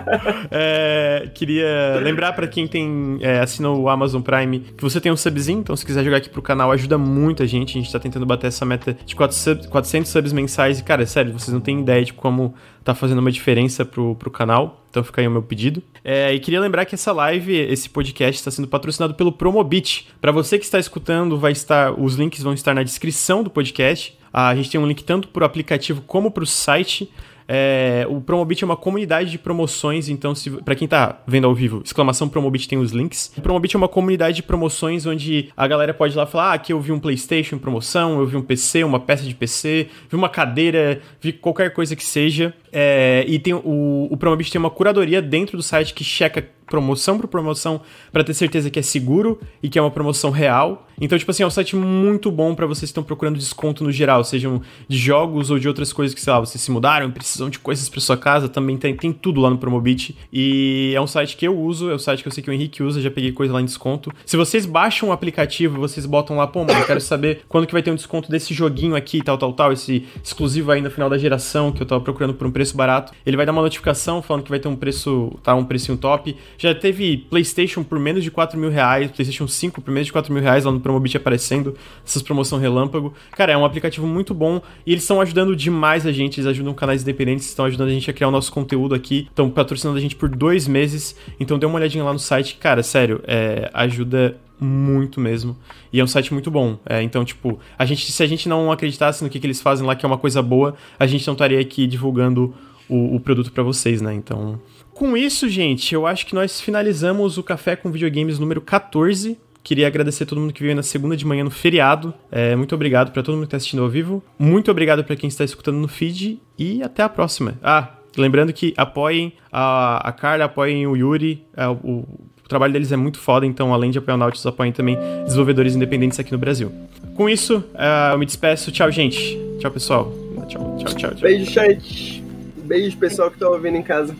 é, 0.49 1.29
queria 1.35 1.99
lembrar 2.01 2.33
para 2.33 2.47
quem 2.47 2.67
tem 2.67 3.19
é, 3.21 3.39
assinou 3.39 3.81
o 3.81 3.89
Amazon 3.89 4.21
Prime 4.21 4.59
que 4.59 4.83
você 4.83 4.99
tem 4.99 5.11
um 5.11 5.17
subzinho, 5.17 5.59
então 5.59 5.75
se 5.75 5.85
quiser 5.85 6.03
jogar 6.03 6.17
aqui 6.17 6.29
pro 6.29 6.41
canal, 6.41 6.71
ajuda 6.71 6.95
ajuda 6.95 6.97
muito 6.97 7.43
a 7.43 7.45
gente. 7.45 7.77
A 7.77 7.81
gente 7.81 7.91
tá 7.91 7.99
tentando 7.99 8.25
bater 8.25 8.47
essa 8.47 8.65
meta 8.65 8.97
de 9.05 9.15
400 9.15 10.09
subs 10.09 10.33
mensais. 10.33 10.79
E, 10.79 10.83
cara, 10.83 11.05
sério, 11.05 11.33
vocês 11.33 11.53
não 11.53 11.61
têm 11.61 11.81
ideia 11.81 12.03
de 12.03 12.13
como 12.13 12.55
tá 12.85 12.93
fazendo 12.93 13.17
uma 13.17 13.31
diferença 13.31 13.83
pro, 13.83 14.15
pro 14.15 14.29
canal. 14.29 14.85
Então 14.91 15.03
fica 15.03 15.19
aí 15.19 15.27
o 15.27 15.31
meu 15.31 15.41
pedido. 15.41 15.81
É, 16.03 16.31
e 16.31 16.39
queria 16.39 16.61
lembrar 16.61 16.85
que 16.85 16.93
essa 16.93 17.11
live, 17.11 17.53
esse 17.53 17.89
podcast, 17.89 18.39
está 18.39 18.51
sendo 18.51 18.67
patrocinado 18.67 19.15
pelo 19.15 19.31
Promobit. 19.31 20.07
Para 20.21 20.31
você 20.31 20.59
que 20.59 20.63
está 20.63 20.77
escutando, 20.77 21.37
vai 21.37 21.51
estar, 21.51 21.99
os 21.99 22.13
links 22.13 22.43
vão 22.43 22.53
estar 22.53 22.75
na 22.75 22.83
descrição 22.83 23.43
do 23.43 23.49
podcast. 23.49 24.17
A 24.31 24.55
gente 24.55 24.69
tem 24.69 24.79
um 24.79 24.87
link 24.87 25.03
tanto 25.03 25.27
pro 25.29 25.43
aplicativo 25.43 26.03
como 26.03 26.29
pro 26.29 26.45
site. 26.45 27.11
É, 27.47 28.05
o 28.09 28.19
Promobit 28.19 28.63
é 28.63 28.65
uma 28.65 28.75
comunidade 28.75 29.29
de 29.29 29.37
promoções, 29.37 30.09
então, 30.09 30.33
para 30.63 30.75
quem 30.75 30.87
tá 30.87 31.21
vendo 31.27 31.45
ao 31.45 31.53
vivo, 31.53 31.81
exclamação 31.83 32.27
Promobit 32.27 32.67
tem 32.67 32.77
os 32.77 32.91
links. 32.91 33.31
O 33.37 33.41
Promobit 33.41 33.75
é 33.75 33.77
uma 33.77 33.87
comunidade 33.87 34.37
de 34.37 34.43
promoções 34.43 35.05
onde 35.05 35.49
a 35.55 35.67
galera 35.67 35.93
pode 35.93 36.13
ir 36.13 36.17
lá 36.17 36.25
falar: 36.25 36.51
ah, 36.51 36.53
aqui 36.53 36.73
eu 36.73 36.79
vi 36.79 36.91
um 36.91 36.99
PlayStation 36.99 37.57
promoção, 37.57 38.19
eu 38.19 38.25
vi 38.25 38.35
um 38.37 38.41
PC, 38.41 38.83
uma 38.83 38.99
peça 38.99 39.23
de 39.23 39.35
PC, 39.35 39.87
vi 40.09 40.15
uma 40.15 40.29
cadeira, 40.29 41.01
vi 41.21 41.31
qualquer 41.31 41.71
coisa 41.71 41.95
que 41.95 42.03
seja. 42.03 42.53
É, 42.71 43.23
e 43.27 43.39
tem 43.39 43.53
o, 43.53 44.07
o 44.09 44.17
Promobit 44.17 44.51
tem 44.51 44.59
uma 44.59 44.69
curadoria 44.69 45.21
dentro 45.21 45.55
do 45.55 45.63
site 45.63 45.93
que 45.93 46.03
checa 46.03 46.49
promoção 46.67 47.17
por 47.17 47.27
promoção 47.27 47.81
para 48.11 48.23
ter 48.23 48.33
certeza 48.33 48.69
que 48.69 48.79
é 48.79 48.81
seguro 48.81 49.39
e 49.61 49.69
que 49.69 49.79
é 49.79 49.81
uma 49.81 49.91
promoção 49.91 50.31
real. 50.31 50.87
Então, 50.99 51.17
tipo 51.17 51.29
assim, 51.29 51.43
é 51.43 51.47
um 51.47 51.49
site 51.49 51.75
muito 51.75 52.31
bom 52.31 52.55
para 52.55 52.65
vocês 52.65 52.81
que 52.81 52.85
estão 52.91 53.03
procurando 53.03 53.37
desconto 53.37 53.83
no 53.83 53.91
geral, 53.91 54.23
sejam 54.23 54.61
de 54.87 54.97
jogos 54.97 55.51
ou 55.51 55.59
de 55.59 55.67
outras 55.67 55.91
coisas 55.91 56.13
que, 56.13 56.21
sei 56.21 56.31
lá, 56.31 56.39
vocês 56.39 56.61
se 56.61 56.71
mudaram, 56.71 57.11
precisam 57.11 57.49
de 57.49 57.59
coisas 57.59 57.89
para 57.89 57.99
sua 57.99 58.17
casa, 58.17 58.47
também 58.47 58.77
tem, 58.77 58.95
tem 58.95 59.11
tudo 59.11 59.41
lá 59.41 59.49
no 59.49 59.57
Promobit. 59.57 60.17
E 60.31 60.93
é 60.95 61.01
um 61.01 61.07
site 61.07 61.35
que 61.35 61.45
eu 61.45 61.57
uso, 61.57 61.89
é 61.89 61.95
um 61.95 61.99
site 61.99 62.21
que 62.21 62.27
eu 62.27 62.31
sei 62.31 62.43
que 62.43 62.49
o 62.49 62.53
Henrique 62.53 62.81
usa, 62.81 63.01
já 63.01 63.11
peguei 63.11 63.31
coisa 63.31 63.53
lá 63.53 63.61
em 63.61 63.65
desconto. 63.65 64.11
Se 64.25 64.37
vocês 64.37 64.65
baixam 64.65 65.09
o 65.09 65.11
aplicativo, 65.11 65.79
vocês 65.79 66.05
botam 66.05 66.37
lá, 66.37 66.47
pô, 66.47 66.63
mano, 66.63 66.79
eu 66.79 66.85
quero 66.85 67.01
saber 67.01 67.41
quando 67.49 67.67
que 67.67 67.73
vai 67.73 67.83
ter 67.83 67.91
um 67.91 67.95
desconto 67.95 68.31
desse 68.31 68.53
joguinho 68.53 68.95
aqui, 68.95 69.21
tal, 69.21 69.37
tal, 69.37 69.51
tal, 69.51 69.73
esse 69.73 70.05
exclusivo 70.23 70.65
no 70.81 70.89
final 70.89 71.09
da 71.09 71.17
geração 71.17 71.71
que 71.71 71.81
eu 71.81 71.85
tava 71.85 72.01
procurando 72.01 72.33
por 72.33 72.47
um 72.47 72.51
preço 72.51 72.75
barato. 72.75 73.13
Ele 73.25 73.37
vai 73.37 73.45
dar 73.45 73.51
uma 73.51 73.61
notificação 73.61 74.21
falando 74.21 74.43
que 74.43 74.49
vai 74.49 74.59
ter 74.59 74.67
um 74.67 74.75
preço, 74.75 75.37
tá, 75.43 75.53
um 75.53 75.63
precinho 75.63 75.97
top. 75.97 76.35
Já 76.57 76.73
teve 76.73 77.17
PlayStation 77.17 77.83
por 77.83 77.99
menos 77.99 78.23
de 78.23 78.31
4 78.31 78.57
mil 78.59 78.69
reais, 78.69 79.11
PlayStation 79.11 79.47
5 79.47 79.81
por 79.81 79.91
menos 79.91 80.07
de 80.07 80.13
4 80.13 80.33
mil 80.33 80.41
reais 80.41 80.63
lá 80.63 80.71
no 80.71 80.79
Promobit 80.79 81.17
aparecendo, 81.17 81.75
essas 82.05 82.21
promoção 82.21 82.59
relâmpago. 82.59 83.13
Cara, 83.31 83.53
é 83.53 83.57
um 83.57 83.65
aplicativo 83.65 84.07
muito 84.07 84.33
bom 84.33 84.61
e 84.85 84.91
eles 84.91 85.03
estão 85.03 85.21
ajudando 85.21 85.55
demais 85.55 86.05
a 86.05 86.11
gente, 86.11 86.39
eles 86.39 86.47
ajudam 86.47 86.73
canais 86.73 87.01
independentes, 87.01 87.47
estão 87.47 87.65
ajudando 87.65 87.89
a 87.89 87.93
gente 87.93 88.09
a 88.09 88.13
criar 88.13 88.27
o 88.27 88.31
nosso 88.31 88.51
conteúdo 88.51 88.95
aqui, 88.95 89.27
estão 89.29 89.49
patrocinando 89.49 89.97
a 89.97 90.01
gente 90.01 90.15
por 90.15 90.29
dois 90.29 90.67
meses. 90.67 91.15
Então 91.39 91.59
dê 91.59 91.65
uma 91.65 91.75
olhadinha 91.75 92.03
lá 92.03 92.13
no 92.13 92.19
site, 92.19 92.55
cara, 92.55 92.83
sério, 92.83 93.21
é, 93.27 93.69
ajuda 93.73 94.37
muito 94.59 95.19
mesmo. 95.19 95.55
E 95.91 95.99
é 95.99 96.03
um 96.03 96.07
site 96.07 96.33
muito 96.33 96.49
bom. 96.49 96.77
É, 96.85 97.01
então, 97.01 97.23
tipo, 97.25 97.59
a 97.77 97.85
gente, 97.85 98.11
se 98.11 98.23
a 98.23 98.27
gente 98.27 98.47
não 98.47 98.71
acreditasse 98.71 99.23
no 99.23 99.29
que, 99.29 99.39
que 99.39 99.45
eles 99.45 99.61
fazem 99.61 99.85
lá, 99.85 99.95
que 99.95 100.05
é 100.05 100.07
uma 100.07 100.17
coisa 100.17 100.41
boa, 100.41 100.75
a 100.99 101.05
gente 101.05 101.25
não 101.27 101.33
estaria 101.33 101.59
aqui 101.59 101.87
divulgando 101.87 102.53
o, 102.87 103.15
o 103.15 103.19
produto 103.19 103.51
para 103.51 103.63
vocês, 103.63 104.01
né? 104.01 104.13
Então, 104.13 104.59
com 104.95 105.17
isso, 105.17 105.49
gente, 105.49 105.93
eu 105.93 106.07
acho 106.07 106.25
que 106.25 106.33
nós 106.33 106.61
finalizamos 106.61 107.37
o 107.37 107.43
Café 107.43 107.75
com 107.75 107.91
Videogames 107.91 108.39
número 108.39 108.61
14. 108.61 109.37
Queria 109.61 109.87
agradecer 109.87 110.23
a 110.23 110.25
todo 110.25 110.39
mundo 110.39 110.53
que 110.53 110.63
veio 110.63 110.73
na 110.73 110.83
segunda 110.83 111.17
de 111.17 111.25
manhã 111.25 111.43
no 111.43 111.51
feriado. 111.51 112.13
É, 112.31 112.55
muito 112.55 112.73
obrigado 112.73 113.11
para 113.11 113.21
todo 113.21 113.35
mundo 113.35 113.43
que 113.43 113.47
está 113.47 113.57
assistindo 113.57 113.83
ao 113.83 113.89
vivo. 113.89 114.23
Muito 114.39 114.71
obrigado 114.71 115.03
para 115.03 115.17
quem 115.17 115.27
está 115.27 115.43
escutando 115.43 115.75
no 115.75 115.89
feed. 115.89 116.39
E 116.57 116.81
até 116.81 117.03
a 117.03 117.09
próxima. 117.09 117.59
Ah, 117.61 117.89
lembrando 118.15 118.53
que 118.53 118.73
apoiem 118.77 119.33
a, 119.51 119.97
a 120.07 120.13
Carla, 120.13 120.45
apoiem 120.45 120.87
o 120.87 120.95
Yuri. 120.95 121.45
É, 121.57 121.67
o, 121.67 121.73
o 121.73 122.47
trabalho 122.47 122.71
deles 122.71 122.93
é 122.93 122.95
muito 122.95 123.19
foda, 123.19 123.45
então 123.45 123.73
além 123.73 123.91
de 123.91 123.97
apoiar 123.97 124.15
o 124.15 124.17
Nautilus, 124.17 124.45
apoiem 124.45 124.71
também 124.71 124.97
desenvolvedores 125.25 125.75
independentes 125.75 126.17
aqui 126.21 126.31
no 126.31 126.37
Brasil. 126.37 126.71
Com 127.15 127.27
isso, 127.27 127.57
uh, 127.57 128.13
eu 128.13 128.17
me 128.17 128.25
despeço. 128.25 128.71
Tchau, 128.71 128.89
gente. 128.91 129.37
Tchau, 129.59 129.71
pessoal. 129.71 130.13
Tchau, 130.47 130.77
tchau, 130.77 130.95
tchau. 130.95 131.11
tchau. 131.11 131.19
Beijo, 131.19 131.51
chat. 131.51 132.23
Beijo, 132.63 132.95
pessoal 132.97 133.29
que 133.29 133.37
tá 133.37 133.49
ouvindo 133.49 133.75
em 133.75 133.83
casa. 133.83 134.15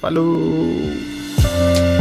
Falou! 0.00 1.99